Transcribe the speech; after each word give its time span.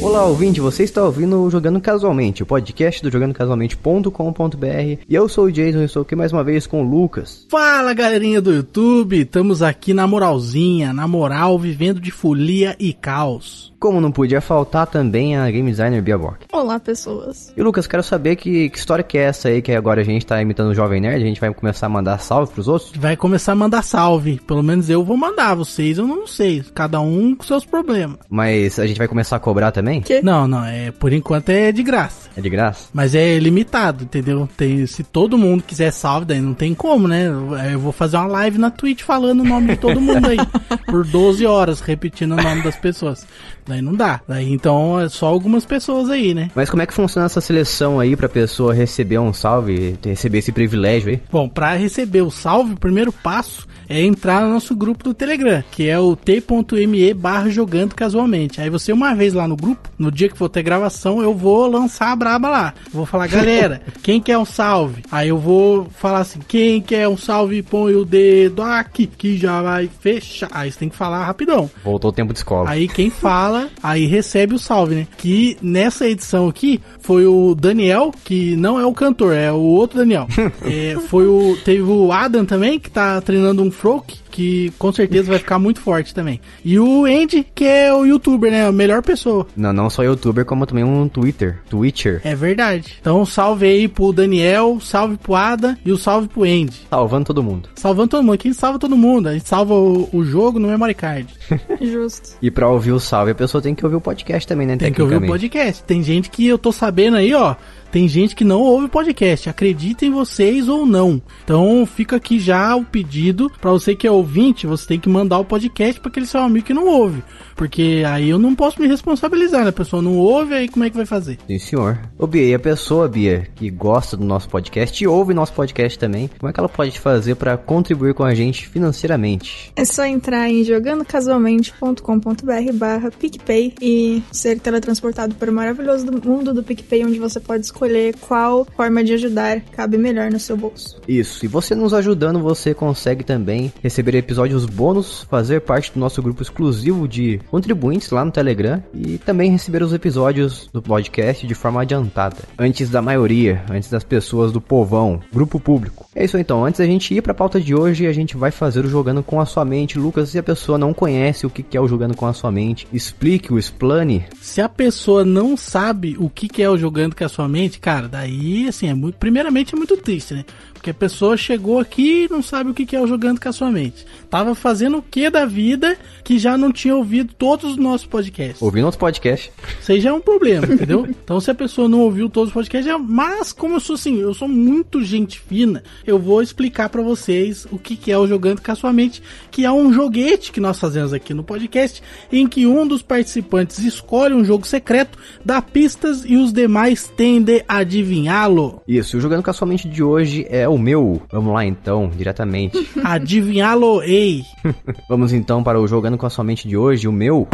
Olá, 0.00 0.26
ouvinte, 0.26 0.60
você 0.60 0.84
está 0.84 1.02
ouvindo 1.02 1.42
o 1.42 1.50
Jogando 1.50 1.80
Casualmente, 1.80 2.42
o 2.42 2.46
podcast 2.46 3.02
do 3.02 3.10
jogandocasualmente.com.br. 3.10 5.02
E 5.08 5.14
eu 5.14 5.28
sou 5.28 5.46
o 5.46 5.50
Jason 5.50 5.80
e 5.80 5.84
estou 5.86 6.02
aqui 6.02 6.14
mais 6.14 6.32
uma 6.32 6.44
vez 6.44 6.66
com 6.66 6.82
o 6.82 6.88
Lucas. 6.88 7.46
Fala 7.50 7.92
galerinha 7.94 8.40
do 8.40 8.52
YouTube, 8.52 9.22
estamos 9.22 9.62
aqui 9.62 9.92
na 9.92 10.06
moralzinha, 10.06 10.92
na 10.92 11.08
moral, 11.08 11.58
vivendo 11.58 12.00
de 12.00 12.12
folia 12.12 12.76
e 12.78 12.92
caos. 12.92 13.73
Como 13.84 14.00
não 14.00 14.10
podia 14.10 14.40
faltar 14.40 14.86
também 14.86 15.36
a 15.36 15.50
game 15.50 15.70
designer 15.70 16.00
Bia 16.00 16.16
Bock. 16.16 16.46
Olá, 16.50 16.80
pessoas. 16.80 17.52
E 17.54 17.62
Lucas, 17.62 17.86
quero 17.86 18.02
saber 18.02 18.34
que, 18.34 18.70
que 18.70 18.78
história 18.78 19.04
que 19.04 19.18
é 19.18 19.24
essa 19.24 19.48
aí 19.48 19.60
que 19.60 19.72
agora 19.72 20.00
a 20.00 20.04
gente 20.04 20.24
tá 20.24 20.40
imitando 20.40 20.70
o 20.70 20.74
Jovem 20.74 21.02
Nerd, 21.02 21.22
a 21.22 21.26
gente 21.26 21.38
vai 21.38 21.52
começar 21.52 21.84
a 21.84 21.90
mandar 21.90 22.16
salve 22.16 22.50
pros 22.50 22.66
outros? 22.66 22.92
Vai 22.96 23.14
começar 23.14 23.52
a 23.52 23.54
mandar 23.54 23.82
salve, 23.82 24.40
pelo 24.46 24.62
menos 24.62 24.88
eu 24.88 25.04
vou 25.04 25.18
mandar, 25.18 25.54
vocês 25.54 25.98
eu 25.98 26.06
não 26.06 26.26
sei, 26.26 26.64
cada 26.72 26.98
um 26.98 27.34
com 27.34 27.44
seus 27.44 27.66
problemas. 27.66 28.16
Mas 28.26 28.78
a 28.78 28.86
gente 28.86 28.96
vai 28.96 29.06
começar 29.06 29.36
a 29.36 29.38
cobrar 29.38 29.70
também? 29.70 30.00
Que? 30.00 30.22
Não, 30.22 30.48
não, 30.48 30.64
é 30.64 30.90
por 30.90 31.12
enquanto 31.12 31.50
é 31.50 31.70
de 31.70 31.82
graça. 31.82 32.30
É 32.34 32.40
de 32.40 32.48
graça? 32.48 32.88
Mas 32.90 33.14
é 33.14 33.38
limitado, 33.38 34.04
entendeu? 34.04 34.48
Tem, 34.56 34.86
se 34.86 35.04
todo 35.04 35.36
mundo 35.36 35.62
quiser 35.62 35.90
salve, 35.90 36.24
daí 36.24 36.40
não 36.40 36.54
tem 36.54 36.72
como, 36.72 37.06
né? 37.06 37.26
Eu 37.70 37.78
vou 37.78 37.92
fazer 37.92 38.16
uma 38.16 38.28
live 38.28 38.56
na 38.56 38.70
Twitch 38.70 39.02
falando 39.02 39.40
o 39.40 39.44
nome 39.44 39.72
de 39.72 39.76
todo 39.76 40.00
mundo 40.00 40.26
aí. 40.26 40.38
por 40.88 41.06
12 41.06 41.44
horas, 41.44 41.80
repetindo 41.80 42.32
o 42.32 42.42
nome 42.42 42.62
das 42.62 42.76
pessoas. 42.76 43.26
Daí 43.74 43.82
não 43.82 43.94
dá. 43.94 44.20
Daí 44.28 44.52
então 44.52 45.00
é 45.00 45.08
só 45.08 45.26
algumas 45.26 45.64
pessoas 45.64 46.08
aí, 46.08 46.32
né? 46.32 46.48
Mas 46.54 46.70
como 46.70 46.82
é 46.82 46.86
que 46.86 46.94
funciona 46.94 47.26
essa 47.26 47.40
seleção 47.40 47.98
aí 47.98 48.14
pra 48.14 48.28
pessoa 48.28 48.72
receber 48.72 49.18
um 49.18 49.32
salve, 49.32 49.98
receber 50.04 50.38
esse 50.38 50.52
privilégio 50.52 51.10
aí? 51.10 51.20
Bom, 51.30 51.48
para 51.48 51.74
receber 51.74 52.22
o 52.22 52.30
salve, 52.30 52.74
o 52.74 52.78
primeiro 52.78 53.12
passo 53.12 53.66
é 53.88 54.00
entrar 54.00 54.42
no 54.42 54.52
nosso 54.52 54.74
grupo 54.74 55.04
do 55.04 55.12
Telegram, 55.12 55.62
que 55.70 55.88
é 55.88 55.98
o 55.98 56.16
t.me 56.16 57.14
barra 57.14 57.50
jogando 57.50 57.94
casualmente. 57.94 58.60
Aí 58.60 58.70
você 58.70 58.92
uma 58.92 59.14
vez 59.14 59.34
lá 59.34 59.46
no 59.48 59.56
grupo, 59.56 59.88
no 59.98 60.10
dia 60.10 60.28
que 60.28 60.38
for 60.38 60.48
ter 60.48 60.62
gravação, 60.62 61.20
eu 61.20 61.34
vou 61.34 61.66
lançar 61.66 62.12
a 62.12 62.16
braba 62.16 62.48
lá. 62.48 62.74
Vou 62.92 63.04
falar, 63.04 63.26
galera, 63.26 63.82
quem 64.02 64.20
quer 64.20 64.38
um 64.38 64.44
salve? 64.44 65.02
Aí 65.10 65.28
eu 65.28 65.38
vou 65.38 65.86
falar 65.98 66.20
assim, 66.20 66.40
quem 66.46 66.80
quer 66.80 67.08
um 67.08 67.16
salve, 67.16 67.62
põe 67.62 67.94
o 67.94 68.04
dedo 68.04 68.62
aqui, 68.62 69.06
que 69.06 69.36
já 69.36 69.60
vai 69.60 69.88
fechar. 70.00 70.48
Aí 70.52 70.70
você 70.70 70.78
tem 70.78 70.88
que 70.88 70.96
falar 70.96 71.24
rapidão. 71.24 71.70
Voltou 71.82 72.10
o 72.10 72.14
tempo 72.14 72.32
de 72.32 72.38
escola. 72.38 72.70
Aí 72.70 72.88
quem 72.88 73.10
fala, 73.10 73.63
aí 73.82 74.06
recebe 74.06 74.54
o 74.54 74.58
salve, 74.58 74.94
né? 74.94 75.06
Que 75.16 75.56
nessa 75.62 76.08
edição 76.08 76.48
aqui 76.48 76.80
foi 77.00 77.26
o 77.26 77.54
Daniel, 77.54 78.12
que 78.24 78.56
não 78.56 78.78
é 78.78 78.86
o 78.86 78.92
cantor, 78.92 79.34
é 79.34 79.52
o 79.52 79.60
outro 79.60 79.98
Daniel. 79.98 80.26
é, 80.62 80.96
foi 81.08 81.26
o. 81.26 81.56
Teve 81.64 81.82
o 81.82 82.12
Adam 82.12 82.44
também, 82.44 82.78
que 82.78 82.90
tá 82.90 83.20
treinando 83.20 83.62
um 83.62 83.70
Froke, 83.70 84.18
que 84.34 84.72
com 84.80 84.92
certeza 84.92 85.28
vai 85.28 85.38
ficar 85.38 85.60
muito 85.60 85.80
forte 85.80 86.12
também. 86.12 86.40
E 86.64 86.76
o 86.76 87.04
Andy, 87.04 87.46
que 87.54 87.64
é 87.64 87.94
o 87.94 88.04
youtuber, 88.04 88.50
né? 88.50 88.66
A 88.66 88.72
melhor 88.72 89.00
pessoa. 89.00 89.46
Não, 89.56 89.72
não 89.72 89.88
só 89.88 90.02
youtuber, 90.02 90.44
como 90.44 90.66
também 90.66 90.82
um 90.82 91.08
Twitter. 91.08 91.60
Twitcher. 91.70 92.20
É 92.24 92.34
verdade. 92.34 92.96
Então 93.00 93.24
salve 93.24 93.64
aí 93.64 93.86
pro 93.86 94.12
Daniel, 94.12 94.80
salve 94.80 95.16
pro 95.16 95.36
Ada 95.36 95.78
e 95.84 95.92
o 95.92 95.96
salve 95.96 96.26
pro 96.26 96.42
Andy. 96.42 96.80
Salvando 96.90 97.26
todo 97.26 97.44
mundo. 97.44 97.68
Salvando 97.76 98.08
todo 98.08 98.24
mundo. 98.24 98.36
Quem 98.36 98.52
salva 98.52 98.76
todo 98.76 98.96
mundo? 98.96 99.28
A 99.28 99.34
gente 99.34 99.48
salva 99.48 99.72
o, 99.72 100.08
o 100.12 100.24
jogo 100.24 100.58
no 100.58 100.66
memory 100.66 100.94
card. 100.94 101.32
Justo. 101.80 102.36
E 102.42 102.50
pra 102.50 102.68
ouvir 102.68 102.90
o 102.90 102.98
salve, 102.98 103.30
a 103.30 103.36
pessoa 103.36 103.62
tem 103.62 103.72
que 103.72 103.84
ouvir 103.84 103.96
o 103.96 104.00
podcast 104.00 104.48
também, 104.48 104.66
né? 104.66 104.76
Tem 104.76 104.92
que 104.92 105.00
ouvir 105.00 105.16
o 105.16 105.26
podcast. 105.26 105.84
Tem 105.84 106.02
gente 106.02 106.28
que 106.28 106.44
eu 106.44 106.58
tô 106.58 106.72
sabendo 106.72 107.18
aí, 107.18 107.32
ó. 107.32 107.54
Tem 107.94 108.08
gente 108.08 108.34
que 108.34 108.42
não 108.42 108.60
ouve 108.60 108.86
o 108.86 108.88
podcast. 108.88 109.48
Acreditem 109.48 110.10
vocês 110.10 110.68
ou 110.68 110.84
não. 110.84 111.22
Então 111.44 111.86
fica 111.86 112.16
aqui 112.16 112.40
já 112.40 112.74
o 112.74 112.84
pedido 112.84 113.48
pra 113.60 113.70
você 113.70 113.94
que 113.94 114.04
é 114.04 114.10
ouvinte, 114.10 114.66
você 114.66 114.84
tem 114.84 114.98
que 114.98 115.08
mandar 115.08 115.38
o 115.38 115.44
podcast 115.44 116.00
pra 116.00 116.10
aquele 116.10 116.26
seu 116.26 116.40
amigo 116.40 116.66
que 116.66 116.74
não 116.74 116.88
ouve. 116.88 117.22
Porque 117.54 118.02
aí 118.04 118.30
eu 118.30 118.38
não 118.38 118.52
posso 118.52 118.82
me 118.82 118.88
responsabilizar, 118.88 119.62
né? 119.62 119.68
A 119.68 119.72
pessoa 119.72 120.02
não 120.02 120.18
ouve, 120.18 120.54
aí 120.54 120.68
como 120.68 120.84
é 120.84 120.90
que 120.90 120.96
vai 120.96 121.06
fazer? 121.06 121.38
Sim, 121.46 121.56
senhor. 121.60 122.00
Ô, 122.18 122.26
Bia, 122.26 122.42
e 122.42 122.52
a 122.54 122.58
pessoa, 122.58 123.06
Bia, 123.06 123.46
que 123.54 123.70
gosta 123.70 124.16
do 124.16 124.24
nosso 124.24 124.48
podcast 124.48 125.04
e 125.04 125.06
ouve 125.06 125.32
nosso 125.32 125.52
podcast 125.52 125.96
também, 125.96 126.28
como 126.40 126.50
é 126.50 126.52
que 126.52 126.58
ela 126.58 126.68
pode 126.68 126.98
fazer 126.98 127.36
pra 127.36 127.56
contribuir 127.56 128.12
com 128.12 128.24
a 128.24 128.34
gente 128.34 128.66
financeiramente? 128.66 129.70
É 129.76 129.84
só 129.84 130.04
entrar 130.04 130.50
em 130.50 130.64
jogandocasualmente.com.br 130.64 132.72
barra 132.74 133.12
PicPay 133.12 133.72
e 133.80 134.20
ser 134.32 134.58
teletransportado 134.58 135.36
para 135.36 135.48
o 135.48 135.54
maravilhoso 135.54 136.06
do- 136.06 136.28
mundo 136.28 136.52
do 136.52 136.64
PicPay, 136.64 137.04
onde 137.04 137.20
você 137.20 137.38
pode 137.38 137.66
escolher 137.66 137.83
qual 138.20 138.66
forma 138.76 139.02
de 139.02 139.12
ajudar 139.14 139.60
cabe 139.60 139.96
melhor 139.96 140.30
no 140.30 140.38
seu 140.38 140.56
bolso. 140.56 141.00
Isso, 141.06 141.44
e 141.44 141.48
você 141.48 141.74
nos 141.74 141.94
ajudando, 141.94 142.40
você 142.40 142.74
consegue 142.74 143.24
também 143.24 143.72
receber 143.82 144.14
episódios 144.14 144.66
bônus, 144.66 145.26
fazer 145.30 145.60
parte 145.60 145.92
do 145.92 146.00
nosso 146.00 146.22
grupo 146.22 146.42
exclusivo 146.42 147.06
de 147.08 147.40
contribuintes 147.50 148.10
lá 148.10 148.24
no 148.24 148.30
Telegram 148.30 148.82
e 148.94 149.18
também 149.18 149.50
receber 149.50 149.82
os 149.82 149.92
episódios 149.92 150.68
do 150.72 150.82
podcast 150.82 151.46
de 151.46 151.54
forma 151.54 151.82
adiantada, 151.82 152.36
antes 152.58 152.88
da 152.88 153.02
maioria, 153.02 153.64
antes 153.70 153.90
das 153.90 154.04
pessoas 154.04 154.52
do 154.52 154.60
povão, 154.60 155.20
grupo 155.32 155.58
público. 155.60 156.06
É 156.14 156.24
isso 156.24 156.38
então, 156.38 156.64
antes 156.64 156.78
da 156.78 156.86
gente 156.86 157.14
ir 157.14 157.22
pra 157.22 157.34
pauta 157.34 157.60
de 157.60 157.74
hoje, 157.74 158.06
a 158.06 158.12
gente 158.12 158.36
vai 158.36 158.50
fazer 158.50 158.84
o 158.84 158.88
Jogando 158.88 159.22
com 159.22 159.40
a 159.40 159.46
Sua 159.46 159.64
Mente. 159.64 159.98
Lucas, 159.98 160.30
se 160.30 160.38
a 160.38 160.42
pessoa 160.42 160.78
não 160.78 160.94
conhece 160.94 161.46
o 161.46 161.50
que 161.50 161.62
que 161.62 161.76
é 161.76 161.80
o 161.80 161.88
Jogando 161.88 162.16
com 162.16 162.26
a 162.26 162.32
Sua 162.32 162.50
Mente, 162.50 162.86
explique 162.92 163.52
o 163.52 163.58
explane. 163.58 164.24
Se 164.40 164.60
a 164.60 164.68
pessoa 164.68 165.24
não 165.24 165.56
sabe 165.56 166.16
o 166.18 166.28
que, 166.28 166.48
que 166.48 166.62
é 166.62 166.70
o 166.70 166.76
jogando 166.76 167.16
com 167.16 167.24
a 167.24 167.28
sua 167.28 167.48
mente, 167.48 167.73
cara, 167.78 168.08
daí, 168.08 168.68
assim, 168.68 168.88
é 168.88 168.94
muito. 168.94 169.16
Primeiramente 169.16 169.74
é 169.74 169.76
muito 169.76 169.96
triste, 169.96 170.34
né? 170.34 170.44
Porque 170.84 170.90
a 170.90 170.94
pessoa 171.08 171.34
chegou 171.34 171.78
aqui 171.78 172.24
e 172.24 172.28
não 172.30 172.42
sabe 172.42 172.68
o 172.68 172.74
que, 172.74 172.84
que 172.84 172.94
é 172.94 173.00
o 173.00 173.06
jogando 173.06 173.40
com 173.40 173.48
a 173.48 173.52
sua 173.54 173.70
mente. 173.70 174.04
Tava 174.28 174.54
fazendo 174.54 174.98
o 174.98 175.02
que 175.02 175.30
da 175.30 175.46
vida 175.46 175.96
que 176.22 176.38
já 176.38 176.58
não 176.58 176.70
tinha 176.70 176.94
ouvido 176.94 177.32
todos 177.32 177.70
os 177.70 177.76
nossos 177.78 178.06
podcasts. 178.06 178.60
Ouvindo 178.60 178.84
outro 178.84 179.00
podcast. 179.00 179.50
Isso 179.80 179.92
aí 179.92 179.98
já 179.98 180.10
é 180.10 180.12
um 180.12 180.20
problema, 180.20 180.66
entendeu? 180.66 181.08
Então, 181.24 181.40
se 181.40 181.50
a 181.50 181.54
pessoa 181.54 181.88
não 181.88 182.00
ouviu 182.00 182.28
todos 182.28 182.48
os 182.48 182.52
podcasts, 182.52 182.84
já... 182.84 182.98
mas 182.98 183.50
como 183.50 183.76
eu 183.76 183.80
sou 183.80 183.94
assim, 183.94 184.20
eu 184.20 184.34
sou 184.34 184.46
muito 184.46 185.02
gente 185.02 185.40
fina, 185.40 185.82
eu 186.06 186.18
vou 186.18 186.42
explicar 186.42 186.90
pra 186.90 187.00
vocês 187.00 187.66
o 187.70 187.78
que, 187.78 187.96
que 187.96 188.12
é 188.12 188.18
o 188.18 188.26
Jogando 188.26 188.60
com 188.60 188.70
a 188.70 188.74
Sua 188.74 188.92
Mente, 188.92 189.22
que 189.50 189.64
é 189.64 189.72
um 189.72 189.90
joguete 189.90 190.52
que 190.52 190.60
nós 190.60 190.78
fazemos 190.78 191.14
aqui 191.14 191.32
no 191.32 191.42
podcast, 191.42 192.02
em 192.30 192.46
que 192.46 192.66
um 192.66 192.86
dos 192.86 193.00
participantes 193.00 193.78
escolhe 193.78 194.34
um 194.34 194.44
jogo 194.44 194.66
secreto, 194.66 195.18
dá 195.42 195.62
pistas 195.62 196.24
e 196.26 196.36
os 196.36 196.52
demais 196.52 197.10
tendem 197.16 197.62
a 197.66 197.78
adivinhá-lo. 197.78 198.82
Isso, 198.86 199.16
e 199.16 199.18
o 199.18 199.20
Jogando 199.22 199.42
com 199.42 199.50
a 199.50 199.54
Sua 199.54 199.66
Mente 199.66 199.88
de 199.88 200.02
hoje 200.02 200.46
é 200.50 200.68
o 200.68 200.73
meu. 200.78 201.20
Vamos 201.30 201.52
lá 201.52 201.64
então, 201.64 202.08
diretamente. 202.08 202.88
Adivinhá-lo, 203.04 204.02
ei! 204.02 204.42
Vamos 205.08 205.32
então 205.32 205.62
para 205.62 205.80
o 205.80 205.86
Jogando 205.86 206.18
com 206.18 206.26
a 206.26 206.30
Sua 206.30 206.44
Mente 206.44 206.68
de 206.68 206.76
hoje, 206.76 207.08
o 207.08 207.12
meu. 207.12 207.48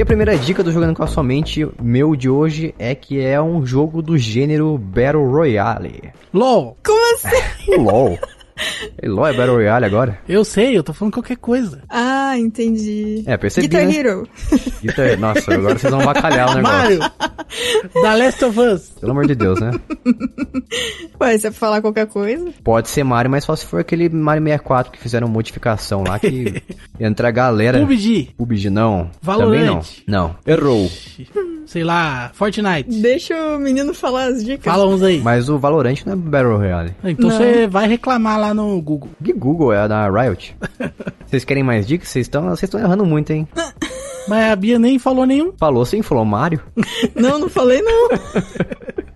E 0.00 0.02
a 0.02 0.06
primeira 0.06 0.34
dica 0.38 0.62
do 0.62 0.72
Jogando 0.72 0.96
com 0.96 1.02
a 1.02 1.06
Sua 1.06 1.22
Mente, 1.22 1.68
meu 1.82 2.16
de 2.16 2.28
hoje, 2.30 2.74
é 2.78 2.94
que 2.94 3.20
é 3.20 3.40
um 3.40 3.66
jogo 3.66 4.00
do 4.00 4.16
gênero 4.16 4.78
Battle 4.78 5.30
Royale. 5.30 6.10
LOL! 6.32 6.76
Como 6.82 7.14
assim? 7.14 7.76
LOL. 7.76 8.18
É, 9.00 9.08
LOL 9.08 9.26
é 9.26 9.32
Battle 9.32 9.54
Royale 9.56 9.84
agora? 9.86 10.18
Eu 10.28 10.44
sei, 10.44 10.76
eu 10.76 10.82
tô 10.82 10.92
falando 10.92 11.14
qualquer 11.14 11.36
coisa. 11.36 11.82
Ah, 11.88 12.36
entendi. 12.38 13.22
É, 13.26 13.36
percebi, 13.36 13.68
Guitar 13.68 13.86
né? 13.86 13.94
Hero. 13.96 14.28
Guitar- 14.82 15.18
Nossa, 15.18 15.54
agora 15.54 15.78
vocês 15.78 15.90
vão 15.92 16.04
bacalhar 16.04 16.50
o 16.50 16.54
negócio. 16.54 16.98
Mario! 16.98 17.00
da 18.02 18.14
Last 18.14 18.44
of 18.44 18.58
Us! 18.60 18.90
Pelo 19.00 19.12
amor 19.12 19.26
de 19.26 19.34
Deus, 19.34 19.58
né? 19.60 19.70
Ué, 21.20 21.36
você 21.38 21.50
vai 21.50 21.58
falar 21.58 21.80
qualquer 21.80 22.06
coisa? 22.06 22.50
Pode 22.62 22.88
ser 22.88 23.04
Mario, 23.04 23.30
mas 23.30 23.44
só 23.44 23.54
se 23.56 23.66
for 23.66 23.80
aquele 23.80 24.08
Mario 24.08 24.42
64 24.44 24.92
que 24.92 24.98
fizeram 24.98 25.28
modificação 25.28 26.04
lá 26.06 26.18
que 26.18 26.62
entra 26.98 27.28
a 27.28 27.30
galera. 27.30 27.80
PUBG! 27.80 28.30
PUBG 28.36 28.70
não. 28.70 29.10
Valorant. 29.20 29.50
Também 29.52 29.66
não. 29.66 29.82
Não. 30.06 30.36
Errou. 30.46 30.90
Sei 31.70 31.84
lá, 31.84 32.32
Fortnite. 32.34 33.00
Deixa 33.00 33.32
o 33.54 33.56
menino 33.56 33.94
falar 33.94 34.24
as 34.24 34.44
dicas. 34.44 34.64
Fala 34.64 34.84
uns 34.88 35.04
aí. 35.04 35.20
Mas 35.20 35.48
o 35.48 35.56
Valorant 35.56 36.04
não 36.04 36.14
é 36.14 36.16
Battle 36.16 36.56
Royale. 36.56 36.96
Então 37.04 37.30
Não. 37.30 37.36
você 37.36 37.68
vai 37.68 37.86
reclamar 37.86 38.40
lá 38.40 38.52
no 38.52 38.82
Google. 38.82 39.08
Que 39.22 39.32
Google 39.32 39.72
é 39.72 39.78
a 39.78 39.86
da 39.86 40.10
Riot? 40.10 40.56
Vocês 41.24 41.44
querem 41.44 41.62
mais 41.62 41.86
dicas? 41.86 42.08
Vocês 42.08 42.26
estão 42.26 42.42
vocês 42.48 42.64
estão 42.64 42.80
errando 42.80 43.06
muito, 43.06 43.30
hein? 43.30 43.46
Mas 44.26 44.50
a 44.50 44.56
Bia 44.56 44.80
nem 44.80 44.98
falou 44.98 45.24
nenhum. 45.24 45.52
Falou 45.56 45.84
sim, 45.84 46.02
falou 46.02 46.24
Mario. 46.24 46.60
Não, 47.14 47.38
não 47.38 47.48
falei 47.48 47.80
não. 47.82 48.08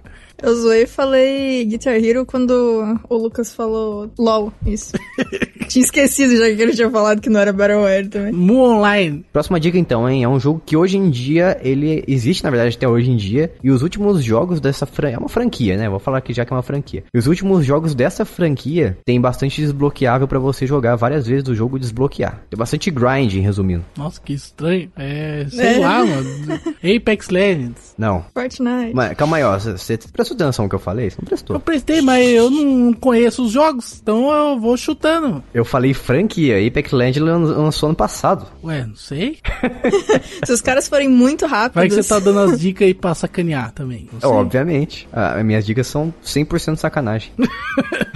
Eu 0.45 0.55
zoei 0.57 0.83
e 0.83 0.87
falei 0.87 1.65
Guitar 1.65 1.95
Hero 1.95 2.27
quando 2.27 2.99
o 3.09 3.17
Lucas 3.17 3.55
falou 3.55 4.11
LOL, 4.19 4.53
isso. 4.67 4.93
Tinha 5.69 5.83
esquecido 5.85 6.37
já 6.37 6.45
que 6.55 6.61
ele 6.61 6.75
tinha 6.75 6.91
falado 6.91 7.23
que 7.23 7.31
não 7.31 7.41
era 7.41 7.51
Battle 7.53 7.81
Royale 7.81 8.09
também. 8.09 8.33
Mu 8.33 8.59
Online. 8.63 9.25
Próxima 9.33 9.59
dica 9.59 9.79
então, 9.79 10.07
hein? 10.09 10.23
É 10.23 10.29
um 10.29 10.39
jogo 10.39 10.61
que 10.65 10.77
hoje 10.77 10.99
em 10.99 11.09
dia, 11.09 11.59
ele 11.63 12.05
existe 12.07 12.45
na 12.45 12.51
verdade 12.51 12.77
até 12.77 12.87
hoje 12.87 13.11
em 13.11 13.17
dia, 13.17 13.51
e 13.63 13.71
os 13.71 13.81
últimos 13.83 14.23
jogos 14.23 14.61
dessa 14.61 14.85
franquia, 14.85 15.17
é 15.17 15.19
uma 15.19 15.29
franquia, 15.29 15.77
né? 15.79 15.89
Vou 15.89 15.99
falar 15.99 16.19
aqui 16.19 16.35
já 16.35 16.45
que 16.45 16.53
é 16.53 16.57
uma 16.57 16.63
franquia. 16.63 17.05
E 17.13 17.19
os 17.19 17.27
últimos 17.27 17.65
jogos 17.65 17.95
dessa 17.95 18.27
franquia 18.27 18.99
tem 19.07 19.19
bastante 19.19 19.63
desbloqueável 19.63 20.29
pra 20.29 20.39
você 20.39 20.67
jogar 20.67 20.97
várias 20.97 21.27
vezes 21.27 21.45
do 21.45 21.55
jogo 21.55 21.79
e 21.79 21.81
desbloquear. 21.81 22.43
Tem 22.51 22.59
bastante 22.59 22.91
grind, 22.91 23.33
resumindo. 23.41 23.85
Nossa, 23.97 24.21
que 24.21 24.35
estranho. 24.35 24.91
É, 24.97 25.47
sei 25.49 25.77
É. 25.77 25.79
lá, 25.79 26.05
mano. 26.05 26.61
Apex 26.97 27.31
Legends. 27.31 27.95
Não. 27.97 28.23
Fortnite. 28.35 28.93
Mas 28.95 29.17
calma 29.17 29.39
aí, 29.39 29.43
ó. 29.45 29.59
Você 29.59 29.99
prestou 30.13 30.34
atenção 30.35 30.65
no 30.65 30.69
que 30.69 30.75
eu 30.75 30.79
falei? 30.81 31.11
Você 31.11 31.17
não 31.19 31.25
Eu 31.25 31.29
prestou. 31.29 31.61
prestei, 31.61 32.01
mas 32.03 32.29
eu 32.29 32.51
não 32.51 32.93
conheço 32.93 33.45
os 33.45 33.53
jogos, 33.53 33.99
então 34.03 34.31
eu 34.31 34.59
vou 34.61 34.77
chutando. 34.77 35.43
Eu 35.53 35.65
falei 35.65 35.95
franquia. 35.95 36.67
Apex 36.67 36.93
Legends 36.93 37.23
lan- 37.23 37.39
lançou 37.39 37.89
ano 37.89 37.97
passado. 37.97 38.47
Ué, 38.63 38.85
não 38.87 38.97
sei. 38.97 39.39
Se 40.45 40.53
os 40.53 40.61
caras 40.61 40.89
forem 40.89 41.09
muito 41.09 41.47
Vai 41.49 41.61
rápidos. 41.61 41.97
que 41.97 42.03
você 42.03 42.09
tá 42.09 42.19
dando 42.19 42.41
as 42.41 42.61
dicas 42.61 42.87
aí 42.87 42.95
pra 42.95 43.15
sacanear 43.15 43.73
também. 43.73 44.09
Sei. 44.21 44.29
Obviamente. 44.29 45.09
Ah, 45.13 45.43
minhas 45.43 45.65
dicas 45.65 45.87
são 45.87 46.13
100% 46.25 46.77
sacanagem. 46.77 47.33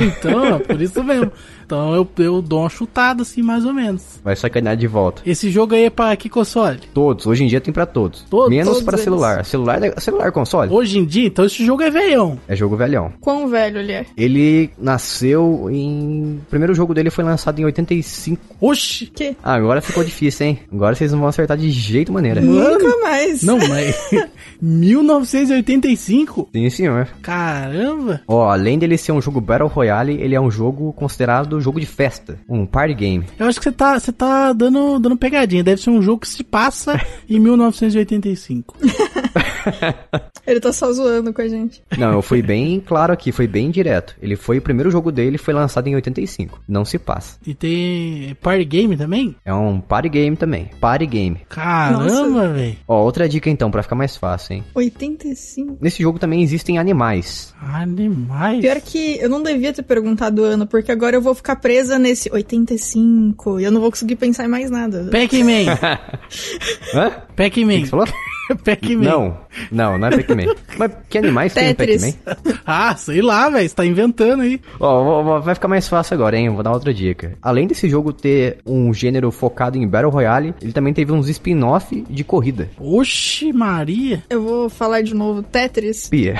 Então, 0.00 0.44
é 0.44 0.58
por 0.60 0.80
isso 0.80 1.02
mesmo. 1.02 1.32
Então 1.68 1.94
eu, 1.94 2.08
eu 2.18 2.40
dou 2.40 2.60
uma 2.60 2.70
chutada 2.70 3.20
assim, 3.20 3.42
mais 3.42 3.66
ou 3.66 3.74
menos. 3.74 4.18
Vai 4.24 4.34
sacanear 4.34 4.74
de 4.74 4.86
volta. 4.86 5.20
Esse 5.26 5.50
jogo 5.50 5.74
aí 5.74 5.84
é 5.84 5.90
pra 5.90 6.16
que 6.16 6.26
console? 6.30 6.80
Todos. 6.94 7.26
Hoje 7.26 7.44
em 7.44 7.46
dia 7.46 7.60
tem 7.60 7.74
pra 7.74 7.84
todos. 7.84 8.24
Todos? 8.30 8.48
Menos 8.48 8.68
Todos 8.68 8.82
pra 8.84 8.94
eles. 8.94 9.04
celular. 9.04 9.44
Celular, 9.44 9.78
celular 10.00 10.32
console. 10.32 10.72
Hoje 10.72 10.96
em 10.98 11.04
dia, 11.04 11.26
então 11.26 11.44
esse 11.44 11.62
jogo 11.66 11.82
é 11.82 11.90
velhão. 11.90 12.38
É 12.48 12.56
jogo 12.56 12.74
velhão. 12.74 13.12
Quão 13.20 13.48
velho 13.48 13.80
ele 13.80 13.92
é? 13.92 14.06
Ele 14.16 14.70
nasceu 14.78 15.68
em. 15.70 16.40
O 16.42 16.46
primeiro 16.48 16.72
jogo 16.74 16.94
dele 16.94 17.10
foi 17.10 17.22
lançado 17.22 17.58
em 17.60 17.66
85. 17.66 18.40
Oxi! 18.62 19.04
Que? 19.06 19.36
Ah, 19.44 19.52
agora 19.52 19.82
ficou 19.82 20.02
difícil, 20.02 20.46
hein? 20.46 20.60
Agora 20.72 20.94
vocês 20.94 21.12
não 21.12 21.18
vão 21.18 21.28
acertar 21.28 21.58
de 21.58 21.68
jeito 21.70 22.10
maneira. 22.10 22.40
Nunca 22.40 22.96
mais. 23.02 23.42
Não, 23.42 23.58
mas 23.58 24.10
1985? 24.62 26.48
Sim, 26.52 26.70
senhor. 26.70 27.08
Caramba! 27.20 28.22
Ó, 28.26 28.48
além 28.48 28.78
dele 28.78 28.96
ser 28.96 29.12
um 29.12 29.20
jogo 29.20 29.38
Battle 29.40 29.68
Royale, 29.68 30.14
ele 30.20 30.34
é 30.34 30.40
um 30.40 30.50
jogo 30.50 30.92
considerado 30.94 31.57
jogo 31.60 31.80
de 31.80 31.86
festa. 31.86 32.38
Um 32.48 32.66
party 32.66 32.94
game. 32.94 33.24
Eu 33.38 33.46
acho 33.46 33.58
que 33.58 33.64
você 33.64 33.72
tá, 33.72 33.98
você 33.98 34.12
tá 34.12 34.52
dando, 34.52 34.98
dando 34.98 35.16
pegadinha. 35.16 35.64
Deve 35.64 35.80
ser 35.80 35.90
um 35.90 36.02
jogo 36.02 36.20
que 36.20 36.28
se 36.28 36.44
passa 36.44 37.00
em 37.28 37.38
1985. 37.38 38.76
Ele 40.46 40.60
tá 40.60 40.72
só 40.72 40.90
zoando 40.92 41.32
com 41.32 41.42
a 41.42 41.48
gente. 41.48 41.82
Não, 41.98 42.12
eu 42.12 42.22
fui 42.22 42.40
bem 42.40 42.80
claro 42.80 43.12
aqui, 43.12 43.30
foi 43.32 43.46
bem 43.46 43.70
direto. 43.70 44.16
Ele 44.22 44.34
foi 44.34 44.58
o 44.58 44.62
primeiro 44.62 44.90
jogo 44.90 45.12
dele, 45.12 45.36
foi 45.36 45.52
lançado 45.52 45.86
em 45.88 45.94
85. 45.94 46.62
Não 46.66 46.84
se 46.84 46.98
passa. 46.98 47.38
E 47.46 47.54
tem 47.54 48.34
Party 48.40 48.64
Game 48.64 48.96
também? 48.96 49.36
É 49.44 49.52
um 49.52 49.80
party 49.80 50.08
game 50.08 50.36
também. 50.36 50.70
Party 50.80 51.06
game. 51.06 51.40
Caramba, 51.48 52.48
velho. 52.48 52.76
Ó, 52.86 53.02
outra 53.02 53.28
dica 53.28 53.50
então, 53.50 53.70
pra 53.70 53.82
ficar 53.82 53.94
mais 53.96 54.16
fácil, 54.16 54.54
hein? 54.54 54.64
85. 54.74 55.78
Nesse 55.80 56.02
jogo 56.02 56.18
também 56.18 56.42
existem 56.42 56.78
animais. 56.78 57.54
Animais. 57.60 58.60
Pior 58.60 58.80
que 58.80 59.18
eu 59.18 59.28
não 59.28 59.42
devia 59.42 59.72
ter 59.72 59.82
perguntado 59.82 60.42
o 60.42 60.44
ano, 60.44 60.66
porque 60.66 60.90
agora 60.90 61.16
eu 61.16 61.20
vou 61.22 61.34
ficar 61.34 61.56
presa 61.56 61.98
nesse 61.98 62.30
85 62.32 63.60
e 63.60 63.64
eu 63.64 63.70
não 63.70 63.80
vou 63.80 63.90
conseguir 63.90 64.16
pensar 64.16 64.44
em 64.44 64.48
mais 64.48 64.70
nada. 64.70 65.08
Pac-Man. 65.10 65.76
Hã? 66.94 67.08
O 67.08 67.10
que 67.10 67.34
Pac-Man. 67.36 67.80
você 67.80 67.86
falou? 67.86 68.06
Pac-Man. 68.64 69.04
Não, 69.04 69.36
não, 69.70 69.98
não 69.98 70.08
é 70.08 70.10
Pac-Man. 70.10 70.54
Mas 70.76 70.92
que 71.08 71.18
animais 71.18 71.52
tem 71.52 71.74
Tetris. 71.74 72.16
Pac-Man? 72.16 72.58
Ah, 72.70 72.94
sei 72.94 73.22
lá, 73.22 73.48
velho. 73.48 73.66
Você 73.66 73.74
tá 73.74 73.84
inventando 73.86 74.42
aí. 74.42 74.60
Ó, 74.78 75.40
vai 75.40 75.54
ficar 75.54 75.68
mais 75.68 75.88
fácil 75.88 76.14
agora, 76.14 76.36
hein? 76.36 76.50
Vou 76.50 76.62
dar 76.62 76.72
outra 76.72 76.92
dica. 76.92 77.32
Além 77.40 77.66
desse 77.66 77.88
jogo 77.88 78.12
ter 78.12 78.58
um 78.66 78.92
gênero 78.92 79.30
focado 79.30 79.78
em 79.78 79.88
Battle 79.88 80.10
Royale, 80.10 80.54
ele 80.60 80.72
também 80.72 80.92
teve 80.92 81.10
uns 81.12 81.28
spin-off 81.28 82.04
de 82.08 82.24
corrida. 82.24 82.68
Oxi, 82.78 83.52
Maria. 83.54 84.22
Eu 84.28 84.42
vou 84.42 84.68
falar 84.68 85.00
de 85.00 85.14
novo, 85.14 85.42
Tetris. 85.42 86.08
Pia. 86.08 86.36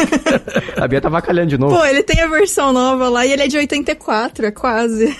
a 0.80 0.88
Bia 0.88 1.00
tá 1.02 1.10
vacalhando 1.10 1.48
de 1.48 1.58
novo. 1.58 1.76
Pô, 1.76 1.84
ele 1.84 2.02
tem 2.02 2.20
a 2.22 2.26
versão 2.26 2.72
nova 2.72 3.08
lá 3.10 3.26
e 3.26 3.32
ele 3.32 3.42
é 3.42 3.48
de 3.48 3.58
84, 3.58 4.46
é 4.46 4.50
quase. 4.50 5.14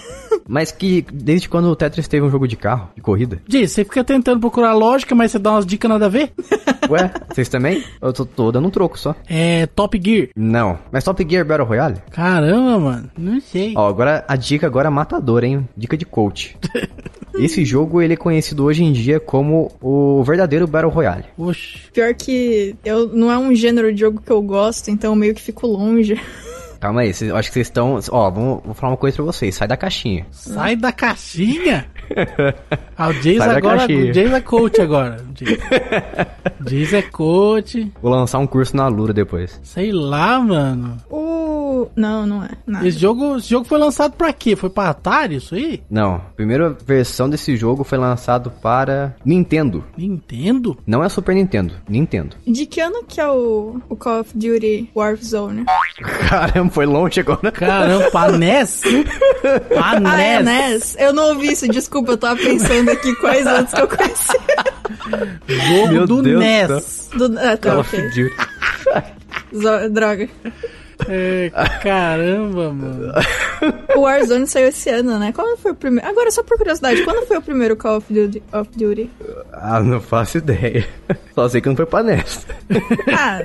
Mas 0.49 0.73
que 0.73 1.05
desde 1.12 1.49
quando 1.49 1.67
o 1.67 1.77
Tetris 1.77 2.09
teve 2.09 2.25
um 2.25 2.31
jogo 2.31 2.47
de 2.47 2.56
carro, 2.56 2.91
de 2.94 3.00
corrida? 3.00 3.41
Diz, 3.47 3.73
você 3.73 3.85
fica 3.85 4.05
tentando 4.05 4.41
procurar 4.41 4.73
lógica, 4.75 5.15
mas 5.15 5.33
você 5.33 5.39
dá 5.39 5.53
umas 5.53 5.67
dicas 5.67 5.91
nada 5.91 6.06
a 6.06 6.09
ver? 6.09 6.33
Ué, 6.89 7.11
vocês 7.33 7.49
também? 7.49 7.83
Eu 8.00 8.12
tô, 8.12 8.25
tô 8.25 8.53
dando 8.53 8.69
um 8.69 8.71
troco 8.71 8.99
só. 8.99 9.15
É 9.29 9.67
Top 9.67 10.00
Gear. 10.03 10.29
Não. 10.37 10.79
Mas 10.91 11.05
Top 11.05 11.25
Gear 11.29 11.44
Battle 11.44 11.67
Royale? 11.67 11.97
Caramba, 12.11 12.79
mano. 12.79 13.11
Não 13.17 13.41
sei. 13.41 13.75
Ó, 13.77 13.89
agora 13.89 14.25
a 14.27 14.37
dica 14.37 14.67
agora 14.67 14.89
é 14.89 14.91
matadora, 14.91 15.47
hein? 15.47 15.69
Dica 15.77 15.97
de 15.97 16.05
coach. 16.05 16.56
Esse 17.35 17.65
jogo 17.65 18.03
ele 18.03 18.12
é 18.12 18.17
conhecido 18.17 18.65
hoje 18.65 18.85
em 18.85 18.93
dia 18.93 19.19
como 19.19 19.73
o 19.81 20.23
verdadeiro 20.23 20.67
Battle 20.67 20.93
Royale. 20.93 21.25
Oxi. 21.39 21.91
Pior 21.93 22.12
que 22.15 22.77
eu 22.85 23.09
não 23.09 23.31
é 23.31 23.39
um 23.39 23.55
gênero 23.55 23.93
de 23.93 24.00
jogo 24.00 24.21
que 24.21 24.31
eu 24.31 24.43
gosto, 24.43 24.91
então 24.91 25.12
eu 25.12 25.17
meio 25.17 25.35
que 25.35 25.41
fico 25.41 25.67
longe. 25.67 26.21
Calma 26.82 27.02
aí, 27.02 27.14
cês- 27.14 27.31
eu 27.31 27.37
acho 27.37 27.49
que 27.49 27.55
vocês 27.55 27.69
estão. 27.69 27.96
Ó, 28.11 28.29
vamos, 28.29 28.61
vou 28.64 28.75
falar 28.75 28.90
uma 28.90 28.96
coisa 28.96 29.14
pra 29.14 29.25
vocês. 29.25 29.55
Sai 29.55 29.69
da 29.69 29.76
caixinha. 29.76 30.26
Sai 30.32 30.75
da 30.75 30.90
caixinha. 30.90 31.87
Ah, 32.94 33.08
o 33.08 33.12
Jays 33.14 33.40
agora. 33.40 33.79
caixinha. 33.79 34.11
O 34.11 34.14
Jays 34.14 34.32
é 34.32 34.40
coach 34.40 34.81
agora. 34.81 35.25
O 35.29 35.37
Jays. 35.44 35.58
Jays 36.69 36.93
é 36.93 37.02
coach. 37.02 37.90
Vou 38.00 38.12
lançar 38.12 38.38
um 38.38 38.46
curso 38.46 38.76
na 38.76 38.87
Lura 38.87 39.12
depois. 39.12 39.58
Sei 39.64 39.90
lá, 39.90 40.38
mano. 40.38 40.99
O. 41.11 41.88
Não, 41.96 42.26
não 42.26 42.44
é. 42.44 42.50
Nada. 42.64 42.87
Esse 42.87 42.99
jogo, 42.99 43.38
esse 43.38 43.49
jogo 43.49 43.64
foi 43.67 43.79
lançado 43.79 44.12
pra 44.12 44.32
quê? 44.32 44.55
Foi 44.55 44.70
pra 44.70 44.90
Atari 44.90 45.37
isso 45.37 45.55
aí? 45.56 45.82
Não, 45.90 46.17
a 46.17 46.19
primeira 46.37 46.70
versão 46.87 47.29
desse 47.29 47.56
jogo 47.56 47.82
foi 47.82 47.99
lançado 47.99 48.50
para 48.50 49.17
Nintendo. 49.25 49.82
Nintendo? 49.96 50.76
Não 50.87 51.02
é 51.02 51.08
Super 51.08 51.34
Nintendo, 51.34 51.75
Nintendo. 51.88 52.37
De 52.46 52.67
que 52.67 52.81
ano 52.81 53.02
que 53.08 53.20
é 53.20 53.26
o, 53.29 53.81
o 53.88 53.96
Call 53.96 54.20
of 54.20 54.31
Duty 54.37 54.90
Warzone? 54.94 55.64
Caramba, 56.29 56.71
foi 56.72 56.86
longe 56.86 57.20
agora. 57.20 57.52
Caramba, 57.52 58.10
pra 58.10 58.32
NES? 58.32 58.80
Pra 59.69 60.00
Ah, 60.04 60.22
é? 60.22 60.42
Eu 60.98 61.12
não 61.12 61.28
ouvi 61.30 61.52
isso, 61.52 61.69
desculpa, 61.69 62.12
eu 62.12 62.16
tava 62.19 62.36
pensando 62.40 62.90
aqui 62.90 63.14
quais 63.16 63.46
outros 63.46 63.72
que 63.74 63.80
eu 63.80 63.88
conheci. 63.88 64.38
Jogo 65.46 65.92
Meu 65.92 66.06
do 66.06 66.22
Deus 66.22 66.34
do 66.34 66.40
NES. 66.40 67.10
Do, 67.16 67.38
ah, 67.38 67.56
tá, 67.56 67.70
Call 67.70 67.80
of 67.80 67.96
ok. 67.96 68.08
Duty. 68.10 68.34
Zo- 69.54 69.90
Droga. 69.90 70.28
É, 71.08 71.50
caramba, 71.82 72.72
mano. 72.72 73.12
O 73.96 74.00
Warzone 74.02 74.46
saiu 74.46 74.69
esse 74.69 74.88
ano, 74.88 75.19
né? 75.19 75.32
Quando 75.34 75.56
foi 75.58 75.72
o 75.72 75.74
primeiro? 75.74 76.08
Agora, 76.08 76.30
só 76.30 76.44
por 76.44 76.56
curiosidade, 76.56 77.02
quando 77.02 77.26
foi 77.26 77.38
o 77.38 77.42
primeiro 77.42 77.76
Call 77.76 77.96
of 77.96 78.12
Duty? 78.12 78.40
Of 78.52 78.70
Duty? 78.76 79.10
Ah, 79.52 79.80
não 79.80 80.00
faço 80.00 80.38
ideia. 80.38 80.86
Só 81.34 81.48
sei 81.48 81.60
que 81.60 81.69
não 81.69 81.74
foi 81.76 81.86
pra 81.86 82.02
NES. 82.04 82.46
Ah, 83.12 83.40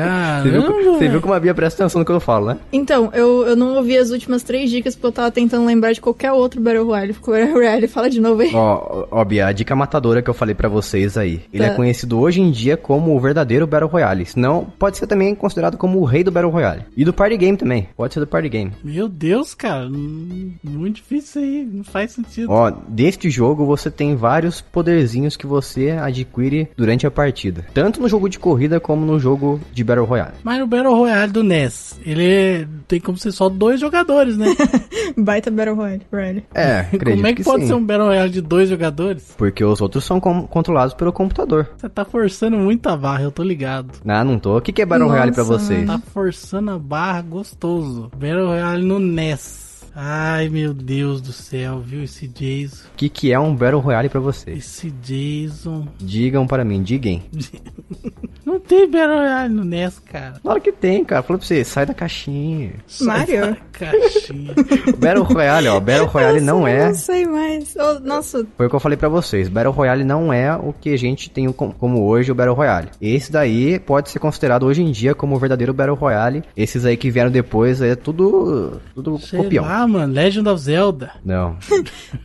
Você 0.00 0.50
viu, 0.50 0.92
você 0.94 1.08
viu 1.08 1.20
como 1.20 1.34
a 1.34 1.40
Bia 1.40 1.54
presta 1.54 1.82
atenção 1.82 2.00
no 2.00 2.04
que 2.04 2.12
eu 2.12 2.20
falo, 2.20 2.46
né? 2.46 2.58
então, 2.72 3.10
eu, 3.14 3.46
eu 3.46 3.56
não 3.56 3.76
ouvi 3.76 3.96
as 3.98 4.10
últimas 4.10 4.42
três 4.42 4.70
dicas 4.70 4.94
porque 4.94 5.06
eu 5.08 5.12
tava 5.12 5.30
tentando 5.30 5.66
lembrar 5.66 5.92
de 5.92 6.00
qualquer 6.00 6.32
outro 6.32 6.60
Battle 6.60 6.84
Royale. 6.86 7.12
Ficou 7.12 7.34
Battle 7.34 7.54
Royale, 7.54 7.86
fala 7.88 8.08
de 8.10 8.20
novo 8.20 8.42
aí. 8.42 8.50
Ó, 8.54 9.06
ó, 9.10 9.24
Bia, 9.24 9.46
a 9.46 9.52
dica 9.52 9.74
matadora 9.76 10.22
que 10.22 10.30
eu 10.30 10.34
falei 10.34 10.54
pra 10.54 10.68
vocês 10.68 11.16
aí. 11.16 11.42
Ele 11.52 11.62
Tá. 11.64 11.70
é 11.70 11.74
conhecido 11.74 12.18
hoje 12.18 12.40
em 12.40 12.50
dia 12.50 12.76
como 12.76 13.14
o 13.16 13.20
verdadeiro 13.20 13.66
Battle 13.66 13.90
Royale. 13.90 14.26
Senão, 14.26 14.66
pode 14.78 14.96
ser 14.98 15.06
também 15.06 15.34
considerado 15.34 15.76
como 15.76 16.00
o 16.00 16.04
rei 16.04 16.24
do 16.24 16.30
Battle 16.30 16.50
Royale. 16.52 16.82
E 16.96 17.04
do 17.04 17.12
Party 17.12 17.36
Game 17.36 17.56
também. 17.56 17.88
Pode 17.96 18.14
ser 18.14 18.20
do 18.20 18.26
Party 18.26 18.48
Game. 18.48 18.72
Meu 18.84 19.08
Deus, 19.08 19.54
cara. 19.54 19.86
hum, 19.86 20.52
Muito 20.62 20.96
difícil 20.96 21.18
isso 21.22 21.38
aí. 21.38 21.68
Não 21.72 21.84
faz 21.84 22.12
sentido. 22.12 22.50
Ó, 22.50 22.70
deste 22.88 23.30
jogo 23.30 23.64
você 23.66 23.90
tem 23.90 24.16
vários 24.16 24.60
poderzinhos 24.60 25.36
que 25.36 25.46
você 25.46 25.90
adquire 25.90 26.68
durante 26.76 27.06
a 27.06 27.10
partida. 27.10 27.64
Tanto 27.74 28.00
no 28.00 28.08
jogo 28.08 28.28
de 28.28 28.38
corrida 28.38 28.80
como 28.80 29.04
no 29.06 29.18
jogo 29.18 29.60
de 29.72 29.81
Battle 29.84 30.06
Royale. 30.06 30.32
Mas 30.42 30.58
no 30.58 30.66
Battle 30.66 30.94
Royale 30.94 31.32
do 31.32 31.42
NES, 31.42 31.98
ele 32.04 32.66
tem 32.88 33.00
como 33.00 33.16
ser 33.18 33.32
só 33.32 33.48
dois 33.48 33.80
jogadores, 33.80 34.36
né? 34.36 34.46
Baita 35.16 35.50
Battle 35.50 35.74
Royale. 35.76 36.02
Royale. 36.12 36.44
É, 36.54 36.80
acredito 36.80 37.10
como 37.16 37.26
é 37.26 37.34
que, 37.34 37.44
pode 37.44 37.62
sim. 37.62 37.68
ser 37.68 37.74
um 37.74 37.84
Battle 37.84 38.06
Royale 38.08 38.30
de 38.30 38.40
dois 38.40 38.68
jogadores? 38.68 39.34
Porque 39.36 39.64
os 39.64 39.80
outros 39.80 40.04
são 40.04 40.20
com- 40.20 40.46
controlados 40.46 40.94
pelo 40.94 41.12
computador. 41.12 41.68
Você 41.76 41.88
tá 41.88 42.04
forçando 42.04 42.56
muito 42.56 42.86
a 42.88 42.96
barra, 42.96 43.22
eu 43.22 43.30
tô 43.30 43.42
ligado. 43.42 43.90
Ah, 44.06 44.24
não 44.24 44.38
tô. 44.38 44.56
O 44.56 44.60
que 44.60 44.72
que 44.72 44.82
é 44.82 44.86
Battle 44.86 45.08
Royale 45.08 45.32
pra 45.32 45.44
Nossa, 45.44 45.58
vocês? 45.58 45.86
Tá 45.86 45.98
forçando 46.12 46.70
a 46.70 46.78
barra 46.78 47.22
gostoso. 47.22 48.10
Battle 48.16 48.46
Royale 48.46 48.84
no 48.84 48.98
NES. 48.98 49.61
Ai, 49.94 50.48
meu 50.48 50.72
Deus 50.72 51.20
do 51.20 51.32
céu, 51.32 51.80
viu? 51.80 52.02
Esse 52.02 52.26
Jason. 52.26 52.86
O 52.94 52.96
que 52.96 53.08
que 53.10 53.32
é 53.32 53.38
um 53.38 53.54
Battle 53.54 53.80
Royale 53.80 54.08
pra 54.08 54.20
vocês? 54.20 54.58
Esse 54.58 54.90
Jason. 54.90 55.86
Digam 56.00 56.46
para 56.46 56.64
mim, 56.64 56.82
digam. 56.82 57.20
Não 58.44 58.58
tem 58.58 58.90
Battle 58.90 59.18
Royale 59.18 59.54
no 59.54 59.64
NES, 59.64 59.98
cara. 60.00 60.34
Na 60.42 60.50
hora 60.50 60.60
que 60.60 60.72
tem, 60.72 61.04
cara. 61.04 61.22
Falei 61.22 61.38
pra 61.38 61.46
você, 61.46 61.62
sai 61.64 61.86
da 61.86 61.94
caixinha. 61.94 62.72
Mario? 63.02 63.56
Caixinha. 63.72 64.54
Battle 64.98 65.24
Royale, 65.24 65.68
ó. 65.68 65.78
Battle 65.78 66.06
Royale 66.10 66.40
não 66.40 66.60
Nossa, 66.60 66.70
é. 66.70 66.86
Não 66.88 66.94
sei 66.94 67.26
mais. 67.26 67.74
Oh, 67.76 68.00
nossa, 68.00 68.46
Foi 68.56 68.66
o 68.66 68.70
que 68.70 68.76
eu 68.76 68.80
falei 68.80 68.96
pra 68.96 69.08
vocês. 69.08 69.48
Battle 69.48 69.72
Royale 69.72 70.04
não 70.04 70.32
é 70.32 70.54
o 70.56 70.72
que 70.72 70.90
a 70.92 70.96
gente 70.98 71.30
tem 71.30 71.50
com- 71.52 71.70
como 71.70 72.02
hoje 72.04 72.32
o 72.32 72.34
Battle 72.34 72.54
Royale. 72.56 72.88
Esse 73.00 73.30
daí 73.30 73.78
pode 73.78 74.10
ser 74.10 74.18
considerado 74.18 74.64
hoje 74.66 74.82
em 74.82 74.90
dia 74.90 75.14
como 75.14 75.36
o 75.36 75.38
verdadeiro 75.38 75.72
Battle 75.72 75.96
Royale. 75.96 76.42
Esses 76.56 76.84
aí 76.84 76.96
que 76.96 77.10
vieram 77.10 77.30
depois 77.30 77.80
é 77.80 77.94
tudo, 77.94 78.80
tudo 78.94 79.18
Sei 79.18 79.38
copião. 79.42 79.64
lá, 79.64 79.81
mano. 79.86 80.12
Legend 80.12 80.48
of 80.48 80.60
Zelda. 80.62 81.10
Não. 81.24 81.56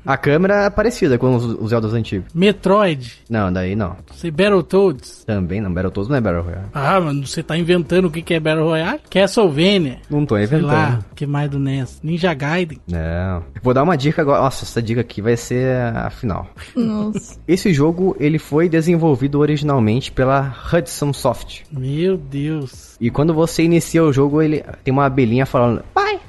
A 0.06 0.18
câmera 0.18 0.66
é 0.66 0.70
parecida 0.70 1.18
com 1.18 1.36
os, 1.36 1.44
os 1.46 1.70
Zeldas 1.70 1.94
antigos. 1.94 2.28
Metroid. 2.34 3.14
Não, 3.30 3.52
daí 3.52 3.76
não. 3.76 3.96
Sei 4.14 4.32
Battletoads. 4.32 5.24
Também 5.26 5.62
não. 5.62 5.72
Battletoads 5.74 6.10
não 6.10 6.16
é 6.18 6.22
Battle 6.22 6.44
Royale. 6.44 6.66
Ah, 6.74 7.00
mano, 7.00 7.26
você 7.26 7.42
tá 7.44 7.58
inventando 7.58 8.06
o 8.06 8.12
que 8.12 8.22
que 8.22 8.34
é 8.34 8.40
Battle 8.40 8.66
Royale? 8.66 9.00
Castlevania. 9.10 9.98
Não 10.10 10.26
tô 10.26 10.36
Sei 10.36 10.44
inventando. 10.46 10.68
lá, 10.68 11.00
o 11.12 11.16
que 11.16 11.26
mais 11.26 11.50
do 11.50 11.60
NES? 11.60 12.00
Ninja 12.04 12.34
Gaiden. 12.34 12.80
Não. 12.88 13.44
Vou 13.62 13.74
dar 13.74 13.84
uma 13.84 13.98
dica 13.98 14.22
agora. 14.22 14.42
Nossa, 14.42 14.64
essa 14.66 14.82
dica 14.82 15.02
aqui 15.02 15.22
vai 15.22 15.36
ser 15.38 15.76
a 15.96 16.10
final. 16.10 16.48
nossa. 16.76 17.38
Esse 17.48 17.74
jogo 17.74 18.16
ele 18.20 18.40
foi 18.40 18.68
desenvolvido 18.70 19.40
originalmente 19.40 20.12
pela 20.12 20.54
Hudson 20.74 21.14
Soft. 21.14 21.62
Meu 21.72 22.18
Deus. 22.18 22.96
E 23.00 23.10
quando 23.10 23.34
você 23.34 23.64
inicia 23.64 24.04
o 24.04 24.12
jogo, 24.12 24.42
ele 24.42 24.64
tem 24.84 24.92
uma 24.92 25.06
abelhinha 25.06 25.46
falando: 25.46 25.84
Pai. 25.94 26.20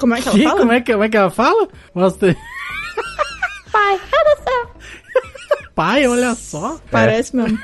Como 0.00 0.14
é 0.14 0.20
que 0.20 0.28
ela 0.28 0.36
Que? 0.38 0.44
fala? 0.44 0.58
Como, 0.60 0.72
é 0.72 0.80
que, 0.80 0.92
como 0.92 1.04
é 1.04 1.08
que 1.08 1.16
ela 1.16 1.30
fala? 1.30 1.68
Mostra 1.94 2.28
aí. 2.30 2.36
Pai, 3.72 3.98
olha 4.12 4.36
só. 4.44 4.70
Pai, 5.74 6.06
olha 6.06 6.34
só. 6.34 6.80
Parece 6.90 7.36
mesmo. 7.36 7.58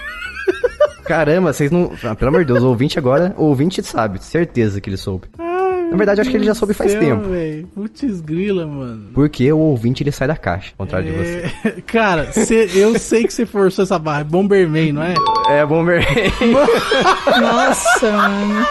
Caramba, 1.04 1.52
vocês 1.52 1.70
não. 1.70 1.92
Ah, 2.04 2.14
pelo 2.14 2.28
amor 2.28 2.44
de 2.44 2.52
Deus, 2.52 2.62
o 2.62 2.68
ouvinte 2.68 2.98
agora. 2.98 3.34
O 3.36 3.44
ouvinte 3.46 3.82
sabe, 3.82 4.22
certeza 4.22 4.80
que 4.80 4.88
ele 4.90 4.96
soube. 4.96 5.26
Ai, 5.38 5.88
Na 5.90 5.96
verdade, 5.96 6.20
acho 6.20 6.30
que 6.30 6.36
ele 6.36 6.44
já 6.44 6.54
soube 6.54 6.74
faz 6.74 6.92
céu, 6.92 7.00
tempo. 7.00 7.28
véi. 7.30 7.66
Putz 7.74 8.20
grila, 8.20 8.66
mano. 8.66 9.10
Porque 9.14 9.50
o 9.52 9.58
ouvinte 9.58 10.02
ele 10.02 10.12
sai 10.12 10.28
da 10.28 10.36
caixa, 10.36 10.72
ao 10.78 10.84
contrário 10.86 11.10
de 11.10 11.16
você. 11.18 11.52
É, 11.64 11.70
Cara, 11.86 12.30
cê- 12.32 12.70
eu 12.74 12.98
sei 12.98 13.24
que 13.24 13.32
você 13.32 13.44
forçou 13.46 13.82
essa 13.84 13.98
barra. 13.98 14.20
É 14.20 14.24
Bomberman, 14.24 14.92
não 14.92 15.02
é? 15.02 15.14
É, 15.48 15.64
Bomber. 15.66 16.04
Nossa, 17.40 18.10
mano. 18.12 18.66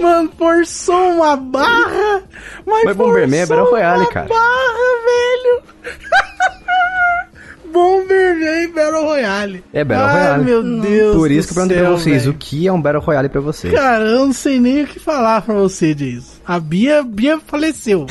Mano, 0.00 0.30
forçou 0.38 1.10
uma 1.12 1.36
barra, 1.36 2.22
mas, 2.66 2.84
Mas 2.84 2.96
Bomberman 2.96 3.40
é 3.40 3.46
Battle 3.46 3.70
Royale, 3.70 4.00
uma 4.02 4.10
cara. 4.10 4.26
barra, 4.28 4.88
velho. 5.04 5.62
Bomberman 7.72 8.72
Battle 8.72 9.04
Royale. 9.04 9.64
É 9.72 9.84
Battle 9.84 10.06
Ai, 10.06 10.22
Royale. 10.38 10.44
meu 10.44 10.80
Deus 10.80 11.16
Por 11.16 11.30
isso 11.30 11.48
que 11.52 11.58
eu 11.58 11.62
do 11.64 11.68
perguntei 11.68 11.78
pra 11.86 11.90
vocês 11.96 12.22
velho. 12.24 12.34
o 12.34 12.38
que 12.38 12.66
é 12.66 12.72
um 12.72 12.80
Battle 12.80 13.02
Royale 13.02 13.28
pra 13.28 13.40
vocês. 13.40 13.74
Cara, 13.74 14.04
eu 14.04 14.26
não 14.26 14.32
sei 14.32 14.58
nem 14.58 14.84
o 14.84 14.86
que 14.86 14.98
falar 14.98 15.42
pra 15.42 15.54
você 15.54 15.94
disso. 15.94 16.40
A 16.46 16.58
Bia, 16.58 17.02
Bia 17.02 17.38
faleceu. 17.46 18.06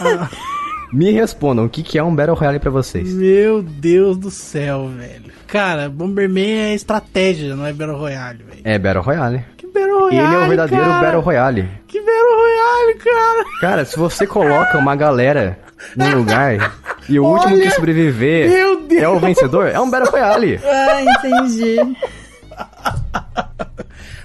Ah, 0.00 0.28
Me 0.92 1.10
respondam, 1.10 1.64
o 1.64 1.70
que 1.70 1.82
que 1.82 1.98
é 1.98 2.02
um 2.02 2.14
Battle 2.14 2.36
Royale 2.36 2.58
pra 2.58 2.70
vocês? 2.70 3.12
meu 3.14 3.62
Deus 3.62 4.16
do 4.18 4.30
céu, 4.30 4.88
velho. 4.94 5.32
Cara, 5.46 5.88
Bomberman 5.88 6.70
é 6.70 6.74
estratégia, 6.74 7.56
não 7.56 7.64
é 7.66 7.72
Battle 7.72 7.96
Royale, 7.98 8.42
velho. 8.44 8.60
É 8.62 8.78
Battle 8.78 9.02
Royale. 9.02 9.44
Battle 9.72 9.98
Royale, 10.00 10.26
Ele 10.26 10.34
é 10.34 10.38
o 10.44 10.48
verdadeiro 10.48 10.84
cara? 10.84 11.00
Battle 11.00 11.20
Royale. 11.22 11.68
Que 11.88 12.00
Battle 12.00 12.36
Royale, 12.36 12.94
cara. 12.98 13.44
Cara, 13.60 13.84
se 13.84 13.98
você 13.98 14.26
coloca 14.26 14.78
uma 14.78 14.94
galera 14.96 15.58
num 15.96 16.16
lugar 16.16 16.72
e 17.08 17.18
o 17.18 17.24
último 17.24 17.54
Olha, 17.54 17.62
que 17.62 17.70
sobreviver 17.70 18.48
meu 18.48 18.80
Deus. 18.82 19.02
é 19.02 19.08
o 19.08 19.18
vencedor, 19.18 19.68
é 19.68 19.80
um 19.80 19.90
Battle 19.90 20.10
Royale. 20.10 20.60
Ah, 20.64 21.02
entendi. 21.02 21.76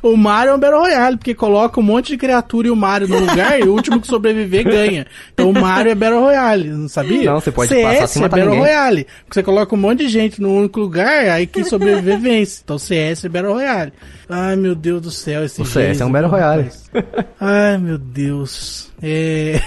O 0.04 0.16
Mario 0.16 0.51
é 0.51 0.56
um 0.56 0.60
Battle 0.60 0.80
Royale, 0.80 1.18
porque 1.18 1.34
coloca 1.34 1.80
um 1.80 1.84
monte 1.84 2.10
de 2.10 2.18
criatura 2.18 2.68
e 2.68 2.72
o 2.72 2.75
Mario 2.75 3.08
no 3.08 3.18
lugar 3.20 3.60
e 3.60 3.63
o 3.63 3.74
último 3.74 4.00
que 4.00 4.08
sobreviver 4.08 4.63
ganha. 4.63 5.08
Então 5.34 5.50
o 5.50 5.54
Mario 5.54 5.92
é 5.92 5.96
Battle 5.96 6.22
Royale, 6.22 6.70
não 6.70 6.88
sabia? 6.88 7.32
Não, 7.32 7.39
você 7.42 7.51
pode 7.51 7.70
CS 7.70 7.84
passar 7.84 8.08
sem 8.08 8.20
é 8.22 8.24
matar 8.24 8.38
Battle 8.38 8.56
ninguém. 8.56 8.70
Royale, 8.74 9.08
porque 9.25 9.34
você 9.34 9.44
coloca 9.44 9.75
um 9.75 9.77
monte 9.77 10.00
de 10.00 10.08
gente 10.10 10.39
no 10.42 10.54
único 10.54 10.80
lugar, 10.80 11.30
aí 11.30 11.48
quem 11.48 11.63
sobreviver 11.63 12.20
vence. 12.20 12.62
Então 12.63 12.77
CS 12.77 13.25
é 13.25 13.30
Battle 13.30 13.54
Royale. 13.54 13.92
Ai, 14.29 14.55
meu 14.55 14.75
Deus 14.75 15.01
do 15.01 15.12
céu, 15.12 15.43
esse 15.46 15.62
O 15.62 15.65
CS 15.65 16.01
é 16.01 16.05
um 16.05 16.12
Battle 16.12 16.29
Royale. 16.31 16.69
Ai, 17.39 17.77
meu 17.77 17.98
Deus. 17.98 18.91
É... 19.01 19.60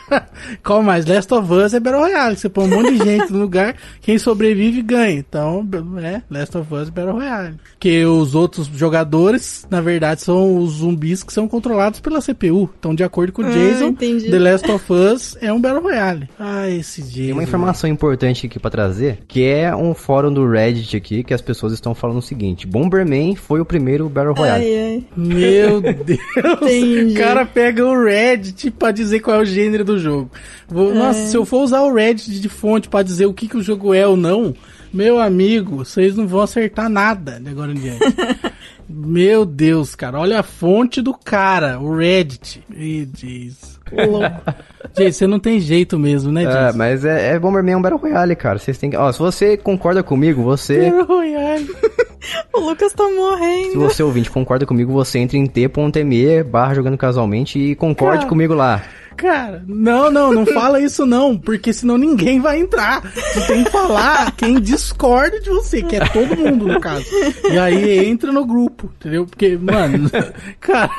Qual 0.64 0.82
mais? 0.82 1.06
Last 1.06 1.32
of 1.32 1.52
Us 1.52 1.74
é 1.74 1.80
Battle 1.80 2.02
Royale. 2.02 2.36
Você 2.36 2.48
põe 2.48 2.64
um 2.64 2.68
monte 2.68 2.92
de 2.92 3.04
gente 3.04 3.32
no 3.32 3.38
lugar, 3.38 3.76
quem 4.00 4.18
sobrevive 4.18 4.82
ganha. 4.82 5.12
Então, 5.18 5.66
é, 6.02 6.22
Last 6.30 6.58
of 6.58 6.74
Us 6.74 6.88
é 6.88 6.90
Battle 6.90 7.14
Royale. 7.14 7.54
Que 7.78 8.04
os 8.04 8.34
outros 8.34 8.66
jogadores, 8.66 9.66
na 9.70 9.80
verdade, 9.80 10.22
são 10.22 10.58
os 10.58 10.72
zumbis 10.78 11.22
que 11.22 11.32
são 11.32 11.46
controlados 11.46 12.00
pela 12.00 12.20
CPU. 12.20 12.68
Então, 12.78 12.94
de 12.94 13.04
acordo 13.04 13.32
com 13.32 13.42
o 13.42 13.46
Ah, 13.46 13.50
Jason, 13.50 13.86
entendi. 13.88 14.30
The 14.30 14.38
Last 14.38 14.70
of 14.70 14.92
Us 14.92 15.36
é 15.40 15.52
um 15.52 15.60
Battle 15.60 15.82
Royale. 15.82 16.28
Ai, 16.38 16.78
esse 16.78 17.00
Jason. 17.00 17.14
Tem 17.22 17.32
uma 17.32 17.42
informação 17.44 17.88
importante 17.88 18.46
aqui 18.46 18.58
pra 18.58 18.70
trazer, 18.70 19.20
que 19.28 19.44
é 19.44 19.74
um 19.74 19.94
fórum 19.94 20.32
do 20.32 20.48
Reddit 20.48 20.96
aqui, 20.96 21.22
que 21.22 21.32
as 21.32 21.40
pessoas 21.40 21.72
estão 21.72 21.94
falando 21.94 22.18
o 22.18 22.22
seguinte: 22.22 22.66
Bomberman 22.66 23.36
foi 23.36 23.60
o 23.60 23.64
primeiro 23.64 23.93
Battle 24.02 24.34
Royale. 24.34 24.64
Ai, 24.64 24.76
ai. 24.76 25.04
Meu 25.16 25.80
Deus! 25.82 26.20
Entendi. 26.62 27.14
O 27.14 27.18
cara 27.18 27.44
pega 27.46 27.84
o 27.84 28.04
Reddit 28.04 28.70
pra 28.70 28.90
dizer 28.90 29.20
qual 29.20 29.36
é 29.38 29.40
o 29.42 29.44
gênero 29.44 29.84
do 29.84 29.98
jogo. 29.98 30.30
Vou- 30.68 30.90
É. 30.92 30.94
Nossa, 30.94 31.26
se 31.28 31.36
eu 31.36 31.44
for 31.44 31.62
usar 31.62 31.82
o 31.82 31.92
Reddit 31.94 32.40
de 32.40 32.48
fonte 32.48 32.88
pra 32.88 33.02
dizer 33.02 33.26
o 33.26 33.32
que, 33.34 33.48
que 33.48 33.56
o 33.56 33.62
jogo 33.62 33.94
é 33.94 34.06
ou 34.06 34.16
não, 34.16 34.54
meu 34.92 35.18
amigo, 35.20 35.76
vocês 35.78 36.16
não 36.16 36.26
vão 36.26 36.40
acertar 36.42 36.88
nada 36.88 37.38
de 37.40 37.48
agora 37.50 37.72
em 37.72 37.74
diante. 37.76 38.00
meu 38.88 39.44
Deus, 39.44 39.94
cara, 39.94 40.18
olha 40.20 40.40
a 40.40 40.42
fonte 40.42 41.00
do 41.00 41.14
cara, 41.14 41.78
o 41.80 41.96
Reddit. 41.96 42.62
Ih, 42.74 43.08
jeez. 43.16 43.80
Louco. 43.92 44.54
Gente, 44.96 45.12
você 45.14 45.26
não 45.26 45.38
tem 45.40 45.60
jeito 45.60 45.98
mesmo, 45.98 46.30
né, 46.32 46.44
É, 46.44 46.46
Jason? 46.46 46.78
mas 46.78 47.04
é, 47.04 47.32
é 47.34 47.38
Bomberman 47.38 47.74
é 47.74 47.76
um 47.76 47.82
Battle 47.82 48.00
Royale, 48.00 48.36
cara. 48.36 48.58
Vocês 48.58 48.78
têm 48.78 48.90
que. 48.90 48.96
Ó, 48.96 49.10
se 49.12 49.18
você 49.18 49.56
concorda 49.56 50.02
comigo, 50.02 50.42
você. 50.42 50.90
Battle 50.90 51.04
Royale. 51.16 51.68
O 52.54 52.60
Lucas 52.60 52.90
tá 52.94 53.06
Se 53.06 53.14
morrendo. 53.14 53.80
você 53.80 54.02
ouvinte 54.02 54.30
concorda 54.30 54.64
comigo, 54.64 54.90
você 54.90 55.18
entra 55.18 55.36
em 55.36 55.44
t.me 55.44 56.42
barra 56.42 56.72
jogando 56.74 56.96
casualmente 56.96 57.58
e 57.58 57.74
concorde 57.74 58.20
Cara. 58.20 58.28
comigo 58.30 58.54
lá. 58.54 58.82
Cara, 59.16 59.64
não, 59.66 60.10
não, 60.10 60.32
não 60.32 60.46
fala 60.46 60.80
isso 60.80 61.06
não, 61.06 61.38
porque 61.38 61.72
senão 61.72 61.96
ninguém 61.96 62.40
vai 62.40 62.58
entrar. 62.58 63.02
Você 63.02 63.40
tem 63.46 63.64
que 63.64 63.70
falar 63.70 64.32
quem 64.32 64.60
discorda 64.60 65.40
de 65.40 65.50
você, 65.50 65.82
que 65.82 65.96
é 65.96 66.00
todo 66.00 66.36
mundo 66.36 66.66
no 66.66 66.80
caso. 66.80 67.06
E 67.50 67.58
aí 67.58 68.06
entra 68.06 68.32
no 68.32 68.44
grupo, 68.44 68.90
entendeu? 68.98 69.26
Porque, 69.26 69.56
mano, 69.56 70.10
cara, 70.60 70.90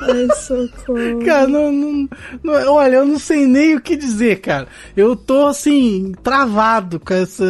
Ai, 0.00 0.28
socorro. 0.36 1.18
cara, 1.24 1.48
não, 1.48 1.72
não, 1.72 2.08
não- 2.42 2.72
olha, 2.72 2.96
eu 2.96 3.06
não 3.06 3.18
sei 3.18 3.46
nem 3.46 3.74
o 3.76 3.80
que 3.80 3.96
dizer, 3.96 4.40
cara. 4.40 4.68
Eu 4.96 5.16
tô 5.16 5.46
assim, 5.46 6.12
travado 6.22 7.00
com 7.00 7.12
essa 7.14 7.44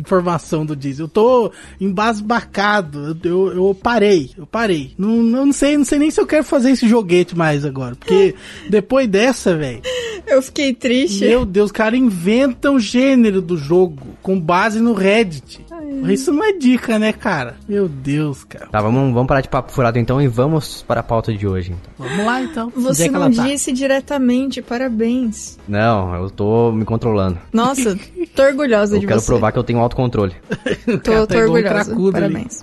informação 0.00 0.66
do 0.66 0.74
Diesel. 0.74 1.04
Eu 1.04 1.08
tô 1.08 1.52
embasbacado. 1.80 3.16
Eu, 3.24 3.52
eu 3.52 3.74
parei, 3.80 4.30
eu 4.36 4.46
parei. 4.46 4.92
Não, 4.98 5.22
não 5.22 5.52
sei, 5.52 5.76
não 5.76 5.84
sei 5.84 5.98
nem 5.98 6.10
se 6.10 6.20
eu 6.20 6.26
quero 6.26 6.44
fazer 6.44 6.70
esse 6.72 6.88
joguete 6.88 7.36
mais 7.36 7.64
agora, 7.64 7.94
porque 7.96 8.34
depois 8.68 9.08
dessa, 9.08 9.56
velho. 9.56 9.80
Eu 10.26 10.40
fiquei 10.42 10.72
triste. 10.72 11.24
Meu 11.26 11.44
Deus, 11.44 11.70
cara, 11.70 11.96
inventa 11.96 12.70
o 12.70 12.78
gênero 12.78 13.40
do 13.42 13.56
jogo 13.56 14.16
com 14.22 14.40
base 14.40 14.80
no 14.80 14.94
Reddit. 14.94 15.63
Isso 16.08 16.32
não 16.32 16.44
é 16.44 16.52
dica, 16.52 16.98
né, 16.98 17.12
cara? 17.12 17.56
Meu 17.68 17.88
Deus, 17.88 18.44
cara. 18.44 18.66
Tá, 18.66 18.80
vamos, 18.80 19.12
vamos 19.12 19.26
parar 19.26 19.40
de 19.40 19.48
papo 19.48 19.72
furado 19.72 19.98
então 19.98 20.20
e 20.20 20.28
vamos 20.28 20.82
para 20.82 21.00
a 21.00 21.02
pauta 21.02 21.32
de 21.32 21.46
hoje. 21.46 21.72
Então. 21.72 22.06
Vamos 22.08 22.26
lá, 22.26 22.42
então. 22.42 22.72
Você 22.76 23.06
é 23.06 23.10
não 23.10 23.30
tá? 23.32 23.44
disse 23.44 23.72
diretamente, 23.72 24.60
parabéns. 24.60 25.58
Não, 25.66 26.14
eu 26.14 26.30
tô 26.30 26.72
me 26.72 26.84
controlando. 26.84 27.38
Nossa, 27.52 27.98
tô 28.34 28.42
orgulhosa 28.42 28.96
Eu 28.96 29.00
de 29.00 29.06
quero 29.06 29.20
você. 29.20 29.26
provar 29.26 29.52
que 29.52 29.58
eu 29.58 29.64
tenho 29.64 29.78
autocontrole. 29.80 30.34
O 30.86 30.98
Tô, 30.98 31.26
tô 31.26 31.34
um 31.34 31.40
orgulhosa. 31.40 31.92
ali. 31.92 32.12
Parabéns. 32.12 32.62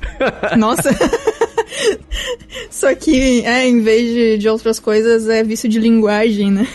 Nossa. 0.57 0.89
Só 2.69 2.93
que, 2.95 3.41
é, 3.45 3.67
em 3.67 3.81
vez 3.81 4.13
de, 4.13 4.37
de 4.37 4.49
outras 4.49 4.79
coisas, 4.79 5.27
é 5.27 5.43
vício 5.43 5.67
de 5.69 5.79
linguagem, 5.79 6.51
né? 6.51 6.67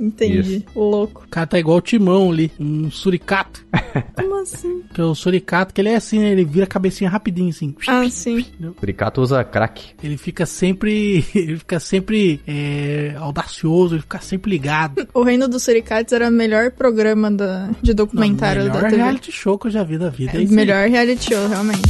Entendi. 0.00 0.64
Louco. 0.74 1.24
O 1.26 1.28
cara 1.28 1.46
tá 1.46 1.58
igual 1.58 1.76
o 1.76 1.80
Timão 1.82 2.30
ali, 2.32 2.50
um 2.58 2.90
suricato. 2.90 3.64
Como 4.16 4.40
assim? 4.40 4.82
Que 4.94 5.00
é 5.00 5.04
o 5.04 5.14
suricato, 5.14 5.74
que 5.74 5.80
ele 5.80 5.90
é 5.90 5.96
assim, 5.96 6.18
né? 6.18 6.30
Ele 6.30 6.44
vira 6.44 6.64
a 6.64 6.68
cabecinha 6.68 7.10
rapidinho, 7.10 7.50
assim. 7.50 7.74
Ah, 7.86 8.08
sim. 8.08 8.44
O 8.60 8.72
Curicato 8.72 9.20
usa 9.20 9.44
crack. 9.44 9.90
Ele 10.02 10.16
fica 10.16 10.46
sempre. 10.46 11.24
Ele 11.34 11.58
fica 11.58 11.78
sempre 11.80 12.40
é, 12.46 13.14
audacioso, 13.18 13.94
ele 13.94 14.02
fica 14.02 14.20
sempre 14.20 14.50
ligado. 14.50 15.06
O 15.12 15.22
Reino 15.22 15.46
dos 15.48 15.62
Suricates 15.64 16.12
era 16.12 16.28
o 16.28 16.32
melhor 16.32 16.70
programa 16.70 17.30
da, 17.30 17.68
de 17.82 17.92
documentário 17.92 18.64
Não, 18.64 18.68
da 18.68 18.74
melhor 18.76 18.90
TV. 18.90 19.02
reality 19.02 19.32
show 19.32 19.58
que 19.58 19.66
eu 19.66 19.70
já 19.70 19.82
vi 19.82 19.98
da 19.98 20.08
vida. 20.08 20.32
É, 20.34 20.40
É 20.40 20.42
isso 20.42 20.54
melhor 20.54 20.88
reality 20.88 21.34
show, 21.34 21.48
realmente. 21.48 21.80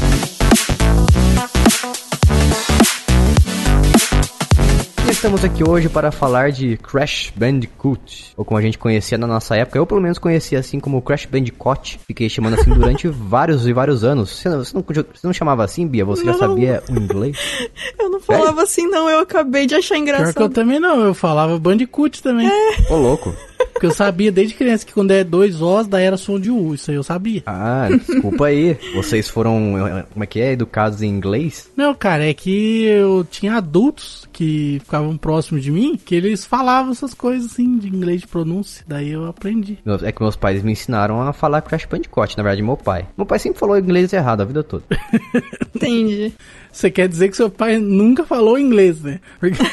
Estamos 5.20 5.44
aqui 5.44 5.62
hoje 5.62 5.86
para 5.86 6.10
falar 6.10 6.50
de 6.50 6.78
Crash 6.78 7.30
Bandicoot, 7.36 8.32
ou 8.38 8.42
como 8.42 8.56
a 8.56 8.62
gente 8.62 8.78
conhecia 8.78 9.18
na 9.18 9.26
nossa 9.26 9.54
época. 9.54 9.76
Eu, 9.76 9.84
pelo 9.84 10.00
menos, 10.00 10.16
conhecia 10.16 10.58
assim 10.58 10.80
como 10.80 11.02
Crash 11.02 11.26
Bandicoot. 11.26 12.00
Fiquei 12.06 12.26
chamando 12.30 12.54
assim 12.54 12.70
durante 12.70 13.06
vários 13.12 13.66
e 13.66 13.72
vários 13.74 14.02
anos. 14.02 14.30
Você 14.30 14.48
não, 14.48 14.64
você 14.64 14.74
não, 14.74 14.82
você 14.82 15.26
não 15.26 15.32
chamava 15.34 15.62
assim, 15.62 15.86
Bia? 15.86 16.06
Você 16.06 16.24
já 16.24 16.32
Não. 16.32 16.38
sabia 16.38 16.82
o 16.88 16.92
inglês? 16.98 17.36
Eu 17.98 18.08
não 18.08 18.18
falava 18.18 18.62
assim, 18.62 18.86
não. 18.86 19.10
Eu 19.10 19.18
acabei 19.18 19.66
de 19.66 19.74
achar 19.74 19.96
Pior 19.96 20.04
que 20.06 20.10
eu 20.10 20.16
engraçado. 20.16 20.54
também 20.54 20.80
não, 20.80 21.02
eu 21.02 21.12
falava 21.12 21.58
Bandicoot 21.58 22.22
também. 22.22 22.50
Ô, 22.88 22.96
louco. 22.96 23.34
Porque 23.80 23.86
eu 23.86 23.94
sabia 23.94 24.30
desde 24.30 24.54
criança 24.54 24.84
que 24.84 24.92
quando 24.92 25.10
é 25.10 25.24
dois 25.24 25.62
Os, 25.62 25.86
daí 25.86 26.04
era 26.04 26.18
som 26.18 26.38
de 26.38 26.50
U. 26.50 26.74
Isso 26.74 26.90
aí 26.90 26.98
eu 26.98 27.02
sabia. 27.02 27.42
Ah, 27.46 27.88
desculpa 27.90 28.44
aí. 28.44 28.76
Vocês 28.94 29.26
foram, 29.26 30.04
como 30.12 30.22
é 30.22 30.26
que 30.26 30.38
é, 30.38 30.52
educados 30.52 31.00
em 31.00 31.08
inglês? 31.08 31.70
Não, 31.74 31.94
cara, 31.94 32.28
é 32.28 32.34
que 32.34 32.84
eu 32.84 33.24
tinha 33.24 33.54
adultos 33.54 34.28
que 34.34 34.82
ficavam 34.84 35.16
próximos 35.16 35.64
de 35.64 35.70
mim, 35.70 35.96
que 35.96 36.14
eles 36.14 36.44
falavam 36.44 36.92
essas 36.92 37.14
coisas 37.14 37.50
assim, 37.50 37.78
de 37.78 37.88
inglês 37.88 38.20
de 38.20 38.26
pronúncia. 38.26 38.84
Daí 38.86 39.12
eu 39.12 39.24
aprendi. 39.24 39.78
É 40.02 40.12
que 40.12 40.20
meus 40.20 40.36
pais 40.36 40.62
me 40.62 40.72
ensinaram 40.72 41.22
a 41.22 41.32
falar 41.32 41.62
Crash 41.62 41.86
Bandicoot, 41.86 42.36
na 42.36 42.42
verdade, 42.42 42.62
meu 42.62 42.76
pai. 42.76 43.08
Meu 43.16 43.24
pai 43.24 43.38
sempre 43.38 43.58
falou 43.58 43.78
inglês 43.78 44.12
errado 44.12 44.42
a 44.42 44.44
vida 44.44 44.62
toda. 44.62 44.84
Entendi. 45.74 46.34
Você 46.70 46.90
quer 46.90 47.08
dizer 47.08 47.30
que 47.30 47.36
seu 47.36 47.50
pai 47.50 47.78
nunca 47.78 48.24
falou 48.24 48.58
inglês, 48.58 49.02
né? 49.02 49.20
Porque... 49.40 49.58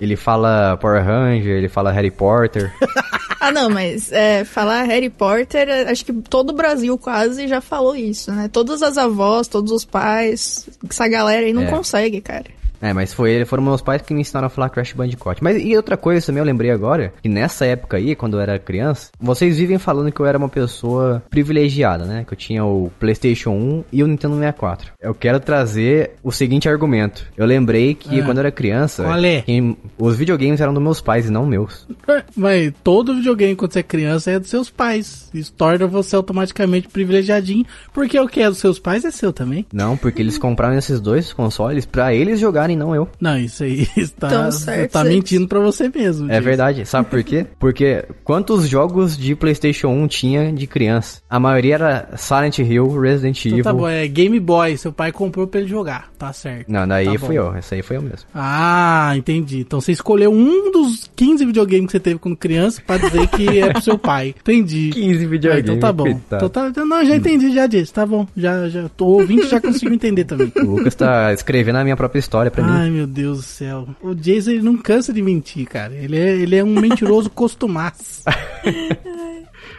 Ele 0.00 0.16
fala 0.16 0.76
Power 0.76 1.04
Ranger, 1.04 1.56
ele 1.56 1.68
fala 1.68 1.92
Harry 2.04 2.10
Potter. 2.10 2.72
Ah, 3.40 3.52
não, 3.52 3.68
mas 3.68 4.10
é, 4.10 4.42
falar 4.42 4.84
Harry 4.84 5.10
Potter, 5.10 5.68
é, 5.68 5.90
acho 5.90 6.02
que 6.02 6.14
todo 6.14 6.48
o 6.48 6.52
Brasil 6.54 6.96
quase 6.96 7.46
já 7.46 7.60
falou 7.60 7.94
isso, 7.94 8.32
né? 8.32 8.48
Todas 8.50 8.82
as 8.82 8.96
avós, 8.96 9.46
todos 9.48 9.70
os 9.70 9.84
pais, 9.84 10.66
essa 10.88 11.06
galera 11.08 11.44
aí 11.44 11.52
não 11.52 11.64
É. 11.64 11.66
consegue, 11.70 12.22
cara. 12.22 12.46
É, 12.84 12.92
mas 12.92 13.12
foi, 13.14 13.44
foram 13.46 13.62
meus 13.62 13.80
pais 13.80 14.02
que 14.02 14.12
me 14.12 14.20
ensinaram 14.20 14.46
a 14.46 14.50
falar 14.50 14.68
Crash 14.68 14.92
Bandicoot. 14.92 15.42
Mas 15.42 15.62
e 15.62 15.74
outra 15.76 15.96
coisa 15.96 16.24
também 16.26 16.40
eu 16.40 16.44
lembrei 16.44 16.70
agora, 16.70 17.12
que 17.22 17.28
nessa 17.28 17.64
época 17.64 17.96
aí, 17.96 18.14
quando 18.14 18.34
eu 18.36 18.40
era 18.40 18.58
criança, 18.58 19.10
vocês 19.18 19.56
vivem 19.56 19.78
falando 19.78 20.12
que 20.12 20.20
eu 20.20 20.26
era 20.26 20.36
uma 20.36 20.48
pessoa 20.48 21.22
privilegiada, 21.30 22.04
né? 22.04 22.24
Que 22.26 22.34
eu 22.34 22.36
tinha 22.36 22.64
o 22.64 22.90
PlayStation 23.00 23.50
1 23.52 23.84
e 23.92 24.02
o 24.02 24.06
Nintendo 24.06 24.34
64. 24.36 24.92
Eu 25.00 25.14
quero 25.14 25.40
trazer 25.40 26.12
o 26.22 26.30
seguinte 26.30 26.68
argumento. 26.68 27.26
Eu 27.36 27.46
lembrei 27.46 27.94
que 27.94 28.20
É. 28.20 28.22
quando 28.22 28.38
eu 28.38 28.42
era 28.42 28.50
criança, 28.52 29.02
é? 29.24 29.42
quem- 29.42 29.76
os 29.98 30.16
videogames 30.16 30.60
eram 30.60 30.74
dos 30.74 30.82
meus 30.82 31.00
pais 31.00 31.26
e 31.26 31.30
não 31.32 31.46
meus. 31.46 31.86
Mas 32.36 32.72
todo 32.82 33.14
videogame 33.14 33.56
quando 33.56 33.72
você 33.72 33.80
é 33.80 33.82
criança 33.82 34.30
é 34.30 34.38
dos 34.38 34.50
seus 34.50 34.68
pais. 34.68 35.30
Isso 35.32 35.52
torna 35.52 35.86
você 35.86 36.14
automaticamente 36.16 36.88
privilegiadinho, 36.88 37.64
porque 37.92 38.18
o 38.18 38.28
que 38.28 38.40
é 38.40 38.48
dos 38.48 38.58
seus 38.58 38.78
pais 38.78 39.04
é 39.04 39.10
seu 39.10 39.32
também. 39.32 39.64
Não, 39.72 39.96
porque 39.96 40.20
eles 40.20 40.36
compraram 40.38 40.76
esses 40.76 41.00
dois 41.00 41.32
consoles 41.32 41.86
pra 41.86 42.12
eles 42.14 42.40
jogarem, 42.40 42.73
não 42.76 42.94
eu. 42.94 43.08
Não, 43.20 43.38
isso 43.38 43.62
aí 43.64 43.86
está, 43.96 44.28
Tão 44.28 44.50
você 44.50 44.64
certo, 44.64 44.92
tá 44.92 45.02
certo. 45.02 45.14
mentindo 45.14 45.48
pra 45.48 45.60
você 45.60 45.90
mesmo. 45.94 46.26
É 46.30 46.34
Jason. 46.34 46.44
verdade, 46.44 46.86
sabe 46.86 47.08
por 47.08 47.22
quê? 47.22 47.46
Porque 47.58 48.04
quantos 48.22 48.68
jogos 48.68 49.16
de 49.16 49.34
PlayStation 49.34 49.88
1 49.88 50.06
tinha 50.08 50.52
de 50.52 50.66
criança? 50.66 51.20
A 51.28 51.38
maioria 51.40 51.74
era 51.74 52.08
Silent 52.16 52.58
Hill, 52.58 52.98
Resident 53.00 53.38
Então 53.44 53.52
Evil. 53.58 53.64
tá 53.64 53.72
bom, 53.72 53.88
é 53.88 54.06
Game 54.08 54.38
Boy, 54.40 54.76
seu 54.76 54.92
pai 54.92 55.12
comprou 55.12 55.46
pra 55.46 55.60
ele 55.60 55.68
jogar, 55.68 56.10
tá 56.18 56.32
certo. 56.32 56.70
Não, 56.70 56.86
daí 56.86 57.06
Tá 57.14 57.18
fui 57.26 57.36
bom. 57.36 57.48
eu, 57.50 57.54
essa 57.54 57.74
aí 57.74 57.82
foi 57.82 57.96
eu 57.96 58.02
mesmo. 58.02 58.26
Ah, 58.34 59.12
entendi. 59.16 59.60
Então 59.60 59.80
você 59.80 59.92
escolheu 59.92 60.32
um 60.32 60.70
dos 60.72 61.10
15 61.16 61.44
videogames 61.44 61.86
que 61.86 61.92
você 61.92 62.00
teve 62.00 62.18
quando 62.18 62.36
criança 62.36 62.82
pra 62.86 62.96
dizer 62.98 63.26
que 63.28 63.58
é 63.60 63.72
pro 63.72 63.82
seu 63.82 63.98
pai. 63.98 64.34
Entendi. 64.40 64.90
15 64.92 65.24
Ah, 65.24 65.28
videogames. 65.28 65.64
então 65.64 65.78
tá 65.78 65.92
bom. 65.92 66.08
Então 66.08 66.48
tá, 66.48 66.68
então 66.68 66.86
não, 66.86 67.04
já 67.04 67.16
entendi, 67.16 67.52
já 67.52 67.66
disse. 67.66 67.92
Tá 67.92 68.04
bom. 68.06 68.26
Já, 68.36 68.68
já. 68.68 68.86
O 69.00 69.04
ouvinte 69.04 69.48
já 69.48 69.60
conseguiu 69.60 69.94
entender 69.94 70.24
também. 70.24 70.52
O 70.56 70.76
Lucas 70.76 70.94
tá 70.94 71.32
escrevendo 71.32 71.76
a 71.76 71.84
minha 71.84 71.96
própria 71.96 72.18
história 72.18 72.50
pra 72.50 72.63
mim. 72.64 72.70
Ai, 72.72 72.90
meu 72.90 73.06
Deus 73.06 73.38
do 73.38 73.42
céu. 73.42 73.88
O 74.02 74.14
Jason 74.14 74.50
ele 74.50 74.62
não 74.62 74.76
cansa 74.76 75.12
de 75.12 75.22
mentir, 75.22 75.66
cara. 75.66 75.94
Ele 75.94 76.16
é, 76.18 76.36
ele 76.36 76.56
é 76.56 76.64
um 76.64 76.80
mentiroso 76.80 77.28
costumaço. 77.34 78.22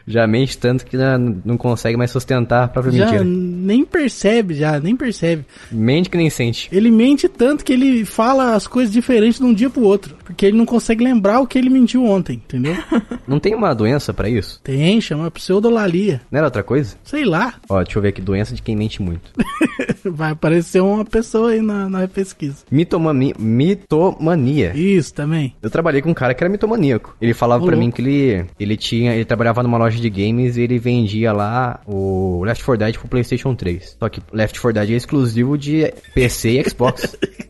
Já 0.08 0.28
mente 0.28 0.58
tanto 0.58 0.86
que 0.86 0.98
já 0.98 1.18
não 1.18 1.58
consegue 1.58 1.98
mais 1.98 2.12
sustentar 2.12 2.66
a 2.66 2.68
própria 2.68 2.92
Já 2.94 3.06
mentira. 3.06 3.24
nem 3.24 3.84
percebe, 3.84 4.54
já, 4.54 4.80
nem 4.80 4.96
percebe. 4.96 5.46
Mente 5.72 6.10
que 6.10 6.18
nem 6.18 6.30
sente. 6.30 6.70
Ele 6.72 6.92
mente 6.92 7.28
tanto 7.28 7.64
que 7.66 7.74
ele 7.74 8.06
fala 8.06 8.54
as 8.54 8.68
coisas 8.68 8.94
diferentes 8.94 9.40
de 9.40 9.46
um 9.46 9.54
dia 9.54 9.70
pro 9.70 9.84
outro. 9.84 10.16
Porque 10.24 10.46
ele 10.46 10.58
não 10.58 10.66
consegue 10.66 11.04
lembrar 11.04 11.40
o 11.40 11.48
que 11.48 11.58
ele 11.58 11.70
mentiu 11.70 12.04
ontem, 12.06 12.34
entendeu? 12.36 12.76
Não 13.28 13.40
tem 13.40 13.56
uma 13.56 13.74
doença 13.74 14.14
pra 14.14 14.30
isso? 14.30 14.60
Tem, 14.64 15.02
chama 15.02 15.32
pseudolalia. 15.32 16.22
Não 16.30 16.38
era 16.38 16.48
outra 16.48 16.62
coisa? 16.62 16.96
Sei 17.04 17.26
lá. 17.26 17.56
Ó, 17.68 17.82
deixa 17.82 17.98
eu 17.98 18.02
ver 18.02 18.10
aqui, 18.10 18.22
doença 18.22 18.54
de 18.54 18.62
quem 18.62 18.76
mente 18.76 19.02
muito. 19.02 19.32
Vai 20.06 20.32
aparecer 20.32 20.80
uma 20.82 21.04
pessoa 21.04 21.52
aí 21.52 21.62
na, 21.62 21.90
na 21.90 22.08
pesquisa. 22.08 22.58
Mitomania. 22.70 23.34
Mitomania. 23.40 24.74
Isso 24.76 25.14
também. 25.14 25.56
Eu 25.62 25.70
trabalhei 25.70 26.02
com 26.02 26.12
um 26.12 26.14
cara 26.14 26.34
que 26.34 26.44
era 26.44 26.52
mitomaníaco. 26.52 27.16
Ele 27.20 27.34
falava 27.34 27.64
Ô, 27.64 27.68
pra 27.68 27.76
mim 27.76 27.90
que 27.90 28.02
ele, 28.02 28.46
ele 28.60 28.78
tinha, 28.78 29.14
ele 29.16 29.26
trabalhava 29.26 29.64
numa 29.64 29.78
loja 29.78 29.95
de 30.00 30.10
games 30.10 30.58
ele 30.58 30.78
vendia 30.78 31.32
lá 31.32 31.80
o 31.86 32.44
Left 32.44 32.64
4 32.64 32.86
Dead 32.86 32.98
pro 32.98 33.08
PlayStation 33.08 33.56
3. 33.56 33.98
Só 34.00 34.10
que 34.10 34.22
Left 34.32 34.60
4 34.60 34.74
Dead 34.74 34.92
é 34.92 34.96
exclusivo 34.96 35.58
de 35.58 35.94
PC 36.14 36.60
e 36.60 36.70
Xbox. 36.70 37.16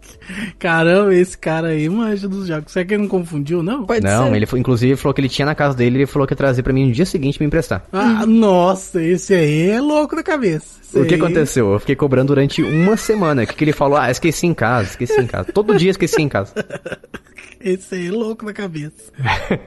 Caramba, 0.60 1.14
esse 1.16 1.38
cara 1.38 1.70
aí 1.70 1.88
manja 1.90 2.28
dos 2.28 2.48
jogos. 2.48 2.72
Será 2.72 2.86
que 2.86 2.94
ele 2.94 3.04
não 3.04 3.10
confundiu, 3.10 3.62
não? 3.64 3.86
Pode 3.86 4.04
não, 4.04 4.30
ser. 4.30 4.36
ele 4.36 4.46
foi, 4.46 4.60
inclusive 4.60 4.96
falou 4.96 5.14
que 5.14 5.22
ele 5.22 5.30
tinha 5.30 5.46
na 5.46 5.56
casa 5.56 5.76
dele, 5.76 5.98
ele 5.98 6.06
falou 6.06 6.28
que 6.28 6.34
ia 6.34 6.38
trazer 6.38 6.64
pra 6.64 6.74
mim 6.74 6.88
no 6.88 6.92
dia 6.94 7.06
seguinte 7.06 7.40
me 7.40 7.46
emprestar. 7.46 7.84
Ah, 7.92 8.26
nossa, 8.26 9.02
esse 9.02 9.34
aí 9.34 9.70
é 9.70 9.82
louco 9.82 10.16
da 10.16 10.24
cabeça. 10.24 10.80
Esse 10.84 11.00
O 11.00 11.06
que 11.06 11.16
aí- 11.16 11.20
aconteceu? 11.22 11.74
Eu 11.74 11.80
fiquei 11.80 11.96
cobrando 11.96 12.28
durante 12.28 12.62
uma 12.64 12.96
semana. 12.98 13.44
O 13.44 13.48
que, 13.48 13.54
que 13.56 13.64
ele 13.64 13.74
falou? 13.74 13.98
Ah, 13.98 14.10
esqueci 14.12 14.46
em 14.48 14.54
casa, 14.54 14.90
esqueci 14.90 15.20
em 15.20 15.28
casa. 15.28 15.52
Todo 15.52 15.76
dia 15.76 15.92
esqueci 15.92 16.22
em 16.22 16.30
casa. 16.30 16.54
Esse 17.60 17.96
aí 17.96 18.08
é 18.10 18.12
louco 18.12 18.46
da 18.46 18.54
cabeça. 18.54 19.12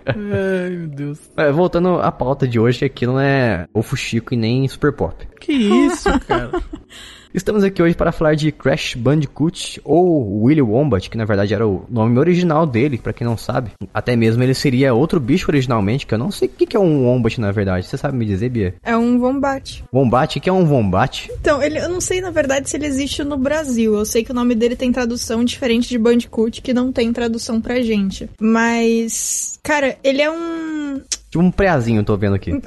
Ai, 0.07 0.71
meu 0.71 0.87
Deus. 0.89 1.19
É, 1.37 1.51
Voltando 1.51 1.99
à 2.01 2.13
pauta 2.13 2.47
de 2.47 2.59
hoje, 2.61 2.79
que 2.79 2.85
aqui 2.85 3.07
não 3.07 3.19
é 3.19 3.67
o 3.75 3.83
Fuxico 3.83 4.35
e 4.35 4.37
nem 4.37 4.69
Super 4.69 4.93
Pop. 4.93 5.27
Que 5.41 5.53
isso, 5.53 6.09
cara? 6.21 6.51
Estamos 7.33 7.63
aqui 7.63 7.83
hoje 7.83 7.95
para 7.95 8.11
falar 8.11 8.35
de 8.35 8.51
Crash 8.51 8.95
Bandicoot 8.95 9.81
ou 9.85 10.45
Willy 10.45 10.63
Wombat, 10.63 11.11
que 11.11 11.17
na 11.17 11.27
verdade 11.27 11.53
era 11.53 11.67
o 11.69 11.85
nome 11.89 12.19
original 12.19 12.67
dele, 12.67 12.97
pra 12.97 13.13
quem 13.13 13.27
não 13.27 13.37
sabe. 13.37 13.73
Até 13.93 14.17
mesmo 14.17 14.43
ele 14.43 14.55
seria 14.55 14.95
outro 14.95 15.21
bicho 15.21 15.51
originalmente, 15.51 16.07
que 16.07 16.15
eu 16.15 16.19
não 16.19 16.31
sei 16.31 16.49
o 16.49 16.51
que 16.51 16.67
que 16.67 16.77
é 16.77 16.81
um 16.81 17.05
Wombat 17.05 17.39
na 17.39 17.53
verdade. 17.53 17.87
Você 17.87 17.99
sabe 17.99 18.17
me 18.17 18.25
dizer, 18.25 18.49
Bia? 18.49 18.75
É 18.83 18.97
um 18.97 19.21
Wombat. 19.21 19.85
Wombat, 19.93 20.39
o 20.39 20.41
que 20.41 20.49
é 20.49 20.53
um 20.53 20.65
Wombat? 20.65 21.31
Então, 21.39 21.63
ele, 21.63 21.79
eu 21.79 21.89
não 21.91 22.01
sei, 22.01 22.23
na 22.23 22.31
verdade, 22.31 22.71
se 22.71 22.77
ele 22.77 22.87
existe 22.87 23.23
no 23.23 23.37
Brasil. 23.37 23.95
Eu 23.95 24.07
sei 24.07 24.25
que 24.25 24.31
o 24.31 24.35
nome 24.35 24.55
dele 24.55 24.75
tem 24.75 24.91
tradução 24.91 25.45
diferente 25.45 25.89
de 25.89 25.99
Bandicoot, 25.99 26.63
que 26.63 26.73
não 26.73 26.91
tem 26.91 27.13
tradução 27.13 27.61
pra 27.61 27.83
gente. 27.83 28.29
Mas, 28.41 29.59
cara, 29.63 29.99
ele 30.03 30.23
é 30.23 30.31
um... 30.31 31.03
Tipo 31.31 31.45
um 31.45 31.51
preazinho, 31.51 32.01
eu 32.01 32.05
tô 32.05 32.17
vendo 32.17 32.35
aqui. 32.37 32.53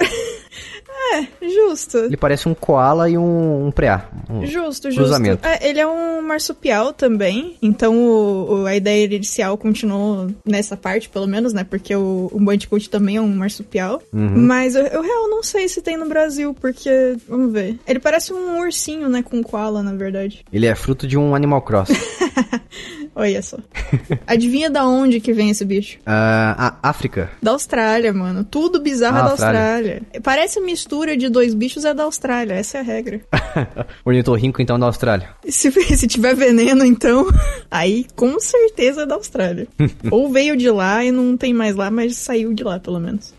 Justo. 1.42 1.98
Ele 1.98 2.18
parece 2.18 2.48
um 2.48 2.54
koala 2.54 3.10
e 3.10 3.18
um, 3.18 3.68
um 3.68 3.72
preá. 3.72 4.06
Um- 4.30 4.46
Justo, 4.46 4.88
justo. 4.90 4.96
cruzamento. 5.02 5.46
É, 5.48 5.68
ele 5.70 5.80
é 5.80 5.88
um 5.88 6.22
marsupial 6.22 6.94
também, 6.94 7.58
então 7.62 7.96
o, 7.98 8.62
o- 8.62 8.66
a 8.66 8.76
ideia 8.76 9.06
inicial 9.06 9.58
continuou 9.58 10.28
nessa 10.46 10.78
parte, 10.78 11.10
pelo 11.10 11.28
menos, 11.28 11.54
né? 11.54 11.64
Porque 11.64 11.96
o, 11.96 12.30
o 12.32 12.40
Bandicoot 12.40 12.90
também 12.90 13.18
é 13.18 13.22
um 13.22 13.28
marsupial. 13.36 14.02
Uhum. 14.14 14.46
Mas 14.46 14.76
eu, 14.76 14.86
eu 14.88 15.02
real 15.02 15.30
não 15.30 15.44
sei 15.44 15.68
se 15.68 15.82
tem 15.82 15.98
no 15.98 16.08
Brasil, 16.08 16.54
porque, 16.60 16.90
vamos 17.28 17.52
ver. 17.52 17.78
Ele 17.88 18.00
parece 18.00 18.34
um 18.34 18.60
ursinho, 18.60 19.10
né? 19.10 19.22
Com 19.24 19.42
koala, 19.44 19.84
na 19.84 19.94
verdade. 19.94 20.46
Ele 20.52 20.66
é 20.66 20.76
fruto 20.76 21.08
de 21.08 21.18
um 21.18 21.36
Animal 21.36 21.62
Cross. 21.62 21.90
Olha 23.14 23.42
só. 23.42 23.58
Adivinha 24.26 24.70
da 24.70 24.86
onde 24.86 25.20
que 25.20 25.34
vem 25.34 25.50
esse 25.50 25.66
bicho? 25.66 25.98
Ah, 26.06 26.76
a 26.82 26.90
África. 26.90 27.30
Da 27.42 27.52
Austrália, 27.52 28.14
mano. 28.14 28.44
Tudo 28.44 28.80
bizarro 28.80 29.18
Ah, 29.18 29.20
é 29.20 29.24
da 29.24 29.30
Austrália. 29.32 29.60
Austrália. 29.60 30.02
Parece 30.24 30.62
mistura 30.62 31.18
de 31.18 31.28
dois 31.28 31.54
bichos 31.54 31.84
é 31.84 31.94
da 31.94 32.04
Austrália. 32.04 32.54
Essa 32.54 32.78
é 32.78 32.82
a 32.82 32.84
regra. 32.84 33.20
Ornitorrinco, 34.06 34.62
então, 34.62 34.80
da 34.80 34.86
Austrália. 34.86 35.30
E 35.46 35.52
Se, 35.52 35.70
se 35.98 36.08
tiver 36.08 36.36
veneno, 36.36 36.86
então, 36.86 37.28
aí 37.70 38.06
com 38.16 38.40
certeza 38.40 39.02
é 39.02 39.06
da 39.06 39.16
Austrália. 39.16 39.68
Ou 40.10 40.32
veio 40.32 40.56
de 40.56 40.70
lá 40.70 41.04
e 41.04 41.12
não 41.12 41.36
tem 41.36 41.54
mais 41.54 41.76
lá, 41.76 41.92
mas 41.92 42.16
saiu 42.16 42.54
de 42.54 42.64
lá, 42.64 42.80
pelo 42.80 43.00
menos. 43.00 43.34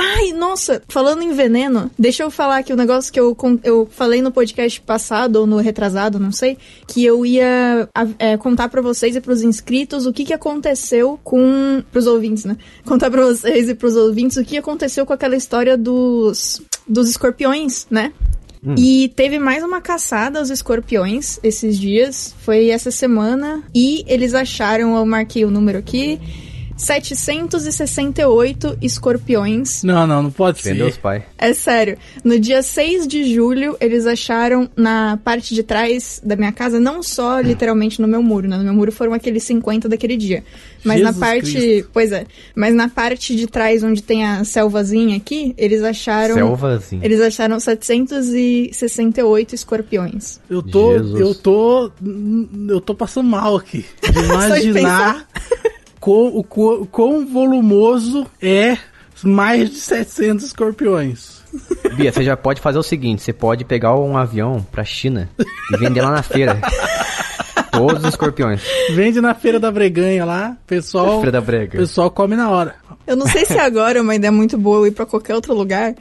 Ai, 0.00 0.32
nossa, 0.32 0.80
falando 0.88 1.22
em 1.22 1.32
veneno, 1.32 1.90
deixa 1.98 2.22
eu 2.22 2.30
falar 2.30 2.58
aqui 2.58 2.72
o 2.72 2.76
negócio 2.76 3.12
que 3.12 3.18
eu, 3.18 3.36
eu 3.64 3.88
falei 3.90 4.22
no 4.22 4.30
podcast 4.30 4.80
passado, 4.80 5.36
ou 5.40 5.46
no 5.46 5.56
retrasado, 5.56 6.20
não 6.20 6.30
sei, 6.30 6.56
que 6.86 7.04
eu 7.04 7.26
ia 7.26 7.88
é, 8.16 8.36
contar 8.36 8.68
pra 8.68 8.80
vocês 8.80 9.16
e 9.16 9.20
pros 9.20 9.42
inscritos 9.42 10.06
o 10.06 10.12
que 10.12 10.24
que 10.24 10.32
aconteceu 10.32 11.18
com... 11.24 11.82
pros 11.90 12.06
ouvintes, 12.06 12.44
né? 12.44 12.56
Contar 12.84 13.10
pra 13.10 13.24
vocês 13.24 13.68
e 13.68 13.74
pros 13.74 13.96
ouvintes 13.96 14.36
o 14.36 14.44
que 14.44 14.56
aconteceu 14.56 15.04
com 15.04 15.12
aquela 15.12 15.34
história 15.34 15.76
dos... 15.76 16.62
dos 16.86 17.10
escorpiões, 17.10 17.84
né? 17.90 18.12
E 18.76 19.12
teve 19.16 19.38
mais 19.38 19.62
uma 19.62 19.80
caçada 19.80 20.38
aos 20.38 20.50
escorpiões 20.50 21.38
esses 21.42 21.78
dias. 21.78 22.34
Foi 22.40 22.68
essa 22.68 22.90
semana. 22.90 23.62
E 23.74 24.04
eles 24.06 24.34
acharam, 24.34 24.96
eu 24.96 25.06
marquei 25.06 25.44
o 25.44 25.50
número 25.50 25.78
aqui. 25.78 26.20
768 26.78 28.78
escorpiões. 28.80 29.82
Não, 29.82 30.06
não, 30.06 30.22
não 30.22 30.30
pode 30.30 30.62
ser. 30.62 30.80
os 30.80 30.96
pai. 30.96 31.26
É 31.36 31.52
sério. 31.52 31.98
No 32.22 32.38
dia 32.38 32.62
6 32.62 33.08
de 33.08 33.34
julho, 33.34 33.76
eles 33.80 34.06
acharam 34.06 34.70
na 34.76 35.18
parte 35.22 35.54
de 35.54 35.64
trás 35.64 36.22
da 36.24 36.36
minha 36.36 36.52
casa, 36.52 36.78
não 36.78 37.02
só 37.02 37.40
literalmente 37.40 38.00
no 38.00 38.06
meu 38.06 38.22
muro, 38.22 38.46
né? 38.48 38.56
No 38.56 38.62
meu 38.64 38.72
muro 38.72 38.92
foram 38.92 39.12
aqueles 39.12 39.42
50 39.42 39.88
daquele 39.88 40.16
dia. 40.16 40.44
Mas 40.84 40.98
Jesus 40.98 41.16
na 41.16 41.26
parte. 41.26 41.52
Cristo. 41.52 41.90
Pois 41.92 42.12
é. 42.12 42.24
Mas 42.54 42.72
na 42.74 42.88
parte 42.88 43.34
de 43.34 43.48
trás, 43.48 43.82
onde 43.82 44.02
tem 44.02 44.24
a 44.24 44.44
selvazinha 44.44 45.16
aqui, 45.16 45.54
eles 45.58 45.82
acharam. 45.82 46.34
Selvazinho. 46.34 47.04
Eles 47.04 47.20
acharam 47.20 47.58
768 47.58 49.54
escorpiões. 49.54 50.38
Eu 50.48 50.62
tô, 50.62 50.92
Jesus. 50.92 51.20
eu 51.20 51.34
tô, 51.34 51.90
eu 52.68 52.80
tô 52.80 52.94
passando 52.94 53.28
mal 53.28 53.56
aqui. 53.56 53.84
De 54.00 54.18
imaginar 54.24 55.26
quão, 56.08 56.26
o 56.38 56.42
quão- 56.42 56.84
quão 56.86 57.26
volumoso 57.26 58.26
é 58.40 58.78
mais 59.22 59.68
de 59.68 59.76
700 59.76 60.46
escorpiões. 60.46 61.42
Bia, 61.96 62.10
você 62.12 62.22
já 62.24 62.34
pode 62.36 62.60
fazer 62.62 62.78
o 62.78 62.82
seguinte: 62.82 63.20
você 63.22 63.32
pode 63.32 63.64
pegar 63.64 63.94
um 63.94 64.16
avião 64.16 64.64
pra 64.72 64.84
China 64.84 65.28
e 65.72 65.76
vender 65.76 66.00
lá 66.00 66.10
na 66.10 66.22
feira. 66.22 66.58
Todos 67.70 68.02
os 68.02 68.08
escorpiões. 68.08 68.62
Vende 68.92 69.20
na 69.20 69.34
feira 69.34 69.60
da 69.60 69.70
Breganha 69.70 70.24
lá, 70.24 70.56
pessoal, 70.66 71.16
Feira 71.20 71.32
da 71.32 71.40
Brega. 71.40 71.78
pessoal 71.78 72.10
come 72.10 72.34
na 72.34 72.48
hora. 72.50 72.74
Eu 73.06 73.14
não 73.16 73.26
sei 73.26 73.44
se 73.44 73.58
agora 73.58 73.98
é 73.98 74.02
uma 74.02 74.14
ideia 74.14 74.32
muito 74.32 74.56
boa 74.58 74.78
eu 74.78 74.86
ir 74.86 74.90
pra 74.92 75.06
qualquer 75.06 75.34
outro 75.34 75.54
lugar, 75.54 75.94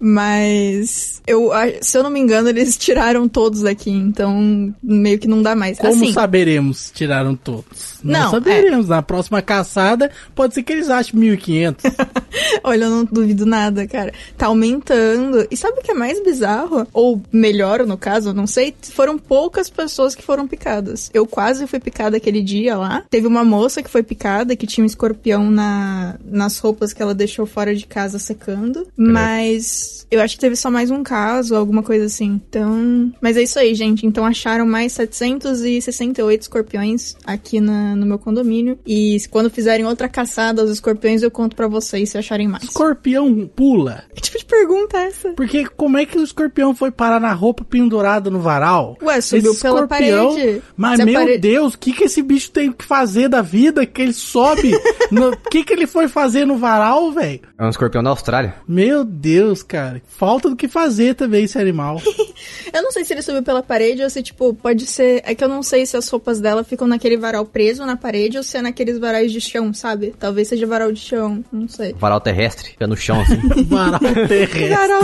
mas 0.00 1.22
eu, 1.26 1.50
se 1.80 1.96
eu 1.96 2.02
não 2.02 2.10
me 2.10 2.20
engano, 2.20 2.48
eles 2.48 2.76
tiraram 2.78 3.28
todos 3.28 3.62
daqui, 3.62 3.90
então 3.90 4.74
meio 4.82 5.18
que 5.18 5.28
não 5.28 5.42
dá 5.42 5.54
mais. 5.54 5.78
Como 5.78 5.92
assim, 5.92 6.12
saberemos 6.12 6.78
se 6.78 6.92
tiraram 6.92 7.34
todos? 7.34 7.94
Não, 8.02 8.20
Não, 8.20 8.28
é. 8.28 8.30
saberemos. 8.30 8.88
Na 8.88 9.02
próxima 9.02 9.40
caçada, 9.40 10.10
pode 10.34 10.54
ser 10.54 10.62
que 10.62 10.72
eles 10.72 10.90
achem 10.90 11.18
1.500. 11.18 11.76
olha, 12.62 12.84
eu 12.84 12.90
não 12.90 13.04
duvido 13.04 13.46
nada, 13.46 13.86
cara. 13.86 14.12
Tá 14.36 14.46
aumentando. 14.46 15.46
E 15.50 15.56
sabe 15.56 15.78
o 15.78 15.82
que 15.82 15.90
é 15.90 15.94
mais 15.94 16.22
bizarro? 16.22 16.86
Ou 16.92 17.20
melhor, 17.32 17.86
no 17.86 17.96
caso, 17.96 18.30
eu 18.30 18.34
não 18.34 18.46
sei. 18.46 18.74
Foram 18.82 19.16
poucas 19.18 19.70
pessoas 19.70 20.14
que 20.14 20.22
foram 20.22 20.46
picadas. 20.46 21.10
Eu 21.14 21.26
quase 21.26 21.66
fui 21.66 21.80
picada 21.80 22.16
aquele 22.16 22.42
dia 22.42 22.76
lá. 22.76 23.02
Teve 23.08 23.26
uma 23.26 23.44
moça 23.44 23.82
que 23.82 23.90
foi 23.90 24.02
picada, 24.02 24.54
que 24.54 24.66
tinha 24.66 24.82
um 24.82 24.86
escorpião 24.86 25.50
na, 25.50 26.16
nas 26.24 26.58
roupas 26.58 26.92
que 26.92 27.02
ela 27.02 27.14
deixou 27.14 27.46
fora 27.46 27.74
de 27.74 27.86
casa 27.86 28.18
secando. 28.18 28.86
Mas 28.96 29.93
eu 30.10 30.20
acho 30.20 30.34
que 30.34 30.40
teve 30.40 30.56
só 30.56 30.70
mais 30.70 30.90
um 30.90 31.02
caso, 31.02 31.54
alguma 31.54 31.82
coisa 31.82 32.06
assim. 32.06 32.40
Então. 32.48 33.12
Mas 33.20 33.36
é 33.36 33.42
isso 33.42 33.58
aí, 33.58 33.74
gente. 33.74 34.06
Então 34.06 34.24
acharam 34.24 34.66
mais 34.66 34.92
768 34.92 36.42
escorpiões 36.42 37.14
aqui 37.24 37.60
na- 37.60 37.94
no 37.96 38.06
meu 38.06 38.18
condomínio. 38.18 38.78
E 38.86 39.16
quando 39.30 39.50
fizerem 39.50 39.86
outra 39.86 40.08
caçada 40.08 40.62
aos 40.62 40.70
escorpiões, 40.70 41.22
eu 41.22 41.30
conto 41.30 41.56
pra 41.56 41.68
vocês 41.68 42.10
se 42.10 42.18
acharem 42.18 42.48
mais. 42.48 42.64
Escorpião 42.64 43.46
pula. 43.54 44.04
Que 44.14 44.22
tipo 44.22 44.38
de 44.38 44.44
pergunta 44.44 44.98
é 44.98 45.06
essa? 45.06 45.30
Porque 45.30 45.64
como 45.76 45.98
é 45.98 46.04
que 46.06 46.18
o 46.18 46.22
escorpião 46.22 46.74
foi 46.74 46.90
parar 46.90 47.20
na 47.20 47.32
roupa 47.32 47.64
pendurada 47.64 48.30
no 48.30 48.40
varal? 48.40 48.96
Ué, 49.02 49.20
subiu 49.20 49.52
Esse 49.52 49.62
pela 49.62 49.82
escorpião- 49.82 50.34
parede. 50.34 50.62
Mas, 50.76 50.98
Se 50.98 51.04
meu 51.04 51.14
pare- 51.14 51.38
Deus, 51.38 51.74
o 51.74 51.78
que, 51.78 51.92
que 51.92 52.04
esse 52.04 52.22
bicho 52.22 52.50
tem 52.50 52.72
que 52.72 52.84
fazer 52.84 53.28
da 53.28 53.42
vida? 53.42 53.84
Que 53.86 54.02
ele 54.02 54.12
sobe? 54.12 54.72
O 55.14 55.50
que, 55.50 55.62
que 55.64 55.72
ele 55.72 55.86
foi 55.86 56.08
fazer 56.08 56.44
no 56.46 56.56
varal, 56.56 57.12
velho? 57.12 57.40
É 57.58 57.64
um 57.64 57.68
escorpião 57.68 58.02
da 58.02 58.10
Austrália. 58.10 58.54
Meu 58.66 59.04
Deus, 59.04 59.62
cara. 59.62 59.73
Falta 60.06 60.48
do 60.48 60.56
que 60.56 60.68
fazer 60.68 61.14
também 61.14 61.44
esse 61.44 61.58
animal. 61.58 62.00
Eu 62.72 62.82
não 62.82 62.90
sei 62.90 63.04
se 63.04 63.12
ele 63.12 63.22
subiu 63.22 63.42
pela 63.42 63.62
parede 63.62 64.02
ou 64.02 64.10
se, 64.10 64.22
tipo, 64.22 64.52
pode 64.54 64.86
ser. 64.86 65.22
É 65.24 65.34
que 65.34 65.44
eu 65.44 65.48
não 65.48 65.62
sei 65.62 65.86
se 65.86 65.96
as 65.96 66.08
roupas 66.08 66.40
dela 66.40 66.64
ficam 66.64 66.86
naquele 66.86 67.16
varal 67.16 67.44
preso 67.44 67.86
na 67.86 67.96
parede 67.96 68.36
ou 68.36 68.42
se 68.42 68.56
é 68.56 68.62
naqueles 68.62 68.98
varais 68.98 69.30
de 69.30 69.40
chão, 69.40 69.72
sabe? 69.72 70.12
Talvez 70.18 70.48
seja 70.48 70.66
varal 70.66 70.90
de 70.90 71.00
chão, 71.00 71.44
não 71.52 71.68
sei. 71.68 71.94
Varal 71.94 72.20
terrestre, 72.20 72.70
fica 72.70 72.86
no 72.86 72.96
chão 72.96 73.20
assim. 73.20 73.36
Varal 73.66 74.00
terrestre. 74.00 74.68
Varal 74.68 75.02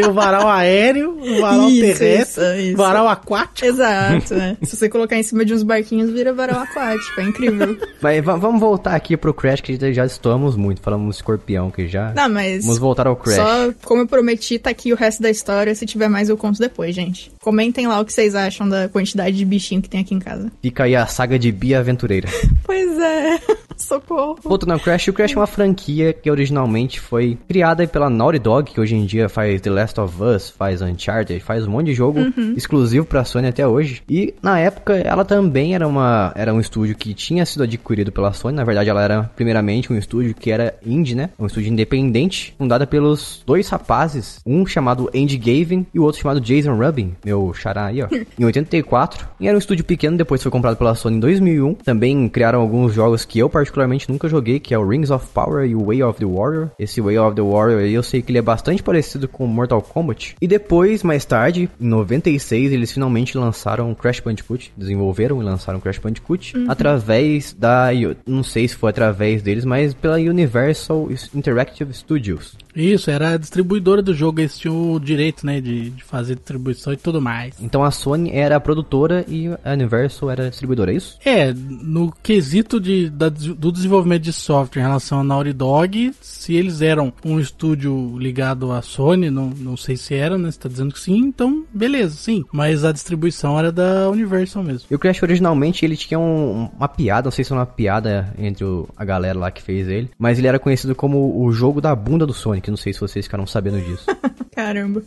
Tem 0.00 0.06
o 0.10 0.12
varal 0.12 0.46
aéreo, 0.48 1.18
o 1.18 1.40
varal 1.40 1.70
Isso, 1.70 1.98
terrestre, 1.98 2.44
isso, 2.44 2.60
isso. 2.68 2.76
varal 2.76 3.08
aquático. 3.08 3.66
Exato, 3.66 4.34
né? 4.34 4.56
Se 4.62 4.76
você 4.76 4.88
colocar 4.88 5.16
em 5.16 5.22
cima 5.22 5.44
de 5.44 5.54
uns 5.54 5.62
barquinhos, 5.62 6.10
vira 6.10 6.32
varal 6.32 6.60
aquático. 6.60 7.20
É 7.20 7.24
incrível. 7.24 7.78
Mas 8.00 8.24
va- 8.24 8.36
vamos 8.36 8.60
voltar 8.60 8.94
aqui 8.94 9.16
pro 9.16 9.32
Crash, 9.32 9.60
que 9.60 9.92
já 9.94 10.04
estamos 10.04 10.54
muito. 10.56 10.80
Falamos 10.82 11.06
do 11.06 11.18
escorpião 11.18 11.70
que 11.70 11.86
já. 11.88 12.12
Não, 12.14 12.28
mas. 12.28 12.62
Vamos 12.64 12.78
voltar 12.78 13.06
ao 13.06 13.16
Crash. 13.16 13.36
Só 13.36 13.72
como 13.84 14.02
eu 14.02 14.06
prometi, 14.06 14.58
tá 14.58 14.70
aqui 14.70 14.92
o 14.92 14.96
resto 14.96 15.22
da 15.22 15.30
história. 15.30 15.74
Se 15.74 15.86
tiver 15.86 16.08
mais, 16.08 16.28
eu 16.28 16.36
conto 16.36 16.58
depois, 16.58 16.94
gente. 16.94 17.30
Comentem 17.40 17.86
lá 17.86 17.98
o 18.00 18.04
que 18.04 18.12
vocês 18.12 18.34
acham 18.34 18.68
da 18.68 18.88
quantidade 18.88 19.36
de 19.36 19.44
bichinho 19.44 19.80
que 19.80 19.88
tem 19.88 20.00
aqui 20.00 20.14
em 20.14 20.18
casa. 20.18 20.50
Fica 20.62 20.84
aí 20.84 20.94
a 20.94 21.06
saga 21.06 21.38
de 21.38 21.50
Bia 21.50 21.78
Aventureira. 21.80 22.28
Pois 22.66 22.98
é. 22.98 23.38
Socorro. 23.76 24.38
Voltando 24.42 24.72
ao 24.72 24.80
Crash, 24.80 25.06
o 25.08 25.12
Crash 25.12 25.32
é 25.34 25.36
uma 25.36 25.46
franquia 25.46 26.12
que 26.12 26.28
originalmente 26.30 26.98
foi 26.98 27.38
criada 27.46 27.86
pela 27.86 28.10
Naughty 28.10 28.38
Dog, 28.40 28.72
que 28.72 28.80
hoje 28.80 28.96
em 28.96 29.04
dia 29.06 29.28
faz 29.28 29.60
The 29.60 29.70
Last 29.70 29.85
of 29.98 30.22
Us, 30.22 30.50
faz 30.50 30.82
Uncharted, 30.82 31.40
faz 31.40 31.66
um 31.66 31.70
monte 31.70 31.86
de 31.86 31.94
jogo 31.94 32.20
exclusivo 32.56 33.06
pra 33.06 33.24
Sony 33.24 33.48
até 33.48 33.66
hoje. 33.66 34.02
E 34.08 34.34
na 34.42 34.58
época 34.58 34.94
ela 34.94 35.24
também 35.24 35.74
era 35.74 35.86
uma 35.86 36.32
era 36.34 36.52
um 36.52 36.60
estúdio 36.60 36.96
que 36.96 37.14
tinha 37.14 37.44
sido 37.46 37.62
adquirido 37.64 38.12
pela 38.12 38.32
Sony. 38.32 38.56
Na 38.56 38.64
verdade, 38.64 38.90
ela 38.90 39.02
era 39.02 39.22
primeiramente 39.36 39.92
um 39.92 39.98
estúdio 39.98 40.34
que 40.34 40.50
era 40.50 40.74
indie, 40.84 41.14
né? 41.14 41.30
Um 41.38 41.46
estúdio 41.46 41.72
independente, 41.72 42.54
fundada 42.58 42.86
pelos 42.86 43.42
dois 43.46 43.68
rapazes, 43.68 44.40
um 44.44 44.66
chamado 44.66 45.10
Andy 45.14 45.36
Gavin 45.36 45.86
e 45.92 45.98
o 45.98 46.02
outro 46.02 46.20
chamado 46.20 46.40
Jason 46.40 46.76
Rubin, 46.76 47.14
meu 47.24 47.52
xará 47.54 47.86
aí, 47.86 48.02
ó. 48.02 48.08
em 48.38 48.44
84. 48.44 49.26
E 49.40 49.46
era 49.48 49.56
um 49.56 49.58
estúdio 49.58 49.84
pequeno, 49.84 50.16
depois 50.16 50.42
foi 50.42 50.50
comprado 50.50 50.76
pela 50.76 50.94
Sony 50.94 51.16
em 51.16 51.20
2001. 51.20 51.74
Também 51.74 52.28
criaram 52.28 52.60
alguns 52.60 52.92
jogos 52.92 53.24
que 53.24 53.38
eu 53.38 53.48
particularmente 53.48 54.10
nunca 54.10 54.28
joguei, 54.28 54.58
que 54.60 54.74
é 54.74 54.78
o 54.78 54.86
Rings 54.86 55.10
of 55.10 55.26
Power 55.32 55.68
e 55.68 55.74
o 55.74 55.84
Way 55.86 56.02
of 56.02 56.18
the 56.18 56.26
Warrior. 56.26 56.70
Esse 56.78 57.00
Way 57.00 57.18
of 57.18 57.36
the 57.36 57.42
Warrior 57.42 57.80
aí 57.80 57.94
eu 57.94 58.02
sei 58.02 58.22
que 58.22 58.30
ele 58.30 58.38
é 58.38 58.42
bastante 58.42 58.82
parecido 58.82 59.28
com 59.28 59.46
Mortal 59.46 59.75
Kombat. 59.82 60.36
E 60.40 60.46
depois, 60.46 61.02
mais 61.02 61.24
tarde, 61.24 61.70
em 61.80 61.86
96, 61.86 62.72
eles 62.72 62.92
finalmente 62.92 63.36
lançaram 63.36 63.94
Crash 63.94 64.20
Bandicoot, 64.20 64.72
desenvolveram 64.76 65.40
e 65.40 65.44
lançaram 65.44 65.80
Crash 65.80 65.98
Bandicoot 65.98 66.54
através 66.68 67.52
da, 67.52 67.88
não 68.26 68.42
sei 68.42 68.68
se 68.68 68.76
foi 68.76 68.90
através 68.90 69.42
deles, 69.42 69.64
mas 69.64 69.94
pela 69.94 70.16
Universal 70.16 71.08
Interactive 71.34 71.92
Studios. 71.92 72.56
Isso, 72.76 73.10
era 73.10 73.30
a 73.30 73.36
distribuidora 73.36 74.02
do 74.02 74.14
jogo, 74.14 74.40
eles 74.40 74.58
tinham 74.58 74.92
o 74.92 75.00
direito, 75.00 75.44
né, 75.46 75.60
de, 75.60 75.90
de 75.90 76.04
fazer 76.04 76.36
distribuição 76.36 76.92
e 76.92 76.96
tudo 76.96 77.20
mais. 77.20 77.54
Então 77.60 77.82
a 77.82 77.90
Sony 77.90 78.30
era 78.30 78.56
a 78.56 78.60
produtora 78.60 79.24
e 79.28 79.48
a 79.64 79.72
Universal 79.72 80.30
era 80.30 80.46
a 80.46 80.50
distribuidora, 80.50 80.92
é 80.92 80.96
isso? 80.96 81.18
É, 81.24 81.52
no 81.54 82.12
quesito 82.22 82.78
de, 82.80 83.08
da- 83.10 83.28
do 83.28 83.72
desenvolvimento 83.72 84.22
de 84.22 84.32
software 84.32 84.82
em 84.82 84.84
relação 84.86 85.20
a 85.20 85.24
Naughty 85.24 85.52
Dog, 85.52 86.12
se 86.20 86.54
eles 86.54 86.82
eram 86.82 87.12
um 87.24 87.40
estúdio 87.40 88.16
ligado 88.18 88.70
à 88.72 88.82
Sony, 88.82 89.30
não, 89.30 89.48
não 89.50 89.76
sei 89.76 89.96
se 89.96 90.14
era, 90.14 90.36
né? 90.36 90.50
Você 90.50 90.58
tá 90.58 90.68
dizendo 90.68 90.92
que 90.92 91.00
sim, 91.00 91.16
então 91.18 91.64
beleza, 91.72 92.16
sim. 92.16 92.44
Mas 92.52 92.84
a 92.84 92.92
distribuição 92.92 93.58
era 93.58 93.72
da 93.72 94.08
Universal 94.10 94.62
mesmo. 94.62 94.86
E 94.90 94.94
o 94.94 94.98
Crash 94.98 95.22
originalmente 95.22 95.84
ele 95.84 95.96
tinha 95.96 96.18
um- 96.18 96.68
uma 96.76 96.88
piada, 96.88 97.26
não 97.26 97.30
sei 97.32 97.44
se 97.44 97.52
é 97.52 97.56
uma 97.56 97.66
piada 97.66 98.32
entre 98.38 98.64
o- 98.64 98.88
a 98.96 99.04
galera 99.04 99.38
lá 99.38 99.50
que 99.50 99.62
fez 99.62 99.88
ele, 99.88 100.10
mas 100.18 100.38
ele 100.38 100.46
era 100.48 100.58
conhecido 100.58 100.94
como 100.94 101.42
o 101.44 101.50
jogo 101.52 101.80
da 101.80 101.94
bunda 101.94 102.26
do 102.26 102.32
Sonic, 102.34 102.65
não 102.70 102.76
sei 102.76 102.92
se 102.92 103.00
vocês 103.00 103.24
ficaram 103.26 103.46
sabendo 103.46 103.80
disso. 103.80 104.04
Caramba. 104.54 105.02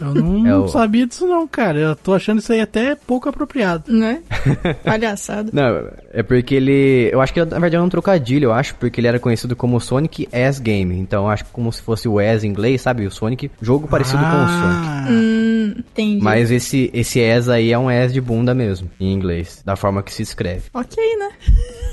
Eu 0.00 0.14
não, 0.14 0.46
É 0.46 0.56
o- 0.56 0.68
sabia 0.68 1.06
disso 1.06 1.26
não, 1.26 1.46
cara. 1.48 1.78
Eu 1.78 1.96
tô 1.96 2.14
achando 2.14 2.38
isso 2.38 2.52
aí 2.52 2.60
até 2.60 2.94
pouco 2.94 3.28
apropriado. 3.28 3.92
Né? 3.92 4.22
Palhaçada. 4.84 5.50
não, 5.54 5.88
é 6.12 6.22
porque 6.22 6.54
ele, 6.54 7.08
eu 7.12 7.20
acho 7.20 7.32
que 7.34 7.40
na 7.40 7.58
verdade 7.58 7.76
é 7.76 7.80
um 7.80 7.88
trocadilho, 7.88 8.46
eu 8.46 8.52
acho, 8.52 8.74
porque 8.76 9.00
ele 9.00 9.08
era 9.08 9.18
conhecido 9.18 9.56
como 9.56 9.80
Sonic 9.80 10.28
as 10.32 10.58
Game, 10.60 10.96
então 10.98 11.24
eu 11.24 11.30
acho 11.30 11.44
que 11.44 11.50
como 11.50 11.72
se 11.72 11.82
fosse 11.82 12.06
o 12.08 12.18
as 12.18 12.44
em 12.44 12.48
inglês, 12.48 12.80
sabe? 12.82 13.04
O 13.06 13.10
Sonic, 13.10 13.50
jogo 13.60 13.88
parecido 13.88 14.24
com 14.24 14.44
o 14.44 14.48
Sonic. 14.48 14.86
Ah, 14.88 15.06
Hum, 15.10 15.74
entendi. 15.78 16.22
Mas 16.22 16.50
esse, 16.50 16.88
esse 16.94 17.20
as 17.24 17.48
aí 17.48 17.72
é 17.72 17.78
um 17.78 17.88
as 17.88 18.12
de 18.12 18.20
bunda 18.20 18.54
mesmo, 18.54 18.88
em 19.00 19.12
inglês, 19.12 19.62
da 19.64 19.74
forma 19.74 20.02
que 20.02 20.12
se 20.12 20.22
escreve. 20.22 20.64
Ok, 20.72 20.96
né? 21.16 21.30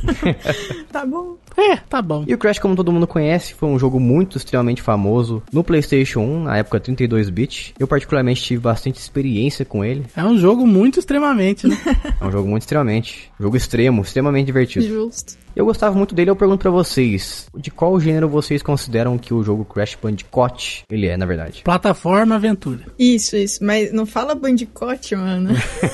tá 0.92 1.06
bom. 1.06 1.38
É, 1.58 1.76
tá 1.78 2.02
bom. 2.02 2.24
E 2.28 2.34
o 2.34 2.38
Crash, 2.38 2.60
como 2.60 2.76
todo 2.76 2.92
mundo 2.92 3.06
conhece, 3.08 3.54
foi 3.54 3.68
um 3.68 3.78
jogo 3.78 4.00
muito 4.00 4.38
extremamente 4.38 4.82
famoso 4.82 5.09
no 5.52 5.64
PlayStation 5.64 6.20
1, 6.22 6.44
na 6.44 6.58
época 6.58 6.80
32-bit. 6.80 7.74
Eu 7.80 7.88
particularmente 7.88 8.42
tive 8.42 8.62
bastante 8.62 9.00
experiência 9.00 9.66
com 9.66 9.84
ele. 9.84 10.06
É 10.16 10.24
um 10.24 10.38
jogo 10.38 10.66
muito 10.66 11.00
extremamente, 11.00 11.68
né? 11.68 11.78
É 12.20 12.26
um 12.26 12.32
jogo 12.32 12.50
muito 12.50 12.64
extremamente, 12.64 13.32
um 13.40 13.44
jogo 13.44 13.56
extremo, 13.56 14.02
extremamente 14.02 14.46
divertido. 14.46 14.86
Justo. 14.86 15.38
Eu 15.56 15.66
gostava 15.66 15.96
muito 15.96 16.14
dele, 16.14 16.30
eu 16.30 16.36
pergunto 16.36 16.62
pra 16.62 16.72
vocês, 16.72 17.48
de 17.56 17.72
qual 17.72 18.00
gênero 18.00 18.30
vocês 18.30 18.62
consideram 18.62 19.18
que 19.18 19.34
o 19.34 19.44
jogo 19.44 19.66
Crash 19.66 19.98
Bandicoot 20.02 20.84
ele 20.90 21.08
é, 21.08 21.18
na 21.18 21.26
verdade? 21.26 21.62
Plataforma 21.64 22.36
aventura. 22.36 22.86
Isso, 22.98 23.36
isso. 23.36 23.64
Mas 23.64 23.92
não 23.92 24.06
fala 24.06 24.36
bandicote, 24.36 25.16
mano. 25.16 25.50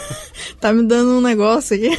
tá 0.60 0.73
me 0.73 0.84
dando 0.84 1.17
um 1.17 1.21
negócio 1.21 1.75
aqui. 1.75 1.97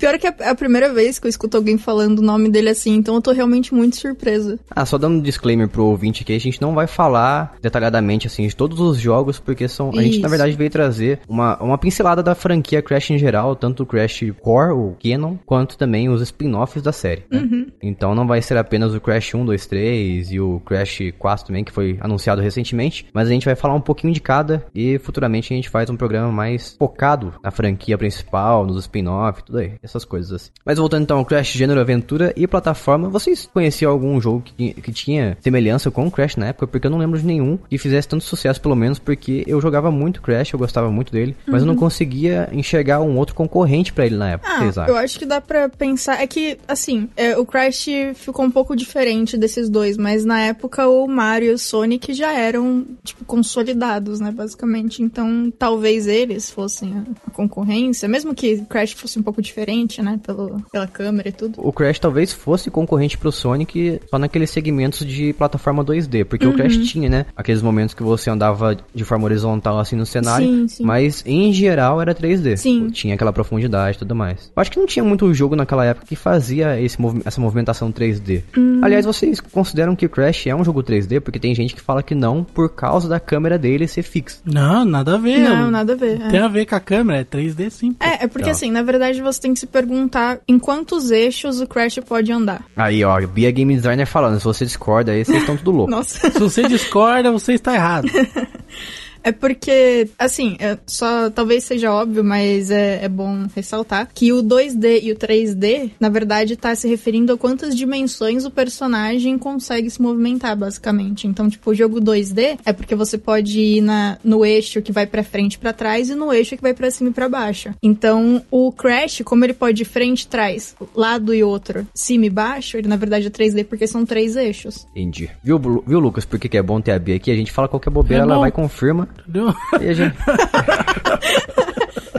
Pior 0.00 0.18
que 0.18 0.26
é 0.26 0.34
a 0.48 0.54
primeira 0.54 0.90
vez 0.90 1.18
que 1.18 1.26
eu 1.26 1.28
escuto 1.28 1.58
alguém 1.58 1.76
falando 1.76 2.20
o 2.20 2.22
nome 2.22 2.48
dele 2.48 2.70
assim, 2.70 2.94
então 2.94 3.14
eu 3.16 3.20
tô 3.20 3.32
realmente 3.32 3.74
muito 3.74 3.96
surpresa. 3.96 4.58
Ah, 4.70 4.86
só 4.86 4.96
dando 4.96 5.18
um 5.18 5.20
disclaimer 5.20 5.68
pro 5.68 5.84
ouvinte 5.84 6.24
que 6.24 6.32
a 6.32 6.40
gente 6.40 6.58
não 6.58 6.74
vai 6.74 6.86
falar 6.86 7.54
detalhadamente 7.60 8.26
assim 8.26 8.46
de 8.46 8.56
todos 8.56 8.80
os 8.80 8.98
jogos, 8.98 9.38
porque 9.38 9.68
são 9.68 9.90
a 9.90 10.02
gente 10.02 10.20
na 10.20 10.28
verdade 10.28 10.56
veio 10.56 10.70
trazer 10.70 11.20
uma, 11.28 11.62
uma 11.62 11.76
pincelada 11.76 12.22
da 12.22 12.34
franquia 12.34 12.80
Crash 12.80 13.10
em 13.10 13.18
geral, 13.18 13.54
tanto 13.54 13.82
o 13.82 13.86
Crash 13.86 14.22
Core, 14.40 14.72
o 14.72 14.96
Canon, 15.02 15.36
quanto 15.44 15.76
também 15.76 16.08
os 16.08 16.22
spin-offs 16.22 16.82
da 16.82 16.92
série. 16.92 17.24
né? 17.30 17.66
Então 17.82 18.14
não 18.14 18.26
vai 18.26 18.40
ser 18.40 18.56
apenas 18.56 18.94
o 18.94 19.00
Crash 19.02 19.34
1, 19.34 19.44
2, 19.44 19.66
3 19.66 20.32
e 20.32 20.40
o 20.40 20.60
Crash 20.60 21.12
4 21.18 21.46
também, 21.46 21.62
que 21.62 21.72
foi 21.72 21.98
anunciado 22.00 22.40
recentemente, 22.40 23.06
mas 23.12 23.28
a 23.28 23.32
gente 23.32 23.44
vai 23.44 23.54
falar 23.54 23.74
um 23.74 23.82
pouquinho 23.82 24.14
de 24.14 24.20
cada 24.20 24.64
e 24.74 24.98
futuramente 24.98 25.52
a 25.52 25.56
gente 25.56 25.68
faz 25.68 25.90
um 25.90 25.96
programa 25.96 26.32
mais 26.32 26.74
focado 26.78 27.34
na 27.44 27.50
franquia 27.50 27.98
principal, 27.98 28.64
nos 28.64 28.78
spin-offs, 28.78 29.42
tudo 29.44 29.58
aí, 29.58 29.74
essas 29.90 30.04
coisas 30.04 30.32
assim. 30.32 30.50
Mas 30.64 30.78
voltando 30.78 31.02
então 31.02 31.18
ao 31.18 31.24
Crash 31.24 31.48
gênero 31.52 31.80
aventura 31.80 32.32
e 32.36 32.46
plataforma, 32.46 33.08
vocês 33.08 33.48
conheciam 33.52 33.90
algum 33.92 34.20
jogo 34.20 34.42
que, 34.42 34.52
tinha- 34.54 34.74
que 34.74 34.92
tinha 34.92 35.38
semelhança 35.40 35.90
com 35.90 36.06
o 36.06 36.10
Crash 36.10 36.36
na 36.36 36.46
época? 36.48 36.66
Porque 36.66 36.86
eu 36.86 36.90
não 36.90 36.98
lembro 36.98 37.18
de 37.18 37.26
nenhum 37.26 37.58
que 37.68 37.78
fizesse 37.78 38.08
tanto 38.08 38.24
sucesso, 38.24 38.60
pelo 38.60 38.74
menos 38.76 38.98
porque 38.98 39.44
eu 39.46 39.60
jogava 39.60 39.90
muito 39.90 40.22
Crash, 40.22 40.52
eu 40.52 40.58
gostava 40.58 40.90
muito 40.90 41.12
dele, 41.12 41.36
mas 41.46 41.62
eu 41.62 41.66
não 41.66 41.76
conseguia 41.76 42.48
enxergar 42.52 43.00
um 43.00 43.16
outro 43.18 43.34
concorrente 43.34 43.92
pra 43.92 44.06
ele 44.06 44.16
na 44.16 44.30
época. 44.30 44.50
Ah, 44.52 44.58
eu 44.88 44.96
acho 44.96 45.18
que 45.18 45.26
dá 45.26 45.40
pra 45.40 45.68
pensar. 45.68 46.20
É 46.20 46.26
que, 46.26 46.58
assim, 46.68 47.08
é, 47.16 47.36
o 47.36 47.44
Crash 47.44 47.86
ficou 48.14 48.44
um 48.44 48.50
pouco 48.50 48.74
diferente 48.76 49.36
desses 49.36 49.68
dois, 49.68 49.96
mas 49.96 50.24
na 50.24 50.40
época 50.40 50.86
o 50.88 51.06
Mario 51.06 51.50
e 51.50 51.54
o 51.54 51.58
Sonic 51.58 52.12
já 52.12 52.32
eram, 52.32 52.86
tipo, 53.04 53.24
consolidados, 53.24 54.20
né, 54.20 54.30
basicamente. 54.30 55.02
Então, 55.02 55.52
talvez 55.58 56.06
eles 56.06 56.50
fossem 56.50 56.94
a, 56.96 57.04
a 57.26 57.30
concorrência, 57.30 58.08
mesmo 58.08 58.34
que 58.34 58.54
o 58.54 58.64
Crash 58.66 58.92
fosse 58.92 59.18
um 59.18 59.22
pouco 59.22 59.42
diferente, 59.42 59.79
né, 60.02 60.18
pelo, 60.24 60.60
pela 60.72 60.86
câmera 60.86 61.28
e 61.28 61.32
tudo. 61.32 61.54
O 61.58 61.72
Crash 61.72 61.98
talvez 61.98 62.32
fosse 62.32 62.70
concorrente 62.70 63.16
pro 63.18 63.30
Sonic 63.32 64.00
só 64.10 64.18
naqueles 64.18 64.50
segmentos 64.50 65.04
de 65.06 65.32
plataforma 65.32 65.84
2D, 65.84 66.24
porque 66.24 66.46
o 66.46 66.50
Uhum. 66.50 66.56
Crash 66.56 66.76
tinha, 66.78 67.08
né, 67.08 67.26
aqueles 67.36 67.62
momentos 67.62 67.94
que 67.94 68.02
você 68.02 68.28
andava 68.30 68.76
de 68.94 69.04
forma 69.04 69.24
horizontal 69.24 69.78
assim 69.78 69.96
no 69.96 70.04
cenário, 70.06 70.46
Sim, 70.46 70.68
sim. 70.68 70.84
mas 70.84 71.22
em 71.26 71.52
geral 71.52 72.00
era 72.00 72.14
3D. 72.14 72.56
Sim. 72.56 72.88
Tinha 72.90 73.14
aquela 73.14 73.32
profundidade 73.32 73.96
e 73.96 73.98
tudo 74.00 74.14
mais. 74.14 74.50
Eu 74.54 74.60
acho 74.60 74.70
que 74.70 74.78
não 74.78 74.86
tinha 74.86 75.04
muito 75.04 75.32
jogo 75.34 75.54
naquela 75.56 75.84
época 75.84 76.06
que 76.06 76.16
fazia 76.16 76.80
esse 76.80 77.00
movi- 77.00 77.22
essa 77.24 77.40
movimentação 77.40 77.90
3D. 77.92 78.42
Hum. 78.56 78.80
Aliás, 78.82 79.04
vocês 79.04 79.40
consideram 79.40 79.94
que 79.96 80.06
o 80.06 80.08
Crash 80.08 80.46
é 80.46 80.54
um 80.54 80.64
jogo 80.64 80.82
3D? 80.82 81.20
Porque 81.20 81.38
tem 81.38 81.54
gente 81.54 81.74
que 81.74 81.80
fala 81.80 82.02
que 82.02 82.14
não, 82.14 82.42
por 82.44 82.68
causa 82.70 83.08
da 83.08 83.20
câmera 83.20 83.58
dele 83.58 83.86
ser 83.86 84.02
fixa. 84.02 84.38
Não, 84.44 84.84
nada 84.84 85.14
a 85.14 85.18
ver. 85.18 85.38
Não, 85.38 85.70
nada 85.70 85.92
a 85.92 85.96
ver. 85.96 86.20
é. 86.20 86.28
Tem 86.28 86.40
a 86.40 86.48
ver 86.48 86.66
com 86.66 86.74
a 86.74 86.80
câmera, 86.80 87.20
é 87.20 87.24
3D 87.24 87.70
sim. 87.70 87.92
pô. 87.92 88.04
É, 88.04 88.24
é 88.24 88.26
porque 88.28 88.46
Tá. 88.46 88.50
assim, 88.52 88.70
na 88.70 88.82
verdade 88.82 89.20
você 89.22 89.40
tem 89.40 89.52
que 89.54 89.60
se 89.60 89.66
perguntar 89.70 90.40
em 90.46 90.58
quantos 90.58 91.10
eixos 91.10 91.60
o 91.60 91.66
Crash 91.66 92.00
pode 92.06 92.30
andar. 92.32 92.64
Aí, 92.76 93.04
ó, 93.04 93.20
Bia 93.26 93.50
Game 93.50 93.74
Designer 93.74 94.06
falando, 94.06 94.38
se 94.38 94.44
você 94.44 94.64
discorda 94.64 95.12
aí, 95.12 95.24
vocês 95.24 95.38
estão 95.38 95.56
tudo 95.56 95.70
louco. 95.70 95.90
Nossa. 95.90 96.30
Se 96.30 96.38
você 96.38 96.62
discorda, 96.68 97.30
você 97.30 97.54
está 97.54 97.74
errado. 97.74 98.08
É 99.22 99.32
porque, 99.32 100.08
assim, 100.18 100.56
é 100.58 100.78
só 100.86 101.30
talvez 101.30 101.64
seja 101.64 101.92
óbvio, 101.92 102.24
mas 102.24 102.70
é, 102.70 103.04
é 103.04 103.08
bom 103.08 103.46
ressaltar 103.54 104.08
que 104.14 104.32
o 104.32 104.42
2D 104.42 105.00
e 105.02 105.12
o 105.12 105.16
3D, 105.16 105.90
na 106.00 106.08
verdade, 106.08 106.56
tá 106.56 106.74
se 106.74 106.88
referindo 106.88 107.32
a 107.32 107.38
quantas 107.38 107.76
dimensões 107.76 108.44
o 108.44 108.50
personagem 108.50 109.38
consegue 109.38 109.90
se 109.90 110.00
movimentar, 110.00 110.56
basicamente. 110.56 111.26
Então, 111.26 111.48
tipo, 111.48 111.70
o 111.70 111.74
jogo 111.74 112.00
2D 112.00 112.58
é 112.64 112.72
porque 112.72 112.94
você 112.94 113.18
pode 113.18 113.58
ir 113.60 113.80
na, 113.80 114.18
no 114.24 114.44
eixo 114.44 114.82
que 114.82 114.92
vai 114.92 115.06
pra 115.06 115.22
frente 115.22 115.54
e 115.54 115.58
pra 115.58 115.72
trás 115.72 116.10
e 116.10 116.14
no 116.14 116.32
eixo 116.32 116.56
que 116.56 116.62
vai 116.62 116.74
pra 116.74 116.90
cima 116.90 117.10
e 117.10 117.12
pra 117.12 117.28
baixo. 117.28 117.70
Então, 117.82 118.42
o 118.50 118.72
Crash, 118.72 119.22
como 119.24 119.44
ele 119.44 119.54
pode 119.54 119.82
ir 119.82 119.86
frente, 119.86 120.26
trás, 120.26 120.74
lado 120.94 121.34
e 121.34 121.42
outro, 121.42 121.86
cima 121.94 122.26
e 122.26 122.30
baixo, 122.30 122.76
ele 122.76 122.88
na 122.88 122.96
verdade 122.96 123.26
é 123.26 123.30
3D 123.30 123.64
porque 123.64 123.86
são 123.86 124.04
três 124.04 124.36
eixos. 124.36 124.86
Entendi. 124.90 125.30
Viu, 125.42 125.58
viu, 125.58 125.98
Lucas, 125.98 126.24
por 126.24 126.38
que, 126.38 126.48
que 126.48 126.56
é 126.56 126.62
bom 126.62 126.80
ter 126.80 126.92
a 126.92 126.98
Bia 126.98 127.16
aqui? 127.16 127.30
A 127.30 127.36
gente 127.36 127.52
fala 127.52 127.68
qualquer 127.68 127.90
bobeira, 127.90 128.22
É 128.22 128.26
ela 128.26 128.38
vai, 128.38 128.50
confirma, 128.50 129.08
Entendeu? 129.18 129.54
e 129.80 129.88
a 129.88 129.92
gente... 129.92 130.16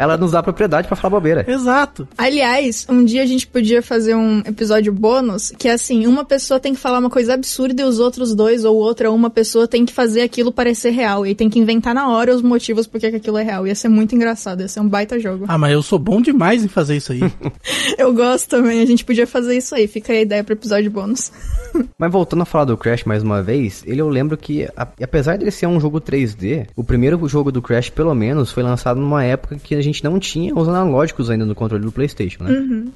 ela 0.02 0.18
nos 0.18 0.32
dá 0.32 0.42
propriedade 0.42 0.88
pra 0.88 0.96
falar 0.98 1.12
bobeira. 1.12 1.46
Exato. 1.48 2.08
Aliás, 2.18 2.86
um 2.90 3.04
dia 3.06 3.22
a 3.22 3.26
gente 3.26 3.46
podia 3.48 3.82
fazer 3.82 4.16
um 4.16 4.40
episódio 4.40 4.92
bônus 4.92 5.52
que 5.58 5.68
é 5.68 5.74
assim, 5.74 6.08
uma 6.08 6.26
pessoa 6.26 6.60
tem 6.60 6.74
que 6.74 6.80
falar 6.80 7.00
uma 7.00 7.10
coisa 7.10 7.34
absurda 7.34 7.82
e 7.82 7.86
os 7.86 8.00
outros 8.00 8.34
dois 8.34 8.66
ou 8.66 8.76
outra 8.76 9.12
uma 9.12 9.30
pessoa 9.30 9.68
tem 9.68 9.86
que 9.86 9.94
fazer 9.94 10.22
aquilo 10.22 10.52
parecer 10.52 10.90
real 10.92 11.26
e 11.26 11.36
tem 11.36 11.50
que 11.50 11.60
inventar 11.60 11.94
na 11.94 12.10
hora 12.10 12.34
os 12.36 12.42
motivos 12.42 12.88
por 12.88 13.00
que 13.00 13.10
que 13.12 13.18
aquilo 13.18 13.38
é 13.38 13.44
real. 13.44 13.68
Ia 13.68 13.76
ser 13.76 13.90
muito 13.90 14.16
engraçado, 14.16 14.62
ia 14.62 14.68
ser 14.68 14.80
um 14.80 14.88
baita 14.90 15.20
jogo. 15.20 15.46
Ah, 15.48 15.58
mas 15.58 15.72
eu 15.74 15.84
sou 15.84 16.00
bom 16.00 16.22
demais 16.22 16.64
em 16.64 16.68
fazer 16.68 16.98
isso 16.98 17.12
aí. 17.12 17.22
Eu 17.98 18.14
gosto 18.14 18.50
também, 18.50 18.82
a 18.82 18.86
gente 18.86 19.06
podia 19.06 19.28
fazer 19.28 19.58
isso 19.58 19.76
aí. 19.76 19.88
Fica 19.88 20.12
aí 20.14 20.20
a 20.20 20.22
ideia 20.22 20.44
pro 20.44 20.54
episódio 20.54 20.90
bônus. 20.90 21.32
Mas 21.98 22.12
voltando 22.12 22.42
a 22.42 22.46
falar 22.46 22.66
do 22.66 22.76
Crash 22.78 23.04
mais 23.06 23.24
uma 23.24 23.42
vez, 23.42 23.84
ele 23.86 24.02
eu 24.02 24.10
lembro 24.10 24.36
que, 24.38 24.68
a- 24.76 24.88
apesar 25.02 25.38
dele 25.38 25.52
ser 25.52 25.68
um 25.68 25.80
jogo 25.80 26.02
3D, 26.02 26.68
o 26.76 26.84
primeiro 26.84 27.26
jogo 27.28 27.52
do 27.52 27.62
Crash, 27.62 27.90
pelo 27.90 28.14
menos, 28.14 28.52
foi 28.52 28.64
lançado 28.64 29.00
numa 29.00 29.24
época 29.24 29.58
que 29.58 29.76
a 29.76 29.82
gente 29.82 29.91
não 30.04 30.20
tinha 30.20 30.54
os 30.56 30.68
analógicos 30.70 31.30
ainda 31.30 31.46
no 31.46 31.56
controle 31.56 31.84
do 31.84 31.92
PlayStation, 31.92 32.44
né? 32.44 32.52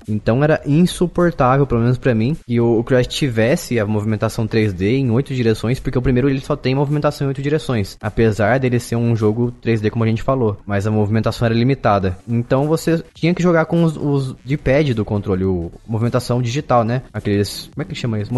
Então 0.08 0.44
era 0.44 0.62
insuportável, 0.66 1.68
pelo 1.68 1.82
menos 1.82 1.98
pra 1.98 2.16
mim, 2.16 2.36
que 2.46 2.60
o, 2.60 2.84
Crash 2.84 3.08
tivesse 3.08 3.80
a 3.80 3.86
movimentação 3.86 4.48
3D 4.48 4.94
em 5.00 5.12
oito 5.12 5.34
direções, 5.34 5.80
porque 5.80 5.98
o 5.98 6.02
primeiro 6.02 6.30
ele 6.30 6.40
só 6.40 6.56
tem 6.56 6.76
movimentação 6.76 7.26
em 7.26 7.28
oito 7.30 7.42
direções, 7.42 7.98
apesar 8.02 8.60
dele 8.60 8.80
ser 8.80 8.96
um 8.96 9.16
jogo 9.16 9.54
3D 9.64 9.90
como 9.90 10.04
a 10.04 10.08
gente 10.08 10.24
falou, 10.24 10.58
mas 10.66 10.86
a 10.88 10.92
movimentação 10.92 11.46
era 11.48 11.56
limitada. 11.56 12.18
Então 12.28 12.68
você 12.68 13.04
tinha 13.14 13.34
que 13.34 13.42
jogar 13.44 13.66
com 13.66 13.84
os, 13.84 13.98
os 13.98 14.36
D-pad 14.46 14.94
do 14.94 15.04
controle, 15.04 15.44
o 15.44 15.72
movimentação 15.88 16.42
digital, 16.42 16.84
né? 16.84 17.02
Aqueles, 17.12 17.70
como 17.74 17.82
é 17.82 17.86
que 17.86 17.96
chama 17.96 18.20
isso? 18.20 18.32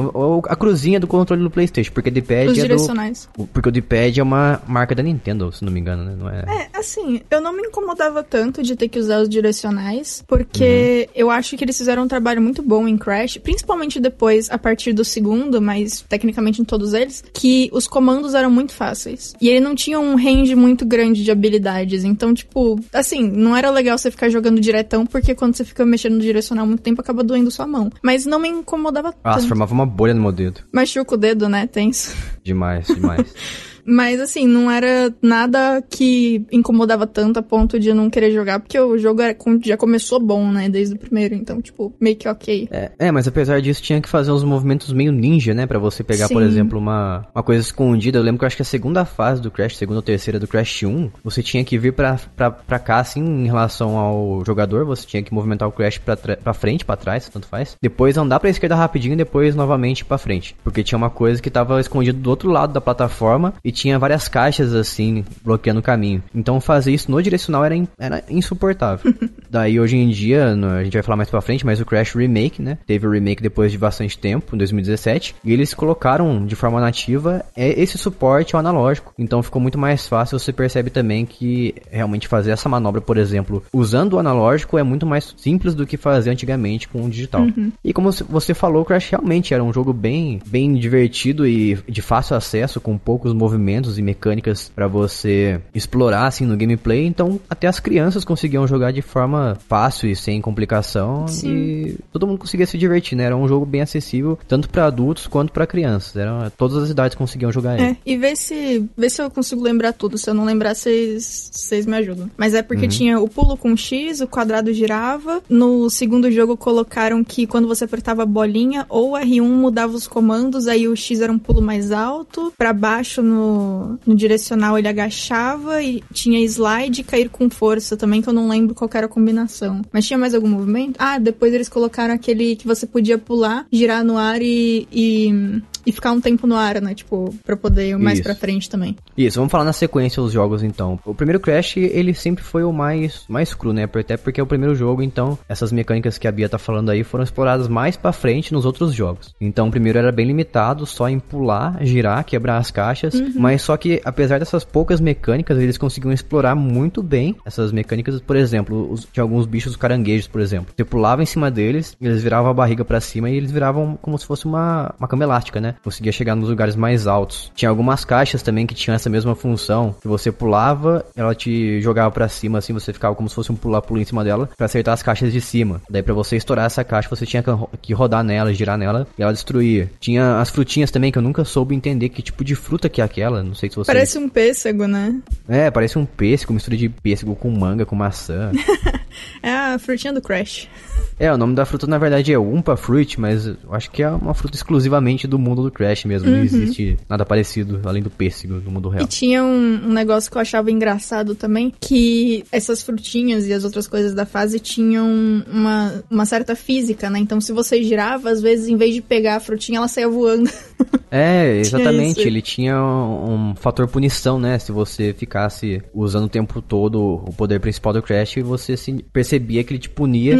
A 0.49 0.55
cruzinha 0.55 0.99
do 0.99 1.07
controle 1.07 1.43
do 1.43 1.49
PlayStation, 1.51 1.91
porque 1.93 2.09
D-pad 2.09 2.47
Os 2.51 2.57
é 2.57 2.61
do 2.61 2.67
direcionais. 2.67 3.29
o- 3.37 3.45
Porque 3.47 3.69
o 3.69 3.71
D-pad 3.71 4.19
é 4.19 4.23
uma 4.23 4.61
marca 4.67 4.95
da 4.95 5.03
Nintendo, 5.03 5.51
se 5.51 5.63
não 5.65 5.71
me 5.71 5.79
engano, 5.79 6.03
né? 6.03 6.15
Não 6.17 6.29
é... 6.29 6.43
É, 6.47 6.79
assim, 6.79 7.21
eu 7.29 7.41
não 7.41 7.53
me 7.53 7.61
incomodava 7.63 8.23
tanto 8.23 8.46
de 8.51 8.75
ter 8.75 8.87
que 8.87 8.99
usar 8.99 9.21
os 9.21 9.29
direcionais, 9.29 10.23
porque 10.27 11.09
eu 11.15 11.29
acho 11.29 11.55
que 11.55 11.63
eles 11.63 11.77
fizeram 11.77 12.03
um 12.03 12.07
trabalho 12.07 12.41
muito 12.41 12.61
bom 12.61 12.87
em 12.87 12.97
Crash, 12.97 13.37
principalmente 13.37 13.99
depois, 13.99 14.49
a 14.49 14.57
partir 14.57 14.93
do 14.93 15.03
segundo, 15.03 15.61
mas 15.61 16.05
tecnicamente 16.07 16.61
em 16.61 16.65
todos 16.65 16.93
eles, 16.93 17.23
que 17.33 17.69
os 17.71 17.87
comandos 17.87 18.33
eram 18.33 18.49
muito 18.49 18.73
fáceis. 18.73 19.33
E 19.41 19.49
ele 19.49 19.59
não 19.59 19.75
tinha 19.75 19.99
um 19.99 20.15
range 20.15 20.55
muito 20.55 20.85
grande 20.85 21.23
de 21.23 21.31
habilidades, 21.31 22.03
então, 22.03 22.33
tipo, 22.33 22.79
assim, 22.93 23.27
não 23.29 23.55
era 23.55 23.69
legal 23.69 23.97
você 23.97 24.11
ficar 24.11 24.29
jogando 24.29 24.59
diretão, 24.59 25.05
porque 25.05 25.35
quando 25.35 25.55
você 25.55 25.65
fica 25.65 25.85
mexendo 25.85 26.13
no 26.13 26.21
direcional 26.21 26.65
muito 26.65 26.81
tempo, 26.81 27.01
acaba 27.01 27.23
doendo 27.23 27.51
sua 27.51 27.67
mão. 27.67 27.91
Mas 28.01 28.25
não 28.25 28.39
me 28.39 28.49
incomodava 28.49 29.13
Nossa, 29.23 29.39
tanto. 29.39 29.47
formava 29.47 29.73
uma 29.73 29.85
bolha 29.85 30.13
no 30.13 30.21
meu 30.21 30.31
dedo. 30.31 30.61
Machuca 30.71 31.15
o 31.15 31.17
dedo, 31.17 31.49
né? 31.49 31.67
Tenso. 31.67 32.15
Demais, 32.43 32.87
demais. 32.87 33.33
Mas 33.87 34.19
assim, 34.19 34.45
não 34.45 34.69
era 34.69 35.13
nada 35.21 35.81
que 35.89 36.45
incomodava 36.51 37.07
tanto 37.07 37.39
a 37.39 37.41
ponto 37.41 37.79
de 37.79 37.87
eu 37.87 37.95
não 37.95 38.09
querer 38.09 38.31
jogar, 38.31 38.59
porque 38.59 38.77
o 38.77 38.97
jogo 38.97 39.21
era, 39.21 39.35
já 39.63 39.77
começou 39.77 40.19
bom, 40.19 40.51
né? 40.51 40.67
Desde 40.67 40.95
o 40.95 40.99
primeiro, 40.99 41.33
então, 41.33 41.61
tipo, 41.61 41.93
meio 41.99 42.17
que 42.17 42.27
ok. 42.27 42.67
É, 42.69 42.91
é, 42.99 43.11
mas 43.11 43.27
apesar 43.27 43.61
disso, 43.61 43.81
tinha 43.81 44.01
que 44.01 44.09
fazer 44.09 44.31
uns 44.31 44.43
movimentos 44.43 44.91
meio 44.91 45.11
ninja, 45.11 45.53
né? 45.53 45.65
Pra 45.65 45.79
você 45.79 46.03
pegar, 46.03 46.27
por 46.27 46.41
Sim. 46.41 46.47
exemplo, 46.47 46.77
uma, 46.77 47.25
uma 47.33 47.43
coisa 47.43 47.61
escondida. 47.61 48.19
Eu 48.19 48.23
lembro 48.23 48.39
que 48.39 48.43
eu 48.43 48.47
acho 48.47 48.57
que 48.57 48.61
a 48.61 48.65
segunda 48.65 49.05
fase 49.05 49.41
do 49.41 49.49
Crash, 49.49 49.77
segunda 49.77 49.99
ou 49.99 50.03
terceira 50.03 50.39
do 50.39 50.47
Crash 50.47 50.83
1, 50.83 51.09
você 51.23 51.41
tinha 51.41 51.63
que 51.63 51.77
vir 51.77 51.93
pra, 51.93 52.19
pra, 52.35 52.51
pra 52.51 52.79
cá, 52.79 52.99
assim, 52.99 53.23
em 53.23 53.45
relação 53.45 53.97
ao 53.97 54.43
jogador. 54.45 54.85
Você 54.85 55.07
tinha 55.07 55.23
que 55.23 55.33
movimentar 55.33 55.67
o 55.67 55.71
Crash 55.71 55.97
pra, 55.97 56.17
pra 56.17 56.53
frente, 56.53 56.83
pra 56.83 56.97
trás, 56.97 57.29
tanto 57.29 57.47
faz. 57.47 57.77
Depois 57.81 58.17
andar 58.17 58.41
pra 58.41 58.49
esquerda 58.49 58.75
rapidinho 58.75 59.13
e 59.13 59.17
depois 59.17 59.55
novamente 59.55 60.03
pra 60.03 60.17
frente. 60.17 60.55
Porque 60.61 60.83
tinha 60.83 60.97
uma 60.97 61.09
coisa 61.09 61.41
que 61.41 61.49
tava 61.49 61.79
escondida 61.79 62.17
do 62.17 62.29
outro 62.29 62.49
lado 62.49 62.73
da 62.73 62.81
plataforma 62.81 63.53
e 63.63 63.76
tinha 63.77 63.99
várias 63.99 64.27
caixas, 64.27 64.73
assim, 64.73 65.23
bloqueando 65.43 65.79
o 65.79 65.83
caminho. 65.83 66.23
Então 66.33 66.59
fazer 66.59 66.91
isso 66.91 67.11
no 67.11 67.21
direcional 67.21 67.63
era, 67.63 67.75
in- 67.75 67.87
era 67.99 68.23
insuportável. 68.29 69.13
Daí 69.49 69.79
hoje 69.79 69.95
em 69.97 70.09
dia, 70.09 70.55
no- 70.55 70.67
a 70.71 70.83
gente 70.83 70.93
vai 70.93 71.03
falar 71.03 71.15
mais 71.17 71.29
pra 71.29 71.41
frente, 71.41 71.65
mas 71.65 71.79
o 71.79 71.85
Crash 71.85 72.13
Remake, 72.15 72.61
né? 72.61 72.77
Teve 72.87 73.05
o 73.07 73.11
remake 73.11 73.41
depois 73.41 73.71
de 73.71 73.77
bastante 73.77 74.17
tempo, 74.17 74.55
em 74.55 74.57
2017. 74.57 75.35
E 75.43 75.53
eles 75.53 75.73
colocaram 75.73 76.45
de 76.45 76.55
forma 76.55 76.81
nativa 76.81 77.45
é, 77.55 77.79
esse 77.79 77.97
suporte 77.97 78.55
ao 78.55 78.59
analógico. 78.59 79.13
Então 79.17 79.43
ficou 79.43 79.61
muito 79.61 79.77
mais 79.77 80.07
fácil. 80.07 80.39
Você 80.39 80.51
percebe 80.51 80.89
também 80.89 81.25
que 81.25 81.75
realmente 81.91 82.27
fazer 82.27 82.51
essa 82.51 82.67
manobra, 82.67 82.99
por 82.99 83.17
exemplo, 83.17 83.63
usando 83.71 84.13
o 84.13 84.19
analógico 84.19 84.77
é 84.77 84.83
muito 84.83 85.05
mais 85.05 85.33
simples 85.37 85.75
do 85.75 85.85
que 85.85 85.97
fazer 85.97 86.31
antigamente 86.31 86.87
com 86.87 87.03
o 87.05 87.09
digital. 87.09 87.45
E 87.83 87.93
como 87.93 88.11
você 88.11 88.53
falou, 88.53 88.81
o 88.81 88.85
Crash 88.85 89.09
realmente 89.11 89.53
era 89.53 89.63
um 89.63 89.71
jogo 89.71 89.93
bem, 89.93 90.39
bem 90.47 90.73
divertido 90.73 91.45
e 91.47 91.75
de 91.87 92.01
fácil 92.01 92.35
acesso, 92.35 92.81
com 92.81 92.97
poucos 92.97 93.33
movimentos 93.33 93.66
movimentos 93.67 93.99
e 93.99 94.01
mecânicas 94.01 94.71
para 94.73 94.87
você 94.87 95.59
explorar 95.75 96.27
assim 96.27 96.45
no 96.45 96.55
gameplay, 96.55 97.05
então 97.05 97.39
até 97.49 97.67
as 97.67 97.79
crianças 97.79 98.23
conseguiam 98.23 98.65
jogar 98.65 98.91
de 98.91 99.01
forma 99.01 99.57
fácil 99.67 100.09
e 100.09 100.15
sem 100.15 100.41
complicação 100.41 101.27
Sim. 101.27 101.49
e 101.49 101.97
todo 102.11 102.25
mundo 102.25 102.39
conseguia 102.39 102.65
se 102.65 102.77
divertir, 102.77 103.17
né? 103.17 103.25
Era 103.25 103.35
um 103.35 103.47
jogo 103.47 103.65
bem 103.65 103.81
acessível 103.81 104.39
tanto 104.47 104.69
para 104.69 104.85
adultos 104.85 105.27
quanto 105.27 105.51
para 105.51 105.67
crianças. 105.67 106.15
Era, 106.15 106.49
todas 106.51 106.77
as 106.77 106.89
idades 106.89 107.15
conseguiam 107.15 107.51
jogar 107.51 107.75
ele. 107.75 107.83
É, 107.91 107.97
e 108.05 108.15
vê 108.15 108.35
se, 108.35 108.85
vê 108.95 109.09
se 109.09 109.21
eu 109.21 109.29
consigo 109.29 109.61
lembrar 109.61 109.91
tudo. 109.91 110.17
Se 110.17 110.29
eu 110.29 110.33
não 110.33 110.45
lembrar, 110.45 110.73
vocês 110.73 111.49
vocês 111.51 111.85
me 111.85 111.97
ajudam. 111.97 112.29
Mas 112.37 112.53
é 112.53 112.61
porque 112.61 112.87
tinha 112.87 113.19
o 113.19 113.27
pulo 113.27 113.57
com 113.57 113.75
X, 113.75 114.21
o 114.21 114.27
quadrado 114.27 114.71
girava. 114.71 115.41
No 115.49 115.89
segundo 115.89 116.31
jogo 116.31 116.55
colocaram 116.55 117.23
que 117.23 117.45
quando 117.45 117.67
você 117.67 117.83
apertava 117.83 118.23
a 118.23 118.25
bolinha, 118.25 118.85
ou 118.87 119.13
R1 119.13 119.41
mudava 119.41 119.93
os 119.93 120.07
comandos, 120.07 120.67
aí 120.67 120.87
o 120.87 120.95
X 120.95 121.21
era 121.21 121.31
um 121.31 121.39
pulo 121.39 121.61
mais 121.61 121.91
alto. 121.91 122.53
Pra 122.57 122.71
baixo 122.71 123.21
no, 123.21 123.56
no 124.05 124.15
direcional 124.15 124.77
ele 124.77 124.87
agachava 124.87 125.81
e 125.81 126.03
tinha 126.13 126.39
slide 126.41 127.01
e 127.01 127.03
cair 127.03 127.29
com 127.29 127.49
força 127.49 127.97
também, 127.97 128.21
que 128.21 128.29
eu 128.29 128.33
não 128.33 128.47
lembro 128.47 128.75
qual 128.75 128.89
era 128.93 129.05
a 129.05 129.09
combinação. 129.09 129.81
Mas 129.91 130.05
tinha 130.05 130.17
mais 130.17 130.33
algum 130.33 130.47
movimento? 130.47 130.95
Ah, 130.99 131.17
depois 131.17 131.53
eles 131.53 131.69
colocaram 131.69 132.13
aquele 132.13 132.55
que 132.55 132.67
você 132.67 132.85
podia 132.85 133.17
pular, 133.17 133.65
girar 133.71 134.03
no 134.03 134.17
ar 134.17 134.41
e, 134.41 134.87
e, 134.91 135.61
e 135.87 135.91
ficar 135.93 136.11
um 136.11 136.19
tempo 136.19 136.45
no 136.45 136.55
ar, 136.55 136.81
né? 136.81 136.93
Tipo, 136.93 137.33
pra 137.45 137.55
poder 137.55 137.87
ir 137.87 137.97
mais 137.97 138.19
Isso. 138.19 138.23
pra 138.23 138.35
frente 138.35 138.69
também. 138.69 138.97
Isso, 139.17 139.39
vamos 139.39 139.49
falar 139.49 139.63
na 139.63 139.71
sequência 139.71 140.21
os 140.21 140.33
jogos 140.33 140.61
então. 140.61 140.99
O 141.05 141.15
primeiro 141.15 141.39
Crash, 141.39 141.77
ele 141.77 142.13
sempre 142.13 142.43
foi 142.43 142.65
o 142.65 142.73
mais, 142.73 143.23
mais 143.29 143.53
cru, 143.53 143.71
né? 143.71 143.85
Até 143.85 144.17
porque 144.17 144.41
é 144.41 144.43
o 144.43 144.47
primeiro 144.47 144.75
jogo, 144.75 145.01
então 145.01 145.39
essas 145.47 145.71
mecânicas 145.71 146.17
que 146.17 146.27
a 146.27 146.31
Bia 146.31 146.49
tá 146.49 146.57
falando 146.57 146.89
aí 146.89 147.05
foram 147.05 147.23
exploradas 147.23 147.69
mais 147.69 147.95
pra 147.95 148.11
frente 148.11 148.51
nos 148.51 148.65
outros 148.65 148.93
jogos. 148.93 149.33
Então 149.39 149.69
o 149.69 149.71
primeiro 149.71 149.97
era 149.97 150.11
bem 150.11 150.25
limitado, 150.25 150.85
só 150.85 151.07
em 151.07 151.19
pular, 151.19 151.77
girar, 151.85 152.25
quebrar 152.25 152.57
as 152.57 152.69
caixas, 152.69 153.13
mas 153.33 153.61
só 153.61 153.77
que 153.77 154.01
apesar 154.03 154.39
dessas 154.39 154.65
poucas 154.65 154.99
mecânicas, 154.99 155.57
eles 155.57 155.77
conseguiam 155.77 156.11
explorar 156.11 156.53
muito 156.53 157.01
bem 157.01 157.33
essas 157.45 157.71
mecânicas, 157.71 158.19
por 158.19 158.35
exemplo, 158.35 158.91
os, 158.91 159.07
de 159.11 159.21
alguns 159.21 159.45
bichos 159.45 159.77
caranguejos, 159.77 160.27
por 160.27 160.41
exemplo. 160.41 160.73
Você 160.75 160.83
pulava 160.83 161.23
em 161.23 161.25
cima 161.25 161.49
deles, 161.49 161.95
eles 162.01 162.21
viravam 162.21 162.51
a 162.51 162.53
barriga 162.53 162.83
pra 162.83 162.99
cima 162.99 163.29
e 163.29 163.37
eles 163.37 163.51
viravam 163.51 163.97
como 164.01 164.17
se 164.17 164.25
fosse 164.25 164.45
uma, 164.45 164.93
uma 164.99 165.07
cama 165.07 165.23
elástica, 165.23 165.61
né? 165.61 165.76
Conseguia 165.83 166.11
chegar 166.11 166.35
nos 166.35 166.49
lugares 166.49 166.75
mais 166.75 167.07
altos. 167.07 167.51
Tinha 167.55 167.69
algumas 167.69 168.03
caixas 168.05 168.41
também 168.41 168.65
que 168.65 168.75
tinham 168.75 168.95
essa 168.95 169.09
mesma 169.09 169.35
função, 169.35 169.95
que 170.01 170.07
você 170.07 170.31
pulava, 170.31 171.05
ela 171.15 171.33
te 171.33 171.81
jogava 171.81 172.11
pra 172.11 172.27
cima, 172.27 172.59
assim, 172.59 172.73
você 172.73 172.93
ficava 172.93 173.15
como 173.15 173.29
se 173.29 173.35
fosse 173.35 173.51
um 173.51 173.55
pular-pulo 173.55 173.99
em 173.99 174.05
cima 174.05 174.23
dela, 174.23 174.49
pra 174.55 174.65
acertar 174.65 174.93
as 174.93 175.03
caixas 175.03 175.31
de 175.31 175.41
cima. 175.41 175.81
Daí 175.89 176.03
pra 176.03 176.13
você 176.13 176.35
estourar 176.35 176.65
essa 176.65 176.83
caixa, 176.83 177.09
você 177.09 177.25
tinha 177.25 177.43
que 177.81 177.93
rodar 177.93 178.23
nela, 178.23 178.53
girar 178.53 178.77
nela, 178.77 179.07
e 179.17 179.21
ela 179.21 179.33
destruía. 179.33 179.89
Tinha 179.99 180.39
as 180.39 180.49
frutinhas 180.49 180.91
também, 180.91 181.11
que 181.11 181.17
eu 181.17 181.21
nunca 181.21 181.43
soube 181.45 181.75
entender 181.75 182.09
que 182.09 182.21
tipo 182.21 182.43
de 182.43 182.55
fruta 182.55 182.89
que 182.89 183.01
é 183.01 183.03
aquela, 183.03 183.43
não 183.43 183.53
sei 183.53 183.69
se 183.69 183.75
você... 183.75 183.91
Parece 183.91 184.17
um 184.17 184.29
pêssego, 184.29 184.87
né? 184.87 185.19
É, 185.47 185.71
parece 185.71 185.97
um 185.97 186.05
pêssego, 186.05 186.53
mistura 186.53 186.77
de 186.77 186.89
pêssego 186.89 187.35
com 187.35 187.49
manga, 187.49 187.85
com 187.85 187.95
maçã. 187.95 188.51
É 189.41 189.51
a 189.51 189.79
frutinha 189.79 190.13
do 190.13 190.21
Crash. 190.21 190.67
É, 191.19 191.33
o 191.33 191.37
nome 191.37 191.55
da 191.55 191.65
fruta 191.65 191.87
na 191.87 191.97
verdade 191.97 192.31
é 192.31 192.37
Umpa 192.37 192.77
Fruit, 192.77 193.19
mas 193.19 193.47
eu 193.47 193.55
acho 193.71 193.89
que 193.89 194.03
é 194.03 194.09
uma 194.09 194.35
fruta 194.35 194.55
exclusivamente 194.55 195.25
do 195.25 195.39
mundo 195.39 195.63
do 195.63 195.71
Crash 195.71 196.05
mesmo. 196.05 196.29
Não 196.29 196.43
existe 196.43 196.95
nada 197.09 197.25
parecido 197.25 197.81
além 197.85 198.03
do 198.03 198.09
pêssego 198.11 198.61
no 198.63 198.69
mundo 198.69 198.89
E 198.89 198.97
real. 198.97 199.07
tinha 199.07 199.43
um, 199.43 199.81
um 199.87 199.93
negócio 199.93 200.29
que 200.29 200.37
eu 200.37 200.41
achava 200.41 200.69
engraçado 200.69 201.33
também, 201.33 201.73
que 201.79 202.45
essas 202.51 202.83
frutinhas 202.83 203.47
e 203.47 203.53
as 203.53 203.63
outras 203.63 203.87
coisas 203.87 204.13
da 204.13 204.27
fase 204.27 204.59
tinham 204.59 205.07
uma, 205.51 206.03
uma 206.09 206.25
certa 206.27 206.55
física, 206.55 207.09
né? 207.09 207.17
Então 207.17 207.41
se 207.41 207.51
você 207.51 207.81
girava, 207.81 208.29
às 208.29 208.39
vezes, 208.39 208.67
em 208.67 208.77
vez 208.77 208.93
de 208.93 209.01
pegar 209.01 209.37
a 209.37 209.39
frutinha, 209.39 209.79
ela 209.79 209.87
saía 209.87 210.07
voando. 210.07 210.49
É, 211.09 211.57
exatamente. 211.59 212.19
isso. 212.19 212.27
Ele 212.27 212.41
tinha 212.41 212.77
um, 212.83 213.51
um 213.51 213.55
fator 213.55 213.87
punição, 213.87 214.37
né? 214.37 214.59
Se 214.59 214.73
você 214.73 215.13
ficasse 215.13 215.81
usando 215.93 216.25
o 216.25 216.29
tempo 216.29 216.61
todo 216.61 217.23
o 217.25 217.33
poder 217.33 217.59
principal 217.59 217.93
do 217.93 218.01
Crash, 218.01 218.35
você 218.43 218.75
se 218.75 219.05
percebia 219.11 219.63
que 219.63 219.73
ele 219.73 219.79
te 219.79 219.89
punia 219.89 220.35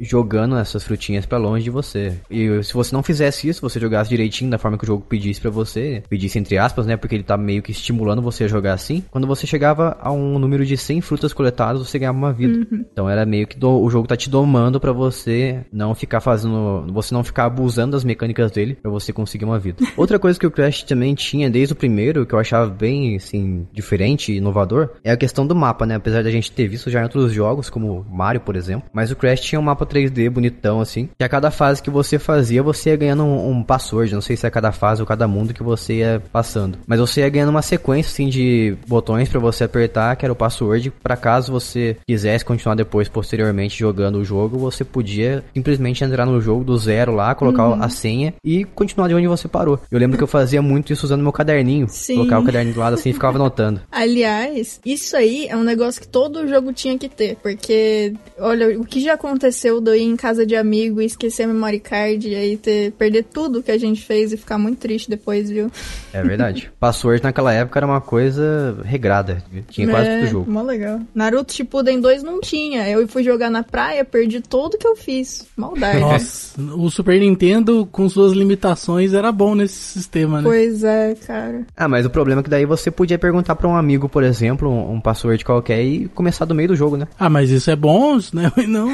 jogando 0.00 0.56
essas 0.56 0.82
frutinhas 0.84 1.26
pra 1.26 1.38
longe 1.38 1.64
de 1.64 1.70
você. 1.70 2.14
E 2.30 2.62
se 2.62 2.74
você 2.74 2.94
não 2.94 3.02
fizesse 3.02 3.48
isso, 3.48 3.60
você 3.60 3.78
jogasse 3.80 4.10
direitinho 4.10 4.50
da 4.50 4.58
forma 4.58 4.76
que 4.78 4.84
o 4.84 4.86
jogo 4.86 5.04
pedisse 5.08 5.40
pra 5.40 5.50
você, 5.50 6.02
pedisse 6.08 6.38
entre 6.38 6.58
aspas, 6.58 6.86
né? 6.86 6.96
Porque 6.96 7.14
ele 7.14 7.22
tá 7.24 7.36
meio 7.36 7.62
que 7.62 7.70
estimulando 7.72 8.22
você 8.22 8.44
a 8.44 8.48
jogar 8.48 8.74
assim. 8.74 9.02
Quando 9.10 9.26
você 9.26 9.46
chegava 9.46 9.96
a 10.00 10.10
um 10.12 10.38
número 10.38 10.64
de 10.64 10.76
100 10.76 11.00
frutas 11.00 11.32
coletadas, 11.32 11.80
você 11.86 11.98
ganhava 11.98 12.18
uma 12.18 12.32
vida. 12.32 12.66
Então 12.92 13.08
era 13.08 13.24
meio 13.26 13.46
que 13.46 13.58
do- 13.58 13.80
o 13.82 13.90
jogo 13.90 14.06
tá 14.08 14.16
te 14.16 14.28
domando 14.30 14.80
pra 14.80 14.92
você 14.92 15.60
não 15.72 15.94
ficar 15.94 16.20
fazendo, 16.20 16.86
você 16.92 17.14
não 17.14 17.24
ficar 17.24 17.44
abusando 17.46 17.92
das 17.92 18.04
mecânicas 18.04 18.50
dele 18.50 18.76
pra 18.80 18.90
você 18.90 19.12
conseguir 19.12 19.44
uma 19.44 19.58
vida. 19.58 19.78
Outra 19.96 20.18
coisa 20.18 20.38
que 20.38 20.46
o 20.46 20.50
Crash 20.50 20.82
também 20.82 21.14
tinha 21.14 21.50
desde 21.50 21.72
o 21.72 21.76
primeiro, 21.76 22.26
que 22.26 22.34
eu 22.34 22.38
achava 22.38 22.68
bem, 22.70 23.16
assim, 23.16 23.66
diferente 23.72 24.32
e 24.32 24.36
inovador, 24.36 24.90
é 25.02 25.10
a 25.12 25.16
questão 25.16 25.46
do 25.46 25.54
mapa, 25.54 25.86
né? 25.86 25.94
Apesar 25.96 26.22
da 26.22 26.30
gente 26.30 26.50
ter 26.52 26.68
visto 26.68 26.90
já 26.90 27.00
em 27.00 27.04
outros 27.04 27.32
jogos, 27.32 27.70
como 27.70 28.03
Mario, 28.10 28.40
por 28.40 28.56
exemplo. 28.56 28.88
Mas 28.92 29.10
o 29.10 29.16
Crash 29.16 29.40
tinha 29.40 29.60
um 29.60 29.64
mapa 29.64 29.86
3D 29.86 30.30
bonitão, 30.30 30.80
assim. 30.80 31.08
E 31.18 31.24
a 31.24 31.28
cada 31.28 31.50
fase 31.50 31.82
que 31.82 31.90
você 31.90 32.18
fazia, 32.18 32.62
você 32.62 32.90
ia 32.90 32.96
ganhando 32.96 33.24
um, 33.24 33.50
um 33.50 33.62
password. 33.62 34.14
Não 34.14 34.20
sei 34.20 34.36
se 34.36 34.46
é 34.46 34.50
cada 34.50 34.72
fase 34.72 35.00
ou 35.02 35.06
cada 35.06 35.26
mundo 35.26 35.54
que 35.54 35.62
você 35.62 35.94
ia 35.94 36.22
passando. 36.32 36.78
Mas 36.86 37.00
você 37.00 37.20
ia 37.20 37.28
ganhando 37.28 37.50
uma 37.50 37.62
sequência, 37.62 38.10
assim, 38.10 38.28
de 38.28 38.76
botões 38.86 39.28
pra 39.28 39.40
você 39.40 39.64
apertar, 39.64 40.16
que 40.16 40.24
era 40.24 40.32
o 40.32 40.36
password. 40.36 40.92
Pra 41.02 41.16
caso 41.16 41.52
você 41.52 41.96
quisesse 42.06 42.44
continuar 42.44 42.74
depois, 42.74 43.08
posteriormente, 43.08 43.78
jogando 43.78 44.18
o 44.18 44.24
jogo, 44.24 44.58
você 44.58 44.84
podia 44.84 45.44
simplesmente 45.54 46.04
entrar 46.04 46.26
no 46.26 46.40
jogo 46.40 46.64
do 46.64 46.76
zero 46.76 47.14
lá, 47.14 47.34
colocar 47.34 47.74
a 47.74 47.88
senha 47.88 48.34
e 48.44 48.64
continuar 48.64 49.08
de 49.08 49.14
onde 49.14 49.26
você 49.26 49.48
parou. 49.48 49.78
Eu 49.90 49.98
lembro 49.98 50.16
que 50.16 50.22
eu 50.22 50.28
fazia 50.28 50.60
muito 50.62 50.92
isso 50.92 51.04
usando 51.06 51.22
meu 51.22 51.32
caderninho. 51.32 51.86
Sim. 51.88 52.16
Colocava 52.16 52.42
o 52.42 52.46
caderninho 52.46 52.74
do 52.74 52.80
lado 52.80 52.94
assim 52.94 53.10
e 53.10 53.12
ficava 53.12 53.36
anotando. 53.36 53.80
Aliás, 53.90 54.80
isso 54.84 55.16
aí 55.16 55.46
é 55.48 55.56
um 55.56 55.64
negócio 55.64 56.00
que 56.00 56.08
todo 56.08 56.46
jogo 56.46 56.72
tinha 56.72 56.98
que 56.98 57.08
ter. 57.08 57.36
Porque, 57.42 57.93
olha, 58.38 58.78
o 58.78 58.84
que 58.84 59.00
já 59.00 59.14
aconteceu 59.14 59.80
de 59.80 59.90
eu 59.90 59.94
ir 59.94 60.02
em 60.02 60.16
casa 60.16 60.46
de 60.46 60.56
amigo 60.56 61.00
e 61.00 61.06
esquecer 61.06 61.44
a 61.44 61.46
memory 61.46 61.80
card 61.80 62.28
e 62.28 62.34
aí 62.34 62.56
ter, 62.56 62.92
perder 62.92 63.24
tudo 63.24 63.62
que 63.62 63.70
a 63.70 63.78
gente 63.78 64.02
fez 64.02 64.32
e 64.32 64.36
ficar 64.36 64.58
muito 64.58 64.78
triste 64.78 65.08
depois, 65.08 65.50
viu? 65.50 65.70
É 66.12 66.22
verdade. 66.22 66.70
Password 66.78 67.22
naquela 67.22 67.52
época 67.52 67.78
era 67.78 67.86
uma 67.86 68.00
coisa 68.00 68.78
regrada. 68.84 69.42
Tinha 69.68 69.88
quase 69.88 70.08
é, 70.08 70.20
todo 70.20 70.30
jogo. 70.30 70.50
Mó 70.50 70.62
legal. 70.62 71.00
Naruto 71.14 71.52
Shippuden 71.52 72.00
2 72.00 72.22
não 72.22 72.40
tinha. 72.40 72.88
Eu 72.88 73.06
fui 73.08 73.22
jogar 73.22 73.50
na 73.50 73.62
praia, 73.62 74.04
perdi 74.04 74.40
tudo 74.40 74.78
que 74.78 74.86
eu 74.86 74.96
fiz. 74.96 75.46
Maldade. 75.56 76.00
Nossa, 76.00 76.60
o 76.60 76.90
Super 76.90 77.18
Nintendo, 77.20 77.86
com 77.90 78.08
suas 78.08 78.32
limitações, 78.32 79.14
era 79.14 79.30
bom 79.32 79.54
nesse 79.54 79.74
sistema, 79.74 80.40
né? 80.40 80.48
Pois 80.48 80.84
é, 80.84 81.14
cara. 81.14 81.62
Ah, 81.76 81.88
mas 81.88 82.06
o 82.06 82.10
problema 82.10 82.40
é 82.40 82.44
que 82.44 82.50
daí 82.50 82.64
você 82.64 82.90
podia 82.90 83.18
perguntar 83.18 83.54
pra 83.56 83.68
um 83.68 83.76
amigo, 83.76 84.08
por 84.08 84.22
exemplo, 84.22 84.68
um, 84.68 84.94
um 84.94 85.00
password 85.00 85.44
qualquer 85.44 85.82
e 85.82 86.08
começar 86.08 86.44
do 86.44 86.54
meio 86.54 86.68
do 86.68 86.76
jogo, 86.76 86.96
né? 86.96 87.06
Ah, 87.18 87.28
mas 87.28 87.50
isso 87.50 87.70
é 87.70 87.76
bom, 87.84 88.16
isso 88.16 88.34
não 88.34 88.44
é 88.44 88.46
ruim, 88.46 88.66
não. 88.66 88.88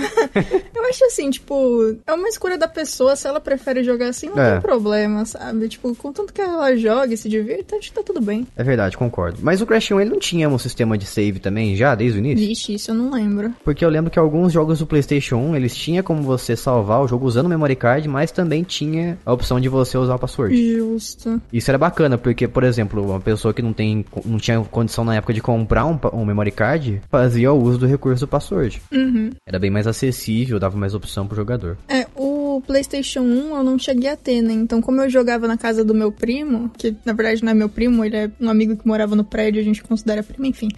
Eu 0.80 0.88
acho 0.88 1.04
assim, 1.04 1.30
tipo, 1.30 1.96
é 2.06 2.12
uma 2.12 2.28
escolha 2.28 2.56
da 2.56 2.66
pessoa. 2.66 3.14
Se 3.14 3.28
ela 3.28 3.38
prefere 3.40 3.84
jogar 3.84 4.08
assim, 4.08 4.28
não 4.28 4.38
É. 4.42 4.52
tem 4.52 4.60
problema, 4.60 5.24
sabe? 5.24 5.68
Tipo, 5.68 5.94
contanto 5.94 6.32
que 6.32 6.40
ela 6.40 6.74
jogue 6.76 7.14
e 7.14 7.16
se 7.16 7.28
divirta, 7.28 7.76
acho 7.76 7.88
que 7.90 7.94
tá 7.94 8.02
tudo 8.02 8.20
bem. 8.20 8.46
É 8.56 8.64
verdade, 8.64 8.96
concordo. 8.96 9.38
Mas 9.42 9.60
o 9.60 9.66
Crash 9.66 9.90
1 9.92 10.00
ele 10.00 10.10
não 10.10 10.18
tinha 10.18 10.48
um 10.48 10.58
sistema 10.58 10.96
de 10.96 11.04
save 11.06 11.38
também 11.38 11.76
já 11.76 11.94
desde 11.94 12.18
o 12.18 12.20
início? 12.20 12.46
Vixe, 12.48 12.74
isso 12.74 12.90
eu 12.90 12.94
não 12.94 13.10
lembro. 13.12 13.52
Porque 13.64 13.84
eu 13.84 13.88
lembro 13.88 14.10
que 14.10 14.18
alguns 14.18 14.52
jogos 14.52 14.78
do 14.78 14.86
PlayStation 14.86 15.36
1 15.36 15.56
eles 15.56 15.74
tinham 15.76 16.02
como 16.02 16.22
você 16.22 16.56
salvar 16.56 17.02
o 17.02 17.08
jogo 17.08 17.26
usando 17.26 17.46
o 17.46 17.48
memory 17.48 17.76
card, 17.76 18.08
mas 18.08 18.32
também 18.32 18.62
tinha 18.62 19.18
a 19.24 19.32
opção 19.32 19.60
de 19.60 19.68
você 19.68 19.98
usar 19.98 20.14
o 20.14 20.18
password. 20.18 20.56
Justo. 20.76 21.40
Isso 21.52 21.70
era 21.70 21.78
bacana, 21.78 22.16
porque, 22.18 22.48
por 22.48 22.64
exemplo, 22.64 23.02
uma 23.04 23.20
pessoa 23.20 23.52
que 23.52 23.62
não, 23.62 23.72
tem, 23.72 24.04
não 24.24 24.38
tinha 24.38 24.60
condição 24.62 25.04
na 25.04 25.14
época 25.16 25.32
de 25.34 25.40
comprar 25.40 25.84
um, 25.86 25.98
um 26.12 26.24
memory 26.24 26.50
card 26.50 27.00
fazia 27.10 27.52
o 27.52 27.62
uso 27.62 27.78
do 27.78 27.86
recurso 27.86 28.24
do 28.24 28.28
password. 28.28 28.80
Uhum. 28.92 29.30
Era 29.46 29.58
bem 29.58 29.70
mais 29.70 29.86
acessível, 29.86 30.58
dava 30.58 30.69
mais 30.78 30.94
opção 30.94 31.26
pro 31.26 31.36
jogador. 31.36 31.76
É, 31.88 32.06
o 32.14 32.62
PlayStation 32.66 33.20
1 33.20 33.56
eu 33.56 33.64
não 33.64 33.78
cheguei 33.78 34.10
a 34.10 34.16
ter, 34.16 34.42
né? 34.42 34.52
Então, 34.52 34.80
como 34.80 35.00
eu 35.00 35.10
jogava 35.10 35.46
na 35.46 35.56
casa 35.56 35.84
do 35.84 35.94
meu 35.94 36.12
primo, 36.12 36.70
que 36.76 36.94
na 37.04 37.12
verdade 37.12 37.42
não 37.42 37.52
é 37.52 37.54
meu 37.54 37.68
primo, 37.68 38.04
ele 38.04 38.16
é 38.16 38.30
um 38.40 38.50
amigo 38.50 38.76
que 38.76 38.86
morava 38.86 39.14
no 39.16 39.24
prédio, 39.24 39.60
a 39.60 39.64
gente 39.64 39.82
considera 39.82 40.22
primo, 40.22 40.46
enfim. 40.46 40.68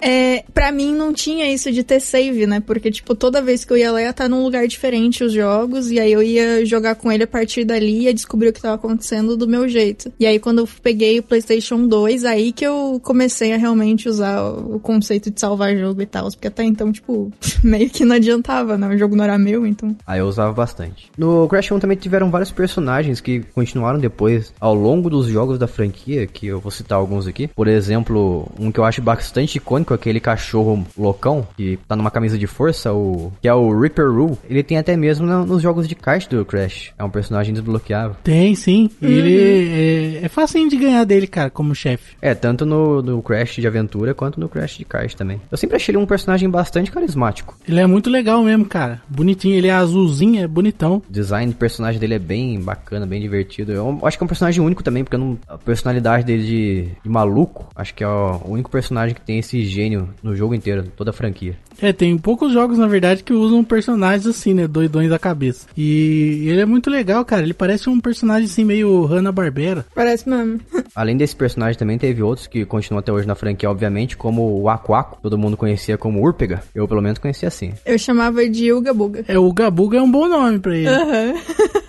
É, 0.00 0.44
pra 0.54 0.70
mim 0.70 0.94
não 0.94 1.12
tinha 1.12 1.52
isso 1.52 1.70
de 1.72 1.82
ter 1.82 2.00
save, 2.00 2.46
né? 2.46 2.60
Porque, 2.60 2.90
tipo, 2.90 3.14
toda 3.14 3.42
vez 3.42 3.64
que 3.64 3.72
eu 3.72 3.76
ia 3.76 3.92
lá 3.92 4.02
ia 4.02 4.10
estar 4.10 4.28
num 4.28 4.42
lugar 4.42 4.66
diferente 4.66 5.24
os 5.24 5.32
jogos, 5.32 5.90
e 5.90 5.98
aí 5.98 6.12
eu 6.12 6.22
ia 6.22 6.64
jogar 6.64 6.94
com 6.94 7.10
ele 7.10 7.24
a 7.24 7.26
partir 7.26 7.64
dali 7.64 8.00
e 8.00 8.02
ia 8.04 8.14
descobrir 8.14 8.48
o 8.48 8.52
que 8.52 8.60
tava 8.60 8.74
acontecendo 8.74 9.36
do 9.36 9.48
meu 9.48 9.68
jeito. 9.68 10.12
E 10.18 10.26
aí, 10.26 10.38
quando 10.38 10.58
eu 10.58 10.68
peguei 10.82 11.18
o 11.18 11.22
PlayStation 11.22 11.86
2, 11.86 12.24
aí 12.24 12.52
que 12.52 12.64
eu 12.64 13.00
comecei 13.02 13.52
a 13.52 13.56
realmente 13.56 14.08
usar 14.08 14.42
o 14.42 14.78
conceito 14.78 15.30
de 15.30 15.40
salvar 15.40 15.76
jogo 15.76 16.02
e 16.02 16.06
tal. 16.06 16.28
Porque 16.30 16.48
até 16.48 16.64
então, 16.64 16.92
tipo, 16.92 17.32
meio 17.62 17.90
que 17.90 18.04
não 18.04 18.16
adiantava, 18.16 18.76
né? 18.76 18.88
O 18.88 18.98
jogo 18.98 19.16
não 19.16 19.24
era 19.24 19.38
meu, 19.38 19.66
então. 19.66 19.96
Aí 20.06 20.20
eu 20.20 20.26
usava 20.26 20.52
bastante. 20.52 21.10
No 21.16 21.48
Crash 21.48 21.70
1 21.72 21.78
também 21.78 21.96
tiveram 21.96 22.30
vários 22.30 22.50
personagens 22.50 23.20
que 23.20 23.40
continuaram 23.54 23.98
depois 23.98 24.52
ao 24.60 24.74
longo 24.74 25.10
dos 25.10 25.26
jogos 25.26 25.58
da 25.58 25.66
franquia, 25.66 26.26
que 26.26 26.46
eu 26.46 26.60
vou 26.60 26.70
citar 26.70 26.98
alguns 26.98 27.26
aqui. 27.26 27.48
Por 27.48 27.68
exemplo, 27.68 28.48
um 28.58 28.70
que 28.70 28.78
eu 28.78 28.84
acho 28.84 29.02
bastante 29.02 29.56
icônico 29.56 29.87
5, 29.88 29.94
aquele 29.94 30.20
cachorro 30.20 30.86
loucão 30.96 31.46
que 31.56 31.78
tá 31.88 31.96
numa 31.96 32.10
camisa 32.10 32.36
de 32.38 32.46
força, 32.46 32.92
o 32.92 33.32
que 33.40 33.48
é 33.48 33.54
o 33.54 33.78
Reaper 33.78 34.10
Rule, 34.10 34.36
ele 34.48 34.62
tem 34.62 34.76
até 34.78 34.96
mesmo 34.96 35.26
no- 35.26 35.46
nos 35.46 35.62
jogos 35.62 35.88
de 35.88 35.94
kart 35.94 36.28
do 36.28 36.44
Crash. 36.44 36.92
É 36.98 37.02
um 37.04 37.10
personagem 37.10 37.54
desbloqueável. 37.54 38.16
Tem, 38.22 38.54
sim. 38.54 38.90
Ele 39.00 40.18
é, 40.20 40.24
é 40.24 40.28
facinho 40.28 40.68
de 40.68 40.76
ganhar 40.76 41.04
dele, 41.04 41.26
cara, 41.26 41.50
como 41.50 41.74
chefe. 41.74 42.16
É, 42.20 42.34
tanto 42.34 42.66
no, 42.66 43.02
no 43.02 43.22
Crash 43.22 43.56
de 43.56 43.66
aventura 43.66 44.14
quanto 44.14 44.38
no 44.38 44.48
Crash 44.48 44.76
de 44.78 44.84
kart 44.84 45.12
também. 45.14 45.40
Eu 45.50 45.56
sempre 45.56 45.76
achei 45.76 45.92
ele 45.94 46.02
um 46.02 46.06
personagem 46.06 46.48
bastante 46.50 46.90
carismático. 46.90 47.56
Ele 47.66 47.80
é 47.80 47.86
muito 47.86 48.10
legal 48.10 48.42
mesmo, 48.42 48.64
cara. 48.66 49.00
Bonitinho, 49.08 49.54
ele 49.54 49.68
é 49.68 49.72
azulzinho, 49.72 50.42
é 50.42 50.46
bonitão. 50.46 51.02
O 51.08 51.12
design 51.12 51.52
do 51.52 51.56
personagem 51.58 52.00
dele 52.00 52.14
é 52.14 52.18
bem 52.18 52.60
bacana, 52.60 53.06
bem 53.06 53.20
divertido. 53.20 53.72
Eu 53.72 53.98
acho 54.02 54.18
que 54.18 54.22
é 54.22 54.26
um 54.26 54.28
personagem 54.28 54.62
único 54.62 54.82
também, 54.82 55.02
porque 55.04 55.16
eu 55.16 55.20
não- 55.20 55.38
a 55.48 55.56
personalidade 55.56 56.24
dele 56.24 56.42
de, 56.44 56.88
de 57.02 57.08
maluco, 57.08 57.68
acho 57.74 57.94
que 57.94 58.04
é 58.04 58.08
o 58.08 58.40
único 58.46 58.70
personagem 58.70 59.14
que 59.14 59.20
tem 59.20 59.38
esse 59.38 59.64
gênio 59.78 60.12
no 60.24 60.34
jogo 60.34 60.54
inteiro, 60.54 60.82
toda 60.96 61.10
a 61.10 61.12
franquia. 61.12 61.56
É, 61.80 61.92
tem 61.92 62.16
poucos 62.18 62.52
jogos, 62.52 62.78
na 62.78 62.86
verdade, 62.86 63.22
que 63.22 63.32
usam 63.32 63.62
personagens 63.62 64.26
assim, 64.26 64.54
né? 64.54 64.66
Doidões 64.66 65.10
da 65.10 65.18
cabeça. 65.18 65.66
E 65.76 66.46
ele 66.48 66.60
é 66.60 66.66
muito 66.66 66.90
legal, 66.90 67.24
cara. 67.24 67.42
Ele 67.42 67.54
parece 67.54 67.88
um 67.88 68.00
personagem 68.00 68.44
assim, 68.44 68.64
meio 68.64 69.04
Hanna-Barbera. 69.04 69.86
Parece 69.94 70.28
mesmo. 70.28 70.60
Além 70.94 71.16
desse 71.16 71.36
personagem 71.36 71.78
também 71.78 71.98
teve 71.98 72.22
outros 72.22 72.46
que 72.46 72.64
continuam 72.64 72.98
até 72.98 73.12
hoje 73.12 73.26
na 73.26 73.34
franquia, 73.34 73.70
obviamente, 73.70 74.16
como 74.16 74.60
o 74.60 74.68
Aku, 74.68 75.18
todo 75.22 75.38
mundo 75.38 75.56
conhecia 75.56 75.96
como 75.96 76.22
Urpega. 76.22 76.62
Eu 76.74 76.88
pelo 76.88 77.02
menos 77.02 77.18
conhecia 77.18 77.48
assim. 77.48 77.72
Eu 77.86 77.98
chamava 77.98 78.48
de 78.48 78.72
Uga 78.72 78.92
Buga. 78.92 79.24
É, 79.28 79.38
o 79.38 79.52
Gabuga 79.52 79.98
é 79.98 80.02
um 80.02 80.10
bom 80.10 80.26
nome 80.28 80.58
pra 80.58 80.76
ele. 80.76 80.88
Aham. 80.88 81.34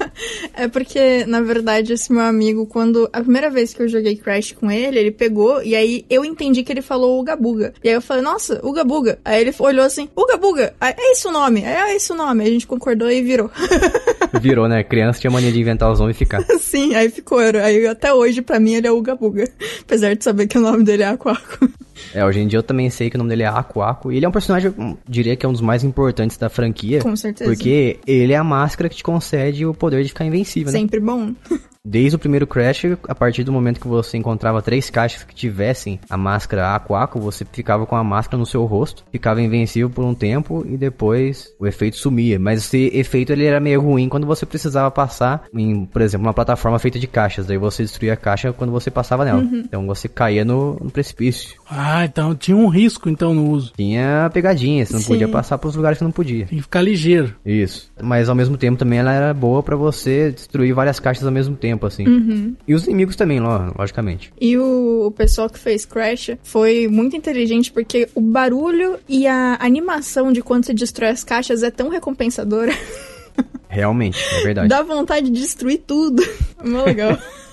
é 0.53 0.67
porque, 0.67 1.25
na 1.25 1.41
verdade, 1.41 1.93
esse 1.93 2.11
meu 2.11 2.23
amigo, 2.23 2.65
quando. 2.65 3.09
A 3.13 3.21
primeira 3.21 3.49
vez 3.49 3.73
que 3.73 3.81
eu 3.81 3.87
joguei 3.87 4.15
Crash 4.15 4.51
com 4.51 4.69
ele, 4.69 4.99
ele 4.99 5.11
pegou 5.11 5.63
e 5.63 5.75
aí 5.75 6.05
eu 6.09 6.23
entendi 6.25 6.63
que 6.63 6.71
ele 6.71 6.81
falou 6.81 7.19
Uga 7.19 7.35
Buga. 7.35 7.73
E 7.83 7.89
aí 7.89 7.95
eu 7.95 8.01
falei, 8.01 8.21
nossa, 8.23 8.59
Uga 8.63 8.83
Buga. 8.83 9.19
Aí 9.23 9.41
ele 9.41 9.53
olhou 9.59 9.78
assim, 9.83 10.09
Uga 10.15 10.37
Buga, 10.37 10.73
é 10.81 11.11
esse 11.11 11.27
o 11.27 11.31
nome, 11.31 11.63
é 11.63 11.95
esse 11.95 12.11
o 12.11 12.15
nome. 12.15 12.43
A 12.43 12.49
gente 12.49 12.67
concordou 12.67 13.09
e 13.09 13.21
virou. 13.21 13.49
Virou, 14.41 14.67
né? 14.67 14.83
Criança 14.83 15.19
tinha 15.19 15.31
mania 15.31 15.51
de 15.51 15.59
inventar 15.59 15.91
os 15.91 15.99
nomes 15.99 16.15
e 16.15 16.19
ficar. 16.19 16.43
Sim, 16.61 16.93
aí 16.95 17.09
ficou. 17.09 17.39
Aí 17.39 17.87
até 17.87 18.13
hoje, 18.13 18.41
pra 18.41 18.59
mim, 18.59 18.75
ele 18.75 18.87
é 18.87 18.91
Uga 18.91 19.15
Buga. 19.15 19.49
Apesar 19.81 20.15
de 20.15 20.23
saber 20.23 20.47
que 20.47 20.57
o 20.57 20.61
nome 20.61 20.83
dele 20.83 21.03
é 21.03 21.07
Aquaco. 21.07 21.69
É, 22.13 22.25
hoje 22.25 22.39
em 22.39 22.47
dia 22.47 22.59
eu 22.59 22.63
também 22.63 22.89
sei 22.89 23.09
que 23.09 23.15
o 23.15 23.19
nome 23.19 23.29
dele 23.29 23.43
é 23.43 23.47
Aku 23.47 23.81
Aku. 23.81 24.11
E 24.11 24.17
ele 24.17 24.25
é 24.25 24.29
um 24.29 24.31
personagem, 24.31 24.73
hum, 24.77 24.95
diria 25.07 25.35
que 25.35 25.45
é 25.45 25.49
um 25.49 25.51
dos 25.51 25.61
mais 25.61 25.83
importantes 25.83 26.37
da 26.37 26.49
franquia. 26.49 27.01
Com 27.01 27.15
certeza. 27.15 27.49
Porque 27.49 27.99
ele 28.05 28.33
é 28.33 28.37
a 28.37 28.43
máscara 28.43 28.89
que 28.89 28.95
te 28.95 29.03
concede 29.03 29.65
o 29.65 29.73
poder 29.73 30.03
de 30.03 30.09
ficar 30.09 30.25
invencível, 30.25 30.71
né? 30.71 30.79
Sempre 30.79 30.99
bom. 30.99 31.33
Desde 31.83 32.17
o 32.17 32.19
primeiro 32.19 32.45
Crash, 32.45 32.85
a 33.07 33.15
partir 33.15 33.43
do 33.43 33.53
momento 33.53 33.79
que 33.79 33.87
você 33.87 34.17
encontrava 34.17 34.61
três 34.61 34.89
caixas 34.89 35.23
que 35.23 35.33
tivessem 35.33 35.99
a 36.09 36.17
máscara 36.17 36.75
Aku 36.75 36.93
Aku, 36.93 37.19
você 37.19 37.45
ficava 37.49 37.85
com 37.85 37.95
a 37.95 38.03
máscara 38.03 38.37
no 38.37 38.45
seu 38.45 38.65
rosto, 38.65 39.05
ficava 39.11 39.41
invencível 39.41 39.89
por 39.89 40.03
um 40.03 40.13
tempo 40.13 40.65
e 40.67 40.75
depois 40.77 41.51
o 41.57 41.65
efeito 41.65 41.95
sumia. 41.95 42.37
Mas 42.37 42.59
esse 42.59 42.91
efeito 42.93 43.31
ele 43.31 43.45
era 43.45 43.61
meio 43.61 43.81
ruim 43.81 44.09
quando 44.09 44.27
você 44.27 44.45
precisava 44.45 44.91
passar 44.91 45.45
em, 45.53 45.85
por 45.85 46.01
exemplo, 46.01 46.27
uma 46.27 46.33
plataforma 46.33 46.77
feita 46.79 46.99
de 46.99 47.07
caixas. 47.07 47.47
Daí 47.47 47.57
você 47.57 47.81
destruía 47.81 48.13
a 48.13 48.17
caixa 48.17 48.51
quando 48.51 48.71
você 48.71 48.91
passava 48.91 49.23
nela. 49.23 49.41
Uhum. 49.41 49.63
Então 49.65 49.87
você 49.87 50.09
caía 50.09 50.43
no, 50.43 50.73
no 50.81 50.91
precipício. 50.91 51.59
Ah, 51.69 51.88
então 52.05 52.35
tinha 52.35 52.55
um 52.57 52.67
risco 52.67 53.09
então 53.09 53.33
no 53.33 53.49
uso. 53.49 53.73
Tinha 53.75 54.29
pegadinha, 54.33 54.85
você 54.85 54.93
não 54.93 54.99
Sim. 55.01 55.07
podia 55.07 55.27
passar 55.27 55.57
pros 55.57 55.75
lugares 55.75 55.97
que 55.97 56.03
não 56.03 56.11
podia. 56.11 56.45
Tem 56.45 56.57
que 56.57 56.63
ficar 56.63 56.81
ligeiro. 56.81 57.35
Isso. 57.45 57.91
Mas 58.01 58.27
ao 58.29 58.35
mesmo 58.35 58.57
tempo 58.57 58.77
também 58.77 58.99
ela 58.99 59.13
era 59.13 59.33
boa 59.33 59.61
pra 59.63 59.75
você 59.75 60.31
destruir 60.31 60.73
várias 60.73 60.99
caixas 60.99 61.25
ao 61.25 61.31
mesmo 61.31 61.55
tempo, 61.55 61.85
assim. 61.85 62.07
Uhum. 62.07 62.55
E 62.67 62.73
os 62.73 62.85
inimigos 62.85 63.15
também, 63.15 63.39
lo- 63.39 63.73
logicamente. 63.77 64.31
E 64.39 64.57
o, 64.57 65.11
pessoal 65.15 65.49
que 65.49 65.59
fez 65.59 65.85
Crash 65.85 66.31
foi 66.43 66.87
muito 66.87 67.15
inteligente 67.15 67.71
porque 67.71 68.09
o 68.15 68.21
barulho 68.21 68.97
e 69.07 69.27
a 69.27 69.57
animação 69.59 70.31
de 70.31 70.41
quando 70.41 70.65
você 70.65 70.73
destrói 70.73 71.09
as 71.09 71.23
caixas 71.23 71.63
é 71.63 71.71
tão 71.71 71.89
recompensadora. 71.89 72.71
Realmente, 73.69 74.17
é 74.33 74.43
verdade. 74.43 74.67
Dá 74.67 74.81
vontade 74.81 75.29
de 75.29 75.39
destruir 75.39 75.83
tudo. 75.85 76.23
Mó 76.63 76.83
legal. 76.83 77.17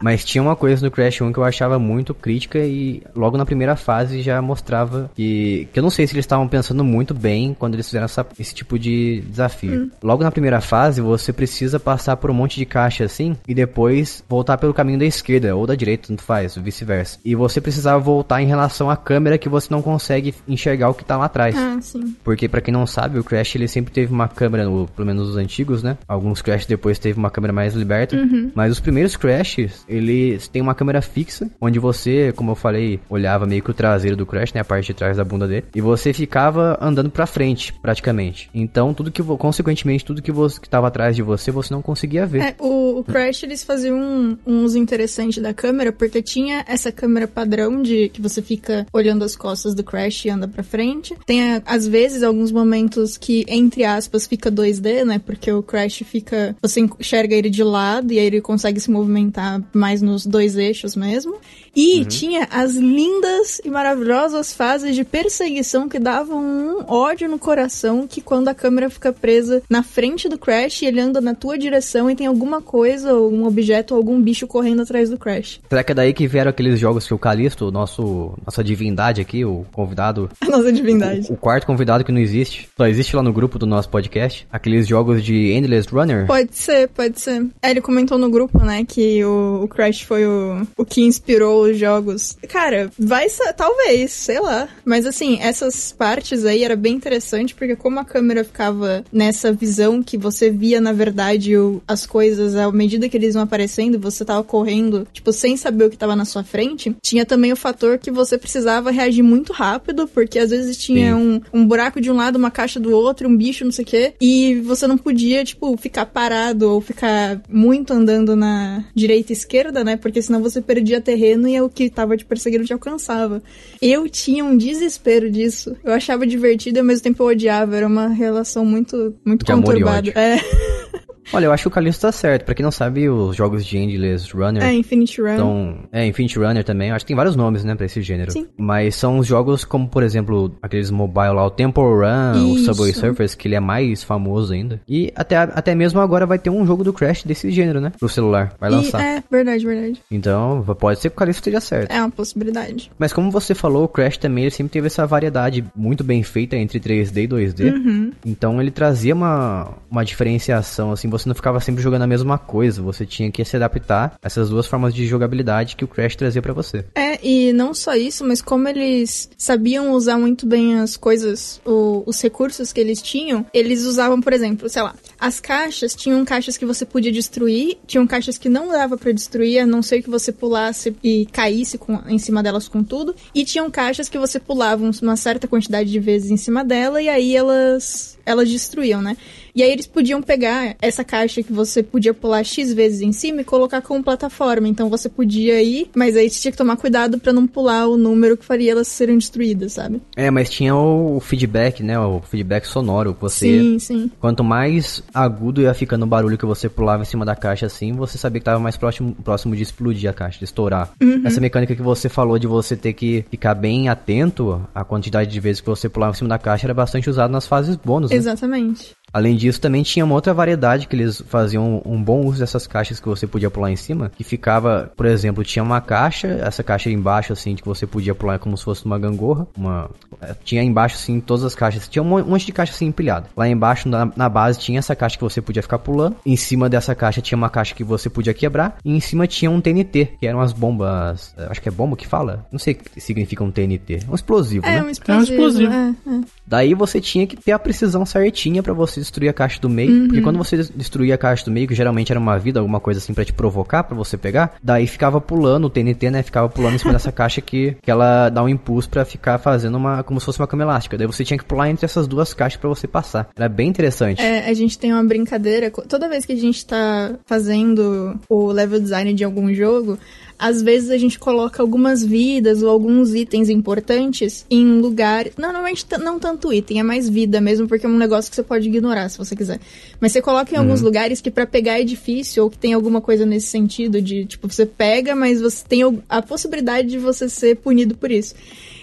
Mas 0.00 0.24
tinha 0.24 0.42
uma 0.42 0.54
coisa 0.56 0.84
no 0.84 0.90
Crash 0.90 1.20
1 1.20 1.32
que 1.32 1.38
eu 1.38 1.44
achava 1.44 1.78
muito 1.78 2.14
crítica 2.14 2.58
e 2.58 3.02
logo 3.14 3.36
na 3.36 3.44
primeira 3.44 3.76
fase 3.76 4.22
já 4.22 4.40
mostrava 4.40 5.10
que. 5.14 5.68
Que 5.72 5.78
eu 5.78 5.82
não 5.82 5.90
sei 5.90 6.06
se 6.06 6.14
eles 6.14 6.24
estavam 6.24 6.46
pensando 6.48 6.84
muito 6.84 7.12
bem 7.14 7.54
quando 7.58 7.74
eles 7.74 7.86
fizeram 7.86 8.04
essa- 8.04 8.26
esse 8.38 8.54
tipo 8.54 8.78
de 8.78 9.22
desafio. 9.28 9.90
Logo 10.02 10.22
na 10.22 10.30
primeira 10.30 10.60
fase, 10.60 11.00
você 11.00 11.32
precisa 11.32 11.78
passar 11.80 12.16
por 12.16 12.30
um 12.30 12.34
monte 12.34 12.56
de 12.56 12.64
caixa 12.64 13.04
assim 13.04 13.36
e 13.46 13.54
depois 13.54 14.22
voltar 14.28 14.56
pelo 14.58 14.74
caminho 14.74 14.98
da 14.98 15.04
esquerda 15.04 15.54
ou 15.56 15.66
da 15.66 15.74
direita, 15.74 16.08
tanto 16.08 16.22
faz, 16.22 16.56
vice-versa. 16.56 17.18
E 17.24 17.34
você 17.34 17.60
precisava 17.60 17.98
voltar 17.98 18.40
em 18.42 18.46
relação 18.46 18.90
à 18.90 18.96
câmera 18.96 19.38
que 19.38 19.48
você 19.48 19.68
não 19.70 19.82
consegue 19.82 20.34
enxergar 20.46 20.88
o 20.90 20.94
que 20.94 21.04
tá 21.04 21.16
lá 21.16 21.24
atrás. 21.26 21.56
ah, 21.56 21.78
sim. 21.80 22.16
Porque 22.24 22.48
pra 22.48 22.60
quem 22.60 22.72
não 22.72 22.86
sabe, 22.86 23.18
o 23.18 23.24
Crash 23.24 23.56
ele 23.56 23.68
sempre 23.68 23.92
teve 23.92 24.12
uma 24.12 24.28
câmera, 24.28 24.64
no- 24.64 24.86
pelo 24.88 25.06
menos 25.06 25.28
os 25.28 25.36
antigos, 25.36 25.82
né? 25.82 25.96
Alguns 26.06 26.40
Crash 26.42 26.66
depois 26.66 26.98
teve 26.98 27.18
uma 27.18 27.30
câmera 27.30 27.52
mais 27.52 27.74
liberta, 27.74 28.16
mas 28.54 28.72
os 28.72 28.80
primeiros 28.80 29.16
Crashes, 29.16 29.84
eles 29.88 30.48
têm 30.48 30.62
uma 30.62 30.74
câmera 30.74 31.00
fixa, 31.00 31.50
onde 31.60 31.78
você, 31.78 32.32
como 32.32 32.52
eu 32.52 32.54
falei, 32.54 33.00
olhava 33.08 33.46
meio 33.46 33.62
que 33.62 33.70
o 33.70 33.74
traseiro 33.74 34.16
do 34.16 34.26
Crash, 34.26 34.52
né, 34.52 34.60
a 34.60 34.64
parte 34.64 34.86
de 34.86 34.94
trás 34.94 35.16
da 35.16 35.24
bunda 35.24 35.46
dele, 35.46 35.66
e 35.74 35.80
você 35.80 36.12
ficava 36.12 36.78
andando 36.80 37.10
pra 37.10 37.26
frente, 37.26 37.72
praticamente. 37.72 38.50
Então, 38.54 38.92
tudo 38.94 39.10
que 39.10 39.22
consequentemente 39.22 40.04
tudo 40.04 40.22
que 40.22 40.32
você 40.32 40.60
que 40.60 40.68
tava 40.68 40.88
atrás 40.88 41.14
de 41.14 41.22
você, 41.22 41.50
você 41.50 41.72
não 41.72 41.82
conseguia 41.82 42.26
ver. 42.26 42.42
É, 42.42 42.54
o, 42.58 42.98
o 43.00 43.04
Crash 43.04 43.42
eles 43.42 43.62
faziam 43.62 43.98
um, 43.98 44.38
um 44.46 44.64
uso 44.64 44.78
interessante 44.78 45.40
da 45.40 45.54
câmera 45.54 45.92
porque 45.92 46.22
tinha 46.22 46.64
essa 46.66 46.90
câmera 46.90 47.28
padrão 47.28 47.82
de 47.82 48.08
que 48.08 48.20
você 48.20 48.42
fica 48.42 48.86
olhando 48.92 49.24
as 49.24 49.36
costas 49.36 49.74
do 49.74 49.84
Crash 49.84 50.24
e 50.24 50.30
anda 50.30 50.48
pra 50.48 50.62
frente. 50.62 51.14
Tem 51.26 51.62
às 51.64 51.86
vezes 51.86 52.22
alguns 52.22 52.50
momentos 52.50 53.16
que 53.16 53.44
entre 53.48 53.84
aspas 53.84 54.26
fica 54.26 54.50
2D, 54.50 55.04
né? 55.04 55.18
Porque 55.18 55.52
o 55.52 55.62
Crash 55.62 56.02
fica 56.04 56.56
você 56.60 56.80
enxerga 56.80 57.34
ele 57.34 57.50
de 57.50 57.62
lado 57.62 58.12
e 58.12 58.18
aí 58.18 58.26
ele 58.26 58.40
consegue 58.40 58.80
se 58.80 58.90
movimentar 58.90 59.62
mais 59.78 60.02
nos 60.02 60.26
dois 60.26 60.56
eixos 60.56 60.94
mesmo. 60.96 61.36
E 61.74 62.04
tinha 62.04 62.48
as 62.50 62.74
lindas 62.74 63.60
e 63.64 63.70
maravilhosas 63.70 64.52
fases 64.52 64.96
de 64.96 65.04
perseguição 65.04 65.88
que 65.88 65.98
davam 65.98 66.42
um 66.42 66.84
ódio 66.92 67.28
no 67.28 67.38
coração 67.38 68.06
que 68.06 68.20
quando 68.20 68.48
a 68.48 68.54
câmera 68.54 68.90
fica 68.90 69.12
presa 69.12 69.62
na 69.70 69.82
frente 69.82 70.28
do 70.28 70.36
Crash 70.36 70.82
e 70.82 70.86
ele 70.86 71.00
anda 71.00 71.20
na 71.20 71.34
tua 71.34 71.56
direção 71.56 72.10
e 72.10 72.16
tem 72.16 72.26
alguma 72.26 72.60
coisa, 72.60 73.14
ou 73.14 73.32
um 73.32 73.46
objeto, 73.46 73.94
ou 73.94 73.98
algum 73.98 74.20
bicho 74.20 74.46
correndo 74.46 74.82
atrás 74.82 75.08
do 75.08 75.16
Crash. 75.16 75.60
Será 75.68 75.84
que 75.84 75.92
é 75.92 75.94
daí 75.94 76.12
que 76.12 76.26
vieram 76.26 76.50
aqueles 76.50 76.80
jogos 76.80 77.06
que 77.06 77.14
o 77.14 77.18
Calisto, 77.18 77.66
o 77.66 77.70
nosso 77.70 78.32
nossa 78.44 78.64
divindade 78.64 79.20
aqui, 79.20 79.44
o 79.44 79.64
convidado, 79.72 80.28
A 80.40 80.46
nossa 80.46 80.72
divindade. 80.72 81.30
o 81.30 81.36
quarto 81.36 81.66
convidado 81.66 82.02
que 82.02 82.10
não 82.10 82.20
existe, 82.20 82.68
só 82.76 82.86
existe 82.86 83.14
lá 83.14 83.22
no 83.22 83.32
grupo 83.32 83.58
do 83.58 83.66
nosso 83.66 83.88
podcast, 83.88 84.46
aqueles 84.50 84.86
jogos 84.86 85.22
de 85.22 85.52
Endless 85.52 85.88
Runner, 85.88 86.26
Pode 86.26 86.56
ser, 86.56 86.88
pode 86.88 87.20
ser. 87.20 87.46
É, 87.62 87.70
ele 87.70 87.80
comentou 87.80 88.18
no 88.18 88.30
grupo, 88.30 88.58
né, 88.64 88.84
que 88.84 89.24
o, 89.24 89.67
o 89.68 89.74
Crash 89.74 90.02
foi 90.02 90.26
o, 90.26 90.66
o 90.76 90.84
que 90.84 91.02
inspirou 91.02 91.62
os 91.64 91.78
jogos. 91.78 92.36
Cara, 92.48 92.90
vai 92.98 93.28
ser, 93.28 93.52
talvez, 93.52 94.10
sei 94.12 94.40
lá. 94.40 94.68
Mas 94.84 95.06
assim, 95.06 95.38
essas 95.40 95.92
partes 95.92 96.44
aí 96.44 96.62
era 96.64 96.74
bem 96.76 96.94
interessante, 96.94 97.54
porque 97.54 97.76
como 97.76 98.00
a 98.00 98.04
câmera 98.04 98.44
ficava 98.44 99.04
nessa 99.12 99.52
visão 99.52 100.02
que 100.02 100.16
você 100.16 100.50
via, 100.50 100.80
na 100.80 100.92
verdade, 100.92 101.56
o- 101.56 101.82
as 101.86 102.06
coisas 102.06 102.54
à 102.56 102.70
medida 102.72 103.08
que 103.08 103.16
eles 103.16 103.34
iam 103.34 103.42
aparecendo, 103.42 103.98
você 103.98 104.24
tava 104.24 104.42
correndo, 104.42 105.06
tipo, 105.12 105.32
sem 105.32 105.56
saber 105.56 105.84
o 105.84 105.90
que 105.90 105.96
tava 105.98 106.16
na 106.16 106.24
sua 106.24 106.42
frente, 106.44 106.94
tinha 107.02 107.26
também 107.26 107.52
o 107.52 107.56
fator 107.56 107.98
que 107.98 108.10
você 108.10 108.38
precisava 108.38 108.90
reagir 108.90 109.22
muito 109.22 109.52
rápido, 109.52 110.08
porque 110.08 110.38
às 110.38 110.50
vezes 110.50 110.76
tinha 110.76 111.16
um, 111.16 111.40
um 111.52 111.66
buraco 111.66 112.00
de 112.00 112.10
um 112.10 112.16
lado, 112.16 112.36
uma 112.36 112.50
caixa 112.50 112.80
do 112.80 112.90
outro, 112.92 113.28
um 113.28 113.36
bicho, 113.36 113.64
não 113.64 113.72
sei 113.72 113.84
o 113.84 113.86
quê, 113.88 114.14
e 114.20 114.60
você 114.64 114.86
não 114.86 114.96
podia, 114.96 115.44
tipo, 115.44 115.76
ficar 115.76 116.06
parado 116.06 116.70
ou 116.70 116.80
ficar 116.80 117.40
muito 117.48 117.92
andando 117.92 118.34
na 118.36 118.84
direita 118.94 119.32
e 119.32 119.34
esquerda, 119.34 119.57
né? 119.84 119.96
Porque 119.96 120.22
senão 120.22 120.42
você 120.42 120.60
perdia 120.60 121.00
terreno 121.00 121.48
e 121.48 121.60
o 121.60 121.68
que 121.68 121.90
tava 121.90 122.16
te 122.16 122.24
perseguindo 122.24 122.64
te 122.64 122.72
alcançava. 122.72 123.42
Eu 123.80 124.08
tinha 124.08 124.44
um 124.44 124.56
desespero 124.56 125.30
disso. 125.30 125.76
Eu 125.84 125.92
achava 125.92 126.26
divertido 126.26 126.78
e 126.78 126.80
ao 126.80 126.84
mesmo 126.84 127.02
tempo 127.02 127.22
eu 127.22 127.28
odiava. 127.28 127.76
Era 127.76 127.86
uma 127.86 128.08
relação 128.08 128.64
muito, 128.64 129.14
muito 129.24 129.44
De 129.44 129.52
conturbada. 129.52 130.10
É, 130.10 130.38
Olha, 131.32 131.46
eu 131.46 131.52
acho 131.52 131.62
que 131.64 131.68
o 131.68 131.70
Calisto 131.70 132.02
tá 132.02 132.12
certo. 132.12 132.44
Pra 132.44 132.54
quem 132.54 132.64
não 132.64 132.70
sabe, 132.70 133.08
os 133.08 133.36
jogos 133.36 133.64
de 133.64 133.76
Endless 133.78 134.32
Runner 134.34 134.62
é 134.62 134.72
Infinite 134.72 135.20
Run. 135.20 135.36
são... 135.36 135.78
É, 135.92 136.06
Infinite 136.06 136.38
Runner 136.38 136.64
também. 136.64 136.90
Acho 136.90 137.04
que 137.04 137.08
tem 137.08 137.16
vários 137.16 137.36
nomes, 137.36 137.64
né, 137.64 137.74
pra 137.74 137.86
esse 137.86 138.00
gênero. 138.02 138.30
Sim. 138.30 138.46
Mas 138.56 138.94
são 138.94 139.18
os 139.18 139.26
jogos 139.26 139.64
como, 139.64 139.88
por 139.88 140.02
exemplo, 140.02 140.52
aqueles 140.62 140.90
mobile 140.90 141.34
lá, 141.34 141.44
o 141.46 141.50
Temple 141.50 141.82
Run, 141.82 142.52
o 142.52 142.56
Isso. 142.56 142.64
Subway 142.66 142.92
Surfers, 142.92 143.34
que 143.34 143.46
ele 143.48 143.54
é 143.54 143.60
mais 143.60 144.02
famoso 144.02 144.52
ainda. 144.54 144.80
E 144.88 145.12
até, 145.14 145.36
até 145.36 145.74
mesmo 145.74 146.00
agora 146.00 146.24
vai 146.26 146.38
ter 146.38 146.50
um 146.50 146.64
jogo 146.66 146.82
do 146.84 146.92
Crash 146.92 147.24
desse 147.24 147.50
gênero, 147.50 147.80
né, 147.80 147.92
pro 147.98 148.08
celular. 148.08 148.54
Vai 148.58 148.70
E- 148.70 148.74
lançar. 148.74 149.00
é, 149.02 149.22
verdade, 149.30 149.66
verdade. 149.66 150.00
Então, 150.10 150.64
pode 150.78 151.00
ser 151.00 151.10
que 151.10 151.16
o 151.16 151.18
Calisto 151.18 151.40
esteja 151.40 151.60
certo. 151.60 151.90
É 151.90 152.00
uma 152.00 152.10
possibilidade. 152.10 152.90
Mas 152.98 153.12
como 153.12 153.30
você 153.30 153.54
falou, 153.54 153.84
o 153.84 153.88
Crash 153.88 154.16
também 154.16 154.44
ele 154.44 154.50
sempre 154.50 154.72
teve 154.72 154.86
essa 154.86 155.06
variedade 155.06 155.64
muito 155.76 156.02
bem 156.02 156.22
feita 156.22 156.56
entre 156.56 156.80
3D 156.80 157.24
e 157.24 157.28
2D. 157.28 157.72
Uhum. 157.74 158.12
Então 158.24 158.60
ele 158.60 158.70
trazia 158.70 159.14
uma, 159.14 159.68
uma 159.90 160.04
diferenciação, 160.04 160.92
assim, 160.92 161.08
você 161.08 161.17
não 161.26 161.34
ficava 161.34 161.58
sempre 161.60 161.82
jogando 161.82 162.02
a 162.02 162.06
mesma 162.06 162.36
coisa, 162.38 162.82
você 162.82 163.06
tinha 163.06 163.30
que 163.32 163.44
se 163.44 163.56
adaptar 163.56 164.18
a 164.22 164.26
essas 164.26 164.50
duas 164.50 164.66
formas 164.66 164.94
de 164.94 165.06
jogabilidade 165.06 165.74
que 165.74 165.84
o 165.84 165.88
Crash 165.88 166.14
trazia 166.16 166.42
pra 166.42 166.52
você. 166.52 166.84
É, 166.94 167.18
e 167.26 167.52
não 167.52 167.72
só 167.72 167.94
isso, 167.94 168.24
mas 168.24 168.42
como 168.42 168.68
eles 168.68 169.30
sabiam 169.36 169.92
usar 169.92 170.18
muito 170.18 170.46
bem 170.46 170.78
as 170.78 170.96
coisas, 170.96 171.60
o- 171.64 172.02
os 172.06 172.20
recursos 172.20 172.72
que 172.72 172.80
eles 172.80 173.00
tinham, 173.00 173.46
eles 173.54 173.84
usavam, 173.84 174.20
por 174.20 174.32
exemplo, 174.32 174.68
sei 174.68 174.82
lá, 174.82 174.94
as 175.18 175.40
caixas 175.40 175.94
tinham 175.94 176.24
caixas 176.24 176.56
que 176.58 176.66
você 176.66 176.84
podia 176.84 177.10
destruir, 177.10 177.78
tinham 177.86 178.06
caixas 178.06 178.36
que 178.36 178.48
não 178.48 178.68
dava 178.68 178.96
pra 178.98 179.12
destruir, 179.12 179.60
a 179.60 179.66
não 179.66 179.82
ser 179.82 180.02
que 180.02 180.10
você 180.10 180.30
pulasse 180.30 180.94
e 181.02 181.26
caísse 181.32 181.78
com- 181.78 182.00
em 182.06 182.18
cima 182.18 182.42
delas 182.42 182.68
com 182.68 182.84
tudo, 182.84 183.14
e 183.34 183.44
tinham 183.44 183.70
caixas 183.70 184.08
que 184.08 184.18
você 184.18 184.38
pulava 184.38 184.84
um- 184.84 184.90
uma 185.02 185.16
certa 185.16 185.48
quantidade 185.48 185.90
de 185.90 185.98
vezes 186.00 186.30
em 186.30 186.36
cima 186.36 186.64
dela 186.64 187.00
e 187.00 187.08
aí 187.08 187.34
elas 187.36 188.18
elas 188.26 188.50
destruíam, 188.50 189.00
né? 189.00 189.16
E 189.54 189.62
aí 189.62 189.70
eles 189.70 189.86
podiam 189.86 190.22
pegar 190.22 190.76
essa 190.80 191.04
caixa 191.04 191.42
que 191.42 191.52
você 191.52 191.82
podia 191.82 192.14
pular 192.14 192.44
X 192.44 192.72
vezes 192.72 193.00
em 193.00 193.12
cima 193.12 193.40
e 193.40 193.44
colocar 193.44 193.80
como 193.82 194.02
plataforma. 194.02 194.68
Então 194.68 194.88
você 194.88 195.08
podia 195.08 195.62
ir, 195.62 195.90
mas 195.94 196.16
aí 196.16 196.28
você 196.28 196.40
tinha 196.40 196.52
que 196.52 196.58
tomar 196.58 196.76
cuidado 196.76 197.18
pra 197.18 197.32
não 197.32 197.46
pular 197.46 197.86
o 197.86 197.96
número 197.96 198.36
que 198.36 198.44
faria 198.44 198.72
elas 198.72 198.88
serem 198.88 199.16
destruídas, 199.16 199.72
sabe? 199.72 200.00
É, 200.16 200.30
mas 200.30 200.50
tinha 200.50 200.74
o, 200.74 201.20
feedback, 201.20 201.82
né? 201.82 201.98
O 201.98 202.20
feedback 202.20 202.66
sonoro. 202.66 203.16
Você, 203.20 203.60
Sim, 203.60 203.78
sim. 203.78 204.10
quanto 204.20 204.44
mais 204.44 205.02
agudo 205.12 205.60
ia 205.60 205.74
ficando 205.74 206.04
o 206.04 206.06
barulho 206.06 206.38
que 206.38 206.46
você 206.46 206.68
pulava 206.68 207.02
em 207.02 207.06
cima 207.06 207.24
da 207.24 207.34
caixa 207.34 207.66
assim, 207.66 207.92
você 207.92 208.18
sabia 208.18 208.40
que 208.40 208.44
tava 208.44 208.58
mais 208.58 208.76
próximo, 208.76 209.14
próximo 209.24 209.56
de 209.56 209.62
explodir 209.62 210.08
a 210.08 210.12
caixa, 210.12 210.38
de 210.38 210.44
estourar. 210.44 210.90
Essa 211.24 211.40
mecânica 211.40 211.74
que 211.74 211.82
você 211.82 212.08
falou 212.08 212.38
de 212.38 212.46
você 212.46 212.76
ter 212.76 212.92
que 212.92 213.24
ficar 213.30 213.54
bem 213.54 213.88
atento 213.88 214.66
à 214.74 214.84
quantidade 214.84 215.30
de 215.30 215.40
vezes 215.40 215.60
que 215.60 215.68
você 215.68 215.88
pulava 215.88 216.12
em 216.12 216.16
cima 216.16 216.28
da 216.28 216.38
caixa 216.38 216.66
era 216.66 216.74
bastante 216.74 217.08
usado 217.10 217.30
nas 217.30 217.46
fases 217.46 217.76
bônus, 217.76 218.10
né? 218.10 218.16
Exatamente. 218.16 218.97
Além 219.12 219.36
disso, 219.36 219.60
também 219.60 219.82
tinha 219.82 220.04
uma 220.04 220.14
outra 220.14 220.34
variedade 220.34 220.86
que 220.86 220.94
eles 220.96 221.22
faziam 221.28 221.82
um 221.84 222.02
bom 222.02 222.24
uso 222.26 222.40
dessas 222.40 222.66
caixas 222.66 223.00
que 223.00 223.08
você 223.08 223.26
podia 223.26 223.50
pular 223.50 223.70
em 223.70 223.76
cima, 223.76 224.10
que 224.14 224.22
ficava, 224.24 224.92
por 224.96 225.06
exemplo, 225.06 225.42
tinha 225.44 225.62
uma 225.62 225.80
caixa, 225.80 226.28
essa 226.42 226.62
caixa 226.62 226.90
embaixo, 226.90 227.32
assim, 227.32 227.54
que 227.56 227.64
você 227.64 227.86
podia 227.86 228.14
pular 228.14 228.38
como 228.38 228.56
se 228.56 228.64
fosse 228.64 228.84
uma 228.84 228.98
gangorra, 228.98 229.46
uma... 229.56 229.90
eh, 230.20 230.34
Tinha 230.44 230.62
embaixo, 230.62 230.96
assim, 230.96 231.20
todas 231.20 231.44
as 231.44 231.54
caixas, 231.54 231.88
tinha 231.88 232.02
um 232.02 232.06
mon- 232.06 232.24
monte 232.24 232.46
de 232.46 232.52
caixa, 232.52 232.72
assim, 232.72 232.86
empilhada. 232.86 233.28
Lá 233.36 233.48
embaixo, 233.48 233.88
na, 233.88 234.10
na 234.16 234.28
base, 234.28 234.58
tinha 234.58 234.78
essa 234.78 234.94
caixa 234.94 235.16
que 235.16 235.24
você 235.24 235.40
podia 235.40 235.62
ficar 235.62 235.78
pulando, 235.78 236.16
em 236.24 236.36
cima 236.36 236.68
dessa 236.68 236.94
caixa 236.94 237.20
tinha 237.20 237.36
uma 237.36 237.50
caixa 237.50 237.74
que 237.74 237.84
você 237.84 238.08
podia 238.10 238.34
quebrar, 238.34 238.76
e 238.84 238.94
em 238.94 239.00
cima 239.00 239.26
tinha 239.26 239.50
um 239.50 239.60
TNT, 239.60 240.16
que 240.20 240.26
eram 240.26 240.40
as 240.40 240.52
bombas, 240.52 241.34
acho 241.48 241.60
que 241.62 241.68
é 241.68 241.72
bomba 241.72 241.96
que 241.96 242.06
fala? 242.06 242.46
Não 242.52 242.58
sei 242.58 242.74
o 242.74 242.76
que 242.76 243.00
significa 243.00 243.42
um 243.42 243.50
TNT, 243.50 244.00
um 244.08 244.14
explosivo, 244.14 244.66
É 244.66 244.76
né? 244.76 244.82
um 244.82 244.90
explosivo. 244.90 245.32
explosivo. 245.32 245.72
É, 245.72 245.94
é. 246.06 246.20
Daí 246.48 246.72
você 246.74 247.00
tinha 247.00 247.26
que 247.26 247.36
ter 247.36 247.52
a 247.52 247.58
precisão 247.58 248.06
certinha 248.06 248.62
pra 248.62 248.72
você 248.72 249.00
destruir 249.00 249.28
a 249.28 249.32
caixa 249.32 249.60
do 249.60 249.68
meio, 249.68 250.04
porque 250.06 250.22
quando 250.22 250.38
você 250.38 250.56
des- 250.56 250.70
destruía 250.70 251.14
a 251.14 251.18
caixa 251.18 251.44
do 251.44 251.50
meio, 251.50 251.68
que 251.68 251.74
geralmente 251.74 252.10
era 252.10 252.18
uma 252.18 252.38
vida, 252.38 252.58
alguma 252.58 252.80
coisa 252.80 252.98
assim 252.98 253.12
pra 253.12 253.24
te 253.24 253.32
provocar, 253.32 253.84
pra 253.84 253.94
você 253.96 254.16
pegar, 254.16 254.54
daí 254.62 254.86
ficava 254.86 255.20
pulando 255.20 255.66
o 255.66 255.70
TNT, 255.70 256.10
né? 256.10 256.22
Ficava 256.22 256.48
pulando 256.48 256.74
em 256.76 256.78
cima 256.78 256.92
dessa 256.94 257.12
caixa 257.12 257.40
que, 257.40 257.76
que 257.82 257.90
ela 257.90 258.30
dá 258.30 258.42
um 258.42 258.48
impulso 258.48 258.88
pra 258.88 259.04
ficar 259.04 259.38
fazendo 259.38 259.76
uma 259.76 260.02
como 260.02 260.18
se 260.18 260.26
fosse 260.26 260.40
uma 260.40 260.46
cama 260.46 260.62
elástica. 260.62 260.96
Daí 260.96 261.06
você 261.06 261.22
tinha 261.24 261.36
que 261.38 261.44
pular 261.44 261.68
entre 261.68 261.84
essas 261.84 262.06
duas 262.06 262.32
caixas 262.32 262.58
pra 262.58 262.68
você 262.68 262.86
passar. 262.88 263.28
Era 263.36 263.48
bem 263.48 263.68
interessante. 263.68 264.22
É, 264.22 264.48
a 264.48 264.54
gente 264.54 264.78
tem 264.78 264.92
uma 264.92 265.04
brincadeira. 265.04 265.70
Toda 265.70 266.08
vez 266.08 266.24
que 266.24 266.32
a 266.32 266.36
gente 266.36 266.64
tá 266.64 267.12
fazendo 267.26 268.18
o 268.28 268.46
level 268.50 268.80
design 268.80 269.12
de 269.14 269.24
algum 269.24 269.52
jogo, 269.52 269.98
às 270.38 270.62
vezes 270.62 270.90
a 270.90 270.96
gente 270.96 271.18
coloca 271.18 271.60
algumas 271.62 272.04
vidas 272.04 272.62
ou 272.62 272.70
alguns 272.70 273.14
itens 273.14 273.48
importantes 273.48 274.46
em 274.48 274.80
lugares. 274.80 275.32
Não, 275.36 275.48
normalmente 275.48 275.84
não 275.98 276.18
tanto 276.18 276.52
item, 276.52 276.78
é 276.78 276.82
mais 276.82 277.08
vida 277.08 277.40
mesmo, 277.40 277.66
porque 277.66 277.86
é 277.86 277.88
um 277.88 277.98
negócio 277.98 278.30
que 278.30 278.36
você 278.36 278.42
pode 278.42 278.68
ignorar 278.68 279.08
se 279.08 279.18
você 279.18 279.34
quiser. 279.34 279.58
Mas 280.00 280.12
você 280.12 280.22
coloca 280.22 280.54
em 280.54 280.58
alguns 280.58 280.80
lugares 280.80 281.20
que 281.20 281.30
pra 281.30 281.46
pegar 281.46 281.80
é 281.80 281.84
difícil, 281.84 282.44
ou 282.44 282.50
que 282.50 282.58
tem 282.58 282.72
alguma 282.72 283.00
coisa 283.00 283.26
nesse 283.26 283.48
sentido 283.48 284.00
de, 284.00 284.24
tipo, 284.26 284.48
você 284.48 284.64
pega, 284.64 285.16
mas 285.16 285.40
você 285.40 285.64
tem 285.66 285.80
a 286.08 286.22
possibilidade 286.22 286.88
de 286.88 286.98
você 286.98 287.28
ser 287.28 287.56
punido 287.56 287.96
por 287.96 288.10
isso. 288.10 288.34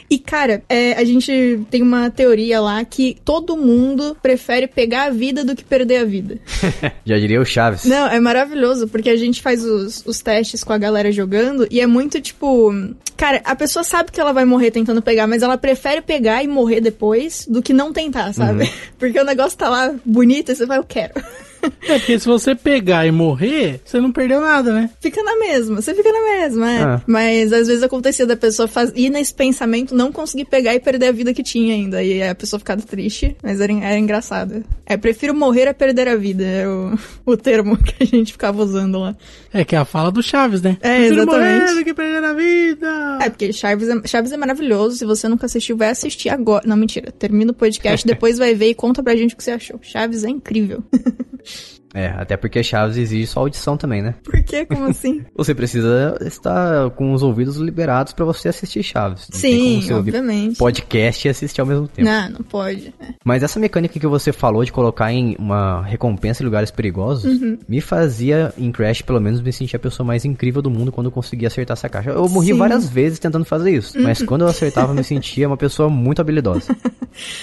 E, 0.10 0.20
cara, 0.20 0.64
é, 0.70 0.94
a 0.94 1.04
gente 1.04 1.66
tem 1.70 1.82
uma 1.82 2.10
teoria 2.10 2.62
lá 2.62 2.84
que 2.86 3.18
todo 3.26 3.58
mundo 3.58 4.16
prefere 4.22 4.68
pegar 4.68 5.06
a 5.06 5.10
vida 5.10 5.44
do 5.44 5.56
que 5.56 5.64
perder 5.64 5.98
a 5.98 6.06
vida. 6.06 6.40
Já 7.06 7.18
diria 7.18 7.42
o 7.42 7.46
Chaves. 7.46 7.86
Não, 7.86 8.08
é 8.08 8.20
maravilhoso, 8.20 8.88
porque 8.88 9.10
a 9.10 9.16
gente 9.18 9.42
faz 9.42 9.64
os, 9.64 10.06
os 10.06 10.22
testes 10.22 10.64
com 10.64 10.74
a 10.74 10.78
galera 10.78 11.12
jogando 11.12 11.68
e 11.72 11.80
é 11.80 11.88
muito 11.88 12.22
tipo. 12.22 12.72
Cara, 13.18 13.42
a 13.46 13.56
pessoa 13.56 13.84
sabe 13.84 14.12
que 14.12 14.20
ela 14.20 14.34
vai 14.34 14.44
morrer 14.44 14.72
tentando 14.72 15.02
pegar, 15.02 15.26
mas 15.26 15.42
ela 15.42 15.58
prefere 15.58 16.02
pegar 16.02 16.44
e 16.44 16.48
morrer 16.48 16.82
depois 16.82 17.48
do 17.50 17.62
que 17.62 17.74
não 17.74 17.94
tentar, 17.94 18.34
sabe? 18.34 18.70
Porque 19.00 19.20
o 19.20 19.24
negócio 19.24 19.58
tá 19.58 19.70
lá 19.70 19.96
bonito 20.04 20.52
e 20.52 20.56
você 20.56 20.66
vai, 20.66 20.78
eu 20.78 20.84
quero. 20.84 21.14
É, 21.88 22.00
porque 22.00 22.18
se 22.20 22.26
você 22.26 22.56
pegar 22.56 23.06
e 23.06 23.12
morrer, 23.12 23.80
você 23.86 24.02
não 24.02 24.12
perdeu 24.12 24.42
nada, 24.42 24.74
né? 24.74 24.90
Fica 25.00 25.22
na 25.22 25.38
mesma, 25.38 25.82
você 25.82 25.94
fica 25.94 26.12
na 26.12 26.22
mesma, 26.22 26.72
é. 26.72 26.82
Ah. 26.82 27.02
Mas 27.06 27.54
às 27.54 27.68
vezes 27.68 27.84
acontecia 27.84 28.26
da 28.26 28.36
pessoa 28.36 28.68
faz... 28.68 28.92
ir 28.96 29.10
nesse 29.10 29.34
pensamento, 29.34 29.94
não 29.94 30.12
conseguir 30.12 30.46
pegar 30.46 30.74
e 30.74 30.80
perder 30.80 31.08
a 31.08 31.12
vida 31.12 31.34
que 31.34 31.44
tinha 31.44 31.76
ainda. 31.76 32.04
E 32.04 32.24
a 32.24 32.34
pessoa 32.34 32.60
ficava 32.60 32.82
triste, 32.82 33.36
mas 33.44 33.62
era, 33.62 33.72
era 33.72 34.00
engraçado. 34.00 34.64
É, 34.86 34.98
prefiro 34.98 35.36
morrer 35.36 35.68
a 35.68 35.74
perder 35.74 36.08
a 36.08 36.16
vida, 36.16 36.44
é 36.44 36.68
o, 36.68 36.98
o 37.26 37.38
termo 37.38 37.78
que 37.78 38.04
a 38.04 38.06
gente 38.06 38.32
ficava 38.32 38.64
usando 38.64 39.00
lá. 39.00 39.16
É 39.54 39.64
que 39.64 39.76
é 39.76 39.78
a 39.78 39.86
fala 39.86 40.12
do 40.12 40.22
Chaves, 40.22 40.62
né? 40.62 40.78
É, 40.82 40.98
Prefiro 40.98 41.22
exatamente. 41.22 41.60
morrer 41.62 41.76
do 41.76 41.84
que 41.86 41.94
perder 41.94 42.24
a 42.24 42.34
vida. 42.34 43.20
É, 43.22 43.30
porque 43.30 43.54
Chaves 43.54 43.88
é, 43.88 44.08
Chaves 44.08 44.32
é 44.32 44.38
maravilhoso. 44.38 44.98
Se 44.98 45.06
você 45.06 45.30
nunca 45.30 45.46
assistiu, 45.46 45.78
vai 45.78 45.90
assistir 45.90 46.28
agora. 46.28 46.68
Não, 46.68 46.76
mentira. 46.76 47.12
Termina 47.12 47.52
o 47.52 47.56
podcast, 47.56 48.06
depois 48.08 48.38
vai 48.38 48.54
ver 48.54 48.70
e 48.70 48.76
conta 48.76 49.02
pra 49.02 49.16
gente 49.16 49.34
o 49.34 49.38
que 49.38 49.44
você 49.44 49.52
achou. 49.52 49.80
Chaves 49.82 50.24
é 50.24 50.30
incrível. 50.30 50.84
É, 51.96 52.08
até 52.08 52.36
porque 52.36 52.62
Chaves 52.62 52.98
exige 52.98 53.26
sua 53.26 53.44
audição 53.44 53.78
também, 53.78 54.02
né? 54.02 54.16
Por 54.22 54.44
quê? 54.44 54.66
Como 54.66 54.84
assim? 54.84 55.24
Você 55.34 55.56
precisa 55.56 56.18
estar 56.22 56.90
com 56.92 57.14
os 57.14 57.24
ouvidos 57.24 57.56
liberados 57.56 58.12
pra 58.12 58.26
você 58.26 58.50
assistir 58.50 58.84
Chaves. 58.84 59.30
Não 59.32 59.40
Sim, 59.40 59.94
obviamente. 59.94 60.58
podcast 60.58 61.26
e 61.26 61.32
assistir 61.32 61.62
ao 61.62 61.68
mesmo 61.68 61.88
tempo. 61.88 62.08
Não, 62.08 62.30
não 62.30 62.42
pode. 62.42 62.94
É. 63.00 63.14
Mas 63.24 63.44
essa 63.44 63.60
mecânica 63.60 63.98
que 63.98 64.08
você 64.08 64.34
falou 64.34 64.66
de 64.66 64.74
colocar 64.74 65.12
em 65.14 65.38
uma 65.40 65.82
recompensa 65.84 66.44
em 66.44 66.46
lugares 66.46 66.70
perigosos, 66.70 67.40
me 67.68 67.80
fazia, 67.80 68.54
em 68.58 68.72
Crash, 68.72 69.02
pelo 69.02 69.22
menos, 69.22 69.42
me 69.42 69.54
sentir 69.54 69.78
a 69.78 69.80
pessoa 69.80 70.06
mais 70.06 70.26
incrível 70.26 70.62
do 70.62 70.70
mundo 70.70 70.92
quando 70.92 71.08
eu 71.08 71.12
conseguia 71.12 71.48
acertar 71.48 71.78
essa 71.78 71.88
caixa. 71.88 72.10
Eu 72.10 72.28
morri 72.28 72.48
Sim. 72.48 72.58
várias 72.58 72.90
vezes 72.90 73.20
tentando 73.20 73.46
fazer 73.46 73.72
isso, 73.72 73.98
mas 74.02 74.22
quando 74.22 74.42
eu 74.42 74.48
acertava, 74.48 74.92
eu 74.92 74.96
me 74.96 75.04
sentia 75.04 75.48
uma 75.48 75.58
pessoa 75.58 75.90
muito 75.90 76.20
habilidosa. 76.20 76.76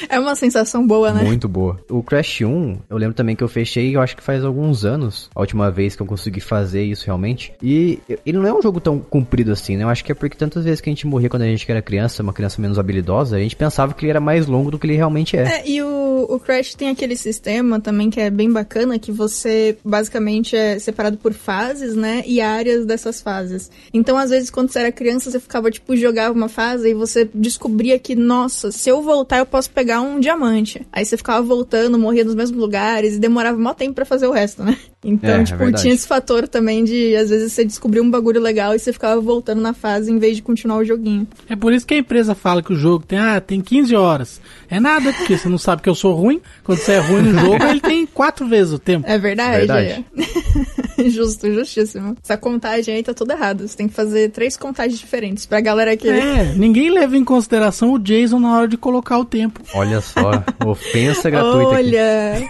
É 0.08 0.20
uma 0.20 0.34
sensação 0.34 0.86
boa, 0.86 1.12
né? 1.12 1.22
Muito 1.22 1.48
boa. 1.48 1.80
O 1.88 2.02
Crash 2.02 2.42
1, 2.42 2.78
eu 2.90 2.96
lembro 2.96 3.14
também 3.14 3.34
que 3.34 3.42
eu 3.42 3.48
fechei, 3.48 3.96
eu 3.96 4.00
acho 4.00 4.16
que 4.16 4.22
faz 4.22 4.41
alguns 4.44 4.84
anos, 4.84 5.30
a 5.34 5.40
última 5.40 5.70
vez 5.70 5.96
que 5.96 6.02
eu 6.02 6.06
consegui 6.06 6.40
fazer 6.40 6.82
isso 6.82 7.06
realmente. 7.06 7.52
E 7.62 7.98
ele 8.24 8.38
não 8.38 8.46
é 8.46 8.52
um 8.52 8.62
jogo 8.62 8.80
tão 8.80 8.98
comprido 8.98 9.52
assim, 9.52 9.76
né? 9.76 9.84
Eu 9.84 9.88
acho 9.88 10.04
que 10.04 10.12
é 10.12 10.14
porque 10.14 10.36
tantas 10.36 10.64
vezes 10.64 10.80
que 10.80 10.88
a 10.88 10.92
gente 10.92 11.06
morria 11.06 11.28
quando 11.28 11.42
a 11.42 11.46
gente 11.46 11.70
era 11.70 11.82
criança, 11.82 12.22
uma 12.22 12.32
criança 12.32 12.60
menos 12.60 12.78
habilidosa, 12.78 13.36
a 13.36 13.40
gente 13.40 13.56
pensava 13.56 13.94
que 13.94 14.04
ele 14.04 14.10
era 14.10 14.20
mais 14.20 14.46
longo 14.46 14.70
do 14.70 14.78
que 14.78 14.86
ele 14.86 14.96
realmente 14.96 15.36
é. 15.36 15.60
É, 15.60 15.68
e 15.68 15.82
o, 15.82 16.26
o 16.28 16.38
Crash 16.38 16.74
tem 16.74 16.88
aquele 16.88 17.16
sistema 17.16 17.80
também 17.80 18.10
que 18.10 18.20
é 18.20 18.30
bem 18.30 18.50
bacana, 18.50 18.98
que 18.98 19.12
você 19.12 19.76
basicamente 19.84 20.56
é 20.56 20.78
separado 20.78 21.16
por 21.18 21.32
fases, 21.32 21.94
né? 21.94 22.22
E 22.26 22.40
áreas 22.40 22.84
dessas 22.84 23.20
fases. 23.20 23.70
Então, 23.92 24.16
às 24.16 24.30
vezes, 24.30 24.50
quando 24.50 24.70
você 24.70 24.80
era 24.80 24.92
criança, 24.92 25.30
você 25.30 25.40
ficava, 25.40 25.70
tipo, 25.70 25.96
jogava 25.96 26.34
uma 26.34 26.48
fase 26.48 26.90
e 26.90 26.94
você 26.94 27.28
descobria 27.32 27.98
que, 27.98 28.14
nossa, 28.14 28.70
se 28.70 28.88
eu 28.88 29.02
voltar, 29.02 29.38
eu 29.38 29.46
posso 29.46 29.70
pegar 29.70 30.00
um 30.00 30.20
diamante. 30.20 30.86
Aí 30.92 31.04
você 31.04 31.16
ficava 31.16 31.42
voltando, 31.42 31.98
morria 31.98 32.24
nos 32.24 32.34
mesmos 32.34 32.58
lugares 32.58 33.14
e 33.14 33.18
demorava 33.18 33.58
mó 33.58 33.74
tempo 33.74 33.94
pra 33.94 34.04
fazer 34.04 34.26
o 34.26 34.31
resto, 34.32 34.62
né? 34.64 34.76
Então, 35.04 35.30
É, 35.30 35.40
é 35.40 35.44
tipo, 35.44 35.58
verdade. 35.58 35.82
tinha 35.82 35.94
esse 35.94 36.06
fator 36.06 36.46
também 36.46 36.84
de, 36.84 37.16
às 37.16 37.28
vezes, 37.30 37.52
você 37.52 37.64
descobriu 37.64 38.02
um 38.04 38.10
bagulho 38.10 38.40
legal 38.40 38.74
e 38.74 38.78
você 38.78 38.92
ficava 38.92 39.20
voltando 39.20 39.60
na 39.60 39.72
fase 39.74 40.10
em 40.12 40.18
vez 40.18 40.36
de 40.36 40.42
continuar 40.42 40.76
o 40.78 40.84
joguinho. 40.84 41.26
É 41.48 41.56
por 41.56 41.72
isso 41.72 41.84
que 41.86 41.94
a 41.94 41.98
empresa 41.98 42.34
fala 42.34 42.62
que 42.62 42.72
o 42.72 42.76
jogo 42.76 43.04
tem, 43.04 43.18
ah, 43.18 43.40
tem 43.40 43.60
15 43.60 43.94
horas. 43.96 44.40
É 44.70 44.78
nada, 44.78 45.12
porque 45.12 45.36
você 45.36 45.48
não 45.48 45.58
sabe 45.58 45.82
que 45.82 45.88
eu 45.88 45.94
sou 45.94 46.14
ruim. 46.14 46.40
Quando 46.62 46.78
você 46.78 46.92
é 46.92 46.98
ruim 47.00 47.22
no 47.22 47.38
jogo, 47.38 47.62
ele 47.66 47.80
tem 47.80 48.06
quatro 48.06 48.46
vezes 48.46 48.72
o 48.72 48.78
tempo. 48.78 49.06
É 49.08 49.18
verdade. 49.18 49.66
Verdade. 49.66 50.04
é. 50.18 50.81
Justo, 51.10 51.52
justíssimo. 51.52 52.16
Essa 52.22 52.36
contagem 52.36 52.94
aí 52.96 53.02
tá 53.02 53.12
toda 53.14 53.34
errada. 53.34 53.66
Você 53.66 53.76
tem 53.76 53.88
que 53.88 53.94
fazer 53.94 54.30
três 54.30 54.56
contagens 54.56 54.98
diferentes 54.98 55.46
pra 55.46 55.60
galera 55.60 55.96
que. 55.96 56.08
É, 56.08 56.52
ninguém 56.56 56.90
leva 56.90 57.16
em 57.16 57.24
consideração 57.24 57.92
o 57.92 57.98
Jason 57.98 58.38
na 58.38 58.56
hora 58.56 58.68
de 58.68 58.76
colocar 58.76 59.18
o 59.18 59.24
tempo. 59.24 59.60
Olha 59.74 60.00
só, 60.00 60.42
ofensa 60.66 61.28
gratuita 61.30 61.74
aqui. 61.76 61.86
Olha! 61.86 62.48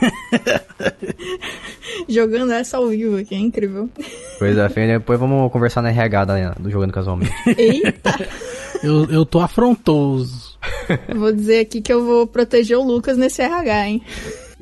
Jogando 2.08 2.52
essa 2.52 2.76
ao 2.78 2.88
vivo 2.88 3.16
aqui, 3.18 3.34
é 3.34 3.38
incrível. 3.38 3.88
Coisa 4.38 4.68
feia, 4.68 4.98
depois 4.98 5.18
vamos 5.18 5.50
conversar 5.52 5.82
na 5.82 5.90
RH 5.90 6.24
da- 6.24 6.50
do 6.58 6.70
Jogando 6.70 6.92
Casualmente. 6.92 7.32
Eita! 7.56 8.28
Eu, 8.82 9.04
eu 9.10 9.24
tô 9.24 9.40
afrontoso. 9.40 10.58
Eu 11.08 11.18
vou 11.18 11.32
dizer 11.32 11.60
aqui 11.60 11.80
que 11.80 11.92
eu 11.92 12.04
vou 12.04 12.26
proteger 12.26 12.76
o 12.76 12.82
Lucas 12.82 13.16
nesse 13.16 13.40
RH, 13.42 13.88
hein? 13.88 14.02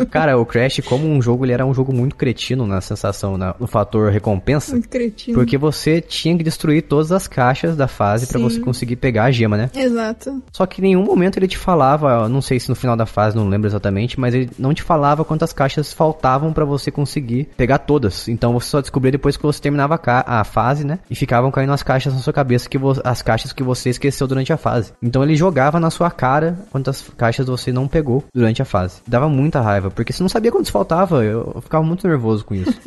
Cara, 0.07 0.39
o 0.39 0.47
Crash, 0.47 0.81
como 0.85 1.07
um 1.09 1.21
jogo, 1.21 1.45
ele 1.45 1.53
era 1.53 1.65
um 1.67 1.75
jogo 1.75 1.93
muito 1.93 2.17
cretino 2.17 2.67
na 2.67 2.81
sensação, 2.81 3.37
na- 3.37 3.55
no 3.59 3.67
fator 3.67 4.11
recompensa. 4.11 4.73
Muito 4.73 4.89
cretino. 4.89 5.35
Porque 5.37 5.57
você 5.59 6.01
tinha 6.01 6.37
que 6.37 6.43
destruir 6.45 6.83
todas 6.83 7.13
as 7.13 7.27
caixas 7.27 7.77
da 7.77 7.87
fase 7.89 8.27
pra 8.27 8.39
Sim. 8.39 8.45
você 8.45 8.61
conseguir 8.61 8.97
pegar 8.97 9.25
a 9.25 9.31
gema, 9.31 9.57
né? 9.57 9.71
Exato. 9.75 10.43
Só 10.53 10.67
que 10.67 10.81
em 10.81 10.85
nenhum 10.85 11.05
momento 11.05 11.39
ele 11.39 11.49
te 11.49 11.59
falava, 11.59 12.29
não 12.29 12.41
sei 12.41 12.59
se 12.61 12.69
no 12.69 12.75
final 12.75 12.97
da 12.97 13.07
fase, 13.07 13.37
não 13.37 13.49
lembro 13.49 13.69
exatamente, 13.69 14.19
mas 14.19 14.35
ele 14.35 14.51
não 14.59 14.73
te 14.75 14.83
falava 14.83 15.25
quantas 15.25 15.53
caixas 15.53 15.93
faltavam 15.93 16.53
pra 16.53 16.65
você 16.65 16.91
conseguir 16.91 17.49
pegar 17.57 17.79
todas. 17.79 18.29
Então 18.29 18.53
você 18.53 18.69
só 18.69 18.81
descobria 18.81 19.13
depois 19.13 19.37
que 19.37 19.43
você 19.43 19.61
terminava 19.61 20.01
a, 20.07 20.41
a 20.41 20.45
fase, 20.45 20.85
né? 20.85 20.99
E 21.11 21.15
ficavam 21.15 21.51
caindo 21.51 21.73
as 21.73 21.83
caixas 21.83 22.13
na 22.15 22.21
sua 22.21 22.33
cabeça, 22.33 22.69
que 22.69 22.79
as 23.05 23.23
caixas 23.23 23.53
que 23.53 23.63
você 23.63 23.91
esqueceu 23.91 24.27
durante 24.27 24.53
a 24.53 24.57
fase. 24.57 24.93
Então 25.03 25.23
ele 25.23 25.35
jogava 25.37 25.79
na 25.81 25.91
sua 25.91 26.11
cara 26.11 26.59
quantas 26.71 27.05
caixas 27.17 27.47
você 27.47 27.73
não 27.73 27.87
pegou 27.89 28.25
durante 28.35 28.63
a 28.63 28.65
fase. 28.65 29.01
Dava 29.07 29.29
muita 29.29 29.61
raiva, 29.61 29.90
porque 29.91 30.13
você 30.13 30.23
não 30.23 30.29
sabia 30.29 30.51
quantos 30.51 30.71
faltava, 30.71 31.25
eu, 31.25 31.53
eu 31.55 31.61
ficava 31.61 31.85
muito 31.85 32.07
nervoso 32.07 32.45
com 32.45 32.55
isso. 32.55 32.73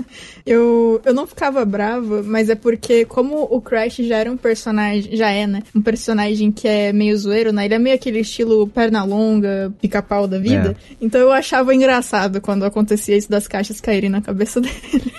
Eu, 0.45 1.01
eu 1.06 1.14
não 1.14 1.26
ficava 1.26 1.64
brava, 1.64 2.22
mas 2.22 2.49
é 2.49 2.56
porque, 2.56 3.06
como 3.06 3.43
o 3.43 3.62
Crash 3.62 3.97
já 3.97 4.18
era 4.18 4.30
um 4.30 4.36
personagem, 4.36 5.16
já 5.16 5.30
é, 5.30 5.47
né? 5.47 5.64
Um 5.74 5.82
personagem 5.82 6.51
que 6.51 6.68
é 6.68 6.91
meio 6.91 7.18
zoeiro, 7.18 7.54
né? 7.54 7.64
Ele 7.64 7.74
é 7.76 7.80
meio 7.80 7.95
aquele 7.95 8.20
estilo 8.20 8.68
perna 8.68 9.06
longa, 9.06 9.74
pica-pau 9.82 10.28
da 10.28 10.38
vida. 10.38 10.76
Então 10.99 11.22
eu 11.22 11.32
achava 11.32 11.74
engraçado 11.74 12.41
quando 12.41 12.66
acontecia 12.66 13.16
isso 13.16 13.30
das 13.30 13.47
caixas 13.47 13.80
caírem 13.80 14.10
na 14.10 14.22
cabeça 14.22 14.60
dele. 14.62 15.14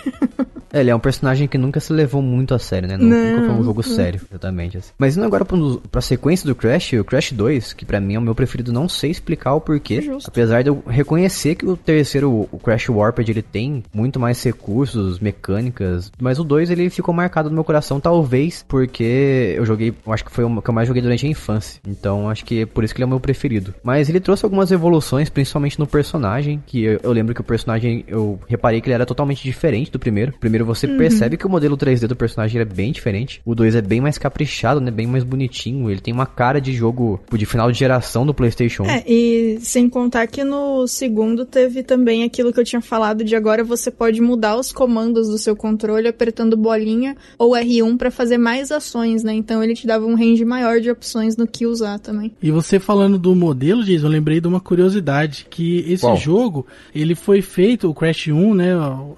É, 0.74 0.80
ele 0.80 0.90
é 0.90 0.96
um 0.96 1.00
personagem 1.00 1.46
que 1.46 1.56
nunca 1.56 1.78
se 1.78 1.92
levou 1.92 2.20
muito 2.20 2.52
a 2.52 2.58
sério, 2.58 2.88
né? 2.88 2.96
Não, 2.96 3.06
nunca 3.06 3.46
foi 3.46 3.60
um 3.60 3.62
jogo 3.62 3.80
não. 3.86 3.94
sério, 3.94 4.20
exatamente. 4.28 4.78
assim. 4.78 4.90
Mas 4.98 5.16
indo 5.16 5.24
agora 5.24 5.44
pra, 5.44 6.00
sequência 6.00 6.48
do 6.48 6.54
Crash, 6.54 6.94
o 6.94 7.04
Crash 7.04 7.30
2, 7.30 7.72
que 7.74 7.84
pra 7.84 8.00
mim 8.00 8.16
é 8.16 8.18
o 8.18 8.22
meu 8.22 8.34
preferido, 8.34 8.72
não 8.72 8.88
sei 8.88 9.12
explicar 9.12 9.54
o 9.54 9.60
porquê. 9.60 10.02
Justo. 10.02 10.28
Apesar 10.28 10.62
de 10.62 10.70
eu 10.70 10.82
reconhecer 10.84 11.54
que 11.54 11.64
o 11.74 11.76
terceiro, 11.76 12.48
o 12.50 12.58
Crash 12.58 12.88
Warped, 12.88 13.30
ele 13.30 13.42
tem 13.42 13.82
muito 13.92 14.18
mais 14.18 14.42
recursos, 14.42 15.18
mecânicas. 15.18 16.10
Mas 16.20 16.38
o 16.38 16.44
2, 16.44 16.70
ele 16.70 16.90
ficou 16.90 17.14
marcado 17.14 17.48
no 17.48 17.54
meu 17.54 17.64
coração, 17.64 18.00
talvez 18.00 18.64
porque 18.66 19.54
eu 19.56 19.66
joguei, 19.66 19.92
acho 20.08 20.24
que 20.24 20.32
foi 20.32 20.44
o 20.44 20.62
que 20.62 20.70
eu 20.70 20.74
mais 20.74 20.88
joguei 20.88 21.02
durante 21.02 21.26
a 21.26 21.28
infância. 21.28 21.80
Então 21.86 22.28
acho 22.28 22.44
que 22.44 22.62
é 22.62 22.66
por 22.66 22.84
isso 22.84 22.94
que 22.94 22.98
ele 22.98 23.04
é 23.04 23.06
o 23.06 23.10
meu 23.10 23.20
preferido. 23.20 23.74
Mas 23.82 24.08
ele 24.08 24.20
trouxe 24.20 24.44
algumas 24.44 24.70
evoluções, 24.70 25.28
principalmente 25.28 25.78
no 25.78 25.86
personagem, 25.86 26.62
que 26.66 26.82
eu, 26.82 27.00
eu 27.02 27.12
lembro 27.12 27.34
que 27.34 27.40
o 27.40 27.44
personagem, 27.44 28.04
eu 28.08 28.38
reparei 28.48 28.80
que 28.80 28.88
ele 28.88 28.94
era 28.94 29.06
totalmente 29.06 29.42
diferente 29.42 29.90
do 29.90 29.98
primeiro. 29.98 30.32
Primeiro 30.38 30.64
você 30.64 30.86
percebe 30.88 31.36
que 31.36 31.46
o 31.46 31.50
modelo 31.50 31.76
3D 31.76 32.06
do 32.06 32.16
personagem 32.16 32.60
é 32.60 32.64
bem 32.64 32.92
diferente. 32.92 33.40
O 33.44 33.54
2 33.54 33.74
é 33.74 33.82
bem 33.82 34.00
mais 34.00 34.18
caprichado, 34.18 34.80
né? 34.80 34.90
Bem 34.90 35.06
mais 35.06 35.24
bonitinho. 35.24 35.90
Ele 35.90 36.00
tem 36.00 36.12
uma 36.12 36.26
cara 36.26 36.60
de 36.60 36.72
jogo 36.72 37.20
tipo, 37.24 37.38
de 37.38 37.46
final 37.46 37.70
de 37.70 37.78
geração 37.78 38.24
do 38.24 38.34
PlayStation 38.34 38.84
1. 38.84 38.86
É, 38.86 39.04
e 39.06 39.58
sem 39.60 39.88
contar 39.88 40.26
que 40.26 40.44
no 40.44 40.86
segundo 40.86 41.44
teve 41.54 41.84
também 41.84 42.24
aquilo 42.24 42.52
que 42.52 42.58
eu 42.58 42.64
tinha 42.64 42.80
falado 42.80 43.22
de 43.22 43.36
agora 43.36 43.62
você 43.62 43.88
pode 43.88 44.20
mudar 44.20 44.58
os 44.58 44.72
comandos 44.72 45.28
do 45.28 45.38
seu 45.38 45.54
controle 45.54 46.08
apertando 46.08 46.56
bolinha 46.56 47.16
ou 47.38 47.52
R1 47.52 47.96
pra 47.96 48.10
fazer 48.10 48.38
mais 48.38 48.72
ações, 48.72 49.22
né? 49.22 49.32
Então 49.32 49.62
ele 49.62 49.72
te 49.72 49.86
dava 49.86 50.04
um 50.04 50.16
range 50.16 50.44
maior 50.44 50.80
de 50.80 50.90
opções 50.90 51.36
no 51.36 51.46
que 51.46 51.64
usar 51.64 52.00
também. 52.00 52.32
E 52.42 52.50
você 52.50 52.80
falando 52.80 53.16
do 53.16 53.36
modelo, 53.36 53.84
Jason, 53.84 54.06
eu 54.06 54.10
lembrei 54.10 54.40
de 54.40 54.48
uma 54.48 54.58
curiosidade, 54.58 55.46
que 55.48 55.84
esse 55.86 56.00
Qual? 56.02 56.16
jogo, 56.16 56.66
ele 56.92 57.14
foi 57.14 57.40
feito, 57.40 57.88
o 57.88 57.94
Crash 57.94 58.26
1, 58.26 58.52
né, 58.54 58.72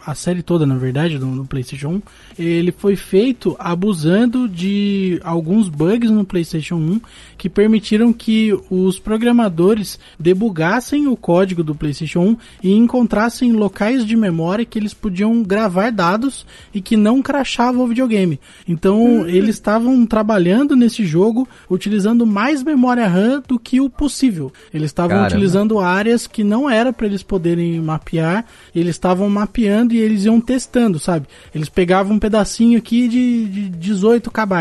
a 0.05 0.15
série 0.15 0.43
toda, 0.43 0.67
na 0.67 0.77
verdade, 0.77 1.19
do, 1.19 1.37
do 1.37 1.47
PlayStation 1.47 1.89
1, 1.89 2.03
ele 2.39 2.71
foi 2.71 2.97
feito 2.97 3.57
abusando 3.59 4.47
de 4.47 5.19
alguns 5.25 5.71
bugs 5.71 6.11
no 6.11 6.23
PlayStation 6.23 6.77
1 6.77 7.01
que 7.39 7.49
permitiram 7.49 8.13
que 8.13 8.53
os 8.69 8.99
programadores 8.99 9.99
debugassem 10.21 11.09
o 11.09 11.17
código 11.17 11.65
do 11.65 11.75
PlayStation 11.75 12.26
1 12.31 12.37
e 12.63 12.73
encontrassem 12.73 13.53
locais 13.53 14.05
de 14.05 14.17
memória 14.17 14.65
que 14.65 14.79
eles 14.79 14.95
podiam 14.95 15.43
gravar 15.43 15.91
dados 15.91 16.47
e 16.73 16.81
que 16.81 16.97
não 16.97 17.23
crashava 17.23 17.83
o 17.83 17.87
videogame. 17.87 18.41
Então, 18.67 19.27
eles 19.27 19.57
estavam 19.57 20.05
trabalhando 20.07 20.77
nesse 20.77 21.05
jogo 21.05 21.49
utilizando 21.71 22.27
mais 22.27 22.63
memória 22.63 23.07
RAM 23.07 23.43
do 23.47 23.59
que 23.59 23.81
o 23.81 23.89
possível. 23.89 24.53
Eles 24.73 24.91
estavam 24.91 25.25
utilizando 25.25 25.79
áreas 25.79 26.27
que 26.27 26.43
não 26.43 26.69
era 26.69 26.93
para 26.93 27.07
eles 27.07 27.23
poderem 27.23 27.81
mapear, 27.81 28.45
eles 28.75 28.97
estavam 28.97 29.29
mapeando 29.29 29.95
e 29.95 29.99
eles 29.99 30.25
iam 30.25 30.41
testando, 30.41 30.99
sabe? 30.99 31.27
Eles 31.55 31.69
pegavam 31.69 32.17
um 32.17 32.19
pedacinho 32.19 32.79
aqui 32.79 33.09
de, 33.09 33.47
de 33.47 33.69
18 33.69 34.31
KB 34.31 34.57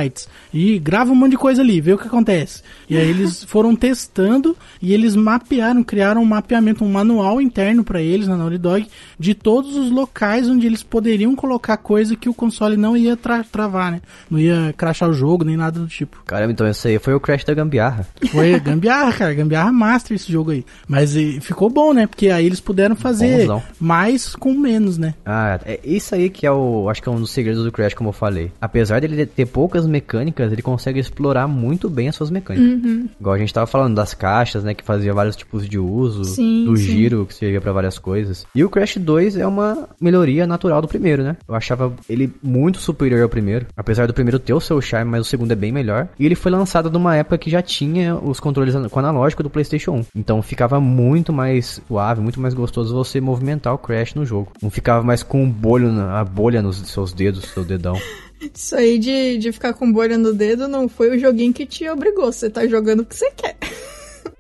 e 0.54 0.78
grava 0.80 1.12
um 1.12 1.16
monte 1.16 1.32
de 1.32 1.38
coisa 1.38 1.62
ali, 1.62 1.82
vê 1.82 1.94
o 1.94 1.98
que 1.98 2.08
acontece. 2.08 2.62
E 2.90 2.98
aí 2.98 3.10
eles 3.10 3.44
foram 3.46 3.76
testando 3.76 4.56
e 4.82 4.94
eles 4.94 5.16
mapearam, 5.16 5.84
criaram 5.84 6.22
um 6.22 6.26
mapeamento, 6.26 6.84
um 6.84 6.92
manual 6.92 7.42
interno 7.56 7.86
para 7.86 8.02
eles 8.02 8.28
na 8.28 8.36
Naughty 8.36 8.58
Dog 8.58 8.86
de 9.18 9.34
todos 9.34 9.78
os 9.78 9.90
locais 9.90 10.50
onde 10.50 10.68
eles 10.68 10.84
poderiam 10.84 11.34
colocar 11.38 11.78
coisa 11.78 12.14
que 12.14 12.28
o 12.28 12.34
console 12.34 12.76
não 12.76 12.98
ia 12.98 13.16
tra- 13.16 13.46
travar, 13.50 13.94
né? 13.94 14.02
Não 14.30 14.38
ia 14.38 14.74
crashar 14.76 15.10
o 15.10 15.14
jogo 15.14 15.46
nem 15.46 15.56
nada 15.56 15.80
do 15.80 15.88
tipo. 15.88 16.22
Caramba, 16.26 16.52
então 16.52 16.68
esse 16.68 16.86
aí 16.90 17.00
foi 17.00 17.14
o 17.14 17.20
Crash 17.20 17.46
da 17.46 17.54
gambiarra. 17.54 18.06
Foi 18.30 18.60
gambiarra, 18.60 19.14
cara, 19.14 19.34
gambiarra 19.34 19.72
master 19.72 20.16
esse 20.16 20.30
jogo 20.30 20.52
aí. 20.52 20.66
Mas 20.86 21.16
e, 21.16 21.40
ficou 21.40 21.70
bom, 21.70 21.94
né? 21.94 22.06
Porque 22.08 22.30
aí 22.30 22.46
eles 22.46 22.60
puderam 22.60 22.94
fazer 22.96 23.40
Bonzão. 23.42 23.64
mais 23.80 24.36
com 24.36 24.54
menos, 24.54 24.98
né? 24.98 25.14
Ah, 25.26 25.58
é 25.66 25.80
isso 25.86 26.14
aí 26.14 26.30
que 26.30 26.46
é 26.46 26.52
o. 26.52 26.90
Acho 26.90 27.02
que 27.02 27.08
é 27.08 27.12
um 27.12 27.20
dos 27.22 27.32
segredos 27.32 27.64
do 27.64 27.72
Crash, 27.72 27.94
como 27.94 28.10
eu 28.10 28.14
falei. 28.14 28.52
Apesar 28.60 29.00
dele 29.00 29.26
ter 29.26 29.46
poucas 29.46 29.88
mecânicas, 29.88 30.52
ele 30.52 30.62
consegue 30.62 31.00
explorar 31.00 31.48
muito 31.48 31.90
bem 31.90 32.10
as 32.10 32.16
suas 32.16 32.30
mecânicas. 32.30 33.10
Igual 33.20 33.36
a 33.36 33.38
gente 33.38 33.54
tava 33.54 33.66
falando 33.68 33.96
das 33.96 34.14
caixas, 34.14 34.64
né? 34.64 34.74
Que 34.74 34.84
fazia 34.84 35.14
vários 35.14 35.36
tipos 35.38 35.68
de 35.70 35.80
uso, 35.80 36.26
Sim, 36.26 36.66
do 36.66 36.76
sim. 36.76 36.84
giro, 36.84 37.26
que 37.26 37.34
servia 37.46 37.62
pra 37.62 37.72
várias 37.72 38.00
coisas. 38.00 38.46
E 38.56 38.64
o 38.64 38.70
Crash 38.70 38.98
2 38.98 39.38
é 39.38 39.46
uma 39.46 39.88
melhoria 40.02 40.48
natural 40.48 40.82
do 40.82 40.88
primeiro, 40.88 41.24
né? 41.24 41.38
Eu 41.48 41.54
achava 41.56 41.94
ele 42.10 42.34
muito 42.42 42.80
superior 42.80 43.22
ao 43.22 43.30
primeiro. 43.30 43.68
Apesar 43.78 44.08
do 44.08 44.14
primeiro 44.14 44.40
ter 44.40 44.54
o 44.54 44.60
seu 44.60 44.82
charme, 44.82 45.12
mas 45.12 45.22
o 45.22 45.30
segundo 45.30 45.52
é 45.52 45.56
bem 45.56 45.72
melhor. 45.72 46.08
E 46.20 46.26
ele 46.26 46.36
foi 46.36 46.52
lançado 46.52 46.90
numa 46.90 47.16
época 47.16 47.38
que 47.38 47.50
já 47.50 47.62
tinha 47.62 48.16
os 48.16 48.40
controles 48.40 48.76
com 48.90 49.00
analógico 49.00 49.44
do 49.44 49.50
PlayStation 49.50 49.92
1. 49.92 50.06
Então 50.16 50.42
ficava 50.42 50.80
muito 50.80 51.32
mais 51.32 51.82
suave, 51.88 52.22
muito 52.22 52.40
mais 52.40 52.54
gostoso 52.54 52.96
você 52.96 53.22
movimentar 53.22 53.74
o 53.74 53.78
Crash 53.78 54.16
no 54.16 54.26
jogo. 54.26 54.52
Não 54.62 54.70
ficava 54.70 55.04
mais 55.04 55.22
com 55.22 55.44
um 55.44 55.50
bolho 55.50 55.92
na, 55.92 56.20
a 56.20 56.24
bolha 56.24 56.62
nos 56.62 56.78
seus 56.78 57.14
dedos, 57.14 57.46
seu 57.46 57.64
dedão. 57.64 57.96
Isso 58.54 58.76
aí 58.76 59.00
de, 59.00 59.38
de 59.38 59.52
ficar 59.52 59.74
com 59.74 59.92
bolha 59.92 60.18
no 60.18 60.34
dedo 60.34 60.68
não 60.68 60.90
foi 60.90 61.16
o 61.16 61.20
joguinho 61.20 61.54
que 61.54 61.66
te 61.66 61.88
obrigou. 61.90 62.32
Você 62.32 62.50
tá 62.50 62.68
jogando 62.68 63.02
o 63.02 63.06
que 63.06 63.16
você 63.16 63.32
quer. 63.32 63.56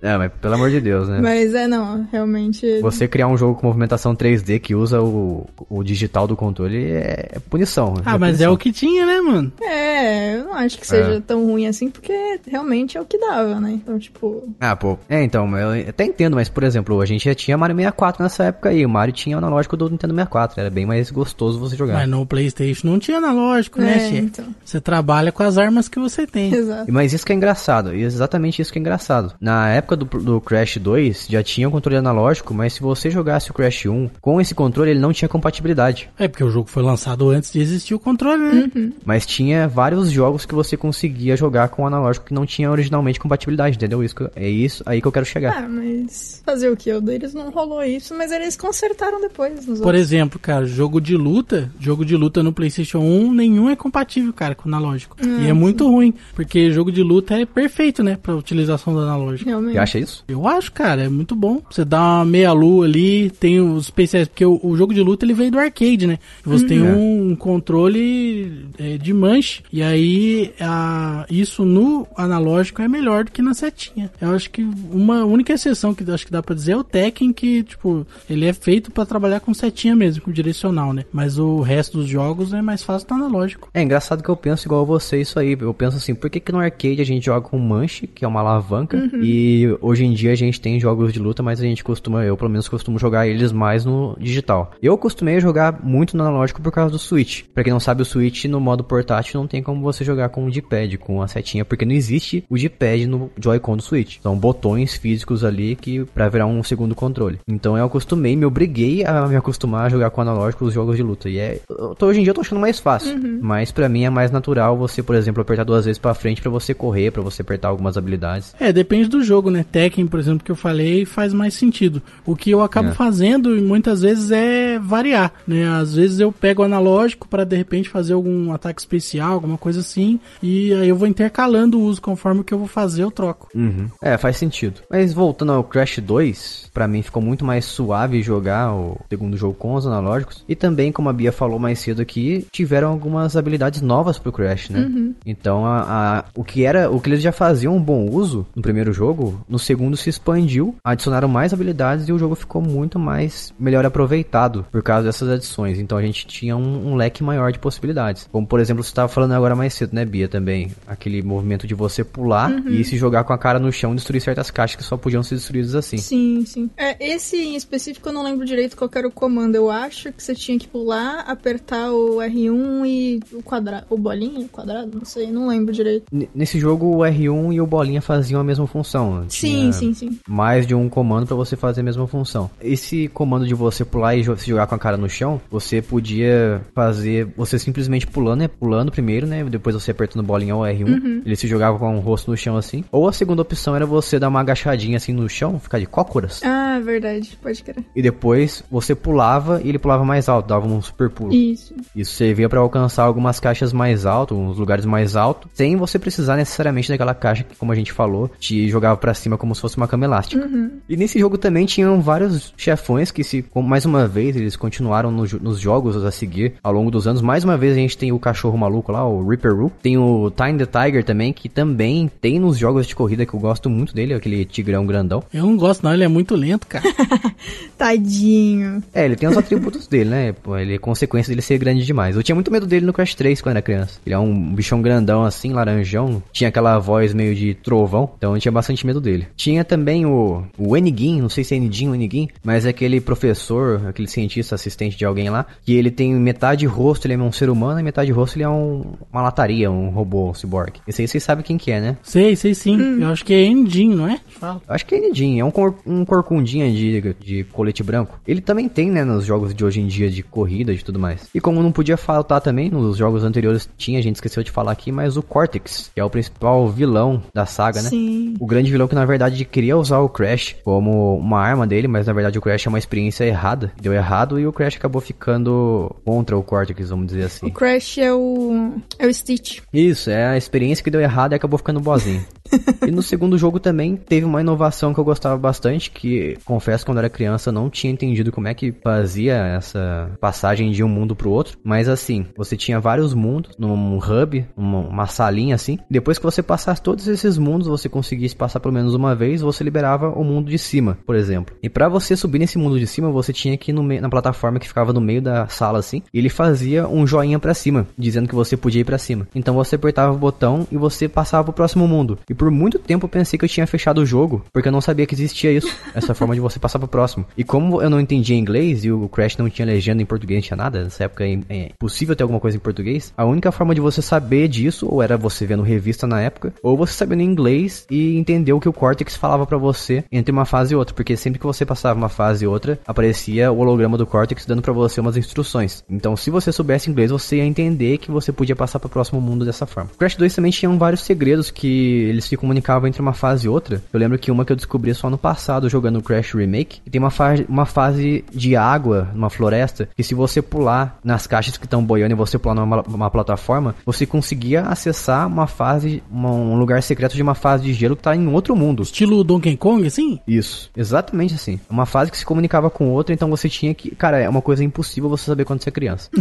É, 0.06 0.18
mas 0.18 0.32
pelo 0.42 0.54
amor 0.54 0.70
de 0.70 0.80
Deus, 0.80 1.08
né? 1.10 1.20
Mas 1.22 1.54
é, 1.54 1.68
não, 1.68 2.08
realmente. 2.12 2.80
Você 2.82 3.08
criar 3.08 3.28
um 3.28 3.38
jogo 3.38 3.60
com 3.60 3.68
movimentação 3.68 4.16
3D 4.16 4.60
que 4.60 4.76
usa 4.76 5.02
o, 5.02 5.48
o 5.70 5.84
digital 5.84 6.28
do 6.28 6.36
controle 6.36 6.92
é, 6.92 7.30
é 7.34 7.40
punição. 7.50 7.96
Ah, 8.06 8.18
mas 8.18 8.40
é 8.42 8.50
o 8.50 8.58
que 8.58 8.72
tinha, 8.72 9.06
né, 9.06 9.20
mano? 9.22 9.52
É, 9.62 10.36
eu 10.38 10.46
não 10.46 10.54
acho 10.54 10.78
que 10.78 10.86
seja 10.86 11.14
É. 11.16 11.20
tão 11.20 11.46
ruim 11.46 11.68
assim, 11.68 11.90
porque 11.90 12.40
realmente 12.48 12.98
é 12.98 13.02
o 13.02 13.06
que 13.06 13.18
dava, 13.18 13.60
né? 13.60 13.72
Então, 13.74 13.98
tipo. 14.00 14.48
Ah, 14.60 14.76
pô. 14.76 14.98
É, 15.10 15.24
então, 15.24 15.58
eu 15.58 15.90
até 15.90 16.06
entendo, 16.06 16.36
mas 16.36 16.50
por 16.50 16.64
exemplo, 16.64 17.02
a 17.02 17.06
gente 17.06 17.26
já 17.26 17.34
tinha 17.36 17.58
Mario 17.58 17.76
64 17.76 18.22
nessa 18.24 18.44
época 18.46 18.70
aí. 18.70 18.86
O 18.86 18.90
Mario 18.90 19.14
tinha 19.14 19.36
o 19.36 19.40
analógico 19.40 19.76
do 19.76 19.90
Nintendo 19.90 20.14
64. 20.14 20.60
Era 20.60 20.70
bem 20.70 20.86
mais 20.86 21.10
gostoso 21.12 21.60
você 21.60 21.76
jogar. 21.76 21.94
Mas 21.96 22.10
no 22.10 22.26
PlayStation 22.26 22.88
não 22.88 23.00
tinha 23.00 23.18
analógico, 23.18 23.80
né, 23.82 23.96
É, 23.96 24.00
chefe? 24.00 24.18
então. 24.18 24.46
Você 24.64 24.80
trabalha 24.80 25.32
com 25.32 25.42
as 25.44 25.58
armas 25.58 25.88
que 25.90 26.00
você 26.00 26.28
tem. 26.28 26.54
Exato. 26.54 26.92
Mas 26.92 27.14
isso 27.14 27.26
que 27.26 27.32
é 27.32 27.36
engraçado, 27.36 27.96
e 27.96 28.04
exatamente 28.04 28.62
isso 28.62 28.72
que 28.72 28.78
é 28.80 28.82
engraçado. 28.82 29.34
Na 29.40 29.70
época 29.70 29.95
do, 29.96 30.06
do 30.06 30.42
Crash 30.42 30.78
2, 30.78 31.28
já 31.30 31.44
tinha 31.44 31.68
o 31.68 31.72
controle 31.72 31.98
analógico, 31.98 32.54
mas 32.54 32.74
se 32.74 32.82
você 32.82 33.10
jogasse 33.10 33.52
o 33.52 33.54
Crash 33.54 33.86
1 33.86 34.10
com 34.22 34.40
esse 34.40 34.54
controle, 34.56 34.92
ele 34.92 35.00
não 35.00 35.14
tinha 35.14 35.30
compatibilidade. 35.30 36.10
É 36.18 36.28
porque 36.28 36.44
o 36.44 36.50
jogo 36.50 36.70
foi 36.70 36.84
lançado 36.84 37.30
antes 37.30 37.52
de 37.52 37.60
existir 37.60 37.94
o 37.94 38.00
controle, 38.00 38.42
né? 38.42 38.72
Uhum. 38.76 38.94
Mas 39.06 39.26
tinha 39.26 39.68
vários 39.68 40.10
jogos 40.12 40.46
que 40.46 40.56
você 40.56 40.76
conseguia 40.78 41.36
jogar 41.38 41.70
com 41.70 41.84
o 41.84 41.88
analógico 41.88 42.26
que 42.28 42.34
não 42.34 42.46
tinha 42.46 42.70
originalmente 42.72 43.20
compatibilidade, 43.20 43.76
entendeu? 43.78 44.04
Isso 44.04 44.16
é 44.36 44.50
isso 44.50 44.84
aí 44.86 45.02
que 45.02 45.08
eu 45.08 45.12
quero 45.12 45.26
chegar. 45.26 45.64
Ah, 45.64 45.68
mas 45.70 46.42
fazer 46.46 46.70
o 46.70 46.78
que? 46.78 46.92
O 46.92 47.02
deles 47.02 47.34
não 47.34 47.50
rolou 47.50 47.84
isso, 47.84 48.16
mas 48.16 48.32
eles 48.32 48.56
consertaram 48.56 49.22
depois 49.22 49.66
nos 49.66 49.80
Por 49.80 49.88
outros. 49.88 50.02
exemplo, 50.02 50.40
cara, 50.40 50.66
jogo 50.66 51.00
de 51.00 51.16
luta, 51.16 51.72
jogo 51.80 52.06
de 52.06 52.16
luta 52.16 52.42
no 52.44 52.54
PlayStation 52.54 53.00
1, 53.00 53.34
nenhum 53.34 53.70
é 53.70 53.76
compatível, 53.76 54.32
cara, 54.34 54.56
com 54.56 54.70
o 54.70 54.74
analógico. 54.74 55.18
e 55.22 55.48
é 55.48 55.54
muito 55.54 55.90
ruim, 55.90 56.14
porque 56.34 56.72
jogo 56.72 56.92
de 56.92 57.04
luta 57.04 57.36
é 57.40 57.46
perfeito, 57.46 58.04
né, 58.04 58.18
pra 58.22 58.36
utilização 58.36 58.94
do 58.94 59.00
analógico. 59.00 59.50
Realmente. 59.50 59.76
Acha 59.86 60.00
isso? 60.00 60.24
Eu 60.28 60.48
acho, 60.48 60.72
cara, 60.72 61.04
é 61.04 61.10
muito 61.10 61.36
bom. 61.36 61.62
Você 61.70 61.86
dá 61.86 62.02
uma 62.02 62.26
meia 62.26 62.52
lua 62.52 62.86
ali, 62.86 63.30
tem 63.30 63.60
os 63.60 63.86
especiais, 63.86 64.28
porque 64.28 64.44
o, 64.44 64.60
o 64.64 64.76
jogo 64.76 64.94
de 64.94 65.02
luta 65.02 65.24
ele 65.24 65.34
veio 65.34 65.52
do 65.52 65.60
arcade, 65.60 66.08
né? 66.08 66.18
Você 66.44 66.66
tem 66.66 66.82
um 66.82 67.36
controle 67.36 68.66
é, 68.80 68.98
de 68.98 69.14
manche, 69.14 69.62
e 69.72 69.84
aí 69.84 70.52
a, 70.60 71.26
isso 71.30 71.64
no 71.64 72.08
analógico 72.18 72.82
é 72.82 72.88
melhor 72.88 73.26
do 73.26 73.32
que 73.32 73.42
na 73.42 73.54
setinha. 73.54 74.12
Eu 74.20 74.32
acho 74.32 74.50
que 74.50 74.68
uma 74.92 75.24
única 75.24 75.54
exceção 75.54 75.94
que 75.94 76.10
acho 76.12 76.26
que 76.26 76.32
dá 76.32 76.42
pra 76.42 76.56
dizer 76.56 76.72
é 76.72 76.78
o 76.78 76.84
Tekken, 76.84 77.32
que, 77.32 77.62
tipo, 77.62 78.08
ele 78.28 78.46
é 78.46 78.54
feito 78.54 78.90
pra 78.90 79.06
trabalhar 79.06 79.40
com 79.40 79.54
setinha 79.54 79.96
mesmo, 79.96 80.24
com 80.24 80.32
direcional, 80.32 80.94
né? 80.94 81.06
Mas 81.14 81.38
o 81.38 81.62
resto 81.62 82.00
dos 82.00 82.08
jogos 82.08 82.54
é 82.54 82.62
mais 82.62 82.82
fácil 82.82 83.08
no 83.12 83.18
analógico. 83.18 83.70
É 83.74 83.84
engraçado 83.84 84.24
que 84.24 84.30
eu 84.30 84.36
penso 84.36 84.68
igual 84.68 84.82
a 84.82 84.86
você 84.86 85.22
isso 85.22 85.40
aí. 85.40 85.56
Eu 85.60 85.74
penso 85.74 85.98
assim, 85.98 86.16
por 86.16 86.30
que, 86.30 86.40
que 86.40 86.52
no 86.52 86.60
arcade 86.60 87.02
a 87.02 87.06
gente 87.06 87.26
joga 87.26 87.48
com 87.48 87.60
manche, 87.60 88.08
que 88.08 88.26
é 88.26 88.28
uma 88.28 88.40
alavanca, 88.40 88.98
e 89.22 89.65
que 89.66 89.78
hoje 89.82 90.06
em 90.06 90.14
dia 90.14 90.32
a 90.32 90.36
gente 90.36 90.62
tem 90.62 90.80
jogos 90.80 91.12
de 91.12 91.20
luta, 91.20 91.42
mas 91.42 91.60
a 91.60 91.64
gente 91.64 91.84
costuma, 91.84 92.24
eu 92.24 92.38
pelo 92.38 92.50
menos 92.50 92.70
costumo 92.70 93.00
jogar 93.00 93.28
eles 93.28 93.52
mais 93.52 93.84
no 93.84 94.16
digital. 94.20 94.72
Eu 94.82 94.98
costumei 94.98 95.40
jogar 95.40 95.84
muito 95.84 96.16
no 96.16 96.24
analógico 96.24 96.62
por 96.62 96.72
causa 96.72 96.92
do 96.92 97.00
Switch. 97.00 97.44
Pra 97.54 97.64
quem 97.64 97.74
não 97.74 97.80
sabe, 97.80 98.02
o 98.02 98.06
Switch 98.06 98.46
no 98.46 98.60
modo 98.60 98.84
portátil 98.84 99.40
não 99.40 99.48
tem 99.48 99.64
como 99.64 99.82
você 99.82 100.04
jogar 100.04 100.30
com 100.30 100.46
o 100.46 100.52
D-pad, 100.52 100.98
com 100.98 101.22
a 101.22 101.28
setinha, 101.28 101.66
porque 101.66 101.86
não 101.86 101.94
existe 101.94 102.44
o 102.50 102.58
D-pad 102.58 103.08
no 103.08 103.32
Joy-Con 103.40 103.78
do 103.78 103.84
Switch. 103.84 104.20
São 104.22 104.38
botões 104.38 104.96
físicos 104.96 105.44
ali 105.44 105.76
que 105.76 106.06
para 106.06 106.30
virar 106.30 106.46
um 106.46 106.64
segundo 106.64 106.94
controle. 106.94 107.40
Então 107.48 107.78
eu 107.78 107.86
acostumei, 107.86 108.36
me 108.36 108.46
obriguei 108.46 109.06
a 109.06 109.28
me 109.28 109.36
acostumar 109.36 109.86
a 109.86 109.90
jogar 109.90 110.10
com 110.10 110.22
analógico 110.22 110.66
os 110.66 110.74
jogos 110.74 110.96
de 110.96 111.04
luta. 111.04 111.30
E 111.30 111.40
é, 111.40 111.60
eu 111.70 111.96
tô, 111.96 112.08
hoje 112.08 112.20
em 112.20 112.24
dia 112.24 112.32
eu 112.32 112.36
tô 112.36 112.42
achando 112.42 112.60
mais 112.60 112.80
fácil, 112.80 113.18
mas 113.42 113.72
para 113.72 113.90
mim 113.90 114.04
é 114.04 114.10
mais 114.10 114.32
natural 114.32 114.78
você, 114.78 115.02
por 115.02 115.16
exemplo, 115.16 115.42
apertar 115.42 115.64
duas 115.64 115.86
vezes 115.86 116.00
para 116.00 116.14
frente 116.14 116.42
para 116.42 116.52
você 116.52 116.74
correr, 116.74 117.12
para 117.12 117.22
você 117.22 117.42
apertar 117.42 117.70
algumas 117.70 117.98
habilidades. 117.98 118.56
É, 118.60 118.72
depende 118.72 119.08
do 119.08 119.24
jogo, 119.24 119.50
né? 119.50 119.55
Tekken, 119.64 120.08
por 120.08 120.20
exemplo, 120.20 120.44
que 120.44 120.52
eu 120.52 120.56
falei, 120.56 121.06
faz 121.06 121.34
mais 121.34 121.54
sentido. 121.54 122.02
O 122.26 122.36
que 122.36 122.50
eu 122.52 122.62
acabo 122.62 122.90
É. 122.90 122.94
fazendo 122.94 123.50
muitas 123.62 124.02
vezes 124.02 124.32
é 124.32 124.80
variar, 124.80 125.32
né? 125.48 125.68
Às 125.68 125.96
vezes 125.96 126.20
eu 126.20 126.32
pego 126.32 126.62
o 126.62 126.66
analógico 126.66 127.28
para 127.28 127.44
de 127.44 127.56
repente 127.56 127.90
fazer 127.90 128.14
algum 128.14 128.52
ataque 128.54 128.80
especial, 128.82 129.34
alguma 129.34 129.58
coisa 129.58 129.80
assim, 129.80 130.20
e 130.42 130.74
aí 130.74 130.90
eu 130.90 130.96
vou 130.96 131.08
intercalando 131.08 131.80
o 131.80 131.84
uso 131.84 132.02
conforme 132.02 132.42
o 132.42 132.44
que 132.44 132.54
eu 132.54 132.58
vou 132.58 132.68
fazer, 132.68 133.04
eu 133.04 133.12
troco. 133.12 133.48
Uhum. 133.56 133.88
É, 134.02 134.18
faz 134.18 134.38
sentido. 134.38 134.82
Mas 134.90 135.14
voltando 135.14 135.52
ao 135.52 135.64
Crash 135.64 136.00
2, 136.00 136.70
pra 136.74 136.88
mim 136.88 137.02
ficou 137.02 137.22
muito 137.22 137.44
mais 137.46 137.66
suave 137.66 138.22
jogar 138.22 138.74
o 138.74 138.98
segundo 139.10 139.38
jogo 139.38 139.54
com 139.54 139.74
os 139.76 139.86
analógicos. 139.88 140.44
E 140.48 140.56
também, 140.56 140.92
como 140.92 141.10
a 141.10 141.14
Bia 141.14 141.32
falou 141.32 141.60
mais 141.60 141.80
cedo 141.80 142.02
aqui, 142.02 142.46
tiveram 142.52 142.90
algumas 142.90 143.36
habilidades 143.38 143.82
novas 143.82 144.18
pro 144.18 144.32
Crash, 144.32 144.70
né? 144.70 144.92
Então, 145.26 145.66
a, 145.66 146.20
a- 146.20 146.26
o 146.36 146.44
que 146.44 146.64
era, 146.66 146.90
o 146.90 147.00
que 147.00 147.10
eles 147.10 147.22
já 147.22 147.32
faziam 147.32 147.76
um 147.76 147.82
bom 147.82 148.10
uso 148.10 148.46
no 148.56 148.62
primeiro 148.62 148.92
jogo, 148.94 149.40
no 149.48 149.60
segundo 149.60 149.96
se 149.98 150.10
expandiu, 150.10 150.76
adicionaram 150.84 151.28
mais 151.28 151.54
habilidades 151.54 152.08
e 152.08 152.12
o 152.14 152.18
jogo 152.20 152.36
ficou 152.36 152.62
muito 152.62 152.98
mais 153.00 153.54
melhor 153.60 153.86
aproveitado 153.86 154.66
por 154.72 154.82
causa 154.84 155.06
dessas 155.08 155.30
adições. 155.30 155.80
Então, 155.80 155.98
a 155.98 156.02
gente 156.02 156.26
tinha 156.28 156.56
um, 156.56 156.92
um 156.92 156.96
leque 156.96 157.24
maior 157.24 157.52
de 157.52 157.60
possibilidades. 157.60 158.28
Como, 158.32 158.46
por 158.48 158.60
exemplo, 158.60 158.84
você 158.84 158.90
estava 158.90 159.08
falando 159.08 159.34
agora 159.34 159.56
mais 159.56 159.74
cedo, 159.74 159.94
né, 159.94 160.06
Bia, 160.06 160.28
também. 160.28 160.72
Aquele 160.88 161.22
movimento 161.22 161.68
de 161.68 161.74
você 161.74 162.04
pular 162.04 162.52
e 162.68 162.84
se 162.84 162.98
jogar 162.98 163.24
com 163.24 163.34
a 163.34 163.38
cara 163.38 163.60
no 163.60 163.72
chão 163.72 163.92
e 163.92 163.96
destruir 163.96 164.22
certas 164.22 164.50
caixas 164.52 164.76
que 164.78 164.84
só 164.84 164.98
podiam 164.98 165.22
ser 165.24 165.36
destruídas 165.36 165.76
assim. 165.76 165.98
Sim, 165.98 166.44
sim. 166.46 166.70
É, 166.78 166.96
esse 167.14 167.38
em 167.38 167.56
específico 167.56 168.10
eu 168.10 168.14
não 168.14 168.24
lembro 168.24 168.46
direito 168.46 168.76
qual 168.76 168.90
era 168.96 169.08
o 169.08 169.12
comando. 169.12 169.56
Eu 169.56 169.70
acho 169.70 170.12
que 170.12 170.22
você 170.24 170.34
tinha 170.36 170.58
que 170.58 170.68
pular, 170.68 171.20
apertar 171.28 171.92
o 171.92 172.18
R1 172.18 172.86
e 172.86 173.20
o 173.34 173.42
quadrado. 173.44 173.86
O 173.90 173.98
bolinha? 173.98 174.48
Quadrado? 174.52 174.92
Não 174.98 175.06
sei, 175.06 175.32
não 175.32 175.48
lembro 175.48 175.74
direito. 175.74 176.06
N- 176.12 176.30
Nesse 176.34 176.60
jogo, 176.60 176.86
o 176.88 177.00
R1 177.00 177.54
e 177.54 177.62
o 177.62 177.68
bolinha 177.68 178.02
faziam 178.02 178.40
a 178.40 178.44
mesma 178.44 178.68
função. 178.68 179.26
Sim, 179.40 179.60
Tinha 179.60 179.74
sim, 179.74 179.94
sim. 179.94 180.20
Mais 180.28 180.66
de 180.66 180.76
um 180.76 180.90
comando 180.90 181.26
pra 181.26 181.36
você 181.36 181.56
fazer 181.56 181.82
a 181.82 181.84
mesma 181.84 182.08
função. 182.08 182.50
Esse 182.62 183.08
comando 183.08 183.48
de 183.48 183.54
você 183.54 183.84
pular 183.84 184.16
e 184.16 184.24
se 184.24 184.48
jogar 184.48 184.68
com 184.68 184.76
a 184.76 184.80
cara 184.80 184.98
no 184.98 185.10
chão, 185.10 185.40
você 185.50 185.82
podia 185.82 186.62
fazer 186.74 187.28
você 187.38 187.58
simplesmente 187.60 188.08
pulando, 188.08 188.40
né? 188.42 188.48
Pulando 188.48 188.92
primeiro, 188.92 189.28
né? 189.28 189.44
Depois 189.44 189.76
você 189.76 189.92
apertando 189.92 190.24
bolinha 190.24 190.56
ou 190.56 190.64
R1. 190.64 191.22
Ele 191.26 191.36
se 191.36 191.48
jogava 191.48 191.78
com 191.78 191.98
o 191.98 192.00
rosto 192.00 192.32
no 192.32 192.38
chão 192.38 192.58
assim. 192.58 192.84
Ou 192.92 193.08
a 193.08 193.14
segunda 193.14 193.42
opção 193.42 193.76
era 193.76 193.86
você 193.86 194.20
dar 194.20 194.30
uma 194.30 194.40
agachadinha 194.40 194.98
assim 194.98 195.14
no 195.14 195.28
chão, 195.30 195.60
ficar 195.60 195.80
de 195.80 195.86
cócoras. 195.86 196.42
Ah, 196.44 196.80
verdade, 196.84 197.38
pode 197.42 197.64
crer. 197.64 197.84
E 197.96 198.02
depois 198.02 198.64
você 198.70 198.94
pulava 198.94 199.62
e 199.64 199.70
ele 199.70 199.80
pulava 199.80 200.04
mais 200.04 200.30
alto, 200.30 200.48
dava 200.48 200.68
um 200.68 200.82
super 200.82 201.10
pulo. 201.10 201.34
Isso. 201.34 201.74
Isso 201.96 202.14
servia 202.14 202.50
pra 202.50 202.60
alcançar 202.60 203.04
algumas 203.04 203.40
caixas 203.40 203.74
mais 203.74 204.06
altas, 204.06 204.38
uns 204.38 204.58
lugares 204.58 204.86
mais 204.86 205.16
altos, 205.16 205.50
sem 205.54 205.76
você 205.76 205.98
precisar 205.98 206.36
necessariamente 206.36 206.90
daquela 206.90 207.14
caixa 207.14 207.44
que, 207.44 207.56
como 207.56 207.72
a 207.72 207.76
gente 207.76 207.92
falou, 207.92 208.30
te 208.40 208.68
jogava 208.70 208.98
pra 208.98 209.14
cima 209.14 209.25
como 209.38 209.54
se 209.54 209.62
fosse 209.62 209.78
uma 209.78 209.88
cama 209.88 210.06
elástica. 210.06 210.50
E 210.88 210.96
nesse 210.96 211.20
jogo 211.20 211.38
também 211.38 211.66
tinham 211.66 212.02
vários 212.02 212.54
chefões 212.58 213.12
que, 213.12 213.24
se 213.24 213.44
mais 213.56 213.86
uma 213.86 214.08
vez, 214.08 214.36
eles 214.36 214.56
continuaram 214.56 215.12
no 215.12 215.26
nos 215.42 215.60
jogos 215.60 216.04
a 216.04 216.12
seguir 216.12 216.54
ao 216.64 216.72
longo 216.72 216.92
dos 216.92 217.08
anos. 217.08 217.22
Mais 217.22 217.44
uma 217.44 217.58
vez 217.58 217.74
a 217.74 217.80
gente 217.80 217.98
tem 217.98 218.12
o 218.12 218.20
cachorro 218.20 218.58
maluco 218.58 218.92
lá, 218.92 219.08
o 219.08 219.28
Reaper 219.28 219.56
Roo. 219.56 219.72
Tem 219.82 219.98
o 219.98 220.32
Time 220.32 220.64
the 220.64 220.66
Tiger 220.66 221.04
também, 221.04 221.34
que 221.34 221.50
também 221.50 222.10
tem 222.22 222.40
nos 222.40 222.58
jogos 222.58 222.88
de 222.88 222.96
corrida 222.96 223.26
que 223.26 223.34
eu 223.34 223.40
gosto 223.40 223.70
muito 223.70 223.94
dele, 223.94 224.14
aquele 224.14 224.46
tigrão 224.46 224.86
grandão. 224.86 225.24
Eu 225.34 225.46
não 225.46 225.58
gosto, 225.58 225.84
não, 225.84 225.94
ele 225.94 226.04
é 226.04 226.08
muito 226.08 226.36
lento, 226.36 226.68
cara. 226.68 226.86
Tadinho. 227.78 228.84
É, 228.94 229.06
ele 229.06 229.16
tem 229.16 229.28
os 229.28 229.38
atributos 229.38 229.88
dele, 229.88 230.10
né? 230.10 230.32
Pô, 230.34 230.58
ele 230.58 230.76
é 230.76 230.78
consequência 230.78 231.30
dele 231.30 231.42
ser 231.42 231.58
grande 231.58 231.86
demais. 231.86 232.16
Eu 232.16 232.24
tinha 232.24 232.36
muito 232.36 232.52
medo 232.52 232.66
dele 232.66 232.86
no 232.86 232.94
Crash 232.94 233.16
3 233.16 233.42
quando 233.42 233.52
era 233.52 233.62
criança. 233.62 234.00
Ele 234.06 234.16
é 234.16 234.20
um 234.20 234.54
bichão 234.54 234.82
grandão 234.82 235.24
assim, 235.24 235.52
laranjão. 235.52 236.22
Tinha 236.32 236.50
aquela 236.50 236.78
voz 236.80 237.14
meio 237.14 237.36
de 237.36 237.54
trovão, 237.54 238.12
então 238.18 238.36
eu 238.36 238.42
tinha 238.42 238.52
bastante 238.52 238.86
medo 238.86 239.02
dele. 239.02 239.15
Tinha 239.36 239.64
também 239.64 240.06
o, 240.06 240.44
o 240.58 240.76
Enigin, 240.76 241.22
não 241.22 241.30
sei 241.30 241.44
se 241.44 241.54
é 241.54 241.58
Enigin 241.58 241.90
ou 241.90 241.96
Enigin, 241.96 242.30
mas 242.44 242.66
é 242.66 242.70
aquele 242.70 243.00
professor, 243.00 243.88
aquele 243.88 244.08
cientista 244.08 244.56
assistente 244.56 244.98
de 244.98 245.06
alguém 245.06 245.30
lá, 245.30 245.46
que 245.64 245.74
ele 245.74 245.92
tem 245.92 246.14
metade 246.16 246.66
rosto, 246.66 247.06
ele 247.06 247.14
é 247.14 247.18
um 247.18 247.32
ser 247.32 247.50
humano, 247.50 247.80
e 247.80 247.84
metade 247.84 248.12
rosto 248.12 248.38
ele 248.38 248.44
é 248.44 248.50
um, 248.50 248.94
uma 249.12 249.22
lataria, 249.22 249.72
um 249.72 249.90
robô, 249.90 250.30
um 250.30 250.34
cyborg. 250.34 250.74
Esse 250.88 251.02
aí 251.02 251.08
vocês 251.08 251.24
sabem 251.24 251.44
quem 251.44 251.58
que 251.58 251.72
é, 251.72 251.80
né? 251.80 251.98
sei, 252.04 252.36
sei 252.36 252.54
sim. 252.54 253.02
Eu 253.02 253.10
acho 253.10 253.24
que 253.24 253.34
é 253.34 253.46
Endin, 253.46 253.90
não 253.96 254.08
é? 254.08 254.20
Fala. 254.28 254.62
Eu 254.68 254.74
Acho 254.74 254.86
que 254.86 254.96
é 254.96 254.98
Enidin, 254.98 255.40
é 255.40 255.46
um, 255.46 255.52
cor, 255.52 255.76
um 255.86 256.04
corcundinha 256.04 256.72
de, 256.72 257.16
de 257.20 257.44
colete 257.46 257.84
branco. 257.84 258.20
Ele 258.28 258.42
também 258.42 258.68
tem, 258.68 258.90
né, 258.90 259.04
nos 259.04 259.26
jogos 259.26 259.54
de 259.54 259.64
hoje 259.64 259.82
em 259.82 259.88
dia 259.88 260.10
de 260.10 260.24
corrida 260.24 260.74
e 260.74 260.78
tudo 260.78 261.00
mais. 261.00 261.30
E 261.34 261.40
como 261.40 261.62
não 261.62 261.72
podia 261.72 261.98
faltar 261.98 262.42
também, 262.42 262.70
nos 262.70 262.98
jogos 262.98 263.24
anteriores 263.24 263.70
tinha, 263.78 264.00
a 264.00 264.02
gente 264.02 264.16
esqueceu 264.16 264.44
de 264.44 264.52
falar 264.52 264.72
aqui, 264.72 264.92
mas 264.92 265.18
o 265.18 265.24
Cortex, 265.24 265.92
que 265.94 266.00
é 266.00 266.04
o 266.04 266.10
principal 266.10 266.68
vilão 266.70 267.22
da 267.34 267.46
saga, 267.46 267.82
né? 267.82 267.90
Sim. 267.90 268.36
O 268.40 268.46
grande 268.46 268.72
vilão 268.72 268.88
que 268.88 268.96
na 268.96 269.05
verdade 269.06 269.46
queria 269.46 269.78
usar 269.78 270.00
o 270.00 270.10
Crash 270.10 270.56
como 270.64 271.18
uma 271.18 271.40
arma 271.40 271.66
dele, 271.66 271.88
mas 271.88 272.08
na 272.08 272.14
verdade 272.14 272.38
o 272.38 272.42
Crash 272.42 272.66
é 272.66 272.70
uma 272.70 272.80
experiência 272.80 273.24
errada. 273.24 273.72
Deu 273.82 273.94
errado 273.94 274.40
e 274.40 274.48
o 274.48 274.54
Crash 274.54 274.76
acabou 274.76 275.02
ficando 275.02 275.96
contra 276.04 276.38
o 276.38 276.44
Cortex, 276.44 276.90
vamos 276.90 277.08
dizer 277.08 277.24
assim. 277.24 277.48
O 277.48 277.52
Crash 277.52 277.98
é 277.98 278.14
o. 278.14 278.74
é 279.00 279.08
o 279.08 279.14
Stitch. 279.14 279.60
Isso, 279.74 280.10
é 280.10 280.28
a 280.28 280.38
experiência 280.38 280.84
que 280.84 280.92
deu 280.92 281.02
errado 281.02 281.34
e 281.34 281.36
acabou 281.36 281.58
ficando 281.58 281.80
boazinho. 281.80 282.26
e 282.86 282.92
no 282.92 283.02
segundo 283.02 283.38
jogo 283.38 283.60
também 283.60 283.96
teve 283.96 284.26
uma 284.26 284.42
inovação 284.42 284.94
que 284.94 285.00
eu 285.00 285.04
gostava 285.04 285.38
bastante, 285.38 285.90
que 285.92 286.38
confesso 286.46 286.86
quando 286.86 287.00
era 287.00 287.10
criança 287.10 287.52
não 287.52 287.70
tinha 287.70 287.92
entendido 287.92 288.32
como 288.32 288.48
é 288.48 288.54
que 288.54 288.72
fazia 288.72 289.36
essa 289.36 290.12
passagem 290.20 290.72
de 290.72 290.84
um 290.84 290.88
mundo 290.88 291.16
pro 291.16 291.32
outro, 291.32 291.58
mas 291.64 291.90
assim, 291.90 292.26
você 292.36 292.56
tinha 292.56 292.80
vários 292.80 293.14
mundos 293.14 293.52
num 293.58 293.98
hub, 293.98 294.46
uma, 294.56 294.80
uma 294.80 295.08
salinha 295.08 295.56
assim. 295.56 295.80
Depois 295.90 296.18
que 296.18 296.24
você 296.24 296.44
passasse 296.44 296.82
todos 296.82 297.08
esses 297.08 297.38
mundos, 297.38 297.68
você 297.68 297.90
conseguisse 297.90 298.36
passar 298.36 298.60
pelo 298.60 298.74
menos 298.74 298.94
uma 298.94 299.16
vez, 299.16 299.42
você 299.42 299.64
liberava 299.64 300.10
o 300.10 300.24
mundo 300.24 300.50
de 300.50 300.58
cima, 300.58 300.98
por 301.06 301.16
exemplo. 301.16 301.56
E 301.64 301.70
pra 301.70 301.90
você 301.90 302.16
subir 302.16 302.40
nesse 302.40 302.58
mundo 302.58 302.80
de 302.80 302.88
cima, 302.88 303.10
você 303.10 303.34
tinha 303.34 303.58
que 303.58 303.72
ir 303.72 304.02
na 304.02 304.10
plataforma 304.10 304.60
que 304.60 304.68
ficava 304.68 304.94
no 304.94 305.02
meio 305.02 305.22
da 305.22 305.48
sala 305.48 305.80
assim, 305.80 306.02
e 306.14 306.20
ele 306.20 306.30
fazia 306.30 306.88
um 306.88 307.08
joinha 307.08 307.40
pra 307.40 307.54
cima, 307.54 307.88
dizendo 307.98 308.28
que 308.28 308.36
você 308.36 308.56
podia 308.56 308.82
ir 308.82 308.86
pra 308.86 308.98
cima. 308.98 309.28
Então 309.34 309.56
você 309.56 309.76
apertava 309.76 310.14
o 310.14 310.18
botão 310.18 310.68
e 310.72 310.78
você 310.78 311.08
passava 311.08 311.46
pro 311.46 311.54
próximo 311.54 311.88
mundo. 311.88 312.18
E 312.30 312.35
por 312.36 312.52
muito 312.52 312.80
tempo 312.80 313.06
eu 313.06 313.10
pensei 313.10 313.38
que 313.40 313.46
eu 313.46 313.50
tinha 313.50 313.68
fechado 313.68 314.02
o 314.02 314.06
jogo, 314.06 314.44
porque 314.52 314.68
eu 314.68 314.72
não 314.72 314.82
sabia 314.82 315.06
que 315.06 315.16
existia 315.16 315.52
isso, 315.52 315.74
essa 315.94 316.14
forma 316.14 316.36
de 316.36 316.42
você 316.42 316.60
passar 316.60 316.80
pro 316.80 316.88
próximo. 316.88 317.26
E 317.38 317.44
como 317.44 317.82
eu 317.82 317.90
não 317.90 318.00
entendia 318.00 318.36
inglês 318.36 318.84
e 318.84 318.92
o 318.92 319.08
Crash 319.08 319.38
não 319.38 319.50
tinha 319.50 319.66
legenda 319.66 320.02
em 320.02 320.06
português, 320.06 320.40
não 320.40 320.48
tinha 320.48 320.58
nada, 320.58 320.84
nessa 320.84 321.06
época 321.06 321.26
é 321.26 321.36
é 321.50 321.72
impossível 321.74 322.16
ter 322.16 322.24
alguma 322.24 322.40
coisa 322.40 322.58
em 322.58 322.60
português, 322.60 323.14
a 323.18 323.26
única 323.26 323.52
forma 323.52 323.74
de 323.74 323.82
você 323.82 324.02
saber 324.02 324.48
disso, 324.48 324.88
ou 324.90 325.02
era 325.02 325.18
você 325.18 325.46
vendo 325.46 325.64
revista 325.64 326.08
na 326.08 326.22
época, 326.22 326.54
ou 326.62 326.78
você 326.78 326.94
sabendo 326.94 327.22
inglês 327.22 327.86
e 327.90 328.18
entender 328.18 328.54
o 328.54 328.60
que 328.60 328.70
o 328.70 328.74
Cortex 328.74 329.16
falava 329.16 329.46
pra 329.46 329.58
você 329.58 330.04
entre 330.12 330.32
uma 330.32 330.46
fase 330.46 330.74
e 330.74 330.78
outra, 330.78 330.96
porque 330.96 331.16
sempre 331.16 331.40
que 331.40 331.46
você 331.46 331.66
passava 331.66 331.98
uma 331.98 332.10
fase 332.10 332.46
e 332.46 332.48
outra, 332.48 332.80
aparecia 332.86 333.52
o 333.52 333.60
holograma 333.60 333.98
do 333.98 334.06
Cortex 334.06 334.46
dando 334.46 334.62
pra 334.62 334.74
você 334.74 335.00
umas 335.00 335.18
instruções. 335.18 335.84
Então, 335.90 336.16
se 336.16 336.30
você 336.30 336.52
soubesse 336.52 336.90
inglês, 336.90 337.12
você 337.12 337.38
ia 337.38 337.46
entender 337.46 337.98
que 337.98 338.12
você 338.12 338.32
podia 338.32 338.56
passar 338.56 338.80
pro 338.80 338.90
próximo 338.90 339.22
mundo 339.22 339.46
dessa 339.46 339.66
forma. 339.66 339.90
Crash 339.98 340.16
2 340.16 340.36
também 340.36 340.52
tinha 340.52 340.70
vários 340.76 341.02
segredos 341.02 341.50
que 341.52 342.06
eles 342.10 342.25
se 342.28 342.38
comunicavam 342.38 342.88
entre 342.88 343.02
uma 343.02 343.14
fase 343.14 343.46
e 343.46 343.50
outra. 343.50 343.82
Eu 343.94 344.00
lembro 344.00 344.18
que 344.18 344.32
uma 344.32 344.44
que 344.46 344.52
eu 344.52 344.56
descobri 344.56 344.94
só 344.94 345.10
no 345.10 345.18
passado 345.18 345.70
jogando 345.70 346.02
Crash 346.02 346.34
Remake, 346.34 346.82
e 346.86 346.90
tem 346.90 347.00
uma, 347.00 347.10
fa 347.12 347.34
uma 347.50 347.66
fase 347.66 348.24
de 348.34 348.56
água 348.56 349.10
numa 349.14 349.30
floresta, 349.30 349.90
que 349.96 350.04
se 350.04 350.14
você 350.16 350.42
pular 350.42 351.00
nas 351.04 351.26
caixas 351.28 351.58
que 351.58 351.66
estão 351.66 351.84
boiando 351.84 352.14
e 352.14 352.16
você 352.16 352.38
pular 352.38 352.56
numa 352.56 352.82
uma 352.88 353.10
plataforma, 353.10 353.76
você 353.86 354.06
conseguia 354.06 354.62
acessar 354.62 355.28
uma 355.28 355.48
fase, 355.48 356.02
uma- 356.10 356.32
um 356.32 356.58
lugar 356.58 356.82
secreto 356.84 357.16
de 357.16 357.22
uma 357.22 357.36
fase 357.36 357.64
de 357.64 357.74
gelo 357.74 357.96
que 357.96 358.04
tá 358.04 358.16
em 358.16 358.28
outro 358.28 358.56
mundo. 358.56 358.84
Estilo 358.84 359.24
Donkey 359.24 359.58
Kong, 359.58 359.86
assim? 359.86 360.20
Isso, 360.28 360.70
exatamente 360.76 361.34
assim. 361.36 361.60
Uma 361.70 361.86
fase 361.86 362.12
que 362.12 362.18
se 362.18 362.26
comunicava 362.26 362.70
com 362.70 362.90
outra, 362.90 363.14
então 363.14 363.30
você 363.30 363.48
tinha 363.50 363.74
que. 363.74 363.94
Cara, 363.96 364.20
é 364.20 364.28
uma 364.30 364.42
coisa 364.42 364.64
impossível 364.64 365.10
você 365.10 365.26
saber 365.26 365.46
quando 365.46 365.62
você 365.64 365.70
é 365.70 365.72
criança. 365.72 366.10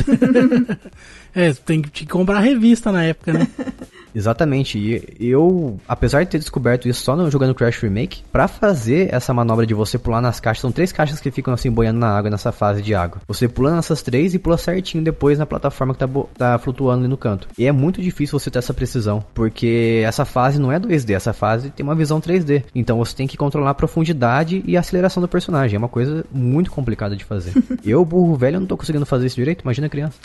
É, 1.34 1.52
tem 1.52 1.82
que 1.82 2.07
comprar 2.07 2.38
revista 2.38 2.92
na 2.92 3.02
época, 3.02 3.32
né? 3.32 3.48
Exatamente. 4.14 4.78
E 4.78 5.26
eu, 5.26 5.80
apesar 5.95 6.24
de 6.24 6.30
ter 6.30 6.38
descoberto 6.38 6.88
isso 6.88 7.03
só 7.03 7.16
no, 7.16 7.30
jogando 7.30 7.55
Crash 7.55 7.78
Remake, 7.80 8.22
pra 8.30 8.49
fazer 8.49 9.09
essa 9.14 9.32
manobra 9.32 9.64
de 9.64 9.72
você 9.72 9.97
pular 9.97 10.20
nas 10.20 10.40
caixas, 10.40 10.61
são 10.61 10.72
três 10.72 10.92
caixas 10.92 11.20
que 11.20 11.30
ficam 11.30 11.55
assim 11.55 11.70
boiando 11.70 12.01
na 12.01 12.09
água 12.09 12.30
nessa 12.30 12.53
fase 12.53 12.82
de 12.82 12.95
água. 12.95 13.20
Você 13.26 13.49
pula 13.49 13.74
nessas 13.74 14.03
três 14.03 14.34
e 14.34 14.38
pula 14.38 14.59
certinho 14.59 15.03
depois 15.03 15.38
na 15.38 15.47
plataforma 15.47 15.95
que 15.95 16.01
tá, 16.01 16.09
tá 16.36 16.59
flutuando 16.59 17.01
ali 17.01 17.09
no 17.09 17.16
canto. 17.16 17.49
E 17.57 17.66
é 17.66 17.72
muito 17.72 18.03
difícil 18.03 18.38
você 18.38 18.51
ter 18.51 18.59
essa 18.59 18.74
precisão, 18.74 19.24
porque 19.32 20.03
essa 20.05 20.24
fase 20.24 20.59
não 20.59 20.72
é 20.72 20.80
2D, 20.80 21.14
essa 21.14 21.32
fase 21.32 21.70
tem 21.70 21.84
uma 21.84 21.95
visão 21.95 22.20
3D. 22.20 22.64
Então 22.74 22.99
você 22.99 23.14
tem 23.14 23.26
que 23.26 23.36
controlar 23.36 23.70
a 23.70 23.74
profundidade 23.74 24.62
e 24.66 24.76
a 24.76 24.80
aceleração 24.80 25.20
do 25.20 25.28
personagem. 25.28 25.76
É 25.76 25.78
uma 25.78 25.88
coisa 25.88 26.24
muito 26.32 26.70
complicada 26.70 27.16
de 27.16 27.24
fazer. 27.24 27.53
eu, 27.84 28.05
burro 28.05 28.34
velho, 28.34 28.59
não 28.59 28.66
tô 28.66 28.76
conseguindo 28.76 29.07
fazer 29.07 29.26
isso 29.26 29.36
direito, 29.36 29.62
imagina 29.62 29.88
criança. 29.88 30.18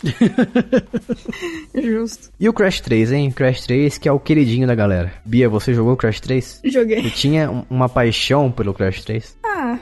Justo. 1.80 2.30
E 2.40 2.48
o 2.48 2.52
Crash 2.52 2.80
3, 2.80 3.12
hein? 3.12 3.30
Crash 3.30 3.62
3 3.62 3.98
que 3.98 4.08
é 4.08 4.12
o 4.12 4.18
queridinho 4.18 4.66
da 4.66 4.74
galera. 4.74 5.12
Bia, 5.24 5.48
você 5.48 5.59
jogou 5.74 5.92
o 5.92 5.96
Crash 5.96 6.20
3? 6.20 6.60
Joguei. 6.64 7.02
Tu 7.02 7.10
tinha 7.10 7.50
um- 7.50 7.64
uma 7.70 7.88
paixão 7.88 8.50
pelo 8.50 8.72
Crash 8.74 9.04
3? 9.04 9.36
Ah, 9.44 9.78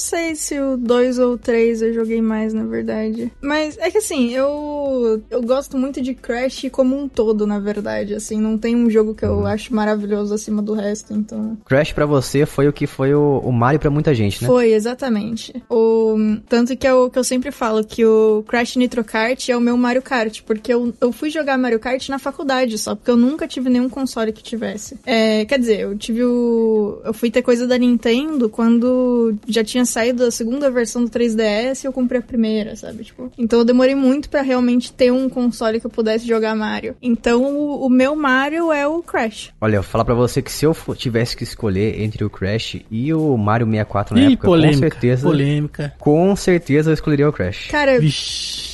sei 0.00 0.34
se 0.34 0.58
o 0.58 0.76
2 0.76 1.18
ou 1.18 1.34
o 1.34 1.38
3 1.38 1.82
eu 1.82 1.92
joguei 1.92 2.20
mais, 2.20 2.52
na 2.52 2.64
verdade. 2.64 3.30
Mas 3.40 3.76
é 3.78 3.90
que 3.90 3.98
assim, 3.98 4.30
eu 4.30 5.22
eu 5.30 5.42
gosto 5.42 5.76
muito 5.76 6.00
de 6.00 6.14
Crash 6.14 6.66
como 6.72 6.98
um 6.98 7.08
todo, 7.08 7.46
na 7.46 7.58
verdade. 7.58 8.14
Assim, 8.14 8.40
não 8.40 8.58
tem 8.58 8.74
um 8.74 8.90
jogo 8.90 9.14
que 9.14 9.24
eu 9.24 9.46
acho 9.46 9.74
maravilhoso 9.74 10.34
acima 10.34 10.62
do 10.62 10.74
resto, 10.74 11.12
então. 11.12 11.56
Crash 11.64 11.92
pra 11.92 12.06
você 12.06 12.46
foi 12.46 12.66
o 12.68 12.72
que 12.72 12.86
foi 12.86 13.14
o, 13.14 13.38
o 13.38 13.52
Mario 13.52 13.80
pra 13.80 13.90
muita 13.90 14.14
gente, 14.14 14.42
né? 14.42 14.48
Foi, 14.48 14.72
exatamente. 14.72 15.62
O, 15.68 16.16
tanto 16.48 16.76
que 16.76 16.86
eu, 16.86 17.10
que 17.10 17.18
eu 17.18 17.24
sempre 17.24 17.50
falo 17.50 17.84
que 17.84 18.04
o 18.04 18.42
Crash 18.46 18.76
Nitro 18.76 19.04
Kart 19.04 19.48
é 19.48 19.56
o 19.56 19.60
meu 19.60 19.76
Mario 19.76 20.02
Kart, 20.02 20.40
porque 20.42 20.72
eu, 20.72 20.92
eu 21.00 21.12
fui 21.12 21.30
jogar 21.30 21.58
Mario 21.58 21.78
Kart 21.78 22.08
na 22.08 22.18
faculdade 22.18 22.78
só, 22.78 22.94
porque 22.94 23.10
eu 23.10 23.16
nunca 23.16 23.46
tive 23.46 23.68
nenhum 23.68 23.88
console 23.88 24.32
que 24.32 24.42
tivesse. 24.42 24.98
É, 25.04 25.44
quer 25.44 25.58
dizer, 25.58 25.80
eu 25.80 25.96
tive 25.96 26.24
o. 26.24 27.00
Eu 27.04 27.12
fui 27.12 27.30
ter 27.30 27.42
coisa 27.42 27.66
da 27.66 27.76
Nintendo 27.76 28.48
quando 28.48 29.34
já 29.46 29.62
tinha 29.62 29.84
saído 29.90 30.24
a 30.24 30.30
segunda 30.30 30.70
versão 30.70 31.04
do 31.04 31.10
3DS 31.10 31.84
e 31.84 31.86
eu 31.86 31.92
comprei 31.92 32.20
a 32.20 32.22
primeira, 32.22 32.74
sabe? 32.76 33.04
Tipo, 33.04 33.30
então 33.36 33.58
eu 33.58 33.64
demorei 33.64 33.94
muito 33.94 34.28
pra 34.28 34.42
realmente 34.42 34.92
ter 34.92 35.12
um 35.12 35.28
console 35.28 35.80
que 35.80 35.86
eu 35.86 35.90
pudesse 35.90 36.26
jogar 36.26 36.54
Mario. 36.54 36.96
Então 37.02 37.42
o, 37.44 37.86
o 37.86 37.90
meu 37.90 38.14
Mario 38.16 38.72
é 38.72 38.86
o 38.86 39.02
Crash. 39.02 39.52
Olha, 39.60 39.76
eu 39.76 39.82
vou 39.82 39.90
falar 39.90 40.04
pra 40.04 40.14
você 40.14 40.40
que 40.40 40.50
se 40.52 40.64
eu 40.64 40.74
tivesse 40.96 41.36
que 41.36 41.44
escolher 41.44 42.00
entre 42.00 42.24
o 42.24 42.30
Crash 42.30 42.76
e 42.90 43.12
o 43.12 43.36
Mario 43.36 43.66
64 43.66 44.14
na 44.14 44.22
Ih, 44.22 44.32
época, 44.32 44.48
polêmica. 44.48 44.74
com 44.74 44.90
certeza. 44.90 45.28
Polêmica. 45.28 45.94
Com 45.98 46.36
certeza 46.36 46.90
eu 46.90 46.94
escolheria 46.94 47.28
o 47.28 47.32
Crash. 47.32 47.68
Cara, 47.68 47.98
Vixe. 47.98 48.69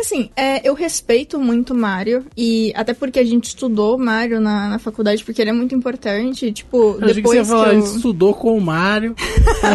Que 0.00 0.14
assim, 0.14 0.30
é, 0.34 0.66
eu 0.66 0.72
respeito 0.72 1.38
muito 1.38 1.74
Mario, 1.74 2.24
e 2.34 2.72
até 2.74 2.94
porque 2.94 3.18
a 3.18 3.24
gente 3.24 3.48
estudou 3.48 3.98
Mario 3.98 4.40
na, 4.40 4.70
na 4.70 4.78
faculdade, 4.78 5.22
porque 5.22 5.42
ele 5.42 5.50
é 5.50 5.52
muito 5.52 5.74
importante. 5.74 6.50
Tipo, 6.52 6.96
Eu 6.98 7.04
achei 7.04 7.22
que 7.22 7.28
você 7.28 7.42
depois 7.42 7.68
que 7.68 7.74
eu. 7.74 7.96
estudou 7.96 8.32
com 8.32 8.56
o 8.56 8.60
Mario. 8.62 9.14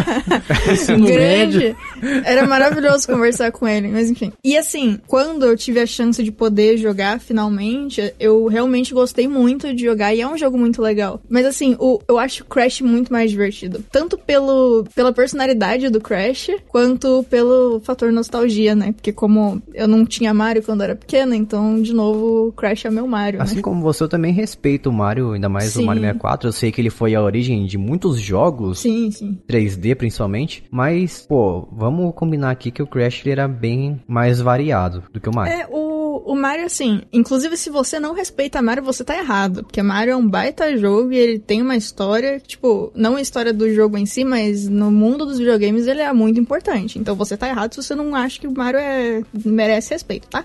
Ensino 0.72 1.04
médio. 1.04 1.60
Grande. 1.60 2.24
Era 2.24 2.44
maravilhoso 2.44 3.06
conversar 3.06 3.52
com 3.52 3.68
ele, 3.68 3.86
mas 3.86 4.10
enfim. 4.10 4.32
E 4.42 4.56
assim, 4.56 4.98
quando 5.06 5.46
eu 5.46 5.56
tive 5.56 5.78
a 5.78 5.86
chance 5.86 6.20
de 6.20 6.32
poder 6.32 6.76
jogar 6.76 7.20
finalmente, 7.20 8.12
eu 8.18 8.46
realmente 8.46 8.92
gostei 8.92 9.28
muito 9.28 9.72
de 9.72 9.84
jogar 9.84 10.12
e 10.12 10.22
é 10.22 10.26
um 10.26 10.36
jogo 10.36 10.58
muito 10.58 10.82
legal. 10.82 11.20
Mas 11.28 11.46
assim, 11.46 11.76
o, 11.78 12.00
eu 12.08 12.18
acho 12.18 12.42
o 12.42 12.46
Crash 12.46 12.80
muito 12.80 13.12
mais 13.12 13.30
divertido. 13.30 13.84
Tanto 13.92 14.18
pelo, 14.18 14.84
pela 14.92 15.12
personalidade 15.12 15.88
do 15.88 16.00
Crash, 16.00 16.50
quanto 16.66 17.24
pelo 17.30 17.80
fator 17.84 18.10
nostalgia, 18.10 18.74
né? 18.74 18.90
Porque 18.90 19.12
como 19.12 19.62
eu 19.72 19.86
não 19.86 20.04
tinha 20.16 20.32
Mario 20.32 20.62
quando 20.62 20.82
era 20.82 20.96
pequena, 20.96 21.36
então, 21.36 21.80
de 21.80 21.92
novo, 21.92 22.52
Crash 22.52 22.84
é 22.84 22.90
meu 22.90 23.06
Mario, 23.06 23.42
Assim 23.42 23.56
né? 23.56 23.62
como 23.62 23.82
você, 23.82 24.02
eu 24.02 24.08
também 24.08 24.32
respeito 24.32 24.90
o 24.90 24.92
Mario, 24.92 25.32
ainda 25.32 25.48
mais 25.48 25.70
Sim. 25.72 25.82
o 25.82 25.86
Mario 25.86 26.02
64. 26.02 26.48
Eu 26.48 26.52
sei 26.52 26.72
que 26.72 26.80
ele 26.80 26.90
foi 26.90 27.14
a 27.14 27.22
origem 27.22 27.66
de 27.66 27.76
muitos 27.78 28.18
jogos, 28.20 28.80
Sim, 28.80 29.10
sim. 29.10 29.38
3D 29.48 29.94
principalmente. 29.94 30.64
Mas, 30.70 31.26
pô, 31.28 31.68
vamos 31.72 32.14
combinar 32.14 32.50
aqui 32.50 32.70
que 32.70 32.82
o 32.82 32.86
Crash 32.86 33.22
ele 33.22 33.32
era 33.32 33.48
bem 33.48 34.00
mais 34.06 34.40
variado 34.40 35.04
do 35.12 35.20
que 35.20 35.28
o 35.28 35.34
Mario. 35.34 35.52
É, 35.52 35.66
o, 35.70 36.32
o 36.32 36.34
Mario, 36.34 36.66
assim, 36.66 37.02
inclusive 37.12 37.56
se 37.56 37.70
você 37.70 38.00
não 38.00 38.14
respeita 38.14 38.62
Mario, 38.62 38.82
você 38.82 39.04
tá 39.04 39.16
errado. 39.16 39.64
Porque 39.64 39.82
Mario 39.82 40.12
é 40.12 40.16
um 40.16 40.28
baita 40.28 40.76
jogo 40.76 41.12
e 41.12 41.16
ele 41.16 41.38
tem 41.38 41.62
uma 41.62 41.76
história, 41.76 42.40
tipo, 42.40 42.90
não 42.94 43.16
a 43.16 43.20
história 43.20 43.52
do 43.52 43.72
jogo 43.72 43.96
em 43.96 44.06
si, 44.06 44.24
mas 44.24 44.68
no 44.68 44.90
mundo 44.90 45.26
dos 45.26 45.38
videogames 45.38 45.86
ele 45.86 46.00
é 46.00 46.12
muito 46.12 46.40
importante. 46.40 46.98
Então 46.98 47.14
você 47.14 47.36
tá 47.36 47.48
errado 47.48 47.74
se 47.74 47.82
você 47.82 47.94
não 47.94 48.14
acha 48.14 48.40
que 48.40 48.46
o 48.46 48.54
Mario 48.56 48.80
é, 48.80 49.22
merece 49.44 49.92
respeito, 49.92 50.05
tá? 50.30 50.44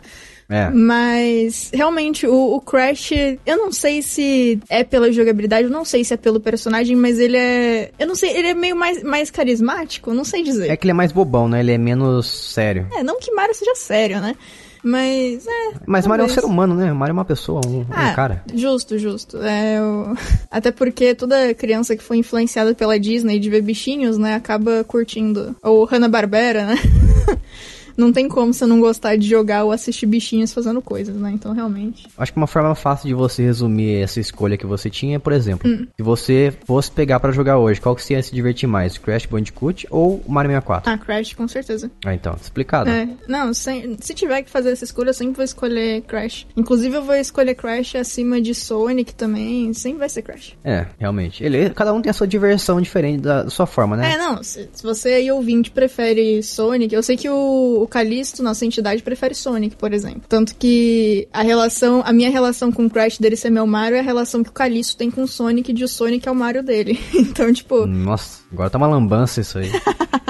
É. 0.49 0.69
Mas, 0.69 1.71
realmente, 1.73 2.27
o, 2.27 2.55
o 2.55 2.59
Crash, 2.59 3.11
eu 3.45 3.57
não 3.57 3.71
sei 3.71 4.01
se 4.01 4.59
é 4.69 4.83
pela 4.83 5.09
jogabilidade, 5.11 5.63
eu 5.63 5.69
não 5.71 5.85
sei 5.85 6.03
se 6.03 6.13
é 6.13 6.17
pelo 6.17 6.41
personagem, 6.41 6.93
mas 6.95 7.17
ele 7.19 7.37
é. 7.37 7.91
Eu 7.97 8.05
não 8.05 8.15
sei, 8.15 8.31
ele 8.35 8.47
é 8.49 8.53
meio 8.53 8.75
mais, 8.75 9.01
mais 9.01 9.31
carismático, 9.31 10.09
eu 10.09 10.13
não 10.13 10.25
sei 10.25 10.43
dizer. 10.43 10.69
É 10.69 10.75
que 10.75 10.83
ele 10.85 10.91
é 10.91 10.93
mais 10.93 11.13
bobão, 11.13 11.47
né? 11.47 11.61
Ele 11.61 11.71
é 11.71 11.77
menos 11.77 12.27
sério. 12.53 12.85
É, 12.93 13.01
não 13.01 13.17
que 13.17 13.31
Mario 13.31 13.55
seja 13.55 13.75
sério, 13.75 14.19
né? 14.19 14.35
Mas, 14.83 15.45
é. 15.47 15.71
Mas 15.85 16.05
Mario 16.07 16.23
é 16.23 16.25
um 16.25 16.29
ser 16.29 16.43
humano, 16.43 16.73
né? 16.75 16.91
Mario 16.91 17.11
é 17.11 17.13
uma 17.13 17.23
pessoa, 17.23 17.61
um, 17.65 17.81
um 17.81 17.85
Ah, 17.91 18.13
cara. 18.13 18.43
Justo, 18.53 18.97
justo. 18.97 19.37
É, 19.37 19.79
o- 19.81 20.15
Até 20.51 20.71
porque 20.71 21.15
toda 21.15 21.53
criança 21.53 21.95
que 21.95 22.03
foi 22.03 22.17
influenciada 22.17 22.73
pela 22.75 22.99
Disney 22.99 23.39
de 23.39 23.49
ver 23.49 23.61
bichinhos, 23.61 24.17
né, 24.17 24.33
acaba 24.35 24.83
curtindo. 24.83 25.55
Ou 25.63 25.85
Hanna-Barbera, 25.85 26.65
né? 26.65 26.75
Não 28.01 28.11
tem 28.11 28.27
como 28.27 28.53
você 28.53 28.65
não 28.65 28.79
gostar 28.79 29.15
de 29.15 29.27
jogar 29.27 29.63
ou 29.63 29.71
assistir 29.71 30.05
bichinhos 30.05 30.51
fazendo 30.53 30.81
coisas, 30.81 31.15
né? 31.15 31.31
Então, 31.33 31.53
realmente. 31.53 32.07
Acho 32.17 32.31
que 32.33 32.37
uma 32.37 32.47
forma 32.47 32.73
fácil 32.75 33.07
de 33.07 33.13
você 33.13 33.43
resumir 33.43 34.01
essa 34.01 34.19
escolha 34.19 34.57
que 34.57 34.65
você 34.65 34.89
tinha 34.89 35.17
é, 35.17 35.19
por 35.19 35.33
exemplo, 35.33 35.69
Hum. 35.69 35.85
se 35.95 36.01
você 36.03 36.53
fosse 36.65 36.89
pegar 36.91 37.19
pra 37.19 37.31
jogar 37.31 37.57
hoje, 37.59 37.79
qual 37.79 37.95
que 37.95 38.03
você 38.03 38.13
ia 38.13 38.23
se 38.23 38.33
divertir 38.33 38.67
mais? 38.67 38.97
Crash 38.97 39.25
Bandicoot 39.25 39.87
ou 39.91 40.23
Mario 40.27 40.49
64? 40.51 40.91
Ah, 40.91 40.97
Crash, 40.97 41.33
com 41.33 41.47
certeza. 41.47 41.91
Ah, 42.05 42.13
então, 42.13 42.35
explicado. 42.41 42.89
É, 42.89 43.07
não, 43.27 43.53
sem- 43.53 43.95
se 43.99 44.13
tiver 44.13 44.41
que 44.41 44.49
fazer 44.49 44.71
essa 44.71 44.83
escolha, 44.83 45.09
eu 45.09 45.13
sempre 45.13 45.35
vou 45.35 45.45
escolher 45.45 46.01
Crash. 46.01 46.47
Inclusive, 46.57 46.95
eu 46.95 47.03
vou 47.03 47.15
escolher 47.15 47.53
Crash 47.55 47.95
acima 47.95 48.41
de 48.41 48.55
Sonic 48.55 49.13
também. 49.13 49.73
Sempre 49.73 49.99
vai 49.99 50.09
ser 50.09 50.21
Crash. 50.23 50.55
É, 50.63 50.87
realmente. 50.99 51.43
Ele, 51.43 51.69
cada 51.71 51.93
um 51.93 52.01
tem 52.01 52.09
a 52.09 52.13
sua 52.13 52.27
diversão 52.27 52.81
diferente 52.81 53.21
da, 53.21 53.43
da 53.43 53.49
sua 53.49 53.65
forma, 53.67 53.95
né? 53.95 54.13
É, 54.13 54.17
não, 54.17 54.41
se, 54.43 54.69
se 54.73 54.83
você 54.83 55.09
aí 55.09 55.31
ouvinte 55.31 55.69
prefere 55.71 56.41
Sonic, 56.41 56.93
eu 56.95 57.03
sei 57.03 57.15
que 57.17 57.29
o, 57.29 57.81
o 57.83 57.87
Calisto, 57.91 58.41
nossa 58.41 58.65
entidade, 58.65 59.03
prefere 59.03 59.35
Sonic, 59.35 59.75
por 59.75 59.93
exemplo. 59.93 60.23
Tanto 60.27 60.55
que 60.55 61.27
a 61.31 61.41
relação, 61.41 62.01
a 62.05 62.13
minha 62.13 62.29
relação 62.29 62.71
com 62.71 62.85
o 62.85 62.89
Crash 62.89 63.17
dele 63.17 63.35
ser 63.35 63.49
meu 63.49 63.67
Mario 63.67 63.97
é 63.97 63.99
a 63.99 64.03
relação 64.03 64.41
que 64.41 64.49
o 64.49 64.53
Calisto 64.53 64.97
tem 64.97 65.11
com 65.11 65.23
o 65.23 65.27
Sonic 65.27 65.73
de 65.73 65.83
o 65.83 65.87
Sonic 65.87 66.27
é 66.27 66.31
o 66.31 66.35
Mario 66.35 66.63
dele. 66.63 66.99
então, 67.13 67.51
tipo, 67.53 67.85
Nossa, 67.85 68.39
agora 68.51 68.69
tá 68.69 68.77
uma 68.77 68.87
lambança 68.87 69.41
isso 69.41 69.57
aí. 69.57 69.69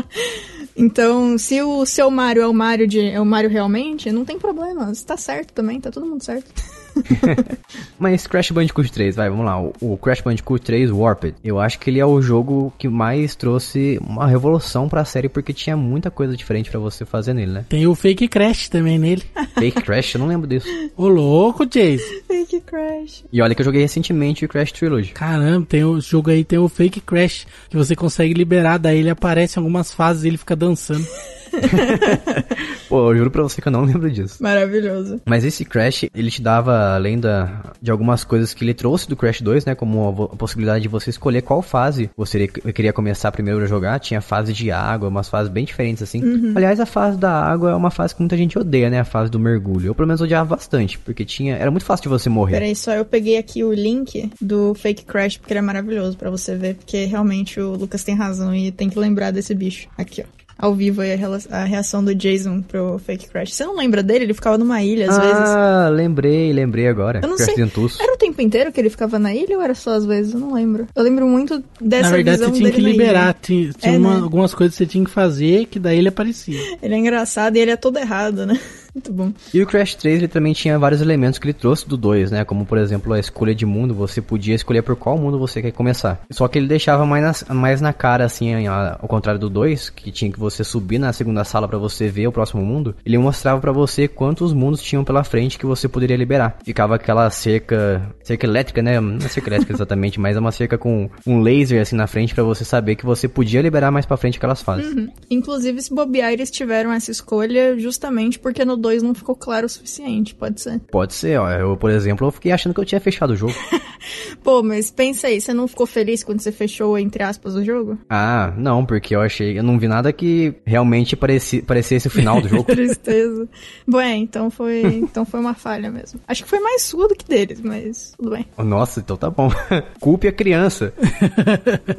então, 0.76 1.38
se 1.38 1.62
o 1.62 1.86
seu 1.86 2.10
Mario 2.10 2.42
é 2.42 2.48
o 2.48 2.54
Mario 2.54 2.88
de 2.88 3.00
é 3.00 3.22
o 3.22 3.26
Mario 3.26 3.50
realmente, 3.50 4.12
não 4.12 4.26
tem 4.26 4.40
problema. 4.40 4.92
Tá 5.06 5.16
certo 5.16 5.54
também, 5.54 5.80
tá 5.80 5.92
todo 5.92 6.06
mundo 6.06 6.24
certo. 6.24 6.52
Mas 8.00 8.26
Crash 8.28 8.52
Bandicoot 8.52 8.92
3, 8.92 9.16
vai, 9.16 9.30
vamos 9.30 9.46
lá. 9.46 9.62
O, 9.82 9.98
Crash 9.98 10.22
Bandicoot 10.22 10.64
3 10.64 10.92
Warped, 10.92 11.36
eu 11.44 11.60
acho 11.60 11.80
que 11.80 11.90
ele 11.90 12.00
é 12.00 12.06
o 12.06 12.22
jogo 12.22 12.74
que 12.78 12.88
mais 12.88 13.36
trouxe 13.36 14.00
uma 14.02 14.28
revolução 14.28 14.90
pra 14.90 15.06
série, 15.06 15.30
porque 15.30 15.54
tinha 15.54 15.78
muita 15.78 16.10
coisa 16.10 16.36
diferente 16.36 16.70
pra 16.70 16.80
você 16.80 17.06
fazer 17.06 17.34
nele, 17.34 17.52
né? 17.52 17.66
Tem 17.70 17.86
o 17.88 17.96
Fake 17.96 18.28
Crash 18.28 18.70
também 18.70 18.98
nele. 18.98 19.24
Fake 19.58 19.82
Crash, 19.82 20.16
eu 20.16 20.20
não 20.20 20.28
lembro 20.28 20.48
disso. 20.48 20.68
Ô 20.98 21.08
louco, 21.08 21.64
Chase. 21.64 22.24
Fake 22.28 22.62
Crash. 22.62 23.24
E 23.32 23.42
olha 23.42 23.54
que 23.54 23.62
eu 23.62 23.66
joguei 23.66 23.82
recentemente 23.82 24.46
o 24.46 24.50
Crash 24.50 24.72
Trilogy. 24.72 25.12
Caramba, 25.12 25.66
tem 25.68 25.84
o 25.84 26.00
jogo 26.00 26.32
aí, 26.32 26.44
tem 26.44 26.60
o 26.60 26.68
Fake 26.68 27.02
Crash, 27.02 27.46
que 27.70 27.78
você 27.78 27.96
consegue 27.96 28.34
liberar, 28.34 28.78
daí 28.78 29.00
ele 29.00 29.10
aparece 29.10 29.58
em 29.58 29.62
algumas 29.62 29.94
fases 29.94 30.24
e 30.24 30.28
ele 30.28 30.38
fica 30.38 30.56
dançando. 30.56 31.06
Pô, 32.88 33.12
eu 33.12 33.18
juro 33.18 33.32
pra 33.32 33.44
você 33.44 33.62
que 33.62 33.68
eu 33.68 33.72
não 33.72 33.84
lembro 33.84 34.10
disso. 34.10 34.42
Maravilhoso. 34.42 35.22
Mas 35.26 35.44
esse 35.44 35.66
Crash, 35.66 36.06
ele 36.14 36.32
te 36.32 36.42
dava, 36.42 36.81
além 36.82 37.20
da, 37.20 37.62
de 37.82 37.92
algumas 37.92 38.24
coisas 38.24 38.54
que 38.54 38.64
ele 38.64 38.74
trouxe 38.74 39.08
do 39.08 39.16
Crash 39.16 39.42
2, 39.42 39.66
né? 39.66 39.76
Como 39.76 40.30
a, 40.30 40.34
a 40.34 40.36
possibilidade 40.36 40.84
de 40.84 40.88
você 40.88 41.10
escolher 41.10 41.42
qual 41.42 41.62
fase 41.62 42.10
você 42.16 42.48
queria 42.48 42.94
começar 42.94 43.32
primeiro 43.32 43.62
a 43.64 43.66
jogar. 43.66 44.00
Tinha 44.00 44.22
fase 44.22 44.54
de 44.54 44.72
água, 44.72 45.10
umas 45.10 45.30
fases 45.30 45.52
bem 45.52 45.66
diferentes 45.66 46.02
assim. 46.02 46.22
Aliás, 46.56 46.80
a 46.80 46.86
fase 46.86 47.18
da 47.18 47.32
água 47.32 47.72
é 47.72 47.76
uma 47.76 47.92
fase 47.92 48.16
que 48.16 48.22
muita 48.22 48.38
gente 48.38 48.58
odeia, 48.58 48.90
né? 48.90 49.00
A 49.00 49.06
fase 49.06 49.30
do 49.32 49.40
mergulho. 49.40 49.88
Eu 49.88 49.96
pelo 49.96 50.08
menos 50.08 50.22
odiava 50.22 50.56
bastante, 50.56 50.98
porque 51.00 51.26
tinha. 51.26 51.56
Era 51.56 51.72
muito 51.72 51.86
fácil 51.86 52.04
de 52.04 52.10
você 52.10 52.30
morrer. 52.30 52.54
Peraí, 52.54 52.76
só 52.76 52.94
eu 52.94 53.06
peguei 53.06 53.38
aqui 53.38 53.64
o 53.64 53.74
link 53.74 54.32
do 54.40 54.74
Fake 54.74 55.06
Crash, 55.06 55.38
porque 55.38 55.54
ele 55.54 55.60
é 55.60 55.62
maravilhoso 55.62 56.18
pra 56.18 56.30
você 56.30 56.56
ver, 56.56 56.76
porque 56.76 57.06
realmente 57.06 57.60
o 57.60 57.76
Lucas 57.76 58.04
tem 58.04 58.16
razão 58.16 58.54
e 58.54 58.72
tem 58.72 58.90
que 58.90 58.98
lembrar 58.98 59.32
desse 59.32 59.54
bicho. 59.54 59.88
Aqui, 59.98 60.22
ó. 60.22 60.41
Ao 60.62 60.74
vivo 60.76 61.02
aí 61.02 61.14
a, 61.50 61.64
reação 61.64 62.04
do 62.04 62.14
Jason 62.14 62.62
pro 62.62 63.00
Fake 63.00 63.28
Crash. 63.30 63.54
Você 63.54 63.66
não 63.66 63.76
lembra 63.76 64.04
dele? 64.04 64.26
Ele 64.26 64.34
ficava 64.34 64.58
numa 64.58 64.82
ilha 64.84 65.10
às 65.10 65.18
vezes. 65.18 65.34
ah, 65.50 65.90
lembrei, 65.92 66.54
lembrei 66.54 66.88
agora. 66.88 67.20
Eu 67.24 67.28
não 67.28 67.36
Crash 67.36 67.48
sei. 67.48 67.56
Dentuço. 67.56 68.02
Era 68.02 68.14
o 68.14 68.18
tempo 68.18 68.40
inteiro 68.42 68.72
que 68.72 68.80
ele 68.80 68.90
ficava 68.92 69.18
na 69.18 69.34
ilha 69.34 69.58
ou 69.58 69.64
era 69.64 69.74
só 69.74 69.92
às 69.92 70.06
vezes? 70.06 70.34
Eu 70.34 70.40
não 70.40 70.54
lembro. 70.54 70.88
Eu 70.96 71.04
lembro 71.04 71.28
muito 71.28 71.64
dessa 71.82 72.10
Na 72.12 72.16
verdade, 72.16 72.38
visão 72.38 72.50
você 72.54 72.60
tinha 72.60 72.70
dele 72.72 72.84
que 72.84 72.92
liberar. 72.92 73.36
Tinha, 73.42 73.74
tinha 73.74 73.96
É, 73.96 73.98
uma- 73.98 74.16
né? 74.18 74.22
algumas 74.22 74.54
coisas 74.54 74.78
que 74.78 74.84
você 74.84 74.90
tinha 74.90 75.04
que 75.04 75.10
fazer, 75.12 75.66
que 75.66 75.80
daí 75.80 75.98
ele 75.98 76.10
aparecia. 76.10 76.60
Ele 76.82 76.94
é 76.94 76.98
engraçado 76.98 77.56
e 77.56 77.60
ele 77.60 77.72
é 77.72 77.76
todo 77.76 77.98
errado, 77.98 78.46
né? 78.46 78.60
Muito 78.94 79.12
bom. 79.14 79.32
E 79.54 79.62
o 79.62 79.66
Crash 79.66 79.96
3 79.96 80.18
ele 80.18 80.28
também 80.28 80.54
tinha 80.54 80.78
vários 80.78 81.02
elementos 81.02 81.40
que 81.40 81.46
ele 81.46 81.54
trouxe 81.54 81.88
do 81.88 81.96
2, 81.96 82.32
né? 82.32 82.44
Como 82.44 82.66
por 82.66 82.78
exemplo 82.78 83.14
a 83.14 83.20
escolha 83.20 83.56
de 83.56 83.66
mundo, 83.66 83.94
você 83.94 84.22
podia 84.22 84.54
escolher 84.54 84.82
por 84.82 84.96
qual 84.96 85.18
mundo 85.18 85.40
você 85.40 85.62
quer 85.62 85.72
começar. 85.72 86.22
Só 86.30 86.48
que 86.48 86.60
ele 86.60 86.68
deixava 86.68 87.06
mais 87.06 87.48
na, 87.48 87.54
mais 87.54 87.82
na 87.82 87.94
cara, 87.94 88.26
assim, 88.26 88.68
ao 88.68 89.08
contrário 89.08 89.40
do 89.40 89.50
2, 89.50 89.90
que 89.90 90.12
tinha 90.12 90.32
que 90.32 90.40
você 90.40 90.64
subir 90.64 91.00
na 91.00 91.14
segunda 91.14 91.44
sala 91.44 91.68
para 91.68 91.78
você 91.78 92.10
ver 92.10 92.28
o 92.28 92.32
próximo 92.32 92.66
mundo. 92.66 92.96
Ele 93.06 93.18
mostrava 93.18 93.62
para 93.62 93.72
você 93.72 94.08
quantos 94.08 94.54
mundos 94.54 94.82
tinham 94.82 95.04
pela 95.04 95.24
frente 95.24 95.58
que 95.58 95.66
você 95.66 95.88
poderia 95.88 96.18
liberar. 96.18 96.58
Ficava 96.64 96.96
aquela 96.96 97.30
cerca, 97.30 98.02
cerca 98.24 98.46
elétrica, 98.46 98.82
né? 98.82 99.00
Não 99.00 99.18
é 99.18 99.30
cerca 99.30 99.50
elétrica 99.50 99.72
exatamente, 99.74 100.20
mas 100.20 100.36
é 100.36 100.40
uma 100.40 100.52
cerca 100.52 100.78
com 100.78 101.10
um 101.26 101.40
laser 101.42 101.82
assim 101.82 101.96
na 101.96 102.08
frente 102.08 102.34
para 102.34 102.44
você 102.44 102.66
saber 102.66 102.96
que 102.96 103.06
você 103.06 103.28
podia 103.28 103.62
liberar 103.62 103.92
mais 103.92 104.06
para 104.06 104.18
frente 104.18 104.38
aquelas 104.38 104.62
fases. 104.62 104.94
Uhum. 104.94 105.08
Inclusive, 105.30 105.82
se 105.82 105.94
bobear, 105.94 106.34
eles 106.34 106.52
tiveram 106.52 106.92
essa 106.92 107.12
escolha 107.12 107.78
justamente 107.80 108.38
porque 108.38 108.66
no 108.66 108.81
2 108.82 109.04
não 109.04 109.14
ficou 109.14 109.36
claro 109.36 109.66
o 109.66 109.70
suficiente, 109.70 110.36
pode 110.36 110.60
ser. 110.60 110.80
Pode 110.92 111.14
ser, 111.14 111.40
ó. 111.40 111.50
Eu, 111.50 111.78
por 111.78 111.90
exemplo, 111.92 112.28
eu 112.28 112.32
fiquei 112.32 112.52
achando 112.52 112.74
que 112.74 112.80
eu 112.82 112.86
tinha 112.86 113.00
fechado 113.00 113.32
o 113.32 113.36
jogo. 113.36 113.54
Pô, 114.44 114.64
mas 114.64 114.90
pensa 114.90 115.28
aí, 115.28 115.40
você 115.40 115.54
não 115.54 115.68
ficou 115.68 115.86
feliz 115.86 116.24
quando 116.24 116.40
você 116.42 116.52
fechou, 116.52 116.98
entre 116.98 117.24
aspas, 117.24 117.56
o 117.56 117.64
jogo? 117.64 117.98
Ah, 118.10 118.52
não, 118.58 118.84
porque 118.86 119.16
eu 119.16 119.22
achei. 119.22 119.58
Eu 119.58 119.64
não 119.64 119.78
vi 119.78 119.88
nada 119.88 120.12
que 120.12 120.54
realmente 120.66 121.16
pareci, 121.16 121.62
parecesse 121.62 122.08
o 122.08 122.12
final 122.12 122.42
do 122.42 122.48
jogo. 122.50 122.64
Tristeza. 122.64 123.48
Bom, 123.88 124.00
é, 124.02 124.16
então 124.16 124.50
foi, 124.50 124.82
então 124.82 125.24
foi 125.24 125.40
uma 125.40 125.54
falha 125.54 125.92
mesmo. 125.92 126.20
Acho 126.28 126.44
que 126.44 126.50
foi 126.50 126.60
mais 126.60 126.82
sua 126.82 127.08
do 127.08 127.16
que 127.16 127.26
deles, 127.26 127.62
mas 127.62 128.14
tudo 128.18 128.32
bem. 128.32 128.46
Nossa, 128.58 129.00
então 129.00 129.16
tá 129.16 129.30
bom. 129.30 129.52
Culpe 130.02 130.28
a 130.28 130.32
criança. 130.32 130.94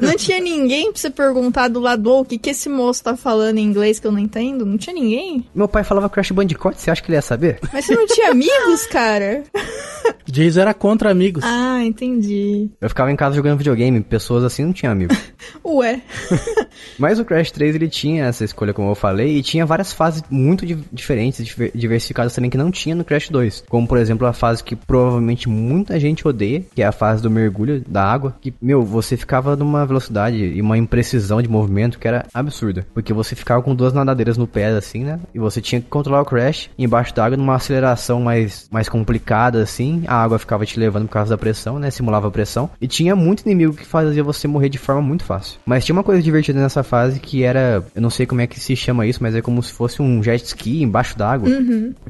Não 0.00 0.16
tinha 0.16 0.40
ninguém 0.40 0.90
pra 0.92 1.00
você 1.00 1.10
perguntar 1.10 1.68
do 1.68 1.78
lado, 1.80 2.10
"Ô, 2.10 2.20
o 2.20 2.24
que 2.24 2.38
que 2.38 2.50
esse 2.50 2.68
moço 2.68 3.04
tá 3.04 3.16
falando 3.16 3.58
em 3.58 3.62
inglês 3.64 4.00
que 4.00 4.06
eu 4.06 4.12
não 4.12 4.18
entendo? 4.18 4.66
Não 4.66 4.76
tinha 4.76 4.94
ninguém? 4.94 5.46
Meu 5.54 5.68
pai 5.68 5.84
falava 5.84 6.08
Crash 6.08 6.30
Bandicoot, 6.32 6.71
você 6.80 6.90
acha 6.90 7.02
que 7.02 7.08
ele 7.10 7.16
ia 7.16 7.22
saber? 7.22 7.58
Mas 7.72 7.84
você 7.84 7.94
não 7.94 8.06
tinha 8.06 8.30
amigos, 8.30 8.86
cara? 8.86 9.42
Jason 10.26 10.60
era 10.60 10.72
contra 10.74 11.10
amigos. 11.10 11.44
Ah, 11.44 11.82
entendi. 11.84 12.68
Eu 12.80 12.88
ficava 12.88 13.10
em 13.12 13.16
casa 13.16 13.36
jogando 13.36 13.58
videogame, 13.58 14.00
pessoas 14.00 14.42
assim 14.44 14.64
não 14.64 14.72
tinham 14.72 14.92
amigo. 14.92 15.14
Ué. 15.64 16.00
Mas 16.98 17.18
o 17.18 17.24
Crash 17.24 17.50
3 17.50 17.74
ele 17.74 17.88
tinha 17.88 18.24
essa 18.26 18.44
escolha, 18.44 18.72
como 18.72 18.90
eu 18.90 18.94
falei, 18.94 19.36
e 19.36 19.42
tinha 19.42 19.66
várias 19.66 19.92
fases 19.92 20.22
muito 20.30 20.64
di- 20.64 20.78
diferentes, 20.92 21.44
diver- 21.44 21.70
diversificadas 21.74 22.34
também 22.34 22.50
que 22.50 22.56
não 22.56 22.70
tinha 22.70 22.94
no 22.94 23.04
Crash 23.04 23.28
2. 23.28 23.64
Como 23.68 23.86
por 23.86 23.98
exemplo 23.98 24.26
a 24.26 24.32
fase 24.32 24.62
que 24.64 24.74
provavelmente 24.74 25.48
muita 25.48 25.98
gente 26.00 26.26
odeia, 26.26 26.62
que 26.74 26.82
é 26.82 26.86
a 26.86 26.92
fase 26.92 27.22
do 27.22 27.30
mergulho 27.30 27.82
da 27.86 28.04
água, 28.04 28.34
que, 28.40 28.54
meu, 28.60 28.82
você 28.82 29.16
ficava 29.16 29.54
numa 29.56 29.84
velocidade 29.86 30.36
e 30.36 30.60
uma 30.60 30.78
imprecisão 30.78 31.40
de 31.42 31.48
movimento 31.48 31.98
que 31.98 32.08
era 32.08 32.26
absurda. 32.32 32.86
Porque 32.94 33.12
você 33.12 33.34
ficava 33.34 33.62
com 33.62 33.74
duas 33.74 33.92
nadadeiras 33.92 34.36
no 34.36 34.46
pé, 34.46 34.66
assim, 34.68 35.04
né? 35.04 35.18
E 35.34 35.38
você 35.38 35.60
tinha 35.60 35.80
que 35.80 35.88
controlar 35.88 36.22
o 36.22 36.26
Crash 36.26 36.61
embaixo 36.78 37.14
da 37.14 37.24
água 37.24 37.36
numa 37.36 37.54
aceleração 37.56 38.20
mais, 38.20 38.66
mais 38.70 38.88
complicada, 38.88 39.62
assim. 39.62 40.04
A 40.06 40.22
água 40.22 40.38
ficava 40.38 40.64
te 40.66 40.78
levando 40.78 41.06
por 41.06 41.12
causa 41.12 41.30
da 41.30 41.38
pressão, 41.38 41.78
né? 41.78 41.90
Simulava 41.90 42.28
a 42.28 42.30
pressão. 42.30 42.70
E 42.80 42.86
tinha 42.86 43.14
muito 43.16 43.40
inimigo 43.42 43.74
que 43.74 43.84
fazia 43.86 44.22
você 44.22 44.46
morrer 44.48 44.68
de 44.68 44.78
forma 44.78 45.02
muito 45.02 45.24
fácil. 45.24 45.58
Mas 45.66 45.84
tinha 45.84 45.94
uma 45.94 46.02
coisa 46.02 46.22
divertida 46.22 46.60
nessa 46.60 46.82
fase 46.82 47.20
que 47.20 47.42
era, 47.42 47.84
eu 47.94 48.02
não 48.02 48.10
sei 48.10 48.26
como 48.26 48.40
é 48.40 48.46
que 48.46 48.58
se 48.60 48.74
chama 48.76 49.06
isso, 49.06 49.18
mas 49.22 49.34
é 49.34 49.40
como 49.42 49.62
se 49.62 49.72
fosse 49.72 50.00
um 50.02 50.22
jet 50.22 50.44
ski 50.44 50.82
embaixo 50.82 51.16
d'água. 51.16 51.48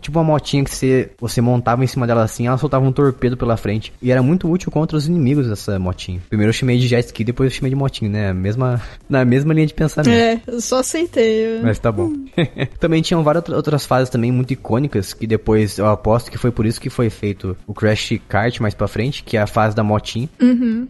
Tipo 0.00 0.18
uma 0.18 0.24
motinha 0.24 0.64
que 0.64 0.70
você, 0.74 1.11
você 1.20 1.40
montava 1.40 1.84
em 1.84 1.86
cima 1.86 2.07
dela 2.07 2.22
assim, 2.22 2.46
ela 2.46 2.59
soltava 2.59 2.84
um 2.86 2.92
torpedo 2.92 3.36
pela 3.36 3.57
frente. 3.57 3.92
E 4.03 4.11
era 4.11 4.22
muito 4.22 4.50
útil 4.50 4.70
contra 4.70 4.96
os 4.96 5.07
inimigos 5.07 5.48
dessa 5.48 5.78
motinha. 5.78 6.20
Primeiro 6.28 6.50
eu 6.50 6.55
chamei 6.55 6.78
de 6.78 6.86
jet 6.86 7.07
ski, 7.07 7.24
depois 7.24 7.50
eu 7.50 7.57
chamei 7.57 7.70
de 7.70 7.76
motinha, 7.76 8.11
né? 8.11 8.32
Mesma, 8.32 8.80
na 9.09 9.24
mesma 9.24 9.53
linha 9.55 9.66
de 9.66 9.74
pensamento. 9.74 10.12
É, 10.14 10.40
eu 10.46 10.61
só 10.61 10.80
aceitei. 10.80 11.61
Mas 11.62 11.78
tá 11.78 11.90
bom. 11.92 12.12
também 12.80 13.03
tinham 13.03 13.22
várias 13.22 13.42
outra- 13.42 13.57
outras 13.57 13.86
fases 13.86 14.09
também 14.11 14.30
muito 14.43 14.53
icônicas, 14.53 15.14
que 15.14 15.26
depois 15.26 15.78
eu 15.78 15.86
aposto 15.86 16.30
que 16.30 16.36
foi 16.36 16.51
por 16.51 16.66
isso 16.66 16.80
que 16.80 16.90
foi 16.90 17.09
feito 17.09 17.57
o 17.66 17.72
Crash 17.72 18.20
Kart 18.28 18.59
mais 18.61 18.74
pra 18.74 18.88
frente, 18.88 19.22
que 19.22 19.36
é 19.36 19.40
a 19.40 19.47
fase 19.47 19.74
da 19.74 19.82
motinha. 19.82 20.28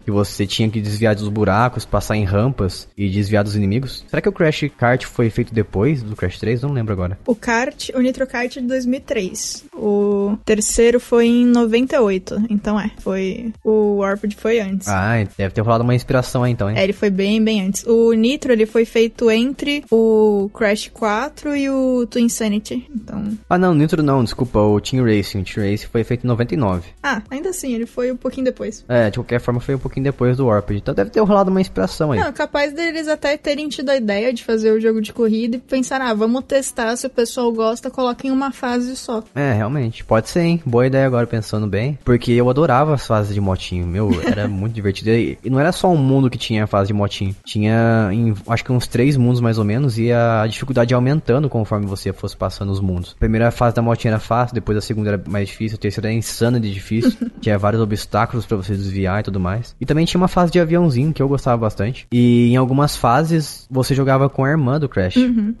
Que 0.03 0.11
você 0.11 0.45
tinha 0.45 0.69
que 0.69 0.81
desviar 0.81 1.15
dos 1.15 1.29
buracos, 1.29 1.85
passar 1.85 2.15
em 2.15 2.23
rampas 2.23 2.87
e 2.97 3.09
desviar 3.09 3.43
dos 3.43 3.55
inimigos. 3.55 4.03
Será 4.07 4.21
que 4.21 4.29
o 4.29 4.31
Crash 4.31 4.65
Kart 4.77 5.05
foi 5.05 5.29
feito 5.29 5.53
depois 5.53 6.01
do 6.01 6.15
Crash 6.15 6.39
3? 6.39 6.63
Não 6.63 6.71
lembro 6.71 6.93
agora. 6.93 7.17
O 7.27 7.35
kart, 7.35 7.89
o 7.93 7.99
Nitro 7.99 8.25
Kart 8.25 8.57
é 8.57 8.61
de 8.61 8.67
2003. 8.67 9.65
O 9.75 10.37
terceiro 10.43 10.99
foi 10.99 11.27
em 11.27 11.45
98. 11.45 12.45
Então 12.49 12.79
é, 12.79 12.91
foi. 12.99 13.53
O 13.63 13.97
Warped 13.97 14.35
foi 14.35 14.59
antes. 14.59 14.87
Ah, 14.87 15.15
deve 15.37 15.53
ter 15.53 15.61
rolado 15.61 15.83
uma 15.83 15.95
inspiração 15.95 16.43
aí 16.43 16.51
então, 16.51 16.69
hein? 16.69 16.77
É, 16.77 16.83
ele 16.83 16.93
foi 16.93 17.09
bem, 17.09 17.43
bem 17.43 17.61
antes. 17.61 17.85
O 17.85 18.13
Nitro, 18.13 18.51
ele 18.51 18.65
foi 18.65 18.85
feito 18.85 19.29
entre 19.29 19.83
o 19.91 20.49
Crash 20.53 20.89
4 20.93 21.55
e 21.55 21.69
o 21.69 22.07
Twin 22.07 22.23
Insanity. 22.23 22.87
Então... 22.93 23.37
Ah, 23.49 23.57
não, 23.57 23.73
Nitro 23.73 24.01
não, 24.01 24.23
desculpa, 24.23 24.59
o 24.59 24.79
Team 24.79 25.05
Racing. 25.05 25.41
O 25.41 25.43
Team 25.43 25.69
Racing 25.69 25.87
foi 25.87 26.03
feito 26.03 26.23
em 26.23 26.27
99. 26.27 26.89
Ah, 27.01 27.21
ainda 27.29 27.49
assim, 27.49 27.73
ele 27.73 27.85
foi 27.85 28.11
um 28.11 28.17
pouquinho 28.17 28.45
depois. 28.45 28.83
É, 28.87 29.09
de 29.09 29.17
qualquer 29.17 29.39
forma 29.39 29.59
foi 29.59 29.75
um 29.75 29.79
pouquinho 29.79 30.05
depois 30.05 30.37
do 30.37 30.47
Warped. 30.47 30.79
Então 30.79 30.93
deve 30.93 31.09
ter 31.09 31.19
rolado 31.19 31.49
uma 31.49 31.61
inspiração 31.61 32.11
aí. 32.11 32.19
Não, 32.19 32.31
capaz 32.31 32.73
deles 32.73 33.07
até 33.07 33.37
terem 33.37 33.69
tido 33.69 33.89
a 33.89 33.95
ideia 33.95 34.33
de 34.33 34.43
fazer 34.43 34.71
o 34.71 34.79
jogo 34.79 35.01
de 35.01 35.13
corrida 35.13 35.57
e 35.57 35.59
pensar, 35.59 36.01
ah, 36.01 36.13
vamos 36.13 36.43
testar, 36.45 36.95
se 36.95 37.05
o 37.07 37.09
pessoal 37.09 37.51
gosta, 37.51 37.89
coloca 37.89 38.25
em 38.27 38.31
uma 38.31 38.51
fase 38.51 38.95
só. 38.95 39.23
É, 39.35 39.53
realmente. 39.53 40.03
Pode 40.03 40.29
ser, 40.29 40.41
hein? 40.41 40.61
Boa 40.65 40.87
ideia 40.87 41.05
agora 41.05 41.27
pensando 41.27 41.67
bem. 41.67 41.97
Porque 42.03 42.31
eu 42.31 42.49
adorava 42.49 42.93
as 42.93 43.05
fases 43.05 43.33
de 43.33 43.41
motinho. 43.41 43.85
Meu, 43.85 44.09
era 44.25 44.47
muito 44.47 44.73
divertido. 44.73 45.11
E 45.11 45.37
não 45.49 45.59
era 45.59 45.71
só 45.71 45.89
um 45.89 45.97
mundo 45.97 46.29
que 46.29 46.37
tinha 46.37 46.63
a 46.63 46.67
fase 46.67 46.87
de 46.87 46.93
motinho. 46.93 47.35
Tinha, 47.45 48.09
em, 48.11 48.33
acho 48.47 48.63
que 48.63 48.71
uns 48.71 48.87
três 48.87 49.17
mundos 49.17 49.41
mais 49.41 49.57
ou 49.57 49.63
menos. 49.63 49.97
E 49.97 50.11
a 50.11 50.45
dificuldade 50.47 50.93
aumentando 50.93 51.49
conforme 51.49 51.85
você 51.85 52.11
fosse 52.13 52.35
passando 52.35 52.71
os 52.71 52.79
mundos. 52.79 53.15
A 53.19 53.25
primeira 53.33 53.49
fase 53.49 53.75
da 53.75 53.81
motinha 53.81 54.11
era 54.11 54.19
fácil. 54.19 54.53
Depois 54.53 54.77
a 54.77 54.81
segunda 54.81 55.09
era 55.09 55.23
mais 55.27 55.47
difícil. 55.49 55.75
A 55.75 55.81
terceira 55.81 56.07
era 56.09 56.15
insana 56.15 56.59
de 56.59 56.71
difícil. 56.71 57.13
tinha 57.41 57.57
vários 57.57 57.81
obstáculos 57.81 58.45
pra 58.45 58.55
você 58.55 58.73
desviar 58.73 59.21
e 59.21 59.23
tudo 59.23 59.39
mais. 59.39 59.75
E 59.81 59.85
também 59.87 60.05
tinha 60.05 60.21
uma 60.21 60.27
fase 60.27 60.51
de 60.51 60.59
aviãozinho 60.59 61.11
que 61.11 61.21
eu 61.21 61.27
gostava 61.27 61.57
bastante. 61.57 62.05
E 62.11 62.51
em 62.51 62.55
algumas 62.55 62.95
fases 62.95 63.65
você 63.71 63.95
jogava 63.95 64.29
com 64.29 64.45
a 64.45 64.49
irmã 64.49 64.79
do 64.79 64.87
Crash. 64.87 65.15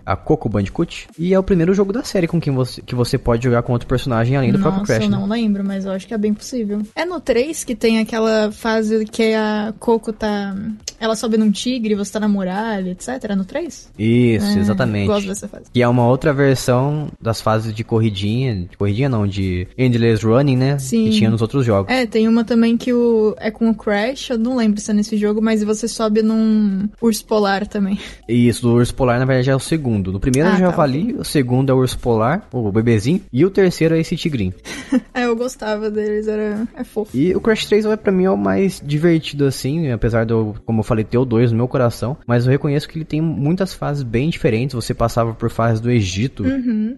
A 0.05 0.15
Coco 0.15 0.47
Bandicoot. 0.47 1.07
E 1.17 1.33
é 1.33 1.39
o 1.39 1.43
primeiro 1.43 1.73
jogo 1.73 1.91
da 1.91 2.03
série 2.03 2.27
com 2.27 2.39
quem 2.39 2.53
você, 2.53 2.79
que 2.81 2.93
você 2.93 3.17
pode 3.17 3.43
jogar 3.43 3.63
com 3.63 3.73
outro 3.73 3.87
personagem 3.87 4.37
além 4.37 4.51
do 4.51 4.59
próprio 4.59 4.81
Nossa, 4.81 4.93
Crash. 4.93 5.05
eu 5.05 5.09
né? 5.09 5.17
não 5.17 5.27
lembro, 5.27 5.63
mas 5.63 5.85
eu 5.85 5.91
acho 5.91 6.05
que 6.05 6.13
é 6.13 6.17
bem 6.17 6.33
possível. 6.33 6.81
É 6.95 7.05
no 7.05 7.19
3 7.19 7.63
que 7.63 7.75
tem 7.75 7.99
aquela 7.99 8.51
fase 8.51 9.05
que 9.05 9.33
a 9.33 9.73
Coco 9.79 10.13
tá. 10.13 10.55
Ela 10.99 11.15
sobe 11.15 11.37
num 11.37 11.51
tigre, 11.51 11.95
você 11.95 12.13
tá 12.13 12.19
na 12.19 12.27
muralha, 12.27 12.91
etc. 12.91 13.07
É 13.29 13.35
no 13.35 13.45
3? 13.45 13.91
Isso, 13.97 14.45
É, 14.45 14.59
exatamente. 14.59 15.07
Gosto 15.07 15.27
dessa 15.27 15.47
fase. 15.47 15.65
Que 15.73 15.81
é 15.81 15.87
uma 15.87 16.07
outra 16.07 16.31
versão 16.31 17.07
das 17.19 17.41
fases 17.41 17.62
de 17.71 17.83
corridinha. 17.83 18.67
De 18.69 18.77
corridinha 18.77 19.09
não, 19.09 19.27
de 19.27 19.67
Endless 19.77 20.25
Running, 20.25 20.57
né? 20.57 20.79
Sim. 20.79 21.05
Que 21.05 21.11
tinha 21.11 21.29
nos 21.29 21.41
outros 21.41 21.65
jogos. 21.65 21.91
É, 21.93 22.05
tem 22.05 22.27
uma 22.27 22.43
também 22.43 22.75
que 22.75 22.91
o 22.91 23.35
é 23.39 23.51
com 23.51 23.69
o 23.69 23.75
Crash, 23.75 24.31
eu 24.31 24.37
não 24.37 24.55
lembro 24.55 24.79
se 24.79 24.91
é 24.91 24.93
nesse 24.93 25.17
jogo, 25.17 25.41
mas 25.41 25.63
você 25.63 25.87
sobe 25.87 26.21
num 26.21 26.89
urso 27.01 27.25
polar 27.25 27.67
também. 27.67 27.99
Isso 28.27 28.61
do 28.61 28.73
Urso 28.73 28.93
Polar, 28.95 29.19
na 29.19 29.25
verdade, 29.25 29.49
é 29.49 29.55
o 29.55 29.59
segundo. 29.59 30.11
No 30.11 30.19
primeiro 30.19 30.49
Ah, 30.49 30.53
é 30.53 30.55
o 30.55 30.59
tá, 30.59 30.65
Javali, 30.65 31.13
o 31.13 31.23
segundo 31.23 31.69
é 31.69 31.73
o 31.73 31.77
Urso 31.77 31.99
Polar, 31.99 32.47
o 32.51 32.71
bebezinho, 32.71 33.21
e 33.31 33.45
o 33.45 33.49
terceiro 33.49 33.95
é 33.95 33.99
esse 33.99 34.15
tigrinho. 34.15 34.53
é, 35.13 35.25
eu 35.25 35.35
gostava 35.35 35.89
deles, 35.91 36.27
era 36.27 36.67
é 36.75 36.83
fofo. 36.83 37.15
E 37.15 37.35
o 37.35 37.41
Crash 37.41 37.65
3 37.65 37.85
é, 37.85 37.95
pra 37.95 38.11
mim 38.11 38.25
é 38.25 38.31
o 38.31 38.37
mais 38.37 38.81
divertido 38.83 39.45
assim, 39.45 39.91
apesar 39.91 40.25
de 40.25 40.33
eu, 40.33 40.55
como 40.65 40.79
eu 40.79 40.83
falei, 40.83 41.03
ter 41.03 41.17
o 41.17 41.25
2 41.25 41.51
no 41.51 41.57
meu 41.57 41.67
coração, 41.67 42.17
mas 42.25 42.45
eu 42.45 42.51
reconheço 42.51 42.87
que 42.87 42.97
ele 42.97 43.05
tem 43.05 43.21
muitas 43.21 43.73
fases 43.73 44.03
bem 44.03 44.29
diferentes. 44.29 44.73
Você 44.73 44.93
passava 44.93 45.33
por 45.33 45.49
fases 45.49 45.79
do 45.79 45.91
Egito, 45.91 46.43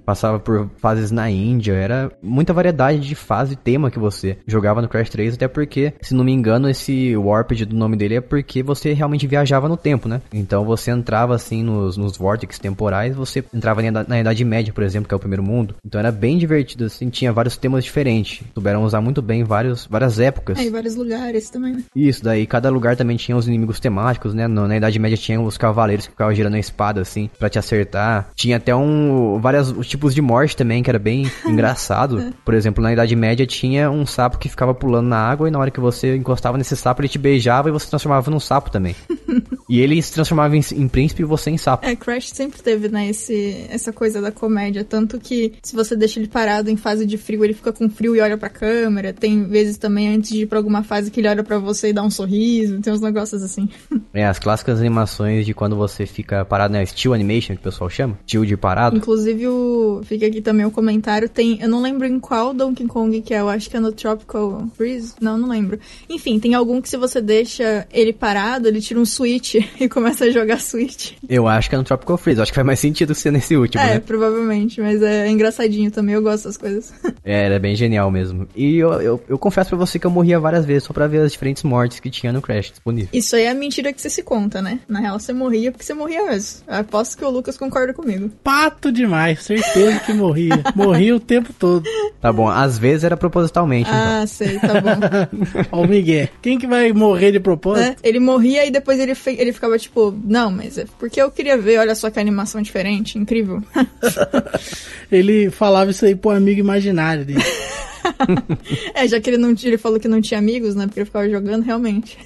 passava 0.05 0.39
por 0.39 0.54
fases 0.77 1.11
na 1.11 1.29
Índia, 1.29 1.73
era 1.73 2.11
muita 2.21 2.53
variedade 2.53 2.99
de 2.99 3.15
fase 3.15 3.53
e 3.53 3.55
tema 3.57 3.89
que 3.91 3.99
você 3.99 4.37
jogava 4.47 4.81
no 4.81 4.87
Crash 4.87 5.09
3, 5.09 5.33
até 5.35 5.47
porque, 5.47 5.93
se 6.01 6.13
não 6.13 6.23
me 6.23 6.31
engano, 6.31 6.69
esse 6.69 7.15
Warped 7.15 7.65
do 7.65 7.75
nome 7.75 7.95
dele 7.97 8.15
é 8.15 8.21
porque 8.21 8.61
você 8.63 8.93
realmente 8.93 9.27
viajava 9.27 9.67
no 9.69 9.77
tempo, 9.77 10.07
né? 10.07 10.21
Então 10.33 10.63
você 10.65 10.91
entrava 10.91 11.35
assim 11.35 11.63
nos, 11.63 11.97
nos 11.97 12.17
vórtices 12.17 12.59
temporais, 12.59 13.15
você 13.15 13.43
entrava 13.53 13.81
na, 13.81 13.87
Idade- 13.89 14.09
na 14.09 14.19
Idade 14.19 14.45
Média, 14.45 14.73
por 14.73 14.83
exemplo, 14.83 15.07
que 15.07 15.13
é 15.13 15.17
o 15.17 15.19
primeiro 15.19 15.43
mundo. 15.43 15.75
Então 15.85 15.99
era 15.99 16.11
bem 16.11 16.37
divertido, 16.37 16.85
assim, 16.85 17.09
tinha 17.09 17.31
vários 17.33 17.57
temas 17.57 17.83
diferentes. 17.83 18.43
Souberam 18.53 18.83
usar 18.83 19.01
muito 19.01 19.21
bem 19.21 19.43
vários, 19.43 19.85
várias 19.89 20.19
épocas. 20.19 20.57
É, 20.59 20.63
e 20.65 20.69
vários 20.69 20.95
lugares 20.95 21.49
também, 21.49 21.73
né? 21.73 21.83
Isso, 21.95 22.23
daí 22.23 22.45
cada 22.45 22.69
lugar 22.69 22.95
também 22.95 23.17
tinha 23.17 23.35
os 23.37 23.47
inimigos 23.47 23.79
temáticos, 23.79 24.33
né? 24.33 24.47
No- 24.47 24.67
na 24.67 24.77
Idade 24.77 24.99
Média 24.99 25.17
tinha 25.17 25.39
os 25.39 25.57
cavaleiros 25.57 26.05
que 26.05 26.11
ficavam 26.11 26.33
girando 26.33 26.55
a 26.55 26.59
espada, 26.59 27.01
assim, 27.01 27.29
pra 27.39 27.49
te 27.49 27.57
acertar. 27.59 28.29
Tinha 28.35 28.57
até 28.57 28.75
um. 28.75 29.39
vários 29.39 29.73
tipos 29.87 30.13
de 30.13 30.21
morte 30.21 30.34
também, 30.55 30.83
que 30.83 30.89
era 30.89 30.99
bem 30.99 31.29
engraçado. 31.45 32.33
Por 32.43 32.53
exemplo, 32.53 32.83
na 32.83 32.93
Idade 32.93 33.15
Média 33.15 33.45
tinha 33.45 33.89
um 33.89 34.05
sapo 34.05 34.37
que 34.37 34.49
ficava 34.49 34.73
pulando 34.73 35.07
na 35.07 35.17
água 35.17 35.47
e 35.47 35.51
na 35.51 35.59
hora 35.59 35.71
que 35.71 35.79
você 35.79 36.15
encostava 36.15 36.57
nesse 36.57 36.75
sapo, 36.75 37.01
ele 37.01 37.09
te 37.09 37.17
beijava 37.17 37.69
e 37.69 37.71
você 37.71 37.85
se 37.85 37.89
transformava 37.91 38.29
num 38.29 38.39
sapo 38.39 38.69
também. 38.69 38.95
E 39.67 39.79
ele 39.79 39.99
se 40.01 40.13
transformava 40.13 40.55
em, 40.55 40.61
em 40.73 40.87
príncipe 40.87 41.23
e 41.23 41.25
você 41.25 41.49
em 41.49 41.57
sapo. 41.57 41.85
É, 41.85 41.95
Crash 41.95 42.29
sempre 42.29 42.61
teve, 42.61 42.87
né, 42.87 43.09
esse, 43.09 43.65
essa 43.69 43.91
coisa 43.91 44.21
da 44.21 44.31
comédia. 44.31 44.83
Tanto 44.83 45.19
que 45.19 45.53
se 45.63 45.75
você 45.75 45.95
deixa 45.95 46.19
ele 46.19 46.27
parado 46.27 46.69
em 46.69 46.77
fase 46.77 47.05
de 47.05 47.17
frio, 47.17 47.43
ele 47.43 47.53
fica 47.53 47.73
com 47.73 47.89
frio 47.89 48.15
e 48.15 48.21
olha 48.21 48.37
pra 48.37 48.49
câmera. 48.49 49.11
Tem 49.11 49.47
vezes 49.47 49.77
também 49.77 50.15
antes 50.15 50.29
de 50.29 50.41
ir 50.41 50.45
pra 50.45 50.59
alguma 50.59 50.83
fase 50.83 51.09
que 51.09 51.19
ele 51.19 51.27
olha 51.27 51.43
pra 51.43 51.57
você 51.57 51.89
e 51.89 51.93
dá 51.93 52.03
um 52.03 52.11
sorriso. 52.11 52.79
Tem 52.79 52.93
uns 52.93 53.01
negócios 53.01 53.41
assim. 53.41 53.69
É, 54.13 54.25
as 54.25 54.39
clássicas 54.39 54.79
animações 54.79 55.45
de 55.45 55.53
quando 55.53 55.75
você 55.75 56.05
fica 56.05 56.45
parado, 56.45 56.71
né? 56.71 56.85
Still 56.85 57.13
animation, 57.13 57.53
que 57.53 57.59
o 57.59 57.63
pessoal 57.63 57.89
chama. 57.89 58.17
Still 58.25 58.45
de 58.45 58.55
parado. 58.55 58.95
Inclusive, 58.95 59.45
o... 59.45 60.01
aqui 60.25 60.41
também 60.41 60.65
o 60.65 60.71
comentário. 60.71 61.29
Tem. 61.29 61.61
Eu 61.61 61.69
não 61.69 61.81
lembro 61.81 62.05
em 62.07 62.19
qual 62.19 62.53
Donkey 62.53 62.85
Kong 62.87 63.21
que 63.21 63.33
é. 63.33 63.39
Eu 63.39 63.49
acho 63.49 63.69
que 63.69 63.77
é 63.77 63.79
no 63.79 63.91
Tropical 63.91 64.67
Freeze. 64.75 65.13
Não, 65.19 65.37
não 65.37 65.49
lembro. 65.49 65.79
Enfim, 66.09 66.39
tem 66.39 66.53
algum 66.53 66.81
que 66.81 66.89
se 66.89 66.97
você 66.97 67.21
deixa 67.21 67.87
ele 67.91 68.13
parado, 68.13 68.67
ele 68.67 68.81
tira 68.81 68.99
um 68.99 69.05
switch 69.05 69.55
e 69.79 69.87
começa 69.89 70.25
a 70.25 70.31
jogar 70.31 70.59
switch. 70.59 71.13
Eu 71.27 71.47
acho 71.47 71.69
que 71.69 71.75
é 71.75 71.77
no 71.77 71.83
Tropical 71.83 72.17
Freeze. 72.17 72.41
Acho 72.41 72.51
que 72.51 72.55
faz 72.55 72.65
mais 72.65 72.79
sentido 72.79 73.13
ser 73.15 73.31
nesse 73.31 73.55
último, 73.55 73.83
é, 73.83 73.95
né? 73.95 73.99
provavelmente. 73.99 74.81
Mas 74.81 75.01
é 75.01 75.29
engraçadinho 75.29 75.91
também. 75.91 76.15
Eu 76.15 76.21
gosto 76.21 76.43
dessas 76.43 76.57
coisas. 76.57 76.93
É, 77.23 77.45
era 77.45 77.57
bem 77.57 77.75
genial 77.75 78.11
mesmo. 78.11 78.47
E 78.55 78.77
eu, 78.77 79.01
eu, 79.01 79.23
eu 79.27 79.37
confesso 79.39 79.69
pra 79.69 79.79
você 79.79 79.97
que 79.97 80.05
eu 80.05 80.11
morria 80.11 80.39
várias 80.39 80.63
vezes 80.63 80.83
só 80.83 80.93
pra 80.93 81.07
ver 81.07 81.21
as 81.21 81.31
diferentes 81.31 81.63
mortes 81.63 81.99
que 81.99 82.11
tinha 82.11 82.31
no 82.31 82.39
Crash 82.39 82.69
disponível. 82.69 83.09
Isso 83.11 83.35
aí 83.35 83.43
é 83.43 83.49
a 83.49 83.55
mentira 83.55 83.91
que 83.91 83.99
você 83.99 84.11
se 84.11 84.21
conta, 84.21 84.61
né? 84.61 84.79
Na 84.87 84.99
real, 84.99 85.19
você 85.19 85.33
morria 85.33 85.71
porque 85.71 85.83
você 85.83 85.93
morria 85.95 86.23
mesmo. 86.25 86.61
Eu 86.67 86.75
aposto 86.75 87.17
que 87.17 87.25
o 87.25 87.29
Lucas 87.29 87.57
concorda 87.57 87.93
comigo. 87.93 88.29
Pato 88.43 88.91
demais, 88.91 89.41
certeza 89.41 89.99
que 89.99 90.13
morria. 90.15 90.63
morria 90.75 91.15
o 91.15 91.19
tempo 91.19 91.51
todo. 91.57 91.83
Tá 92.21 92.31
bom, 92.33 92.47
às 92.49 92.77
vezes 92.77 93.03
era 93.03 93.15
propositalmente, 93.15 93.89
então. 93.89 94.21
Ah, 94.21 94.25
sei, 94.27 94.57
tá 94.59 94.81
bom. 94.81 95.67
Ó 95.71 95.81
o 95.83 95.87
Miguel. 95.87 96.27
Quem 96.41 96.57
que 96.57 96.65
vai 96.65 96.91
morrer 96.91 97.31
de 97.31 97.39
propósito? 97.39 97.85
É, 98.03 98.07
ele 98.07 98.19
morria 98.19 98.65
e 98.65 98.71
depois 98.71 98.99
ele, 98.99 99.13
fe- 99.13 99.35
ele 99.39 99.53
ficava 99.53 99.77
tipo, 99.77 100.17
não, 100.25 100.49
mas 100.49 100.77
é 100.77 100.85
porque 100.97 101.21
eu 101.21 101.29
queria 101.29 101.57
ver, 101.57 101.77
olha 101.79 101.93
só 101.93 102.09
que 102.09 102.19
animação 102.19 102.61
diferente, 102.61 103.17
incrível. 103.17 103.61
Ele 105.11 105.49
falava 105.51 105.91
isso 105.91 106.05
aí 106.05 106.15
pro 106.15 106.31
amigo 106.31 106.59
imaginário 106.59 107.25
dele. 107.25 107.43
é, 108.93 109.07
já 109.07 109.19
que 109.19 109.29
ele 109.29 109.37
não 109.37 109.53
tinha- 109.53 109.69
ele 109.71 109.77
falou 109.77 109.99
que 109.99 110.07
não 110.07 110.21
tinha 110.21 110.39
amigos, 110.39 110.75
né? 110.75 110.85
Porque 110.85 110.99
ele 110.99 111.05
ficava 111.05 111.29
jogando 111.29 111.63
realmente. 111.63 112.17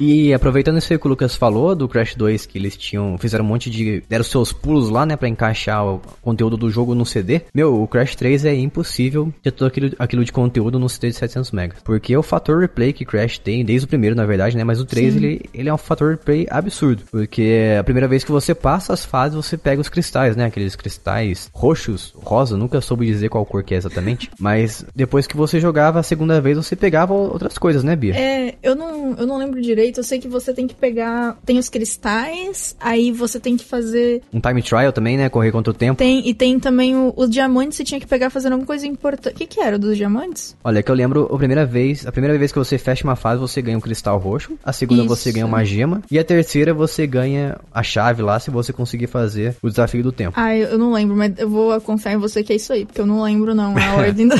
E 0.00 0.32
aproveitando 0.32 0.78
isso 0.78 0.92
aí 0.92 0.98
que 0.98 1.06
o 1.06 1.10
Lucas 1.10 1.34
falou 1.36 1.74
do 1.74 1.88
Crash 1.88 2.14
2, 2.14 2.46
que 2.46 2.58
eles 2.58 2.76
tinham, 2.76 3.16
fizeram 3.18 3.44
um 3.44 3.48
monte 3.48 3.70
de, 3.70 4.02
deram 4.08 4.24
seus 4.24 4.52
pulos 4.52 4.90
lá, 4.90 5.04
né, 5.06 5.16
pra 5.16 5.28
encaixar 5.28 5.84
o 5.86 6.00
conteúdo 6.22 6.56
do 6.56 6.70
jogo 6.70 6.94
no 6.94 7.04
CD. 7.06 7.42
Meu, 7.54 7.80
o 7.82 7.86
Crash 7.86 8.14
3 8.16 8.44
é 8.44 8.54
impossível 8.54 9.32
ter 9.42 9.50
todo 9.50 9.68
aquilo, 9.68 9.90
aquilo 9.98 10.24
de 10.24 10.32
conteúdo 10.32 10.78
no 10.78 10.88
CD 10.88 11.08
de 11.08 11.16
700 11.16 11.50
MB. 11.52 11.74
Porque 11.84 12.16
o 12.16 12.22
fator 12.22 12.60
replay 12.60 12.92
que 12.92 13.04
Crash 13.04 13.38
tem, 13.38 13.64
desde 13.64 13.84
o 13.86 13.88
primeiro, 13.88 14.14
na 14.16 14.26
verdade, 14.26 14.56
né, 14.56 14.64
mas 14.64 14.80
o 14.80 14.84
3 14.84 15.16
ele, 15.16 15.42
ele 15.54 15.68
é 15.68 15.74
um 15.74 15.78
fator 15.78 16.10
replay 16.12 16.46
absurdo. 16.50 17.02
Porque 17.10 17.76
a 17.78 17.84
primeira 17.84 18.08
vez 18.08 18.24
que 18.24 18.30
você 18.32 18.54
passa 18.54 18.92
as 18.92 19.04
fases, 19.04 19.36
você 19.36 19.56
pega 19.56 19.80
os 19.80 19.88
cristais, 19.88 20.36
né, 20.36 20.46
aqueles 20.46 20.74
cristais 20.76 21.48
roxos, 21.52 22.12
rosa, 22.16 22.56
nunca 22.56 22.80
soube 22.80 23.06
dizer 23.06 23.28
qual 23.28 23.44
cor 23.46 23.62
que 23.62 23.74
é 23.74 23.76
exatamente. 23.76 24.30
mas 24.38 24.84
depois 24.94 25.09
que 25.26 25.36
você 25.36 25.58
jogava 25.60 25.98
a 26.00 26.02
segunda 26.02 26.40
vez, 26.40 26.56
você 26.56 26.74
pegava 26.76 27.12
outras 27.14 27.56
coisas, 27.58 27.82
né, 27.84 27.94
Bia? 27.96 28.14
É, 28.16 28.54
eu 28.62 28.74
não, 28.74 29.14
eu 29.18 29.26
não 29.26 29.36
lembro 29.38 29.60
direito, 29.60 29.98
eu 30.00 30.04
sei 30.04 30.18
que 30.18 30.28
você 30.28 30.52
tem 30.54 30.66
que 30.66 30.74
pegar. 30.74 31.36
Tem 31.44 31.58
os 31.58 31.68
cristais, 31.68 32.74
aí 32.80 33.12
você 33.12 33.38
tem 33.38 33.56
que 33.56 33.64
fazer. 33.64 34.22
Um 34.32 34.40
time 34.40 34.62
trial 34.62 34.92
também, 34.92 35.16
né, 35.16 35.28
correr 35.28 35.52
contra 35.52 35.70
o 35.70 35.74
tempo. 35.74 35.98
Tem, 35.98 36.26
e 36.28 36.32
tem 36.34 36.58
também 36.58 36.96
o- 36.96 37.12
os 37.16 37.28
diamantes, 37.28 37.76
você 37.76 37.84
tinha 37.84 38.00
que 38.00 38.06
pegar 38.06 38.30
fazendo 38.30 38.52
alguma 38.52 38.66
coisa 38.66 38.86
importante. 38.86 39.34
O 39.34 39.36
que, 39.36 39.46
que 39.46 39.60
era 39.60 39.78
dos 39.78 39.96
diamantes? 39.96 40.56
Olha, 40.64 40.82
que 40.82 40.90
eu 40.90 40.94
lembro 40.94 41.28
a 41.32 41.36
primeira 41.38 41.66
vez, 41.66 42.06
a 42.06 42.12
primeira 42.12 42.36
vez 42.38 42.52
que 42.52 42.58
você 42.58 42.78
fecha 42.78 43.04
uma 43.04 43.16
fase, 43.16 43.40
você 43.40 43.60
ganha 43.60 43.76
um 43.76 43.80
cristal 43.80 44.18
roxo, 44.18 44.58
a 44.64 44.72
segunda 44.72 45.04
você 45.04 45.28
Isso. 45.30 45.34
ganha 45.34 45.46
uma 45.46 45.64
gema, 45.64 46.02
e 46.10 46.18
a 46.18 46.24
terceira 46.24 46.72
você 46.72 47.06
ganha 47.06 47.58
a 47.72 47.82
chave 47.82 48.22
lá 48.22 48.38
se 48.40 48.50
você 48.50 48.72
conseguir 48.72 49.06
fazer 49.06 49.56
o 49.62 49.68
desafio 49.68 50.02
do 50.02 50.12
tempo. 50.12 50.32
Ah, 50.38 50.56
eu 50.56 50.78
não 50.78 50.92
lembro, 50.92 51.16
mas 51.16 51.32
eu 51.38 51.48
vou 51.48 51.78
confiar 51.80 52.12
em 52.14 52.18
você 52.18 52.42
que 52.42 52.52
é 52.52 52.56
isso 52.56 52.72
aí, 52.72 52.84
porque 52.84 53.00
eu 53.00 53.06
não 53.06 53.22
lembro 53.22 53.54
não 53.54 53.74
a 53.76 53.94
ordem 53.96 54.28
da- 54.28 54.36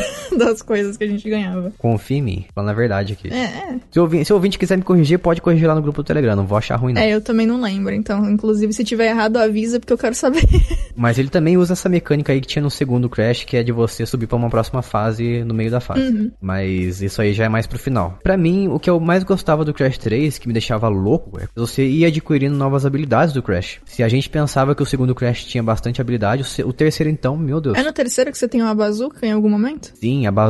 coisas 0.62 0.96
que 0.96 1.04
a 1.04 1.06
gente 1.06 1.28
ganhava. 1.28 1.72
Confia 1.78 2.18
em 2.18 2.22
mim, 2.22 2.44
falando 2.54 2.70
a 2.70 2.74
verdade 2.74 3.12
aqui. 3.12 3.32
É, 3.32 3.44
é. 3.44 3.80
Se 3.90 3.98
o, 3.98 4.02
ouvinte, 4.02 4.24
se 4.24 4.32
ouvinte 4.32 4.58
quiser 4.58 4.76
me 4.76 4.82
corrigir, 4.82 5.18
pode 5.18 5.40
corrigir 5.40 5.68
lá 5.68 5.74
no 5.74 5.82
grupo 5.82 6.02
do 6.02 6.06
Telegram, 6.06 6.36
não 6.36 6.46
vou 6.46 6.58
achar 6.58 6.76
ruim 6.76 6.92
não. 6.92 7.00
É, 7.00 7.10
eu 7.10 7.20
também 7.20 7.46
não 7.46 7.60
lembro, 7.60 7.94
então, 7.94 8.28
inclusive, 8.30 8.72
se 8.72 8.84
tiver 8.84 9.08
errado, 9.08 9.36
avisa, 9.36 9.78
porque 9.78 9.92
eu 9.92 9.98
quero 9.98 10.14
saber. 10.14 10.42
Mas 10.96 11.18
ele 11.18 11.28
também 11.28 11.56
usa 11.56 11.72
essa 11.72 11.88
mecânica 11.88 12.32
aí 12.32 12.40
que 12.40 12.46
tinha 12.46 12.62
no 12.62 12.70
segundo 12.70 13.08
Crash, 13.08 13.44
que 13.44 13.56
é 13.56 13.62
de 13.62 13.72
você 13.72 14.04
subir 14.04 14.26
pra 14.26 14.36
uma 14.36 14.50
próxima 14.50 14.82
fase 14.82 15.44
no 15.44 15.54
meio 15.54 15.70
da 15.70 15.80
fase. 15.80 16.02
Uhum. 16.02 16.30
Mas 16.40 17.00
isso 17.02 17.22
aí 17.22 17.32
já 17.32 17.44
é 17.44 17.48
mais 17.48 17.66
pro 17.66 17.78
final. 17.78 18.18
Pra 18.22 18.36
mim, 18.36 18.68
o 18.68 18.78
que 18.78 18.90
eu 18.90 19.00
mais 19.00 19.24
gostava 19.24 19.64
do 19.64 19.72
Crash 19.72 19.98
3, 19.98 20.38
que 20.38 20.46
me 20.46 20.52
deixava 20.52 20.88
louco, 20.88 21.38
é 21.40 21.46
que 21.46 21.52
você 21.54 21.86
ia 21.86 22.08
adquirindo 22.08 22.56
novas 22.56 22.84
habilidades 22.84 23.32
do 23.32 23.42
Crash. 23.42 23.80
Se 23.84 24.02
a 24.02 24.08
gente 24.08 24.28
pensava 24.28 24.74
que 24.74 24.82
o 24.82 24.86
segundo 24.86 25.14
Crash 25.14 25.44
tinha 25.44 25.62
bastante 25.62 26.00
habilidade, 26.00 26.44
o 26.64 26.72
terceiro 26.72 27.10
então, 27.10 27.36
meu 27.36 27.60
Deus. 27.60 27.76
É 27.76 27.82
no 27.82 27.92
terceiro 27.92 28.30
que 28.30 28.38
você 28.38 28.48
tem 28.48 28.62
uma 28.62 28.74
bazuca 28.74 29.26
em 29.26 29.32
algum 29.32 29.48
momento? 29.48 29.92
Sim, 29.94 30.26
a 30.26 30.30
bazuca, 30.30 30.49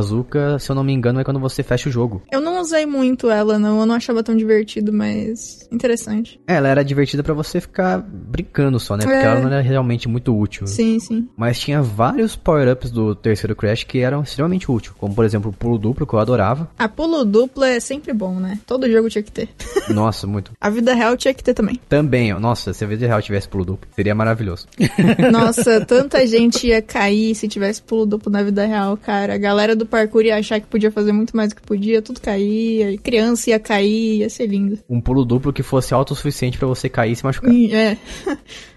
se 0.59 0.69
eu 0.69 0.75
não 0.75 0.83
me 0.83 0.93
engano, 0.93 1.19
é 1.19 1.23
quando 1.23 1.39
você 1.39 1.63
fecha 1.63 1.89
o 1.89 1.91
jogo. 1.91 2.21
Eu 2.31 2.41
não 2.41 2.59
usei 2.61 2.85
muito 2.85 3.29
ela, 3.29 3.57
não. 3.59 3.79
Eu 3.79 3.85
não 3.85 3.95
achava 3.95 4.23
tão 4.23 4.35
divertido, 4.35 4.91
mas 4.93 5.67
interessante. 5.71 6.39
É, 6.47 6.55
Ela 6.55 6.67
era 6.69 6.83
divertida 6.83 7.23
pra 7.23 7.33
você 7.33 7.59
ficar 7.59 7.99
brincando 7.99 8.79
só, 8.79 8.95
né? 8.95 9.03
Porque 9.03 9.17
É. 9.17 9.23
ela 9.25 9.39
não 9.41 9.47
era 9.51 9.61
realmente 9.61 10.07
muito 10.07 10.37
útil. 10.37 10.67
Sim, 10.67 10.99
sim. 10.99 11.27
Mas 11.35 11.59
tinha 11.59 11.81
vários 11.81 12.35
power-ups 12.35 12.91
do 12.91 13.15
terceiro 13.15 13.55
Crash 13.55 13.83
que 13.83 13.99
eram 13.99 14.21
extremamente 14.21 14.69
úteis. 14.71 14.93
Como, 14.97 15.13
por 15.15 15.25
exemplo, 15.25 15.49
o 15.49 15.53
pulo 15.53 15.77
duplo, 15.77 16.05
que 16.05 16.13
eu 16.13 16.19
adorava. 16.19 16.69
A 16.77 16.87
pulo 16.87 17.23
duplo 17.25 17.63
é 17.63 17.79
sempre 17.79 18.13
bom, 18.13 18.35
né? 18.39 18.59
Todo 18.67 18.89
jogo 18.91 19.09
tinha 19.09 19.23
que 19.23 19.31
ter. 19.31 19.49
Nossa, 19.89 20.27
muito. 20.27 20.51
A 20.59 20.69
vida 20.69 20.93
real 20.93 21.15
tinha 21.17 21.33
que 21.33 21.43
ter 21.43 21.53
também. 21.53 21.79
Também, 21.89 22.33
ó, 22.33 22.39
nossa, 22.39 22.73
se 22.73 22.83
a 22.83 22.87
vida 22.87 23.07
real 23.07 23.21
tivesse 23.21 23.47
pulo 23.47 23.65
duplo, 23.65 23.89
seria 23.95 24.13
maravilhoso. 24.15 24.67
Nossa, 25.31 25.83
tanta 25.85 26.25
gente 26.27 26.67
ia 26.67 26.81
cair 26.81 27.35
se 27.35 27.47
tivesse 27.47 27.81
pulo 27.81 28.05
duplo 28.05 28.31
na 28.31 28.43
vida 28.43 28.65
real, 28.65 28.97
cara. 28.97 29.35
A 29.35 29.37
galera 29.37 29.75
do 29.75 29.85
parkour 29.91 30.23
ia 30.23 30.37
achar 30.37 30.59
que 30.59 30.67
podia 30.67 30.89
fazer 30.89 31.11
muito 31.11 31.35
mais 31.35 31.49
do 31.49 31.55
que 31.55 31.61
podia, 31.61 32.01
tudo 32.01 32.19
caía. 32.21 32.97
Criança 32.97 33.49
ia 33.49 33.59
cair, 33.59 34.19
ia 34.19 34.29
ser 34.29 34.47
lindo. 34.47 34.79
Um 34.89 35.01
pulo 35.01 35.23
duplo 35.25 35.53
que 35.53 35.61
fosse 35.61 35.93
autossuficiente 35.93 36.57
pra 36.57 36.67
você 36.67 36.89
cair 36.89 37.11
e 37.11 37.15
se 37.15 37.23
machucar. 37.23 37.53
E, 37.53 37.71
É. 37.73 37.97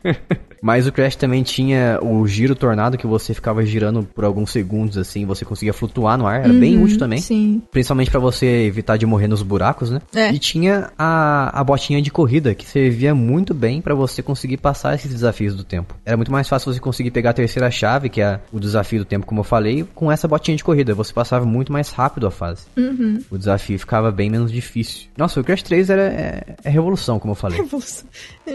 Mas 0.64 0.86
o 0.86 0.92
Crash 0.92 1.14
também 1.14 1.42
tinha 1.42 1.98
o 2.00 2.26
giro 2.26 2.54
tornado 2.54 2.96
que 2.96 3.06
você 3.06 3.34
ficava 3.34 3.62
girando 3.66 4.02
por 4.02 4.24
alguns 4.24 4.50
segundos 4.50 4.96
assim, 4.96 5.26
você 5.26 5.44
conseguia 5.44 5.74
flutuar 5.74 6.16
no 6.16 6.26
ar, 6.26 6.42
era 6.42 6.54
bem 6.54 6.82
útil 6.82 6.98
também. 6.98 7.18
Sim. 7.18 7.60
Principalmente 7.70 8.10
pra 8.10 8.18
você 8.18 8.46
evitar 8.46 8.96
de 8.96 9.04
morrer 9.04 9.28
nos 9.28 9.42
buracos, 9.42 9.90
né? 9.90 10.00
É. 10.14 10.32
E 10.32 10.38
tinha 10.38 10.90
a, 10.98 11.60
a 11.60 11.62
botinha 11.62 12.00
de 12.00 12.10
corrida, 12.10 12.54
que 12.54 12.64
servia 12.64 13.14
muito 13.14 13.52
bem 13.52 13.82
pra 13.82 13.94
você 13.94 14.22
conseguir 14.22 14.56
passar 14.56 14.94
esses 14.94 15.12
desafios 15.12 15.54
do 15.54 15.62
tempo. 15.62 15.94
Era 16.02 16.16
muito 16.16 16.32
mais 16.32 16.48
fácil 16.48 16.72
você 16.72 16.80
conseguir 16.80 17.10
pegar 17.10 17.30
a 17.30 17.34
terceira 17.34 17.70
chave, 17.70 18.08
que 18.08 18.22
é 18.22 18.40
o 18.50 18.58
desafio 18.58 19.00
do 19.00 19.04
tempo, 19.04 19.26
como 19.26 19.40
eu 19.40 19.44
falei, 19.44 19.86
com 19.94 20.10
essa 20.10 20.26
botinha 20.26 20.56
de 20.56 20.64
corrida. 20.64 20.94
Você 20.94 21.12
passava 21.12 21.44
muito 21.44 21.70
mais 21.70 21.90
rápido 21.90 22.26
a 22.26 22.30
fase. 22.30 22.62
Uhum. 22.74 23.20
O 23.30 23.36
desafio 23.36 23.78
ficava 23.78 24.10
bem 24.10 24.30
menos 24.30 24.50
difícil. 24.50 25.08
Nossa, 25.14 25.38
o 25.38 25.44
Crash 25.44 25.62
3 25.62 25.90
era, 25.90 26.04
é, 26.04 26.56
é 26.64 26.70
revolução, 26.70 27.18
como 27.18 27.32
eu 27.32 27.36
falei. 27.36 27.60
Revolução. 27.64 28.08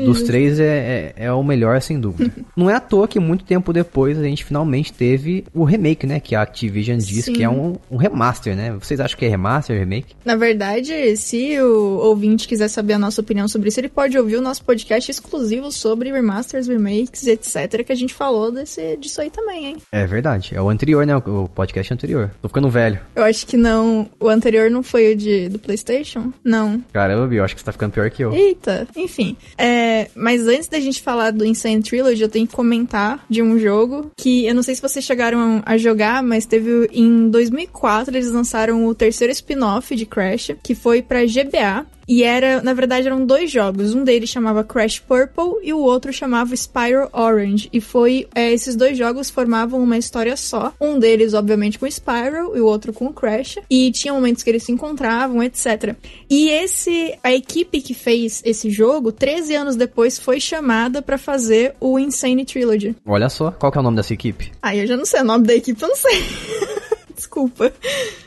Dos 0.05 0.23
três 0.23 0.59
é, 0.59 1.13
é, 1.17 1.25
é 1.25 1.33
o 1.33 1.43
melhor, 1.43 1.81
sem 1.81 1.98
dúvida. 1.99 2.31
Não 2.55 2.69
é 2.69 2.75
à 2.75 2.79
toa 2.79 3.07
que 3.07 3.19
muito 3.19 3.43
tempo 3.43 3.73
depois 3.73 4.17
a 4.17 4.23
gente 4.23 4.43
finalmente 4.43 4.93
teve 4.93 5.45
o 5.53 5.63
remake, 5.63 6.05
né? 6.05 6.19
Que 6.19 6.35
a 6.35 6.41
Activision 6.41 6.97
diz 6.97 7.25
Sim. 7.25 7.33
que 7.33 7.43
é 7.43 7.49
um, 7.49 7.75
um 7.89 7.97
remaster, 7.97 8.55
né? 8.55 8.71
Vocês 8.79 8.99
acham 8.99 9.17
que 9.17 9.25
é 9.25 9.29
remaster, 9.29 9.77
remake? 9.77 10.15
Na 10.25 10.35
verdade, 10.35 11.15
se 11.17 11.59
o 11.61 11.97
ouvinte 11.99 12.47
quiser 12.47 12.67
saber 12.67 12.93
a 12.93 12.99
nossa 12.99 13.21
opinião 13.21 13.47
sobre 13.47 13.69
isso, 13.69 13.79
ele 13.79 13.89
pode 13.89 14.17
ouvir 14.17 14.37
o 14.37 14.41
nosso 14.41 14.63
podcast 14.63 15.09
exclusivo 15.09 15.71
sobre 15.71 16.11
remasters, 16.11 16.67
remakes, 16.67 17.27
etc. 17.27 17.83
Que 17.83 17.91
a 17.91 17.95
gente 17.95 18.13
falou 18.13 18.51
desse, 18.51 18.97
disso 18.97 19.21
aí 19.21 19.29
também, 19.29 19.65
hein? 19.65 19.77
É 19.91 20.05
verdade. 20.05 20.51
É 20.53 20.61
o 20.61 20.69
anterior, 20.69 21.05
né? 21.05 21.15
O 21.15 21.47
podcast 21.47 21.93
anterior. 21.93 22.31
Tô 22.41 22.47
ficando 22.47 22.69
velho. 22.69 22.99
Eu 23.15 23.23
acho 23.23 23.45
que 23.45 23.57
não. 23.57 24.09
O 24.19 24.29
anterior 24.29 24.69
não 24.69 24.83
foi 24.83 25.13
o 25.13 25.15
de, 25.15 25.49
do 25.49 25.59
PlayStation? 25.59 26.31
Não. 26.43 26.83
Caramba, 26.91 27.27
Bill, 27.27 27.43
acho 27.43 27.55
que 27.55 27.61
você 27.61 27.65
tá 27.65 27.71
ficando 27.71 27.91
pior 27.91 28.09
que 28.09 28.23
eu. 28.23 28.33
Eita, 28.33 28.87
enfim. 28.95 29.35
É, 29.57 30.09
mas 30.15 30.47
antes 30.47 30.67
da 30.67 30.79
gente 30.79 31.01
falar 31.01 31.31
do 31.31 31.45
Insane 31.45 31.81
Trilogy, 31.89 32.21
eu 32.21 32.29
tenho 32.29 32.45
que 32.45 32.55
comentar 32.55 33.25
de 33.27 33.41
um 33.41 33.57
jogo 33.57 34.11
que 34.15 34.45
eu 34.45 34.53
não 34.53 34.61
sei 34.61 34.75
se 34.75 34.81
vocês 34.81 35.03
chegaram 35.03 35.63
a 35.65 35.75
jogar, 35.75 36.21
mas 36.21 36.45
teve 36.45 36.87
em 36.93 37.29
2004 37.29 38.15
eles 38.15 38.31
lançaram 38.31 38.85
o 38.85 38.93
terceiro 38.93 39.33
spin-off 39.33 39.95
de 39.95 40.05
Crash, 40.05 40.51
que 40.61 40.75
foi 40.75 41.01
pra 41.01 41.25
GBA. 41.25 41.87
E 42.09 42.23
era, 42.23 42.59
na 42.63 42.73
verdade, 42.73 43.05
eram 43.05 43.23
dois 43.23 43.51
jogos. 43.51 43.93
Um 43.93 44.03
deles 44.03 44.31
chamava 44.31 44.63
Crash 44.63 44.97
Purple 44.97 45.59
e 45.61 45.71
o 45.71 45.77
outro 45.77 46.11
chamava 46.11 46.55
Spyro 46.55 47.07
Orange. 47.13 47.69
E 47.71 47.79
foi, 47.79 48.27
é, 48.33 48.51
esses 48.51 48.75
dois 48.75 48.97
jogos 48.97 49.29
formavam 49.29 49.79
uma 49.79 49.95
história 49.95 50.35
só. 50.35 50.73
Um 50.81 50.97
deles, 50.97 51.35
obviamente, 51.35 51.77
com 51.77 51.85
Spyro 51.85 52.57
e 52.57 52.61
o 52.61 52.65
outro 52.65 52.91
com 52.91 53.05
o 53.05 53.13
Crash. 53.13 53.59
E 53.69 53.91
tinha 53.91 54.11
momentos 54.11 54.41
que 54.41 54.49
eles 54.49 54.63
se 54.63 54.71
encontravam, 54.71 55.43
etc. 55.43 55.95
E 56.27 56.49
esse, 56.49 57.15
a 57.23 57.31
equipe 57.31 57.79
que 57.79 57.93
fez 57.93 58.41
esse 58.43 58.71
jogo, 58.71 59.11
13 59.11 59.53
anos 59.53 59.75
depois, 59.75 60.17
foi 60.17 60.39
chamada 60.39 61.03
pra 61.03 61.19
fazer 61.19 61.75
o 61.79 61.99
Insane 61.99 62.43
Trilogy. 62.43 62.95
Olha 63.05 63.29
só, 63.29 63.51
qual 63.51 63.71
que 63.71 63.77
é 63.77 63.81
o 63.81 63.83
nome 63.83 63.97
dessa 63.97 64.15
equipe? 64.15 64.51
Aí 64.63 64.79
eu 64.79 64.87
já 64.87 64.97
não 64.97 65.05
sei 65.05 65.21
o 65.21 65.25
nome 65.25 65.45
da 65.45 65.53
equipe, 65.53 65.79
eu 65.79 65.89
não 65.89 65.95
sei. 65.95 66.23
Desculpa. 67.15 67.71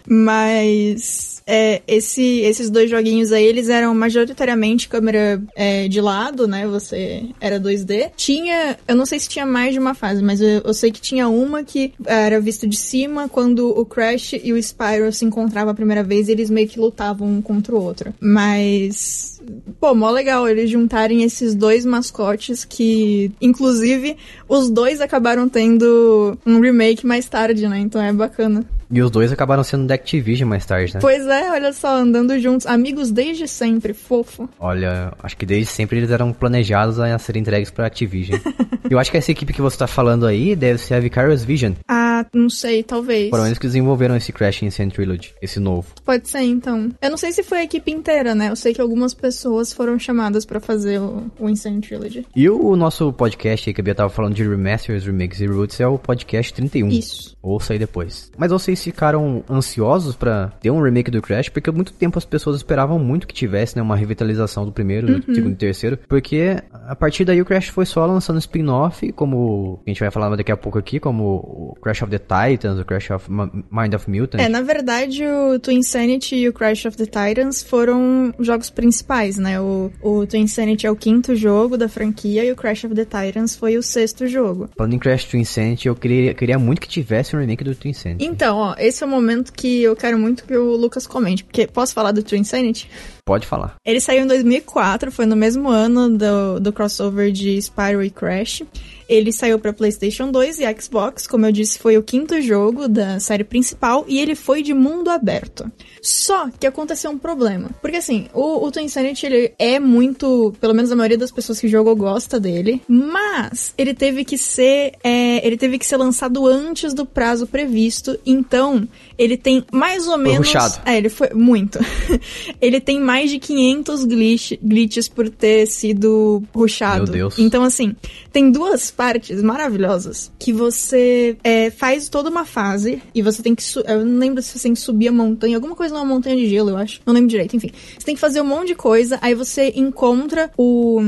Mas 0.06 1.31
é, 1.46 1.82
esse, 1.86 2.40
esses 2.40 2.70
dois 2.70 2.90
joguinhos 2.90 3.32
aí, 3.32 3.44
eles 3.44 3.68
eram 3.68 3.94
majoritariamente 3.94 4.88
câmera 4.88 5.42
é, 5.54 5.88
de 5.88 6.00
lado, 6.00 6.46
né? 6.46 6.66
Você 6.66 7.28
era 7.40 7.60
2D. 7.60 8.12
Tinha, 8.16 8.78
eu 8.86 8.94
não 8.94 9.06
sei 9.06 9.18
se 9.18 9.28
tinha 9.28 9.46
mais 9.46 9.72
de 9.72 9.78
uma 9.78 9.94
fase, 9.94 10.22
mas 10.22 10.40
eu, 10.40 10.62
eu 10.64 10.74
sei 10.74 10.90
que 10.90 11.00
tinha 11.00 11.28
uma 11.28 11.64
que 11.64 11.92
era 12.06 12.40
visto 12.40 12.66
de 12.66 12.76
cima 12.76 13.28
quando 13.28 13.68
o 13.68 13.84
Crash 13.84 14.34
e 14.42 14.52
o 14.52 14.62
Spyro 14.62 15.12
se 15.12 15.24
encontravam 15.24 15.72
a 15.72 15.74
primeira 15.74 16.02
vez, 16.02 16.28
eles 16.28 16.50
meio 16.50 16.68
que 16.68 16.80
lutavam 16.80 17.28
um 17.28 17.42
contra 17.42 17.74
o 17.74 17.82
outro. 17.82 18.14
Mas 18.20 19.32
Pô, 19.80 19.94
mó 19.94 20.10
legal 20.10 20.48
eles 20.48 20.70
juntarem 20.70 21.22
esses 21.24 21.54
dois 21.54 21.84
mascotes 21.84 22.64
que, 22.64 23.32
inclusive, 23.40 24.16
os 24.48 24.70
dois 24.70 25.00
acabaram 25.00 25.48
tendo 25.48 26.38
um 26.46 26.60
remake 26.60 27.06
mais 27.06 27.28
tarde, 27.28 27.66
né? 27.66 27.80
Então 27.80 28.00
é 28.00 28.12
bacana. 28.12 28.64
E 28.92 29.00
os 29.00 29.10
dois 29.10 29.32
acabaram 29.32 29.64
sendo 29.64 29.86
da 29.86 29.94
Activision 29.94 30.48
mais 30.48 30.66
tarde, 30.66 30.92
né? 30.92 31.00
Pois 31.00 31.26
é, 31.26 31.50
olha 31.50 31.72
só, 31.72 31.96
andando 31.96 32.38
juntos, 32.38 32.66
amigos 32.66 33.10
desde 33.10 33.48
sempre, 33.48 33.94
fofo. 33.94 34.48
Olha, 34.60 35.14
acho 35.22 35.36
que 35.36 35.46
desde 35.46 35.72
sempre 35.72 35.96
eles 35.96 36.10
eram 36.10 36.32
planejados 36.32 37.00
a 37.00 37.18
ser 37.18 37.36
entregues 37.36 37.70
pra 37.70 37.86
Activision. 37.86 38.38
Eu 38.92 38.98
acho 38.98 39.10
que 39.10 39.16
essa 39.16 39.30
equipe 39.30 39.54
que 39.54 39.62
você 39.62 39.78
tá 39.78 39.86
falando 39.86 40.26
aí 40.26 40.54
deve 40.54 40.78
ser 40.78 40.92
a 40.92 41.00
Vicarious 41.00 41.42
Vision. 41.42 41.72
Ah, 41.88 42.26
não 42.34 42.50
sei, 42.50 42.82
talvez. 42.82 43.30
Foram 43.30 43.46
eles 43.46 43.56
que 43.56 43.66
desenvolveram 43.66 44.14
esse 44.14 44.32
Crash 44.32 44.62
Insane 44.62 44.90
Trilogy, 44.90 45.32
esse 45.40 45.58
novo. 45.58 45.88
Pode 46.04 46.28
ser, 46.28 46.42
então. 46.42 46.90
Eu 47.00 47.08
não 47.08 47.16
sei 47.16 47.32
se 47.32 47.42
foi 47.42 47.58
a 47.58 47.64
equipe 47.64 47.90
inteira, 47.90 48.34
né? 48.34 48.50
Eu 48.50 48.56
sei 48.56 48.74
que 48.74 48.82
algumas 48.82 49.14
pessoas 49.14 49.72
foram 49.72 49.98
chamadas 49.98 50.44
pra 50.44 50.60
fazer 50.60 51.00
o, 51.00 51.30
o 51.38 51.48
Insane 51.48 51.80
Trilogy. 51.80 52.26
E 52.36 52.50
o 52.50 52.76
nosso 52.76 53.10
podcast 53.14 53.70
aí 53.70 53.72
que 53.72 53.80
a 53.80 53.84
Bia 53.84 53.94
tava 53.94 54.10
falando 54.10 54.34
de 54.34 54.46
remasters, 54.46 55.06
remakes 55.06 55.40
e 55.40 55.46
roots 55.46 55.80
é 55.80 55.86
o 55.86 55.98
podcast 55.98 56.52
31. 56.52 56.88
Isso. 56.88 57.34
Ouça 57.40 57.72
aí 57.72 57.78
depois. 57.78 58.30
Mas 58.36 58.52
ficaram 58.84 59.44
ansiosos 59.48 60.16
pra 60.16 60.52
ter 60.60 60.70
um 60.70 60.82
remake 60.82 61.10
do 61.10 61.22
Crash, 61.22 61.48
porque 61.48 61.70
há 61.70 61.72
muito 61.72 61.92
tempo 61.92 62.18
as 62.18 62.24
pessoas 62.24 62.56
esperavam 62.56 62.98
muito 62.98 63.26
que 63.26 63.34
tivesse, 63.34 63.76
né, 63.76 63.82
uma 63.82 63.96
revitalização 63.96 64.64
do 64.64 64.72
primeiro, 64.72 65.20
do 65.20 65.34
segundo 65.34 65.52
e 65.52 65.56
terceiro, 65.56 65.98
porque 66.08 66.56
a 66.86 66.94
partir 66.94 67.24
daí 67.24 67.40
o 67.40 67.44
Crash 67.44 67.68
foi 67.68 67.86
só 67.86 68.04
lançando 68.06 68.38
spin-off, 68.38 69.10
como 69.12 69.80
a 69.86 69.90
gente 69.90 70.00
vai 70.00 70.10
falar 70.10 70.34
daqui 70.36 70.52
a 70.52 70.56
pouco 70.56 70.78
aqui, 70.78 70.98
como 70.98 71.24
o 71.24 71.76
Crash 71.82 72.02
of 72.02 72.10
the 72.10 72.18
Titans, 72.18 72.78
o 72.78 72.84
Crash 72.84 73.10
of 73.10 73.30
Mind 73.30 73.94
of 73.94 74.10
Mutant. 74.10 74.40
É, 74.40 74.48
na 74.48 74.62
verdade, 74.62 75.24
o 75.26 75.58
Twin 75.58 75.78
Insanity 75.78 76.36
e 76.36 76.48
o 76.48 76.52
Crash 76.52 76.86
of 76.86 76.96
the 76.96 77.06
Titans 77.06 77.62
foram 77.62 78.32
jogos 78.38 78.70
principais, 78.70 79.36
né? 79.36 79.60
O, 79.60 79.90
o 80.00 80.26
Twin 80.26 80.42
Insanity 80.42 80.86
é 80.86 80.90
o 80.90 80.96
quinto 80.96 81.34
jogo 81.34 81.76
da 81.76 81.88
franquia 81.88 82.44
e 82.44 82.52
o 82.52 82.56
Crash 82.56 82.84
of 82.84 82.94
the 82.94 83.04
Titans 83.04 83.56
foi 83.56 83.76
o 83.76 83.82
sexto 83.82 84.26
jogo. 84.26 84.68
Falando 84.76 84.94
em 84.94 84.98
Crash 84.98 85.24
Twin 85.24 85.40
Insanity, 85.40 85.88
eu 85.88 85.94
queria, 85.94 86.34
queria 86.34 86.58
muito 86.58 86.80
que 86.80 86.88
tivesse 86.88 87.36
um 87.36 87.40
remake 87.40 87.64
do 87.64 87.74
Twin 87.74 87.90
Insanity. 87.90 88.24
Então, 88.24 88.56
ó, 88.56 88.71
esse 88.78 89.02
é 89.02 89.06
o 89.06 89.08
momento 89.08 89.52
que 89.52 89.82
eu 89.82 89.94
quero 89.96 90.18
muito 90.18 90.44
que 90.44 90.56
o 90.56 90.76
Lucas 90.76 91.06
comente, 91.06 91.44
porque 91.44 91.66
posso 91.66 91.94
falar 91.94 92.12
do 92.12 92.22
Twin 92.22 92.40
Insanity? 92.40 92.90
Pode 93.24 93.46
falar. 93.46 93.76
Ele 93.84 94.00
saiu 94.00 94.24
em 94.24 94.26
2004, 94.26 95.12
foi 95.12 95.26
no 95.26 95.36
mesmo 95.36 95.68
ano 95.68 96.10
do, 96.10 96.60
do 96.60 96.72
crossover 96.72 97.30
de 97.30 97.56
Spyro 97.60 98.02
e 98.02 98.10
Crash. 98.10 98.62
Ele 99.08 99.32
saiu 99.32 99.58
para 99.58 99.72
PlayStation 99.72 100.30
2 100.30 100.60
e 100.60 100.80
Xbox, 100.80 101.26
como 101.26 101.46
eu 101.46 101.52
disse, 101.52 101.78
foi 101.78 101.96
o 101.96 102.02
quinto 102.02 102.40
jogo 102.40 102.88
da 102.88 103.20
série 103.20 103.44
principal 103.44 104.04
e 104.08 104.18
ele 104.18 104.34
foi 104.34 104.62
de 104.62 104.74
mundo 104.74 105.10
aberto. 105.10 105.70
Só 106.00 106.48
que 106.58 106.66
aconteceu 106.66 107.10
um 107.10 107.18
problema. 107.18 107.70
Porque 107.80 107.96
assim, 107.96 108.26
o, 108.34 108.66
o 108.66 108.70
Twin 108.70 108.84
Insanity 108.84 109.26
ele 109.26 109.54
é 109.58 109.78
muito. 109.78 110.52
Pelo 110.60 110.74
menos 110.74 110.90
a 110.90 110.96
maioria 110.96 111.18
das 111.18 111.30
pessoas 111.30 111.60
que 111.60 111.68
jogam 111.68 111.94
gosta 111.94 112.40
dele. 112.40 112.82
Mas 112.88 113.72
ele 113.78 113.94
teve 113.94 114.24
que 114.24 114.36
ser. 114.36 114.94
é, 115.02 115.46
ele 115.46 115.56
teve 115.56 115.78
que 115.78 115.86
ser 115.86 115.96
lançado 115.96 116.46
antes 116.46 116.92
do 116.92 117.06
prazo 117.06 117.46
previsto. 117.46 118.18
Então, 118.26 118.86
ele 119.16 119.36
tem 119.36 119.64
mais 119.72 120.08
ou 120.08 120.18
menos. 120.18 120.38
rushado. 120.38 120.80
É, 120.84 120.96
ele 120.96 121.08
foi 121.08 121.30
muito. 121.30 121.78
ele 122.60 122.80
tem 122.80 123.00
mais 123.00 123.30
de 123.30 123.38
500 123.38 124.04
glitch, 124.04 124.52
glitches 124.62 125.08
por 125.08 125.28
ter 125.28 125.66
sido 125.66 126.42
rushado. 126.54 127.04
Meu 127.04 127.12
Deus. 127.12 127.38
Então, 127.38 127.62
assim, 127.62 127.94
tem 128.32 128.50
duas 128.50 128.90
partes 128.92 129.42
maravilhosas 129.42 130.30
que 130.38 130.52
você 130.52 131.36
é, 131.42 131.70
faz 131.70 132.08
toda 132.08 132.30
uma 132.30 132.44
fase 132.44 133.02
e 133.14 133.22
você 133.22 133.42
tem 133.42 133.54
que. 133.54 133.62
Eu 133.86 134.04
não 134.04 134.18
lembro 134.18 134.42
se 134.42 134.56
você 134.58 134.64
tem 134.64 134.74
que 134.74 134.80
subir 134.80 135.08
a 135.08 135.12
montanha, 135.12 135.56
alguma 135.56 135.74
coisa 135.74 135.94
numa 135.94 136.04
montanha 136.04 136.36
de 136.36 136.48
gelo, 136.48 136.70
eu 136.70 136.76
acho. 136.76 137.00
Não 137.06 137.14
lembro 137.14 137.28
direito, 137.28 137.56
enfim. 137.56 137.70
Você 137.98 138.04
tem 138.04 138.14
que 138.14 138.20
fazer 138.20 138.40
um 138.40 138.44
monte 138.44 138.68
de 138.68 138.74
coisa, 138.74 139.18
aí 139.20 139.34
você 139.34 139.72
encontra 139.74 140.50
o. 140.56 141.00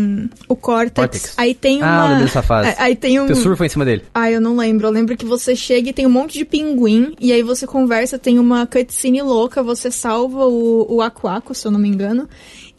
o 0.48 0.56
Cortex. 0.56 0.94
Cortex. 0.94 1.35
Aí 1.36 1.55
tem 1.55 1.82
Ah, 1.82 1.86
uma. 1.86 2.05
eu 2.05 2.09
lembro 2.11 2.24
dessa 2.24 2.43
fase. 2.43 2.69
É, 2.70 2.77
Aí 2.78 2.97
tem 2.97 3.20
um. 3.20 3.27
Você 3.27 3.35
surfa 3.36 3.66
em 3.66 3.69
cima 3.69 3.85
dele. 3.85 4.02
Ah, 4.15 4.31
eu 4.31 4.40
não 4.40 4.56
lembro. 4.56 4.86
Eu 4.86 4.90
lembro 4.90 5.16
que 5.16 5.24
você 5.24 5.55
chega 5.55 5.90
e 5.90 5.93
tem 5.93 6.06
um 6.06 6.11
monte 6.11 6.39
de 6.39 6.44
pinguim, 6.44 7.15
e 7.20 7.32
aí 7.32 7.43
você 7.43 7.66
conversa, 7.66 8.19
tem 8.19 8.39
uma 8.39 8.66
cutscene 8.66 9.23
louca, 9.23 9.62
você 9.62 9.90
salva 9.90 10.47
o, 10.47 10.86
o 10.97 11.02
Aku, 11.02 11.55
se 11.55 11.66
eu 11.66 11.70
não 11.70 11.78
me 11.78 11.89
engano. 11.89 12.28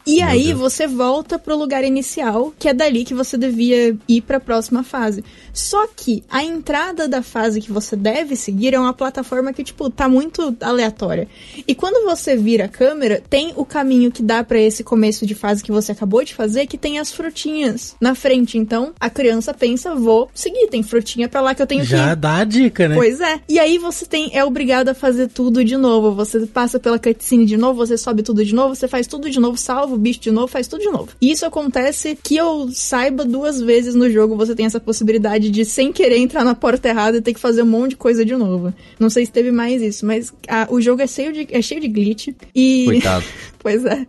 E 0.06 0.18
Meu 0.18 0.26
aí 0.28 0.44
Deus. 0.46 0.60
você 0.60 0.86
volta 0.86 1.38
pro 1.38 1.56
lugar 1.56 1.82
inicial, 1.82 2.54
que 2.58 2.68
é 2.68 2.74
dali 2.74 3.04
que 3.04 3.12
você 3.12 3.36
devia 3.36 3.96
ir 4.08 4.20
pra 4.22 4.38
próxima 4.38 4.84
fase. 4.84 5.24
Só 5.52 5.86
que 5.88 6.22
a 6.30 6.44
entrada 6.44 7.08
da 7.08 7.22
fase 7.22 7.60
que 7.60 7.72
você 7.72 7.96
deve 7.96 8.36
seguir 8.36 8.72
é 8.72 8.78
uma 8.78 8.92
plataforma 8.92 9.52
que, 9.52 9.64
tipo, 9.64 9.90
tá 9.90 10.08
muito 10.08 10.56
aleatória. 10.60 11.26
E 11.66 11.74
quando 11.74 12.04
você 12.04 12.36
vira 12.36 12.66
a 12.66 12.68
câmera, 12.68 13.22
tem 13.28 13.52
o 13.56 13.64
caminho 13.64 14.12
que 14.12 14.22
dá 14.22 14.44
pra 14.44 14.60
esse 14.60 14.84
começo 14.84 15.26
de 15.26 15.34
fase 15.34 15.64
que 15.64 15.72
você 15.72 15.90
acabou 15.90 16.22
de 16.22 16.34
fazer, 16.34 16.66
que 16.66 16.78
tem 16.78 16.98
as 16.98 17.10
frutinhas 17.10 17.96
na 18.00 18.14
frente. 18.14 18.58
Então, 18.58 18.92
a 19.00 19.10
criança 19.10 19.52
pensa, 19.52 19.94
vou 19.94 20.30
seguir, 20.32 20.68
tem 20.68 20.82
frutinha 20.82 21.28
pra 21.28 21.40
lá 21.40 21.54
que 21.54 21.62
eu 21.62 21.66
tenho 21.66 21.82
que 21.82 21.88
Já 21.88 22.14
dá 22.14 22.36
a 22.36 22.44
dica, 22.44 22.86
né? 22.88 22.94
Pois 22.94 23.20
é. 23.20 23.40
E 23.48 23.58
aí 23.58 23.78
você 23.78 24.06
tem 24.06 24.30
é 24.34 24.44
obrigado 24.44 24.90
a 24.90 24.94
fazer 24.94 25.28
tudo 25.28 25.64
de 25.64 25.76
novo. 25.76 26.14
Você 26.14 26.46
passa 26.46 26.78
pela 26.78 26.98
cutscene 26.98 27.44
de 27.44 27.56
novo, 27.56 27.78
você 27.78 27.98
sobe 27.98 28.22
tudo 28.22 28.44
de 28.44 28.54
novo, 28.54 28.74
você 28.74 28.86
faz 28.86 29.06
tudo 29.06 29.28
de 29.28 29.40
novo, 29.40 29.56
salva 29.56 29.95
o 29.96 29.98
bicho 29.98 30.20
de 30.20 30.30
novo, 30.30 30.48
faz 30.48 30.66
tudo 30.66 30.82
de 30.82 30.90
novo. 30.90 31.08
E 31.20 31.30
isso 31.30 31.44
acontece 31.44 32.18
que 32.22 32.36
eu 32.36 32.68
saiba 32.72 33.24
duas 33.24 33.60
vezes 33.60 33.94
no 33.94 34.10
jogo, 34.10 34.36
você 34.36 34.54
tem 34.54 34.66
essa 34.66 34.80
possibilidade 34.80 35.50
de 35.50 35.64
sem 35.64 35.92
querer 35.92 36.18
entrar 36.18 36.44
na 36.44 36.54
porta 36.54 36.88
errada 36.88 37.18
e 37.18 37.22
ter 37.22 37.34
que 37.34 37.40
fazer 37.40 37.62
um 37.62 37.66
monte 37.66 37.90
de 37.90 37.96
coisa 37.96 38.24
de 38.24 38.36
novo. 38.36 38.72
Não 38.98 39.10
sei 39.10 39.26
se 39.26 39.32
teve 39.32 39.50
mais 39.50 39.82
isso, 39.82 40.06
mas 40.06 40.32
ah, 40.48 40.66
o 40.70 40.80
jogo 40.80 41.02
é 41.02 41.06
cheio 41.06 41.32
de 41.32 41.46
é 41.50 41.62
cheio 41.62 41.80
de 41.80 41.88
glitch 41.88 42.28
e 42.54 42.84
Coitado. 42.86 43.24
Pois 43.66 43.84
é. 43.84 44.06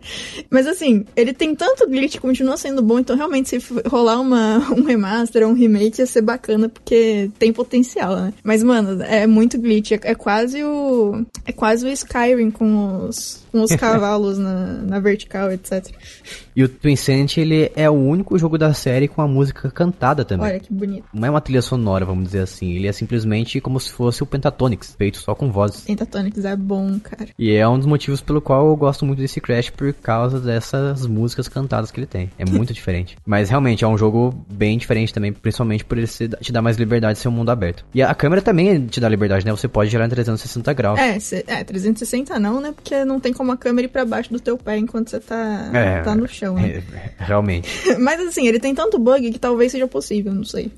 Mas 0.48 0.68
assim, 0.68 1.04
ele 1.16 1.32
tem 1.32 1.52
tanto 1.52 1.84
glitch 1.88 2.20
continua 2.20 2.56
sendo 2.56 2.80
bom, 2.80 3.00
então 3.00 3.16
realmente 3.16 3.48
se 3.48 3.58
rolar 3.88 4.20
uma, 4.20 4.58
um 4.72 4.84
remaster 4.84 5.42
ou 5.42 5.50
um 5.50 5.52
remake 5.52 6.00
ia 6.00 6.06
ser 6.06 6.22
bacana, 6.22 6.68
porque 6.68 7.28
tem 7.40 7.52
potencial, 7.52 8.14
né? 8.14 8.32
Mas, 8.44 8.62
mano, 8.62 9.02
é 9.02 9.26
muito 9.26 9.58
glitch. 9.58 9.90
É, 9.90 10.00
é 10.00 10.14
quase 10.14 10.62
o. 10.62 11.26
É 11.44 11.50
quase 11.50 11.84
o 11.84 11.88
Skyrim 11.88 12.52
com 12.52 13.08
os, 13.08 13.44
com 13.50 13.60
os 13.62 13.74
cavalos 13.74 14.38
na, 14.38 14.74
na 14.74 15.00
vertical, 15.00 15.50
etc. 15.50 15.88
E 16.58 16.64
o 16.64 16.68
Twin 16.68 16.94
Insanity, 16.94 17.40
ele 17.40 17.70
é 17.76 17.88
o 17.88 17.92
único 17.92 18.36
jogo 18.36 18.58
da 18.58 18.74
série 18.74 19.06
com 19.06 19.22
a 19.22 19.28
música 19.28 19.70
cantada 19.70 20.24
também. 20.24 20.44
Olha 20.48 20.58
que 20.58 20.72
bonito. 20.72 21.04
Não 21.14 21.24
é 21.24 21.30
uma 21.30 21.40
trilha 21.40 21.62
sonora, 21.62 22.04
vamos 22.04 22.24
dizer 22.24 22.40
assim. 22.40 22.72
Ele 22.72 22.88
é 22.88 22.92
simplesmente 22.92 23.60
como 23.60 23.78
se 23.78 23.92
fosse 23.92 24.24
o 24.24 24.26
Pentatonix, 24.26 24.92
feito 24.98 25.18
só 25.18 25.36
com 25.36 25.52
vozes. 25.52 25.82
Pentatonics 25.82 26.44
é 26.44 26.56
bom, 26.56 26.98
cara. 26.98 27.28
E 27.38 27.52
é 27.54 27.68
um 27.68 27.76
dos 27.78 27.86
motivos 27.86 28.20
pelo 28.20 28.40
qual 28.40 28.66
eu 28.66 28.74
gosto 28.74 29.06
muito 29.06 29.20
desse 29.20 29.40
Crash, 29.40 29.70
por 29.70 29.92
causa 29.92 30.40
dessas 30.40 31.06
músicas 31.06 31.46
cantadas 31.46 31.92
que 31.92 32.00
ele 32.00 32.06
tem. 32.08 32.28
É 32.36 32.44
muito 32.44 32.74
diferente. 32.74 33.16
Mas 33.24 33.50
realmente 33.50 33.84
é 33.84 33.86
um 33.86 33.96
jogo 33.96 34.34
bem 34.52 34.76
diferente 34.76 35.14
também, 35.14 35.32
principalmente 35.32 35.84
por 35.84 35.96
ele 35.96 36.08
te 36.08 36.50
dar 36.50 36.60
mais 36.60 36.76
liberdade 36.76 37.14
de 37.14 37.20
ser 37.20 37.28
um 37.28 37.32
mundo 37.32 37.50
aberto. 37.50 37.84
E 37.94 38.02
a 38.02 38.12
câmera 38.16 38.42
também 38.42 38.84
te 38.86 38.98
dá 38.98 39.08
liberdade, 39.08 39.46
né? 39.46 39.52
Você 39.52 39.68
pode 39.68 39.90
girar 39.90 40.08
em 40.08 40.10
360 40.10 40.72
graus. 40.72 40.98
É, 40.98 41.20
cê- 41.20 41.44
é, 41.46 41.62
360 41.62 42.36
não, 42.40 42.60
né? 42.60 42.72
Porque 42.74 43.04
não 43.04 43.20
tem 43.20 43.32
como 43.32 43.52
a 43.52 43.56
câmera 43.56 43.86
ir 43.86 43.90
pra 43.90 44.04
baixo 44.04 44.32
do 44.32 44.40
teu 44.40 44.58
pé 44.58 44.76
enquanto 44.76 45.10
você 45.10 45.20
tá, 45.20 45.70
É, 45.72 46.00
tá 46.02 46.16
no 46.16 46.26
chão, 46.26 46.47
né? 46.54 46.82
É, 46.92 47.24
realmente. 47.24 47.68
Mas 47.98 48.20
assim, 48.20 48.46
ele 48.46 48.58
tem 48.58 48.74
tanto 48.74 48.98
bug 48.98 49.30
que 49.30 49.38
talvez 49.38 49.72
seja 49.72 49.86
possível, 49.86 50.32
não 50.32 50.44
sei. 50.44 50.70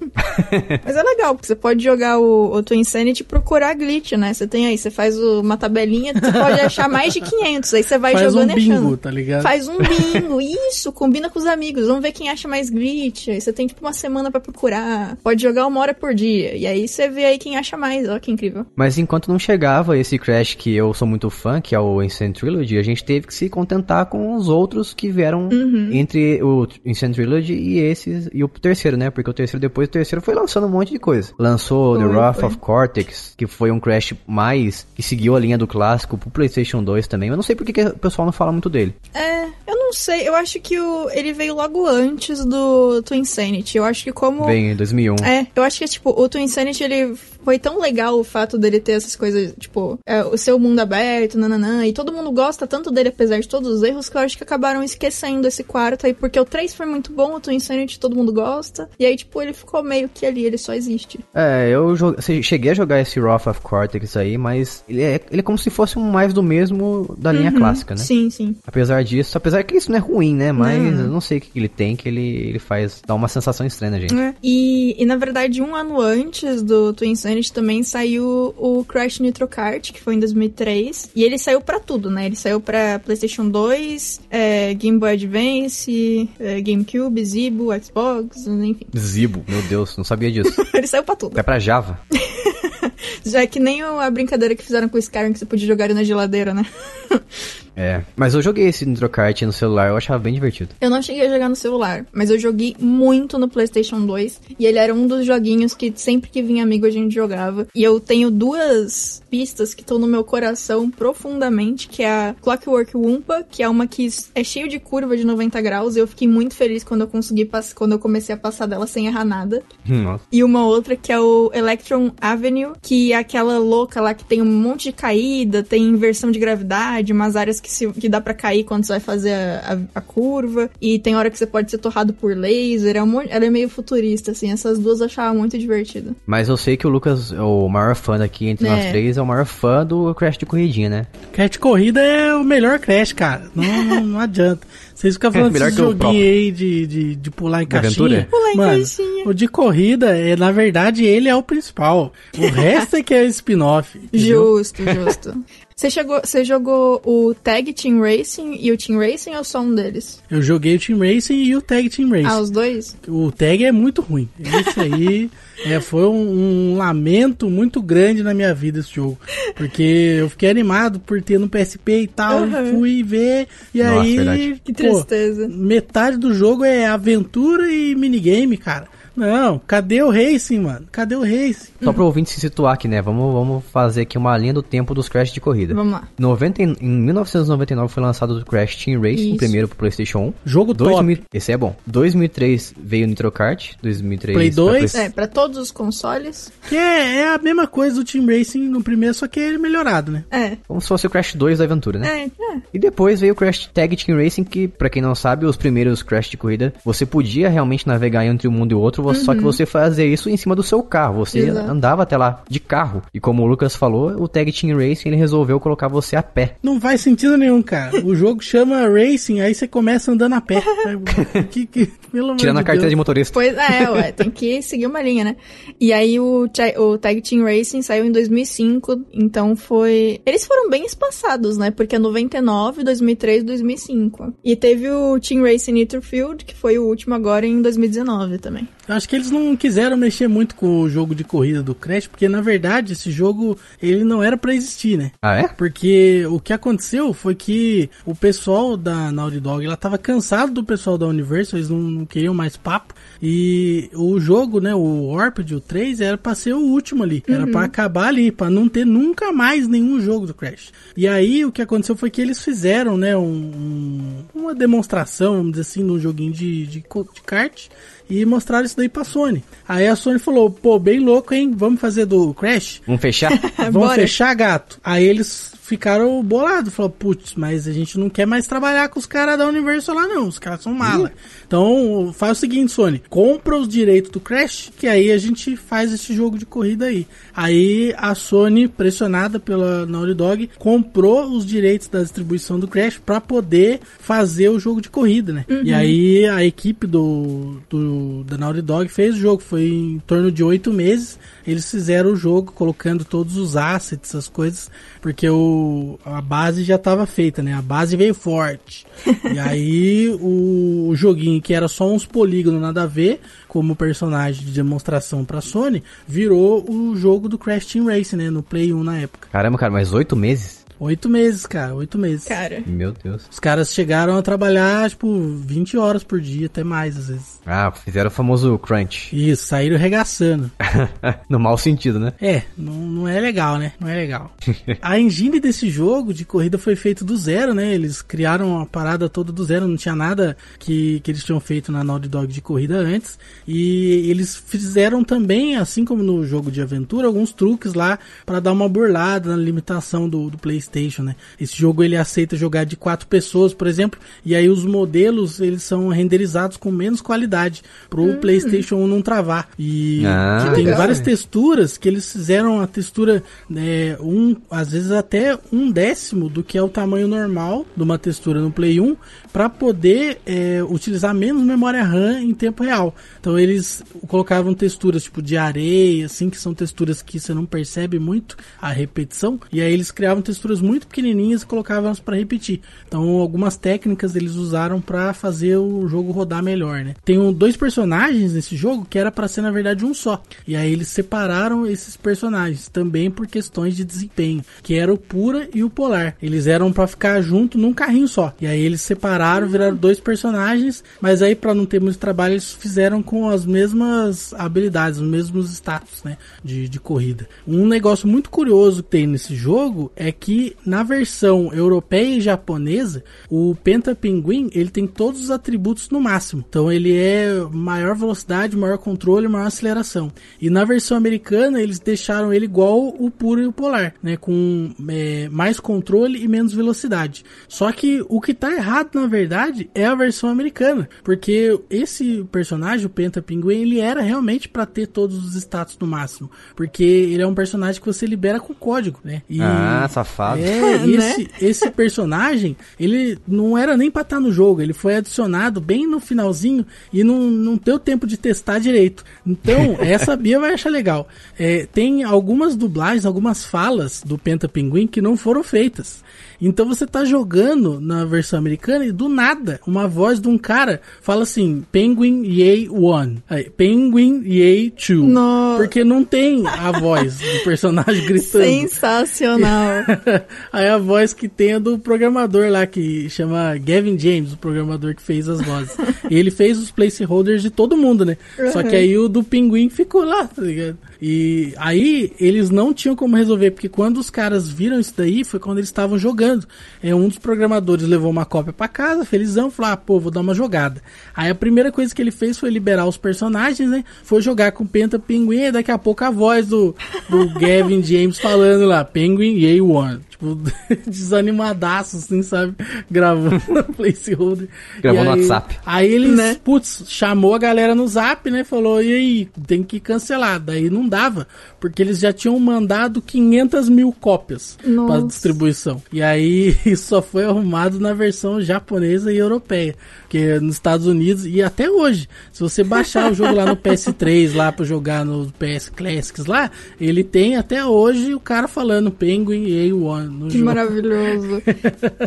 Mas 0.84 0.96
é 0.96 1.02
legal, 1.02 1.34
porque 1.34 1.46
você 1.46 1.54
pode 1.56 1.82
jogar 1.82 2.18
o, 2.18 2.52
o 2.54 2.62
Twin 2.62 2.80
Insanity 2.80 3.22
e 3.22 3.24
procurar 3.24 3.74
glitch, 3.74 4.12
né? 4.12 4.32
Você 4.32 4.46
tem 4.46 4.66
aí, 4.66 4.78
você 4.78 4.90
faz 4.90 5.18
o- 5.18 5.40
uma 5.40 5.56
tabelinha, 5.56 6.12
você 6.12 6.32
pode 6.32 6.60
achar 6.60 6.88
mais 6.88 7.12
de 7.12 7.20
500, 7.20 7.74
aí 7.74 7.82
você 7.82 7.98
vai 7.98 8.12
Faz 8.12 8.26
um 8.34 8.40
jogando 8.40 8.50
e 8.52 8.54
bingo, 8.54 8.72
achando. 8.74 8.96
tá 8.96 9.10
ligado? 9.10 9.42
Faz 9.42 9.68
um 9.68 9.78
bingo, 9.82 10.40
isso, 10.40 10.92
combina 10.92 11.28
com 11.30 11.38
os 11.38 11.46
amigos, 11.46 11.86
vamos 11.86 12.02
ver 12.02 12.12
quem 12.12 12.28
acha 12.28 12.48
mais 12.48 12.70
glitch. 12.70 13.28
Aí 13.28 13.40
você 13.40 13.52
tem 13.52 13.66
tipo 13.66 13.80
uma 13.84 13.92
semana 13.92 14.30
pra 14.30 14.40
procurar. 14.40 15.16
Pode 15.22 15.42
jogar 15.42 15.66
uma 15.66 15.80
hora 15.80 15.94
por 15.94 16.14
dia. 16.14 16.54
E 16.56 16.66
aí 16.66 16.86
você 16.88 17.08
vê 17.08 17.24
aí 17.24 17.38
quem 17.38 17.56
acha 17.56 17.76
mais, 17.76 18.08
ó 18.08 18.18
que 18.18 18.30
incrível. 18.30 18.66
Mas 18.76 18.98
enquanto 18.98 19.28
não 19.28 19.38
chegava 19.38 19.96
esse 19.98 20.18
Crash 20.18 20.54
que 20.54 20.74
eu 20.74 20.92
sou 20.94 21.06
muito 21.06 21.30
fã, 21.30 21.60
que 21.60 21.74
é 21.74 21.80
o 21.80 22.02
Insane 22.02 22.32
Trilogy, 22.32 22.78
a 22.78 22.82
gente 22.82 23.04
teve 23.04 23.26
que 23.26 23.34
se 23.34 23.48
contentar 23.48 24.06
com 24.06 24.34
os 24.34 24.48
outros 24.48 24.94
que 24.94 25.08
vieram 25.10 25.48
Uhum. 25.48 25.90
entre 25.92 26.42
o 26.42 26.66
Insane 26.84 27.14
Trilogy 27.14 27.54
e 27.54 27.78
esses 27.78 28.28
e 28.32 28.42
o 28.44 28.48
terceiro, 28.48 28.96
né? 28.96 29.10
Porque 29.10 29.30
o 29.30 29.32
terceiro 29.32 29.60
depois 29.60 29.87
o 29.88 29.92
terceiro 29.92 30.22
foi 30.24 30.34
lançando 30.34 30.66
um 30.66 30.70
monte 30.70 30.92
de 30.92 30.98
coisa. 30.98 31.32
Lançou 31.38 31.96
The 31.96 32.04
Foi, 32.04 32.14
Wrath 32.14 32.36
foi. 32.36 32.44
of 32.44 32.56
Cortex, 32.58 33.34
que 33.36 33.46
foi 33.46 33.70
um 33.70 33.80
Crash 33.80 34.14
mais 34.26 34.86
que 34.94 35.02
seguiu 35.02 35.34
a 35.34 35.40
linha 35.40 35.58
do 35.58 35.66
clássico 35.66 36.16
pro 36.16 36.30
PlayStation 36.30 36.82
2 36.82 37.06
também. 37.06 37.28
Eu 37.28 37.36
não 37.36 37.42
sei 37.42 37.56
porque 37.56 37.72
que 37.72 37.82
o 37.82 37.98
pessoal 37.98 38.26
não 38.26 38.32
fala 38.32 38.52
muito 38.52 38.68
dele. 38.68 38.94
É, 39.14 39.46
eu 39.66 39.76
não 39.76 39.92
sei, 39.92 40.28
eu 40.28 40.34
acho 40.34 40.60
que 40.60 40.78
o, 40.78 41.10
ele 41.10 41.32
veio 41.32 41.54
logo 41.54 41.86
antes 41.86 42.44
do 42.44 43.02
Twin 43.02 43.20
Insanity. 43.20 43.78
Eu 43.78 43.84
acho 43.84 44.04
que 44.04 44.12
como. 44.12 44.44
Vem 44.44 44.72
em 44.72 44.76
2001. 44.76 45.16
É, 45.24 45.46
eu 45.54 45.62
acho 45.62 45.78
que, 45.78 45.86
tipo, 45.86 46.10
o 46.10 46.28
Twin 46.28 46.44
Insanity, 46.44 46.84
ele 46.84 47.14
foi 47.44 47.58
tão 47.58 47.80
legal 47.80 48.18
o 48.18 48.24
fato 48.24 48.58
dele 48.58 48.80
ter 48.80 48.92
essas 48.92 49.16
coisas, 49.16 49.54
tipo, 49.58 49.98
é, 50.06 50.22
o 50.24 50.36
seu 50.36 50.58
mundo 50.58 50.80
aberto, 50.80 51.38
nananã, 51.38 51.86
e 51.86 51.92
todo 51.92 52.12
mundo 52.12 52.30
gosta 52.32 52.66
tanto 52.66 52.90
dele, 52.90 53.08
apesar 53.08 53.38
de 53.40 53.48
todos 53.48 53.68
os 53.70 53.82
erros, 53.82 54.08
que 54.08 54.16
eu 54.16 54.20
acho 54.20 54.36
que 54.36 54.42
acabaram 54.44 54.82
esquecendo 54.82 55.46
esse 55.46 55.62
quarto 55.64 56.06
aí, 56.06 56.14
porque 56.14 56.38
o 56.38 56.44
3 56.44 56.74
foi 56.74 56.86
muito 56.86 57.12
bom, 57.12 57.34
o 57.34 57.40
Twin 57.40 57.56
Insanity 57.56 57.98
todo 57.98 58.16
mundo 58.16 58.32
gosta, 58.32 58.88
e 58.98 59.04
aí, 59.06 59.16
tipo, 59.16 59.40
ele 59.42 59.52
ficou 59.52 59.82
meio 59.82 60.08
que 60.08 60.24
ali, 60.26 60.44
ele 60.44 60.58
só 60.58 60.74
existe. 60.74 61.20
É, 61.34 61.68
eu 61.70 61.94
cheguei 62.42 62.70
a 62.70 62.74
jogar 62.74 63.00
esse 63.00 63.20
Wrath 63.20 63.46
of 63.46 63.60
Cortex 63.60 64.16
aí, 64.16 64.36
mas 64.38 64.84
ele 64.88 65.02
é, 65.02 65.20
ele 65.30 65.40
é 65.40 65.42
como 65.42 65.58
se 65.58 65.70
fosse 65.70 65.98
um 65.98 66.02
mais 66.10 66.32
do 66.32 66.42
mesmo 66.42 67.14
da 67.18 67.32
linha 67.32 67.50
Uhum, 67.50 67.56
clássica, 67.58 67.94
né? 67.94 68.00
Sim, 68.00 68.28
sim. 68.30 68.56
Apesar 68.66 69.02
disso, 69.02 69.36
apesar 69.36 69.62
que 69.62 69.76
isso 69.76 69.90
não 69.90 69.96
é 69.98 70.00
ruim, 70.00 70.34
né? 70.34 70.52
Mas 70.52 70.82
Não. 70.94 71.04
eu 71.04 71.08
não 71.08 71.20
sei 71.20 71.38
o 71.38 71.40
que 71.40 71.58
ele 71.58 71.68
tem, 71.68 71.96
que 71.96 72.08
ele, 72.08 72.20
ele 72.20 72.58
faz, 72.58 73.02
dá 73.06 73.14
uma 73.14 73.28
sensação 73.28 73.66
estranha 73.66 73.98
gente. 74.00 74.14
É. 74.14 74.34
E, 74.42 75.00
e 75.02 75.06
na 75.06 75.16
verdade, 75.16 75.62
um 75.62 75.74
ano 75.74 76.00
antes 76.00 76.62
do 76.62 76.92
Twin 76.92 77.10
Insanity 77.10 77.27
também 77.52 77.82
saiu 77.82 78.54
o 78.56 78.84
Crash 78.84 79.20
Nitro 79.20 79.46
Kart, 79.46 79.92
que 79.92 80.00
foi 80.00 80.14
em 80.14 80.18
2003. 80.18 81.10
E 81.14 81.22
ele 81.22 81.38
saiu 81.38 81.60
pra 81.60 81.78
tudo, 81.80 82.10
né? 82.10 82.26
Ele 82.26 82.36
saiu 82.36 82.60
pra 82.60 82.98
PlayStation 82.98 83.48
2, 83.48 84.20
é, 84.30 84.74
Game 84.74 84.98
Boy 84.98 85.12
Advance, 85.12 86.28
é, 86.38 86.60
GameCube, 86.60 87.24
Zibo, 87.24 87.68
Xbox, 87.82 88.46
enfim. 88.46 88.86
Zibo, 88.96 89.44
meu 89.48 89.62
Deus, 89.62 89.96
não 89.96 90.04
sabia 90.04 90.30
disso. 90.30 90.54
ele 90.74 90.86
saiu 90.86 91.04
pra 91.04 91.16
tudo. 91.16 91.32
Até 91.32 91.42
pra 91.42 91.58
Java. 91.58 92.00
Já 93.24 93.46
que 93.46 93.60
nem 93.60 93.82
a 93.82 94.10
brincadeira 94.10 94.54
que 94.54 94.64
fizeram 94.64 94.88
com 94.88 94.96
o 94.96 94.98
Skyrim, 94.98 95.32
que 95.32 95.38
você 95.38 95.46
podia 95.46 95.66
jogar 95.66 95.86
ele 95.86 95.94
na 95.94 96.04
geladeira, 96.04 96.54
né? 96.54 96.64
É. 97.76 98.02
Mas 98.16 98.34
eu 98.34 98.42
joguei 98.42 98.66
esse 98.66 98.84
Nitro 98.84 99.08
Kart 99.08 99.42
no 99.42 99.52
celular, 99.52 99.88
eu 99.88 99.96
achava 99.96 100.18
bem 100.18 100.34
divertido. 100.34 100.70
Eu 100.80 100.90
não 100.90 101.02
cheguei 101.02 101.26
a 101.26 101.30
jogar 101.30 101.48
no 101.48 101.56
celular, 101.56 102.04
mas 102.12 102.30
eu 102.30 102.38
joguei 102.38 102.76
muito 102.78 103.38
no 103.38 103.48
PlayStation 103.48 104.04
2. 104.04 104.40
E 104.58 104.66
ele 104.66 104.78
era 104.78 104.94
um 104.94 105.06
dos 105.06 105.24
joguinhos 105.24 105.74
que 105.74 105.92
sempre 105.94 106.30
que 106.30 106.42
vinha 106.42 106.64
amigo 106.64 106.86
a 106.86 106.90
gente 106.90 107.14
jogava. 107.14 107.66
E 107.74 107.82
eu 107.82 108.00
tenho 108.00 108.30
duas 108.30 109.22
pistas 109.30 109.74
que 109.74 109.82
estão 109.82 109.98
no 109.98 110.06
meu 110.06 110.24
coração 110.24 110.90
profundamente, 110.90 111.88
que 111.88 112.02
é 112.02 112.10
a 112.10 112.34
Clockwork 112.40 112.96
Wumpa, 112.96 113.44
que 113.48 113.62
é 113.62 113.68
uma 113.68 113.86
que 113.86 114.08
é 114.34 114.42
cheio 114.44 114.68
de 114.68 114.78
curva 114.78 115.16
de 115.16 115.24
90 115.24 115.60
graus. 115.60 115.96
E 115.96 115.98
eu 115.98 116.06
fiquei 116.06 116.26
muito 116.28 116.54
feliz 116.54 116.82
quando 116.84 117.02
eu 117.02 117.08
consegui 117.08 117.48
quando 117.74 117.92
eu 117.92 117.98
comecei 117.98 118.34
a 118.34 118.38
passar 118.38 118.66
dela 118.66 118.86
sem 118.86 119.06
errar 119.06 119.24
nada. 119.24 119.62
Hum, 119.88 120.02
Nossa. 120.04 120.24
E 120.30 120.42
uma 120.44 120.64
outra 120.66 120.96
que 120.96 121.12
é 121.12 121.20
o 121.20 121.50
Electron 121.52 122.12
Avenue, 122.20 122.72
que 122.80 123.12
é 123.12 123.16
aquela 123.16 123.58
louca 123.58 124.00
lá 124.00 124.14
que 124.14 124.24
tem 124.24 124.40
um 124.40 124.44
monte 124.46 124.84
de 124.84 124.92
caída, 124.92 125.62
tem 125.62 125.82
inversão 125.84 126.30
de 126.30 126.38
gravidade, 126.38 127.12
umas 127.12 127.36
áreas 127.36 127.60
que, 127.60 127.70
se, 127.70 127.86
que 127.92 128.08
dá 128.08 128.20
pra 128.20 128.34
cair 128.34 128.64
quando 128.64 128.84
você 128.84 128.92
vai 128.94 129.00
fazer 129.00 129.32
a, 129.32 129.74
a- 129.94 129.98
a 129.98 130.00
curva, 130.00 130.70
e 130.80 130.98
tem 130.98 131.16
hora 131.16 131.30
que 131.30 131.38
você 131.38 131.46
pode 131.46 131.70
ser 131.70 131.78
torrado 131.78 132.12
por 132.12 132.36
laser, 132.36 132.96
é 132.96 133.02
um 133.02 133.20
ela 133.20 133.44
é 133.44 133.50
meio 133.50 133.68
futurista, 133.68 134.30
assim, 134.30 134.52
essas 134.52 134.78
duas 134.78 135.00
eu 135.00 135.06
achava 135.06 135.36
muito 135.36 135.58
divertida. 135.58 136.14
Mas 136.26 136.48
eu 136.48 136.56
sei 136.56 136.76
que 136.76 136.86
o 136.86 136.90
Lucas, 136.90 137.32
o 137.32 137.68
maior 137.68 137.94
fã 137.96 138.16
daqui 138.18 138.46
entre 138.48 138.66
É. 138.66 138.70
nós 138.70 138.86
três, 138.90 139.17
é 139.18 139.22
o 139.22 139.26
maior 139.26 139.44
fã 139.44 139.84
do 139.84 140.14
Crash 140.14 140.38
de 140.38 140.46
corridinha, 140.46 140.88
né? 140.88 141.06
Crash 141.32 141.50
de 141.50 141.58
corrida 141.58 142.00
é 142.00 142.34
o 142.34 142.44
melhor 142.44 142.78
Crash, 142.78 143.12
cara. 143.12 143.44
Não, 143.54 143.84
não, 143.84 144.00
não 144.04 144.20
adianta. 144.20 144.66
Vocês 144.94 145.14
ficam 145.14 145.30
falando 145.30 145.52
Melhor 145.52 145.70
desse 145.70 145.80
joguinho 145.80 146.24
aí 146.24 146.50
de, 146.50 146.86
de, 146.86 147.14
de 147.16 147.30
pular 147.30 147.62
em 147.62 147.66
De 147.66 147.70
caixinha. 147.70 148.26
Pular 148.28 148.52
em 148.52 148.56
Mano, 148.56 148.78
caixinha. 148.78 149.28
o 149.28 149.32
de 149.32 149.46
corrida, 149.46 150.16
é, 150.18 150.34
na 150.34 150.50
verdade, 150.50 151.04
ele 151.04 151.28
é 151.28 151.36
o 151.36 151.42
principal. 151.42 152.12
O 152.36 152.46
resto 152.50 152.96
é 152.96 153.02
que 153.02 153.14
é 153.14 153.24
spin-off. 153.26 153.98
Justo, 154.12 154.82
justo. 154.82 155.44
Você, 155.78 155.90
chegou, 155.90 156.20
você 156.24 156.44
jogou 156.44 157.00
o 157.04 157.32
Tag 157.32 157.72
Team 157.72 158.00
Racing 158.00 158.58
e 158.60 158.72
o 158.72 158.76
Team 158.76 158.98
Racing 158.98 159.36
ou 159.36 159.44
só 159.44 159.60
um 159.60 159.72
deles? 159.72 160.20
Eu 160.28 160.42
joguei 160.42 160.74
o 160.74 160.80
Team 160.80 160.98
Racing 160.98 161.36
e 161.36 161.54
o 161.54 161.62
Tag 161.62 161.88
Team 161.88 162.10
Racing. 162.10 162.26
Ah, 162.26 162.40
os 162.40 162.50
dois? 162.50 162.96
O 163.06 163.30
tag 163.30 163.64
é 163.64 163.70
muito 163.70 164.02
ruim. 164.02 164.28
Esse 164.40 164.80
aí 164.80 165.30
é, 165.64 165.80
foi 165.80 166.02
um, 166.06 166.72
um 166.72 166.76
lamento 166.76 167.48
muito 167.48 167.80
grande 167.80 168.24
na 168.24 168.34
minha 168.34 168.52
vida 168.52 168.80
esse 168.80 168.92
jogo. 168.92 169.20
Porque 169.54 170.16
eu 170.18 170.28
fiquei 170.28 170.50
animado 170.50 170.98
por 170.98 171.22
ter 171.22 171.38
no 171.38 171.48
PSP 171.48 172.02
e 172.02 172.06
tal. 172.08 172.42
Aham. 172.42 172.72
Fui 172.72 173.04
ver. 173.04 173.46
E 173.72 173.80
Nossa, 173.80 174.00
aí. 174.00 174.16
verdade. 174.16 174.62
Que 174.64 174.72
pô, 174.72 174.94
tristeza. 174.94 175.46
metade 175.46 176.16
do 176.16 176.34
jogo 176.34 176.64
é 176.64 176.86
aventura 176.86 177.72
e 177.72 177.94
minigame, 177.94 178.56
cara. 178.56 178.88
Não, 179.18 179.58
cadê 179.66 180.02
o 180.02 180.10
Racing, 180.10 180.60
mano? 180.60 180.86
Cadê 180.90 181.14
o 181.16 181.22
Racing? 181.22 181.72
Só 181.82 181.92
pro 181.92 182.04
ouvinte 182.04 182.30
se 182.30 182.40
situar 182.40 182.74
aqui, 182.74 182.88
né? 182.88 183.00
Vamos, 183.02 183.32
vamos 183.32 183.64
fazer 183.72 184.02
aqui 184.02 184.16
uma 184.18 184.36
linha 184.36 184.52
do 184.52 184.62
tempo 184.62 184.94
dos 184.94 185.08
Crash 185.08 185.32
de 185.32 185.40
corrida. 185.40 185.74
Vamos 185.74 185.92
lá. 185.92 186.08
90, 186.18 186.62
e- 186.62 186.76
em 186.80 186.88
1999 186.88 187.92
foi 187.92 188.02
lançado 188.02 188.36
o 188.38 188.44
Crash 188.44 188.76
Team 188.84 189.00
Racing, 189.00 189.28
Isso. 189.30 189.36
primeiro 189.36 189.68
pro 189.68 189.76
PlayStation 189.76 190.18
1. 190.20 190.32
Jogo 190.44 190.72
2000, 190.74 191.16
top. 191.18 191.28
esse 191.32 191.52
é 191.52 191.56
bom. 191.56 191.74
2003 191.86 192.74
veio 192.80 193.04
o 193.04 193.08
Nitro 193.08 193.30
Kart, 193.30 193.72
2003 193.82 194.36
Play 194.36 194.50
pra 194.50 194.56
2. 194.64 194.94
É, 194.94 195.08
pra 195.10 195.26
todos 195.26 195.58
os 195.58 195.70
consoles. 195.70 196.50
Que 196.68 196.76
é, 196.76 197.20
é 197.20 197.28
a 197.34 197.38
mesma 197.38 197.66
coisa 197.66 197.96
do 197.96 198.04
Team 198.04 198.26
Racing 198.26 198.68
no 198.68 198.82
primeiro, 198.82 199.14
só 199.14 199.26
que 199.26 199.40
ele 199.40 199.58
melhorado, 199.58 200.10
né? 200.12 200.24
É. 200.30 200.56
Como 200.66 200.80
se 200.80 200.88
fosse 200.88 201.06
o 201.06 201.10
Crash 201.10 201.34
2 201.34 201.58
da 201.58 201.64
aventura, 201.64 201.98
né? 201.98 202.08
É, 202.08 202.24
é. 202.54 202.58
E 202.72 202.78
depois 202.78 203.20
veio 203.20 203.32
o 203.32 203.36
Crash 203.36 203.68
Tag 203.72 203.96
Team 203.96 204.18
Racing, 204.22 204.44
que, 204.44 204.68
pra 204.68 204.88
quem 204.90 205.02
não 205.02 205.14
sabe, 205.14 205.46
os 205.46 205.56
primeiros 205.56 206.02
Crash 206.02 206.28
de 206.30 206.36
corrida, 206.36 206.72
você 206.84 207.04
podia 207.06 207.48
realmente 207.48 207.86
navegar 207.86 208.24
entre 208.26 208.48
um 208.48 208.52
mundo 208.52 208.72
e 208.72 208.74
outro, 208.74 209.02
vo- 209.12 209.14
só 209.14 209.34
que 209.34 209.40
você 209.42 209.64
fazia 209.66 210.04
isso 210.06 210.28
em 210.30 210.36
cima 210.36 210.54
do 210.54 210.62
seu 210.62 210.82
carro. 210.82 211.24
Você 211.24 211.42
Uhum. 211.42 211.48
Exato. 211.48 211.70
andava 211.70 212.02
até 212.02 212.16
lá 212.16 212.42
de 212.48 212.60
carro. 212.60 213.02
E 213.12 213.20
como 213.20 213.42
o 213.42 213.46
Lucas 213.46 213.74
falou, 213.74 214.10
o 214.22 214.28
Tag 214.28 214.50
Team 214.52 214.76
Racing 214.76 215.08
ele 215.08 215.16
resolveu 215.16 215.58
colocar 215.60 215.88
você 215.88 216.16
a 216.16 216.22
pé. 216.22 216.56
Não 216.62 216.80
faz 216.80 217.00
sentido 217.00 217.36
nenhum, 217.36 217.62
cara. 217.62 218.04
O 218.04 218.14
jogo 218.14 218.42
chama 218.42 218.86
Racing, 218.88 219.40
aí 219.40 219.54
você 219.54 219.66
começa 219.68 220.12
andando 220.12 220.34
a 220.34 220.40
pé. 220.40 220.62
que, 221.50 221.66
que, 221.66 221.86
pelo 222.10 222.26
amor 222.28 222.36
Tirando 222.36 222.56
de 222.56 222.62
a 222.62 222.64
carteira 222.64 222.88
de 222.88 222.94
Deus. 222.94 222.98
motorista. 222.98 223.32
Pois 223.34 223.56
é, 223.56 223.90
ué, 223.90 224.12
tem 224.12 224.30
que 224.30 224.62
seguir 224.62 224.86
uma 224.86 225.00
linha, 225.02 225.24
né? 225.24 225.36
E 225.80 225.92
aí 225.92 226.18
o, 226.18 226.46
o 226.78 226.98
Tag 226.98 227.20
Team 227.22 227.44
Racing 227.44 227.82
saiu 227.82 228.04
em 228.04 228.12
2005, 228.12 229.04
então 229.12 229.54
foi... 229.56 230.20
Eles 230.26 230.46
foram 230.46 230.68
bem 230.70 230.84
espaçados, 230.84 231.56
né? 231.58 231.70
Porque 231.70 231.96
é 231.96 231.98
99, 231.98 232.82
2003, 232.84 233.44
2005. 233.44 234.32
E 234.44 234.56
teve 234.56 234.90
o 234.90 235.18
Team 235.20 235.42
Racing 235.42 235.72
Nitro-Field, 235.72 236.44
que 236.44 236.54
foi 236.54 236.78
o 236.78 236.84
último 236.86 237.14
agora 237.14 237.46
em 237.46 237.60
2019 237.62 238.38
também. 238.38 238.68
Eu 238.88 238.94
acho 238.94 239.08
que 239.08 239.14
eles 239.14 239.30
não 239.30 239.54
quiseram 239.56 239.96
mexer 239.96 240.26
muito 240.28 240.54
com 240.54 240.80
o 240.80 240.88
jogo 240.88 241.14
de 241.14 241.22
corrida 241.24 241.62
do 241.62 241.74
Crash, 241.74 242.06
porque 242.06 242.28
na 242.28 242.40
verdade 242.40 242.94
esse 242.94 243.10
jogo 243.10 243.58
ele 243.82 244.02
não 244.04 244.22
era 244.22 244.36
pra 244.36 244.54
existir, 244.54 244.96
né? 244.96 245.12
Ah, 245.20 245.34
é? 245.36 245.48
Porque 245.48 246.24
o 246.30 246.40
que 246.40 246.52
aconteceu 246.52 247.12
foi 247.12 247.34
que 247.34 247.90
o 248.06 248.14
pessoal 248.14 248.76
da 248.76 249.12
Naughty 249.12 249.40
Dog, 249.40 249.64
ela 249.64 249.76
tava 249.76 249.98
cansado 249.98 250.52
do 250.52 250.64
pessoal 250.64 250.96
da 250.96 251.06
Universal, 251.06 251.58
eles 251.58 251.68
não, 251.70 251.78
não 251.78 252.06
queriam 252.06 252.32
mais 252.34 252.56
papo. 252.56 252.94
E 253.22 253.90
o 253.94 254.18
jogo, 254.18 254.60
né, 254.60 254.74
o 254.74 255.08
Warped, 255.12 255.54
o 255.54 255.60
3, 255.60 256.00
era 256.00 256.16
pra 256.16 256.34
ser 256.34 256.54
o 256.54 256.60
último 256.60 257.02
ali. 257.02 257.22
Era 257.28 257.46
pra 257.46 257.64
acabar 257.64 258.08
ali, 258.08 258.30
pra 258.32 258.48
não 258.48 258.68
ter 258.68 258.86
nunca 258.86 259.32
mais 259.32 259.68
nenhum 259.68 260.00
jogo 260.00 260.26
do 260.26 260.32
Crash. 260.34 260.72
E 260.96 261.06
aí 261.06 261.44
o 261.44 261.52
que 261.52 261.60
aconteceu 261.60 261.94
foi 261.96 262.08
que 262.10 262.20
eles 262.22 262.42
fizeram, 262.42 262.96
né, 262.96 263.16
um, 263.16 263.22
um- 263.22 264.24
uma 264.34 264.54
demonstração, 264.54 265.36
vamos 265.36 265.52
dizer 265.52 265.62
assim, 265.62 265.82
no 265.82 265.98
joguinho 265.98 266.32
de, 266.32 266.66
de, 266.66 266.80
de 266.80 267.22
kart. 267.26 267.66
E 268.10 268.24
mostraram 268.24 268.64
isso 268.64 268.76
daí 268.76 268.88
pra 268.88 269.04
Sony. 269.04 269.44
Aí 269.68 269.86
a 269.86 269.94
Sony 269.94 270.18
falou, 270.18 270.50
pô, 270.50 270.78
bem 270.78 270.98
louco, 270.98 271.34
hein? 271.34 271.52
Vamos 271.54 271.80
fazer 271.80 272.06
do 272.06 272.32
Crash? 272.34 272.80
Vamos 272.86 273.02
fechar? 273.02 273.30
Vamos 273.56 273.72
Bora. 273.72 273.94
fechar, 273.94 274.34
gato. 274.34 274.80
Aí 274.82 275.04
eles 275.04 275.52
ficaram 275.68 276.22
bolados. 276.22 276.72
Falaram, 276.72 276.94
putz, 276.98 277.34
mas 277.36 277.68
a 277.68 277.72
gente 277.72 277.98
não 277.98 278.08
quer 278.08 278.26
mais 278.26 278.46
trabalhar 278.46 278.88
com 278.88 278.98
os 278.98 279.06
caras 279.06 279.38
da 279.38 279.46
Universal 279.46 279.94
lá, 279.94 280.08
não. 280.08 280.26
Os 280.26 280.38
caras 280.38 280.62
são 280.62 280.72
mala. 280.72 281.12
Então, 281.46 282.12
faz 282.16 282.38
o 282.38 282.40
seguinte, 282.40 282.72
Sony. 282.72 283.02
Compra 283.08 283.56
os 283.56 283.68
direitos 283.68 284.10
do 284.10 284.18
Crash, 284.18 284.72
que 284.76 284.86
aí 284.86 285.12
a 285.12 285.18
gente 285.18 285.56
faz 285.56 285.92
esse 285.92 286.14
jogo 286.14 286.38
de 286.38 286.46
corrida 286.46 286.86
aí. 286.86 287.06
Aí 287.34 287.94
a 287.98 288.14
Sony, 288.14 288.66
pressionada 288.66 289.38
pela 289.38 289.84
Naughty 289.84 290.14
Dog, 290.14 290.50
comprou 290.58 291.26
os 291.30 291.44
direitos 291.44 291.88
da 291.88 292.02
distribuição 292.02 292.58
do 292.58 292.66
Crash 292.66 292.98
pra 292.98 293.20
poder 293.20 293.80
fazer 293.98 294.48
o 294.48 294.58
jogo 294.58 294.80
de 294.80 294.88
corrida, 294.88 295.32
né? 295.32 295.44
E 295.62 295.72
aí 295.72 296.26
a 296.26 296.42
equipe 296.44 296.86
do, 296.86 297.60
do 297.68 298.24
da 298.24 298.38
Naughty 298.38 298.62
Dog 298.62 298.88
fez 298.88 299.14
o 299.14 299.18
jogo. 299.18 299.42
Foi 299.42 299.64
em 299.68 300.02
torno 300.06 300.32
de 300.32 300.42
oito 300.42 300.72
meses. 300.72 301.18
Eles 301.50 301.70
fizeram 301.70 302.12
o 302.12 302.16
jogo, 302.16 302.52
colocando 302.52 303.04
todos 303.04 303.36
os 303.36 303.56
assets, 303.56 304.14
as 304.14 304.28
coisas, 304.28 304.70
porque 305.00 305.28
o, 305.30 305.98
a 306.04 306.20
base 306.20 306.62
já 306.62 306.74
estava 306.74 307.06
feita, 307.06 307.42
né? 307.42 307.54
A 307.54 307.62
base 307.62 307.96
veio 307.96 308.14
forte. 308.14 308.86
e 309.32 309.38
aí 309.38 310.08
o, 310.20 310.88
o 310.90 310.94
joguinho 310.94 311.40
que 311.40 311.54
era 311.54 311.66
só 311.66 311.90
uns 311.90 312.04
polígonos 312.04 312.60
nada 312.60 312.82
a 312.82 312.86
ver, 312.86 313.20
como 313.48 313.74
personagem 313.74 314.44
de 314.44 314.52
demonstração 314.52 315.24
pra 315.24 315.40
Sony, 315.40 315.82
virou 316.06 316.70
o 316.70 316.94
jogo 316.94 317.30
do 317.30 317.38
Crash 317.38 317.64
Team 317.64 317.86
Racing, 317.86 318.16
né? 318.16 318.30
No 318.30 318.42
Play 318.42 318.72
1 318.72 318.84
na 318.84 318.98
época. 318.98 319.28
Caramba, 319.32 319.56
cara, 319.56 319.72
mas 319.72 319.94
oito 319.94 320.14
meses? 320.14 320.67
Oito 320.80 321.08
meses, 321.08 321.44
cara, 321.46 321.74
oito 321.74 321.98
meses. 321.98 322.24
Cara. 322.26 322.62
Meu 322.66 322.92
Deus. 322.92 323.26
Os 323.30 323.40
caras 323.40 323.72
chegaram 323.72 324.16
a 324.16 324.22
trabalhar, 324.22 324.88
tipo, 324.88 325.08
20 325.08 325.76
horas 325.76 326.04
por 326.04 326.20
dia, 326.20 326.46
até 326.46 326.62
mais 326.62 326.96
às 326.96 327.08
vezes. 327.08 327.40
Ah, 327.44 327.72
fizeram 327.72 328.08
o 328.08 328.12
famoso 328.12 328.58
crunch. 328.58 329.10
Isso, 329.12 329.46
saíram 329.46 329.76
regaçando. 329.76 330.50
no 331.28 331.38
mau 331.40 331.58
sentido, 331.58 331.98
né? 331.98 332.12
É, 332.20 332.42
não, 332.56 332.74
não 332.74 333.08
é 333.08 333.20
legal, 333.20 333.58
né? 333.58 333.72
Não 333.80 333.88
é 333.88 333.94
legal. 333.94 334.32
a 334.80 334.98
engine 334.98 335.40
desse 335.40 335.68
jogo 335.68 336.14
de 336.14 336.24
corrida 336.24 336.58
foi 336.58 336.76
feito 336.76 337.04
do 337.04 337.16
zero, 337.16 337.54
né? 337.54 337.74
Eles 337.74 338.00
criaram 338.00 338.60
a 338.60 338.66
parada 338.66 339.08
toda 339.08 339.32
do 339.32 339.44
zero, 339.44 339.66
não 339.66 339.76
tinha 339.76 339.96
nada 339.96 340.36
que, 340.58 341.00
que 341.00 341.10
eles 341.10 341.24
tinham 341.24 341.40
feito 341.40 341.72
na 341.72 341.82
Naughty 341.82 342.08
Dog 342.08 342.32
de 342.32 342.40
corrida 342.40 342.76
antes. 342.76 343.18
E 343.46 344.08
eles 344.10 344.36
fizeram 344.36 345.02
também, 345.02 345.56
assim 345.56 345.84
como 345.84 346.02
no 346.02 346.24
jogo 346.24 346.50
de 346.50 346.60
aventura, 346.60 347.06
alguns 347.06 347.32
truques 347.32 347.74
lá 347.74 347.98
para 348.24 348.40
dar 348.40 348.52
uma 348.52 348.68
burlada 348.68 349.30
na 349.30 349.42
limitação 349.42 350.08
do, 350.08 350.30
do 350.30 350.38
PlayStation, 350.38 350.67
né? 351.02 351.16
Esse 351.40 351.56
jogo 351.56 351.82
ele 351.82 351.96
aceita 351.96 352.36
jogar 352.36 352.64
de 352.64 352.76
quatro 352.76 353.06
pessoas, 353.06 353.52
por 353.54 353.66
exemplo, 353.66 353.98
e 354.24 354.34
aí 354.34 354.48
os 354.48 354.64
modelos 354.64 355.40
eles 355.40 355.62
são 355.62 355.88
renderizados 355.88 356.56
com 356.56 356.70
menos 356.70 357.00
qualidade 357.00 357.62
pro 357.88 358.16
PlayStation 358.16 358.76
1 358.76 358.86
não 358.86 359.02
travar. 359.02 359.48
E 359.58 360.02
Ah, 360.06 360.44
que 360.44 360.54
tem 360.54 360.64
legal, 360.64 360.78
várias 360.78 360.98
né? 360.98 361.04
texturas 361.04 361.76
que 361.76 361.88
eles 361.88 362.10
fizeram 362.12 362.60
a 362.60 362.66
textura 362.66 363.22
né, 363.48 363.96
um, 364.00 364.36
às 364.50 364.72
vezes 364.72 364.90
até 364.90 365.38
um 365.52 365.70
décimo 365.70 366.28
do 366.28 366.42
que 366.42 366.58
é 366.58 366.62
o 366.62 366.68
tamanho 366.68 367.08
normal 367.08 367.66
de 367.76 367.82
uma 367.82 367.98
textura 367.98 368.40
no 368.40 368.50
Play 368.50 368.80
1 368.80 368.96
para 369.32 369.48
poder 369.48 370.20
é, 370.26 370.62
utilizar 370.62 371.14
menos 371.14 371.42
memória 371.42 371.82
RAM 371.82 372.20
em 372.20 372.34
tempo 372.34 372.62
real. 372.62 372.94
Então 373.20 373.38
eles 373.38 373.82
colocavam 374.06 374.54
texturas 374.54 375.04
tipo 375.04 375.22
de 375.22 375.36
areia, 375.36 376.06
assim, 376.06 376.30
que 376.30 376.36
são 376.38 376.54
texturas 376.54 377.02
que 377.02 377.18
você 377.18 377.32
não 377.32 377.46
percebe 377.46 377.98
muito 377.98 378.36
a 378.60 378.70
repetição, 378.70 379.38
e 379.52 379.60
aí 379.60 379.72
eles 379.72 379.90
criavam 379.90 380.22
texturas 380.22 380.57
muito 380.60 380.86
pequenininhas 380.86 381.42
e 381.42 381.46
colocavam 381.46 381.94
para 381.96 382.16
repetir. 382.16 382.60
Então 382.86 383.02
algumas 383.18 383.56
técnicas 383.56 384.14
eles 384.16 384.34
usaram 384.34 384.80
para 384.80 385.12
fazer 385.12 385.56
o 385.56 385.86
jogo 385.88 386.12
rodar 386.12 386.42
melhor, 386.42 386.84
né? 386.84 386.94
Tem 387.04 387.32
dois 387.32 387.56
personagens 387.56 388.32
nesse 388.32 388.56
jogo 388.56 388.86
que 388.88 388.98
era 388.98 389.10
para 389.10 389.28
ser 389.28 389.42
na 389.42 389.50
verdade 389.50 389.84
um 389.84 389.94
só. 389.94 390.22
E 390.46 390.56
aí 390.56 390.72
eles 390.72 390.88
separaram 390.88 391.66
esses 391.66 391.96
personagens 391.96 392.68
também 392.68 393.10
por 393.10 393.26
questões 393.26 393.76
de 393.76 393.84
desempenho, 393.84 394.42
que 394.62 394.74
era 394.74 394.92
o 394.92 394.98
Pura 394.98 395.48
e 395.54 395.62
o 395.62 395.70
Polar. 395.70 396.16
Eles 396.22 396.46
eram 396.46 396.72
para 396.72 396.86
ficar 396.86 397.20
junto 397.20 397.58
num 397.58 397.72
carrinho 397.72 398.08
só. 398.08 398.34
E 398.40 398.46
aí 398.46 398.60
eles 398.60 398.80
separaram, 398.80 399.48
viraram 399.48 399.76
dois 399.76 400.00
personagens, 400.00 400.82
mas 401.00 401.22
aí 401.22 401.34
para 401.34 401.54
não 401.54 401.66
ter 401.66 401.80
muito 401.80 401.98
trabalho 401.98 402.34
eles 402.34 402.52
fizeram 402.52 403.02
com 403.02 403.28
as 403.28 403.44
mesmas 403.44 404.32
habilidades, 404.34 404.98
os 404.98 405.06
mesmos 405.06 405.50
status, 405.50 406.02
né, 406.04 406.16
de, 406.42 406.68
de 406.68 406.80
corrida. 406.80 407.28
Um 407.46 407.66
negócio 407.66 408.08
muito 408.08 408.30
curioso 408.30 408.82
que 408.82 408.90
tem 408.90 409.06
nesse 409.06 409.34
jogo 409.34 409.90
é 409.96 410.10
que 410.12 410.47
na 410.64 410.82
versão 410.82 411.52
europeia 411.52 412.16
e 412.16 412.20
japonesa, 412.20 413.02
o 413.30 413.54
Penta 413.62 413.94
Pinguim, 413.94 414.50
ele 414.52 414.70
tem 414.70 414.86
todos 414.86 415.22
os 415.22 415.30
atributos 415.30 415.90
no 415.90 416.00
máximo. 416.00 416.44
Então 416.48 416.70
ele 416.70 416.96
é 416.96 417.28
maior 417.52 417.94
velocidade, 417.96 418.56
maior 418.56 418.78
controle, 418.78 419.28
maior 419.28 419.46
aceleração. 419.46 420.10
E 420.40 420.48
na 420.50 420.64
versão 420.64 420.96
americana, 420.96 421.60
eles 421.60 421.78
deixaram 421.78 422.32
ele 422.32 422.44
igual 422.44 422.88
o 422.88 423.10
Puro 423.10 423.40
e 423.42 423.46
o 423.46 423.52
Polar, 423.52 423.94
né, 424.02 424.16
com 424.16 424.70
é, 424.88 425.28
mais 425.30 425.58
controle 425.60 426.22
e 426.22 426.28
menos 426.28 426.52
velocidade. 426.52 427.24
Só 427.48 427.70
que 427.72 428.04
o 428.08 428.20
que 428.20 428.34
tá 428.34 428.52
errado, 428.52 428.90
na 428.94 429.06
verdade, 429.06 429.68
é 429.74 429.84
a 429.86 429.94
versão 429.94 430.28
americana, 430.30 430.88
porque 431.02 431.58
esse 431.70 432.24
personagem, 432.30 432.86
o 432.86 432.90
Penta 432.90 433.20
Pinguim, 433.22 433.62
ele 433.62 433.80
era 433.80 434.00
realmente 434.00 434.48
para 434.48 434.66
ter 434.66 434.86
todos 434.86 435.24
os 435.24 435.34
status 435.34 435.76
no 435.80 435.86
máximo, 435.86 436.30
porque 436.56 436.82
ele 436.84 437.22
é 437.22 437.26
um 437.26 437.34
personagem 437.34 437.80
que 437.80 437.86
você 437.86 438.06
libera 438.06 438.40
com 438.40 438.54
código, 438.54 439.00
né? 439.04 439.22
E- 439.28 439.38
Ah, 439.40 439.88
safado. 439.90 440.37
É, 440.38 440.86
e 440.86 440.96
Né? 440.98 441.10
esse, 441.10 441.30
esse 441.40 441.70
personagem, 441.70 442.56
ele 442.78 443.18
não 443.26 443.56
era 443.56 443.76
nem 443.76 443.90
pra 443.90 444.02
estar 444.02 444.20
no 444.20 444.32
jogo, 444.32 444.60
ele 444.60 444.72
foi 444.72 444.96
adicionado 444.96 445.60
bem 445.60 445.86
no 445.86 446.00
finalzinho 446.00 446.66
e 446.92 447.04
não, 447.04 447.18
não 447.18 447.56
deu 447.56 447.78
tempo 447.78 448.06
de 448.06 448.16
testar 448.16 448.58
direito. 448.58 449.04
Então, 449.26 449.76
essa 449.80 450.16
Bia 450.16 450.38
vai 450.40 450.54
achar 450.54 450.70
legal. 450.70 451.08
É, 451.38 451.66
tem 451.66 452.02
algumas 452.02 452.56
dublagens, 452.56 453.06
algumas 453.06 453.44
falas 453.44 454.02
do 454.04 454.18
Penta 454.18 454.48
Pinguim 454.48 454.86
que 454.86 455.00
não 455.00 455.16
foram 455.16 455.42
feitas. 455.42 456.02
Então 456.40 456.66
você 456.66 456.86
tá 456.86 457.04
jogando 457.04 457.80
na 457.80 458.04
versão 458.04 458.38
americana 458.38 458.84
e 458.84 458.92
do 458.92 459.08
nada, 459.08 459.60
uma 459.66 459.88
voz 459.88 460.20
de 460.20 460.28
um 460.28 460.38
cara 460.38 460.80
fala 461.00 461.22
assim: 461.22 461.64
Penguin 461.72 462.24
Yay 462.24 462.68
One. 462.68 463.22
Aí, 463.28 463.50
Penguin 463.50 464.22
Yay 464.24 464.70
Two. 464.70 465.04
Nossa. 465.04 465.62
Porque 465.62 465.82
não 465.82 466.04
tem 466.04 466.46
a 466.46 466.72
voz 466.72 467.18
do 467.18 467.44
personagem 467.44 468.04
gritando. 468.06 468.44
Sensacional. 468.44 469.68
Aí 470.52 470.68
a 470.68 470.78
voz 470.78 471.12
que 471.12 471.28
tem 471.28 471.52
é 471.54 471.60
do 471.60 471.78
programador 471.78 472.50
lá, 472.50 472.66
que 472.66 473.10
chama 473.10 473.56
Gavin 473.58 473.98
James, 473.98 474.32
o 474.32 474.36
programador 474.36 474.94
que 474.94 475.02
fez 475.02 475.28
as 475.28 475.40
vozes. 475.40 475.76
e 476.08 476.14
ele 476.18 476.30
fez 476.30 476.58
os 476.58 476.70
placeholders 476.70 477.42
de 477.42 477.50
todo 477.50 477.76
mundo, 477.76 478.04
né? 478.04 478.16
Só 478.52 478.62
que 478.62 478.76
aí 478.76 478.96
o 478.96 479.08
do 479.08 479.24
pinguim 479.24 479.68
ficou 479.68 480.04
lá, 480.04 480.26
tá 480.26 480.42
ligado? 480.42 480.78
E 481.00 481.54
aí 481.56 482.12
eles 482.18 482.50
não 482.50 482.74
tinham 482.74 482.96
como 482.96 483.16
resolver, 483.16 483.52
porque 483.52 483.68
quando 483.68 483.98
os 483.98 484.10
caras 484.10 484.48
viram 484.48 484.80
isso 484.80 484.94
daí, 484.96 485.24
foi 485.24 485.38
quando 485.38 485.58
eles 485.58 485.68
estavam 485.68 485.96
jogando. 485.96 486.46
É, 486.82 486.94
um 486.94 487.08
dos 487.08 487.18
programadores 487.18 487.86
levou 487.86 488.10
uma 488.10 488.24
cópia 488.24 488.52
pra 488.52 488.66
casa, 488.66 489.04
felizão, 489.04 489.50
falou, 489.50 489.72
ah, 489.72 489.76
pô, 489.76 490.00
vou 490.00 490.10
dar 490.10 490.20
uma 490.20 490.34
jogada. 490.34 490.82
Aí 491.14 491.30
a 491.30 491.34
primeira 491.34 491.70
coisa 491.70 491.94
que 491.94 492.02
ele 492.02 492.10
fez 492.10 492.36
foi 492.38 492.50
liberar 492.50 492.86
os 492.86 492.96
personagens, 492.96 493.70
né? 493.70 493.84
Foi 494.02 494.20
jogar 494.20 494.52
com 494.52 494.66
Penta 494.66 494.98
Pinguim, 494.98 495.44
e 495.44 495.52
daqui 495.52 495.70
a 495.70 495.78
pouco 495.78 496.04
a 496.04 496.10
voz 496.10 496.48
do, 496.48 496.74
do 497.08 497.28
Gavin 497.38 497.82
James 497.82 498.18
falando 498.18 498.66
lá, 498.66 498.84
Penguin 498.84 499.38
Yay 499.38 499.60
One. 499.60 500.07
Tipo, 500.18 500.36
desanimadaço, 500.90 501.96
assim, 501.98 502.22
sabe? 502.22 502.54
Gravando 502.90 503.40
no 503.48 503.64
placeholder. 503.64 504.48
Gravou 504.80 505.04
no 505.04 505.10
aí- 505.12 505.20
WhatsApp. 505.20 505.58
Aí 505.64 505.92
eles, 505.92 506.16
Né? 506.16 506.36
putz, 506.42 506.84
chamou 506.88 507.34
a 507.34 507.38
galera 507.38 507.74
no 507.74 507.86
zap, 507.86 508.28
né? 508.30 508.42
Falou, 508.44 508.82
e 508.82 508.92
aí, 508.92 509.28
tem 509.46 509.62
que 509.62 509.78
cancelar. 509.78 510.40
Daí 510.40 510.68
não 510.68 510.88
dava, 510.88 511.26
porque 511.60 511.82
eles 511.82 511.98
já 511.98 512.12
tinham 512.12 512.38
mandado 512.38 513.00
500 513.02 513.68
mil 513.68 513.92
cópias 513.92 514.56
para 514.86 515.02
distribuição. 515.02 515.82
E 515.92 516.02
aí 516.02 516.56
isso 516.64 516.86
só 516.86 517.02
foi 517.02 517.24
arrumado 517.24 517.78
na 517.80 517.92
versão 517.92 518.40
japonesa 518.40 519.12
e 519.12 519.18
europeia. 519.18 519.74
Porque 520.02 520.38
nos 520.40 520.54
Estados 520.54 520.86
Unidos, 520.86 521.26
e 521.26 521.42
até 521.42 521.68
hoje, 521.70 522.08
se 522.32 522.40
você 522.40 522.64
baixar 522.64 523.10
o 523.10 523.14
jogo 523.14 523.34
lá 523.34 523.44
no 523.44 523.56
PS3, 523.58 524.34
lá 524.34 524.50
pra 524.50 524.64
jogar 524.64 525.04
no 525.04 525.30
PS 525.32 525.68
Classics 525.68 526.26
lá, 526.26 526.50
ele 526.80 527.04
tem 527.04 527.36
até 527.36 527.64
hoje 527.64 528.14
o 528.14 528.20
cara 528.20 528.48
falando 528.48 528.90
Penguin 528.90 529.46
A1 529.46 530.08
no 530.08 530.28
que 530.28 530.34
jogo. 530.38 530.44
maravilhoso. 530.46 531.42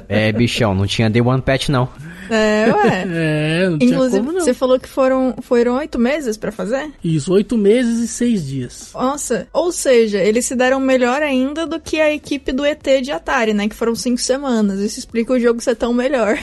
É, 0.08 0.32
bichão, 0.32 0.74
não 0.76 0.86
tinha 0.86 1.10
Day 1.10 1.22
One 1.22 1.42
Patch, 1.42 1.70
não. 1.70 1.88
É, 2.30 2.72
ué. 2.74 3.06
É, 3.08 3.70
não 3.70 3.78
tinha 3.78 3.92
Inclusive, 3.92 4.18
como 4.26 4.32
não. 4.32 4.42
você 4.42 4.54
falou 4.54 4.80
que 4.80 4.88
foram 4.90 5.36
foram 5.42 5.76
oito 5.78 6.00
meses 6.00 6.38
pra 6.38 6.52
fazer? 6.52 6.92
Isso, 7.04 7.32
oito 7.34 7.58
meses 7.58 8.00
e 8.00 8.08
seis 8.08 8.46
dias. 8.46 8.92
Nossa, 8.94 9.41
ou 9.54 9.72
seja, 9.72 10.20
eles 10.20 10.46
se 10.46 10.56
deram 10.56 10.80
melhor 10.80 11.22
ainda 11.22 11.66
do 11.66 11.80
que 11.80 12.00
a 12.00 12.14
equipe 12.14 12.52
do 12.52 12.66
ET 12.66 12.86
de 13.02 13.12
Atari, 13.12 13.54
né? 13.54 13.68
Que 13.68 13.76
foram 13.76 13.96
cinco 13.96 14.20
semanas. 14.20 14.80
Isso 14.80 15.00
explica 15.00 15.34
o 15.34 15.40
jogo 15.40 15.62
ser 15.62 15.76
tão 15.76 15.94
melhor. 15.94 16.38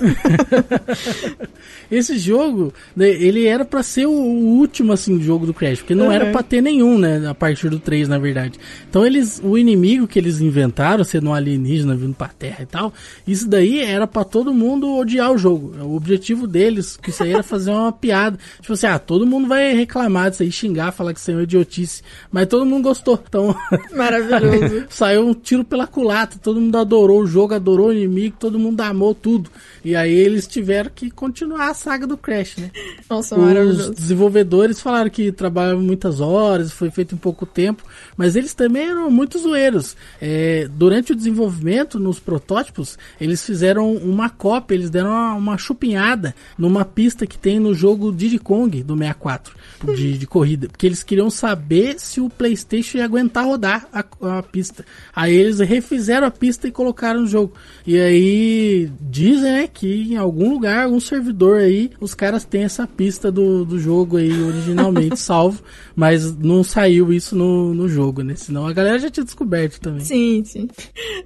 Esse 1.90 2.18
jogo, 2.18 2.72
né, 2.96 3.08
ele 3.08 3.46
era 3.46 3.64
pra 3.64 3.82
ser 3.82 4.06
o, 4.06 4.10
último 4.12 4.92
assim 4.92 5.20
jogo 5.20 5.46
do 5.46 5.54
Crash, 5.54 5.78
porque 5.78 5.94
não 5.94 6.06
Uhum. 6.06 6.12
era 6.12 6.30
pra 6.32 6.42
ter 6.42 6.60
nenhum, 6.60 6.98
né, 6.98 7.26
a 7.28 7.34
partir 7.34 7.68
do 7.68 7.78
3, 7.78 8.08
na 8.08 8.18
verdade. 8.18 8.58
Então 8.88 9.06
eles, 9.06 9.40
o 9.42 9.56
inimigo 9.56 10.06
que 10.06 10.18
eles 10.18 10.40
inventaram, 10.40 11.04
sendo 11.04 11.30
um 11.30 11.34
alienígena 11.34 11.94
vindo 11.94 12.14
pra 12.14 12.28
Terra 12.28 12.62
e 12.62 12.66
tal, 12.66 12.92
isso 13.26 13.48
daí 13.48 13.80
era 13.80 14.06
pra 14.06 14.24
todo 14.24 14.52
mundo 14.52 14.96
odiar 14.96 15.30
o 15.32 15.38
jogo. 15.38 15.74
O 15.82 15.94
objetivo 15.94 16.46
deles, 16.46 16.96
que 16.96 17.10
isso 17.10 17.22
aí 17.22 17.32
era 17.32 17.42
fazer 17.42 17.70
uma 17.70 17.92
piada. 17.92 18.38
Tipo 18.60 18.72
assim, 18.72 18.86
ah, 18.86 18.98
todo 18.98 19.26
mundo 19.26 19.46
vai 19.46 19.74
reclamar 19.74 20.30
disso 20.30 20.42
aí, 20.42 20.50
xingar, 20.50 20.92
falar 20.92 21.12
que 21.14 21.20
isso 21.20 21.30
é 21.30 21.34
uma 21.34 21.42
idiotice, 21.42 22.02
mas 22.34 22.48
todo 22.48 22.66
mundo 22.66 22.82
gostou. 22.82 23.22
Então, 23.28 23.54
Maravilhoso. 23.94 24.86
Saiu 24.90 25.24
um 25.24 25.32
tiro 25.32 25.64
pela 25.64 25.86
culata, 25.86 26.36
todo 26.42 26.60
mundo 26.60 26.76
adorou 26.76 27.20
o 27.20 27.26
jogo, 27.28 27.54
adorou 27.54 27.90
o 27.90 27.92
inimigo, 27.92 28.34
todo 28.40 28.58
mundo 28.58 28.80
amou 28.80 29.14
tudo. 29.14 29.48
E 29.84 29.94
aí 29.94 30.12
eles 30.12 30.48
tiveram 30.48 30.90
que 30.92 31.12
continuar 31.12 31.70
a 31.70 31.74
saga 31.74 32.08
do 32.08 32.16
Crash, 32.16 32.56
né? 32.56 32.72
Nossa, 33.08 33.36
Os 33.36 33.40
maravilhoso. 33.40 33.94
desenvolvedores 33.94 34.80
falaram 34.80 35.08
que 35.10 35.30
trabalhavam 35.30 35.84
muitas 35.84 36.18
horas, 36.18 36.72
foi 36.72 36.90
feito 36.90 37.14
em 37.14 37.18
pouco 37.18 37.46
tempo, 37.46 37.84
mas 38.16 38.34
eles 38.34 38.52
também 38.52 38.88
eram 38.88 39.08
muito 39.12 39.38
zoeiros. 39.38 39.96
É, 40.20 40.66
durante 40.72 41.12
o 41.12 41.14
desenvolvimento, 41.16 42.00
nos 42.00 42.18
protótipos, 42.18 42.98
eles 43.20 43.46
fizeram 43.46 43.94
uma 43.94 44.28
cópia, 44.28 44.74
eles 44.74 44.90
deram 44.90 45.10
uma, 45.10 45.34
uma 45.34 45.58
chupinhada 45.58 46.34
numa 46.58 46.84
pista 46.84 47.28
que 47.28 47.38
tem 47.38 47.60
no 47.60 47.74
jogo 47.74 48.10
Diddy 48.10 48.40
Kong 48.40 48.82
do 48.82 48.96
64, 48.96 49.54
de, 49.94 50.18
de 50.18 50.26
corrida, 50.26 50.66
porque 50.66 50.84
eles 50.84 51.04
queriam 51.04 51.30
saber 51.30 51.94
se 52.00 52.23
o 52.26 52.30
PlayStation 52.30 52.98
ia 52.98 53.04
aguentar 53.04 53.44
rodar 53.44 53.88
a, 53.92 54.04
a 54.38 54.42
pista. 54.42 54.84
Aí 55.14 55.34
eles 55.34 55.58
refizeram 55.60 56.26
a 56.26 56.30
pista 56.30 56.66
e 56.66 56.72
colocaram 56.72 57.20
no 57.20 57.26
jogo. 57.26 57.54
E 57.86 57.98
aí 57.98 58.90
dizem, 59.00 59.52
né, 59.52 59.68
que 59.72 60.12
em 60.12 60.16
algum 60.16 60.50
lugar, 60.50 60.84
algum 60.84 61.00
servidor 61.00 61.58
aí, 61.58 61.90
os 62.00 62.14
caras 62.14 62.44
têm 62.44 62.64
essa 62.64 62.86
pista 62.86 63.30
do, 63.30 63.64
do 63.64 63.78
jogo 63.78 64.16
aí 64.16 64.32
originalmente 64.42 65.18
salvo, 65.20 65.62
mas 65.94 66.36
não 66.36 66.64
saiu 66.64 67.12
isso 67.12 67.36
no, 67.36 67.74
no 67.74 67.88
jogo, 67.88 68.22
né? 68.22 68.34
Senão 68.34 68.66
a 68.66 68.72
galera 68.72 68.98
já 68.98 69.10
tinha 69.10 69.24
descoberto 69.24 69.80
também. 69.80 70.04
Sim, 70.04 70.42
sim. 70.44 70.68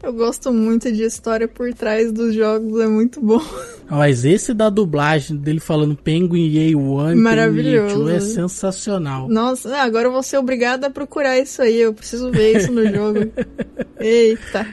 Eu 0.02 0.12
gosto 0.12 0.52
muito 0.52 0.90
de 0.92 1.02
história 1.02 1.48
por 1.48 1.72
trás 1.74 2.12
dos 2.12 2.34
jogos, 2.34 2.80
é 2.80 2.86
muito 2.86 3.20
bom. 3.20 3.42
Mas 3.90 4.24
esse 4.24 4.52
da 4.52 4.68
dublagem 4.68 5.36
dele 5.36 5.60
falando 5.60 5.96
Penguin 5.96 6.52
A1 6.52 7.14
Maravilhoso. 7.16 8.08
é 8.08 8.20
sensacional. 8.20 9.28
Nossa, 9.28 9.76
agora 9.78 10.08
eu 10.08 10.12
vou 10.12 10.22
ser 10.22 10.38
obrigada 10.38 10.87
a 10.88 10.90
procurar 10.92 11.38
isso 11.38 11.62
aí. 11.62 11.80
Eu 11.80 11.92
preciso 11.94 12.30
ver 12.30 12.56
isso 12.56 12.72
no 12.72 12.86
jogo. 12.92 13.20
Eita. 14.00 14.66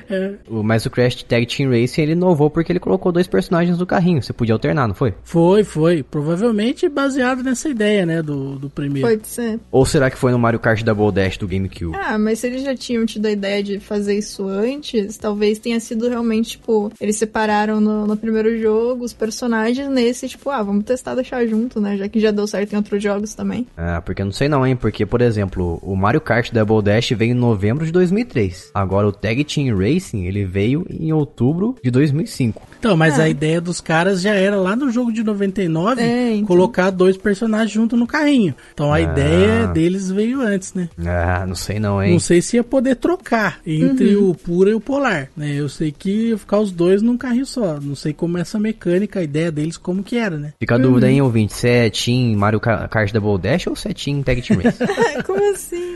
O- 0.48 0.64
Mas 0.64 0.86
o 0.86 0.90
Crash 0.90 1.24
Tag 1.24 1.46
Team 1.46 1.70
Racing 1.72 2.02
ele 2.02 2.12
inovou 2.14 2.50
porque 2.50 2.72
ele 2.72 2.80
colocou 2.80 3.12
dois 3.12 3.28
personagens 3.28 3.78
no 3.78 3.86
carrinho. 3.86 4.22
Você 4.22 4.34
podia 4.34 4.54
alternar, 4.54 4.88
não 4.88 4.96
foi? 4.96 5.14
Foi, 5.24 5.64
foi. 5.64 6.04
Provavelmente 6.04 6.88
baseado 6.88 7.44
nessa 7.44 7.68
ideia, 7.70 8.06
né, 8.06 8.22
do, 8.22 8.58
do 8.58 8.70
primeiro. 8.70 9.08
Pode 9.08 9.28
ser. 9.28 9.60
Ou 9.72 9.86
será 9.86 10.10
que 10.10 10.18
foi 10.18 10.32
no 10.32 10.40
Mario 10.40 10.60
Kart 10.60 10.84
Double 10.84 11.12
Dash 11.12 11.38
do 11.38 11.48
GameCube? 11.48 11.96
Ah, 11.98 12.18
mas 12.18 12.40
se 12.40 12.48
eles 12.48 12.64
já 12.64 12.76
tinham 12.76 13.06
tido 13.06 13.26
a 13.26 13.32
ideia 13.32 13.64
de 13.64 13.80
fazer 13.80 14.16
isso 14.18 14.48
antes, 14.48 15.18
talvez 15.18 15.58
tenha 15.60 15.80
sido 15.80 16.08
realmente, 16.08 16.52
tipo, 16.52 16.92
eles 17.02 17.16
separaram 17.18 17.82
no, 17.82 18.06
no 18.06 18.16
primeiro 18.18 18.58
jogo 18.60 19.04
os 19.04 19.14
personagens 19.14 19.88
nesse, 19.90 20.28
tipo, 20.28 20.50
ah, 20.50 20.62
vamos 20.62 20.84
testar 20.86 21.16
deixar 21.16 21.46
junto, 21.48 21.80
né? 21.82 21.98
Já 21.98 22.08
que 22.08 22.20
já 22.20 22.32
deu 22.32 22.46
certo 22.48 22.74
em 22.74 22.78
outros 22.78 23.02
jogos 23.02 23.34
também. 23.34 23.66
Ah, 23.76 24.02
porque 24.02 24.22
eu 24.22 24.26
não 24.26 24.32
sei 24.34 24.48
não, 24.48 24.66
hein? 24.66 24.76
Porque, 24.76 25.06
por 25.06 25.22
exemplo, 25.22 25.80
o 25.82 25.96
Mario 26.06 26.22
Kart 26.22 26.54
Double 26.54 26.84
Dash 26.84 27.10
veio 27.14 27.32
em 27.32 27.34
novembro 27.34 27.84
de 27.84 27.92
2003. 27.92 28.70
Agora 28.76 29.08
o 29.08 29.12
Tag 29.12 29.44
Team 29.44 29.76
Racing, 29.76 30.26
ele 30.26 30.46
veio 30.46 30.86
em 30.88 31.12
outubro 31.12 31.76
de 31.84 31.90
2005. 31.90 32.62
Então, 32.86 32.96
mas 32.96 33.18
É. 33.18 33.24
a 33.24 33.30
ideia 33.30 33.60
dos 33.60 33.82
caras 33.82 34.22
já 34.22 34.36
era 34.36 34.56
lá 34.58 34.76
no 34.76 34.92
jogo 34.92 35.12
de 35.12 35.24
99 35.24 36.02
É, 36.04 36.36
então. 36.36 36.46
colocar 36.46 36.92
dois 36.92 37.18
personagens 37.18 37.72
junto 37.72 37.98
no 37.98 38.06
carrinho. 38.06 38.54
Então 38.76 38.94
a 38.94 38.98
Ah. 38.98 39.02
ideia 39.02 39.68
deles 39.68 40.12
veio 40.12 40.40
antes, 40.42 40.74
né? 40.76 40.88
Ah, 41.04 41.46
não 41.48 41.56
sei 41.56 41.80
não, 41.80 42.02
hein? 42.02 42.12
Não 42.14 42.20
sei 42.20 42.44
se 42.44 42.58
ia 42.58 42.64
poder 42.64 42.96
trocar 42.98 43.58
entre 43.66 44.16
Uhum. 44.16 44.30
o 44.30 44.36
puro 44.36 44.70
e 44.70 44.76
o 44.76 44.80
polar, 44.80 45.30
né? 45.36 45.52
Eu 45.56 45.68
sei 45.68 45.92
que 45.92 46.30
ia 46.30 46.38
ficar 46.38 46.60
os 46.60 46.72
dois 46.72 47.02
num 47.02 47.18
carrinho 47.18 47.46
só. 47.48 47.80
Não 47.82 47.96
sei 47.96 48.14
como 48.14 48.38
é 48.38 48.42
essa 48.42 48.60
mecânica, 48.60 49.20
a 49.20 49.24
ideia 49.24 49.52
deles 49.52 49.78
como 49.78 50.04
que 50.04 50.18
era, 50.18 50.38
né? 50.38 50.54
Fica 50.60 50.76
a 50.76 50.78
dúvida, 50.78 51.10
hein, 51.10 51.22
ouvinte? 51.24 51.54
Se 51.54 51.68
é 51.68 51.90
Team 51.90 52.38
Mario 52.38 52.60
Ka- 52.60 52.88
Kart 52.88 53.12
Double 53.12 53.40
Dash 53.42 53.66
ou 53.66 53.76
se 53.76 53.90
é 53.90 53.94
Team 53.94 54.22
Tag 54.22 54.42
Team 54.44 54.60
Racing? 54.62 54.86
Como 55.26 55.52
assim? 55.52 55.96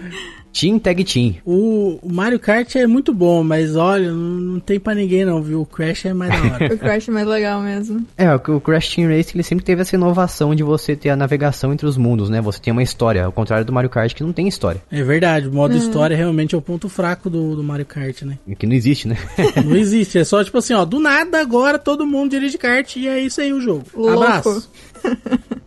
Team 0.53 0.79
Tag 0.79 1.03
Team. 1.03 1.35
O, 1.45 1.99
o 2.01 2.11
Mario 2.11 2.39
Kart 2.39 2.75
é 2.75 2.87
muito 2.87 3.13
bom, 3.13 3.43
mas 3.43 3.75
olha, 3.75 4.11
não, 4.11 4.17
não 4.17 4.59
tem 4.59 4.79
pra 4.79 4.93
ninguém 4.95 5.25
não, 5.25 5.41
viu? 5.41 5.61
O 5.61 5.65
Crash 5.65 6.05
é 6.05 6.13
mais 6.13 6.31
da 6.31 6.53
hora. 6.53 6.69
O 6.73 6.77
Crash 6.77 7.09
é 7.09 7.11
mais 7.11 7.27
legal 7.27 7.61
mesmo. 7.61 8.05
É, 8.17 8.33
o 8.33 8.39
o 8.49 8.61
Crash 8.61 8.95
Team 8.95 9.09
Racing 9.09 9.31
ele 9.35 9.43
sempre 9.43 9.65
teve 9.65 9.81
essa 9.81 9.95
inovação 9.95 10.53
de 10.53 10.63
você 10.63 10.95
ter 10.95 11.09
a 11.09 11.15
navegação 11.15 11.73
entre 11.73 11.85
os 11.85 11.97
mundos, 11.97 12.29
né? 12.29 12.41
Você 12.41 12.59
tem 12.59 12.71
uma 12.71 12.83
história, 12.83 13.25
ao 13.25 13.31
contrário 13.31 13.65
do 13.65 13.71
Mario 13.71 13.89
Kart 13.89 14.13
que 14.13 14.23
não 14.23 14.33
tem 14.33 14.47
história. 14.47 14.81
é 14.91 15.03
verdade, 15.03 15.47
o 15.47 15.53
modo 15.53 15.75
história 15.75 16.15
realmente 16.15 16.55
é 16.55 16.57
o 16.57 16.61
ponto 16.61 16.89
fraco 16.89 17.29
do, 17.29 17.55
do 17.55 17.63
Mario 17.63 17.85
Kart, 17.85 18.23
né? 18.23 18.37
Que 18.57 18.67
não 18.67 18.73
existe, 18.73 19.07
né? 19.07 19.17
Não 19.65 19.75
existe, 19.75 20.17
é 20.17 20.23
só 20.23 20.43
tipo 20.43 20.57
assim, 20.57 20.73
ó, 20.73 20.83
do 20.85 20.99
nada 20.99 21.39
agora 21.39 21.77
todo 21.77 22.05
mundo 22.05 22.31
dirige 22.31 22.57
kart 22.57 22.95
e 22.95 23.07
é 23.07 23.19
isso 23.19 23.39
aí 23.41 23.53
o 23.53 23.61
jogo. 23.61 23.83
Louco. 23.93 24.23
Abraço. 24.23 24.69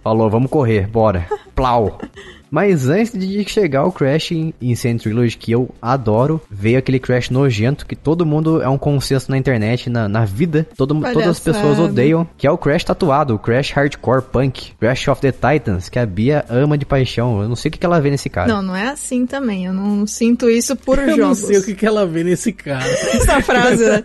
Falou, 0.03 0.29
vamos 0.29 0.51
correr, 0.51 0.87
bora. 0.87 1.27
Plau. 1.55 1.99
Mas 2.53 2.87
antes 2.87 3.19
de 3.19 3.43
chegar 3.49 3.87
o 3.87 3.91
Crash 3.91 4.33
em 4.33 4.53
Insane 4.61 4.99
Trilogy, 4.99 5.39
que 5.39 5.53
eu 5.53 5.71
adoro, 5.81 6.39
veio 6.51 6.77
aquele 6.79 6.99
Crash 6.99 7.31
nojento 7.31 7.87
que 7.87 7.97
todo 7.97 8.27
mundo 8.27 8.61
é 8.61 8.69
um 8.69 8.77
consenso 8.77 9.31
na 9.31 9.39
internet, 9.39 9.89
na, 9.89 10.07
na 10.07 10.27
vida, 10.27 10.69
todo, 10.77 11.01
todas 11.01 11.29
as 11.29 11.41
pessoas 11.41 11.79
odeiam, 11.79 12.29
que 12.37 12.47
é 12.47 12.51
o 12.51 12.59
Crash 12.59 12.85
tatuado, 12.85 13.35
o 13.35 13.39
Crash 13.39 13.71
Hardcore 13.71 14.21
Punk, 14.21 14.75
Crash 14.79 15.09
of 15.09 15.23
the 15.23 15.33
Titans, 15.33 15.89
que 15.89 15.99
a 15.99 16.05
Bia 16.05 16.45
ama 16.51 16.77
de 16.77 16.85
paixão. 16.85 17.41
Eu 17.41 17.49
não 17.49 17.57
sei 17.57 17.71
o 17.71 17.73
que 17.73 17.87
ela 17.87 17.99
vê 18.03 18.11
nesse 18.11 18.29
cara. 18.29 18.49
Não, 18.49 18.61
não 18.61 18.77
é 18.77 18.89
assim 18.89 19.25
também. 19.25 19.65
Eu 19.65 19.73
não 19.73 20.07
sinto 20.07 20.51
isso 20.51 20.77
por 20.77 20.99
Eu 21.01 21.07
não 21.07 21.17
jogos. 21.17 21.39
sei 21.39 21.57
o 21.57 21.65
que, 21.65 21.75
que 21.75 21.87
ela 21.87 22.05
vê 22.05 22.23
nesse 22.23 22.53
cara. 22.53 22.85
Essa 22.85 23.41
frase, 23.41 23.83
né? 23.83 24.05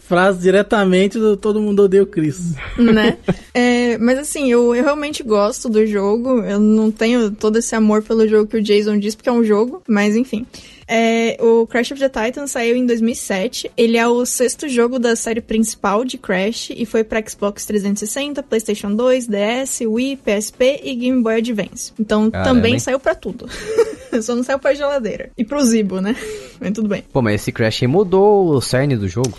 Frase 0.08 0.40
diretamente 0.40 1.20
do 1.20 1.36
Todo 1.36 1.60
Mundo 1.60 1.84
Odeia 1.84 2.04
o 2.04 2.06
Chris. 2.06 2.56
né? 2.78 3.18
É, 3.54 3.98
mas 3.98 4.18
assim, 4.20 4.50
eu, 4.50 4.74
eu 4.74 4.84
realmente 4.84 5.22
gosto 5.22 5.68
do 5.68 5.86
jogo. 5.86 6.42
Eu 6.44 6.60
não 6.60 6.90
tenho 6.90 7.32
todo 7.32 7.58
esse 7.58 7.76
amor 7.76 8.02
pelo 8.02 8.28
jogo 8.28 8.48
que 8.48 8.58
o 8.58 8.64
Jason 8.64 8.98
diz, 8.98 9.16
porque 9.16 9.30
é 9.30 9.34
um 9.34 9.44
jogo, 9.44 9.82
mas 9.88 10.16
enfim. 10.16 10.46
É, 10.88 11.38
o 11.42 11.68
Crash 11.68 11.92
of 11.92 12.00
the 12.00 12.08
Titans 12.08 12.52
saiu 12.52 12.78
em 12.78 12.86
2007. 12.86 13.70
Ele 13.76 13.98
é 13.98 14.08
o 14.08 14.26
sexto 14.26 14.70
jogo 14.70 14.98
da 14.98 15.16
série 15.16 15.42
principal 15.42 16.06
de 16.06 16.18
Crash 16.18 16.70
e 16.70 16.86
foi 16.86 17.04
para 17.04 17.22
Xbox 17.28 17.66
360, 17.66 18.42
PlayStation 18.44 18.96
2, 18.96 19.28
DS, 19.28 19.82
Wii, 19.82 20.18
PSP 20.18 20.80
e 20.84 20.96
Game 20.96 21.22
Boy 21.22 21.36
Advance. 21.36 21.92
Então 22.00 22.32
Caramba, 22.32 22.50
também 22.50 22.80
saiu 22.80 23.00
pra 23.00 23.14
tudo. 23.14 23.50
Só 24.22 24.34
não 24.34 24.44
saiu 24.44 24.58
pra 24.58 24.74
geladeira. 24.74 25.30
E 25.38 25.44
pro 25.44 25.62
Zibo, 25.64 26.00
né? 26.00 26.16
Mas 26.60 26.72
tudo 26.72 26.88
bem. 26.88 27.04
Pô, 27.12 27.22
mas 27.22 27.42
esse 27.42 27.52
Crash 27.52 27.84
aí 27.84 27.88
mudou 27.88 28.50
o 28.50 28.62
cerne 28.62 28.96
do 28.98 29.08
jogo. 29.08 29.38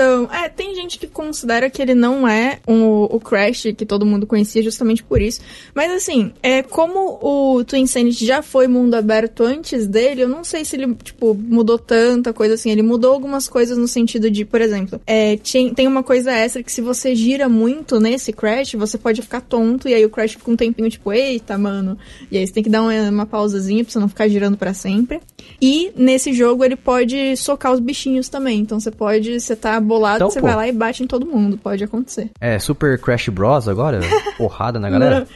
Então, 0.00 0.28
é, 0.32 0.48
tem 0.48 0.76
gente 0.76 0.96
que 0.96 1.08
considera 1.08 1.68
que 1.68 1.82
ele 1.82 1.92
não 1.92 2.26
é 2.28 2.60
um- 2.68 3.02
o 3.02 3.18
Crash 3.18 3.62
que 3.76 3.84
todo 3.84 4.06
mundo 4.06 4.28
conhecia 4.28 4.62
justamente 4.62 5.02
por 5.02 5.20
isso. 5.20 5.40
Mas 5.74 5.90
assim, 5.90 6.30
é 6.40 6.62
como 6.62 7.18
o 7.20 7.64
Twin 7.64 7.84
Sanity 7.84 8.24
já 8.24 8.40
foi 8.40 8.68
mundo 8.68 8.94
aberto 8.94 9.42
antes 9.42 9.88
dele, 9.88 10.22
eu 10.22 10.28
não 10.28 10.44
sei 10.44 10.64
se 10.64 10.76
ele, 10.76 10.94
tipo, 11.02 11.34
mudou 11.34 11.76
tanta 11.80 12.32
coisa 12.32 12.54
assim. 12.54 12.70
Ele 12.70 12.80
mudou 12.82 13.12
algumas 13.12 13.48
coisas 13.48 13.76
no 13.76 13.88
sentido 13.88 14.30
de, 14.30 14.44
por 14.44 14.60
exemplo, 14.60 15.00
é, 15.04 15.36
tinha- 15.36 15.74
tem 15.74 15.88
uma 15.88 16.04
coisa 16.04 16.30
extra 16.32 16.62
que 16.62 16.70
se 16.70 16.80
você 16.80 17.12
gira 17.16 17.48
muito 17.48 17.98
nesse 17.98 18.32
Crash, 18.32 18.74
você 18.74 18.96
pode 18.96 19.20
ficar 19.20 19.40
tonto, 19.40 19.88
e 19.88 19.94
aí 19.94 20.04
o 20.04 20.10
Crash 20.10 20.34
fica 20.34 20.48
um 20.48 20.54
tempinho, 20.56 20.88
tipo, 20.88 21.12
eita, 21.12 21.58
mano. 21.58 21.98
E 22.30 22.38
aí 22.38 22.46
você 22.46 22.52
tem 22.52 22.62
que 22.62 22.70
dar 22.70 22.82
uma, 22.82 23.10
uma 23.10 23.26
pausazinha 23.26 23.82
pra 23.82 23.92
você 23.92 23.98
não 23.98 24.08
ficar 24.08 24.28
girando 24.28 24.56
pra 24.56 24.72
sempre. 24.72 25.18
E 25.60 25.90
nesse 25.96 26.32
jogo 26.32 26.64
ele 26.64 26.76
pode 26.76 27.36
socar 27.36 27.72
os 27.72 27.80
bichinhos 27.80 28.28
também. 28.28 28.60
Então 28.60 28.78
você 28.78 28.92
pode, 28.92 29.40
você 29.40 29.56
tá 29.56 29.80
bolado, 29.88 30.16
Então, 30.18 30.30
você 30.30 30.40
pô. 30.40 30.46
vai 30.46 30.54
lá 30.56 30.68
e 30.68 30.72
bate 30.72 31.02
em 31.02 31.06
todo 31.06 31.26
mundo. 31.26 31.58
Pode 31.58 31.82
acontecer. 31.82 32.30
É 32.40 32.58
Super 32.58 33.00
Crash 33.00 33.28
Bros 33.30 33.66
agora? 33.68 34.00
Porrada 34.38 34.78
na 34.78 34.88
galera? 34.90 35.26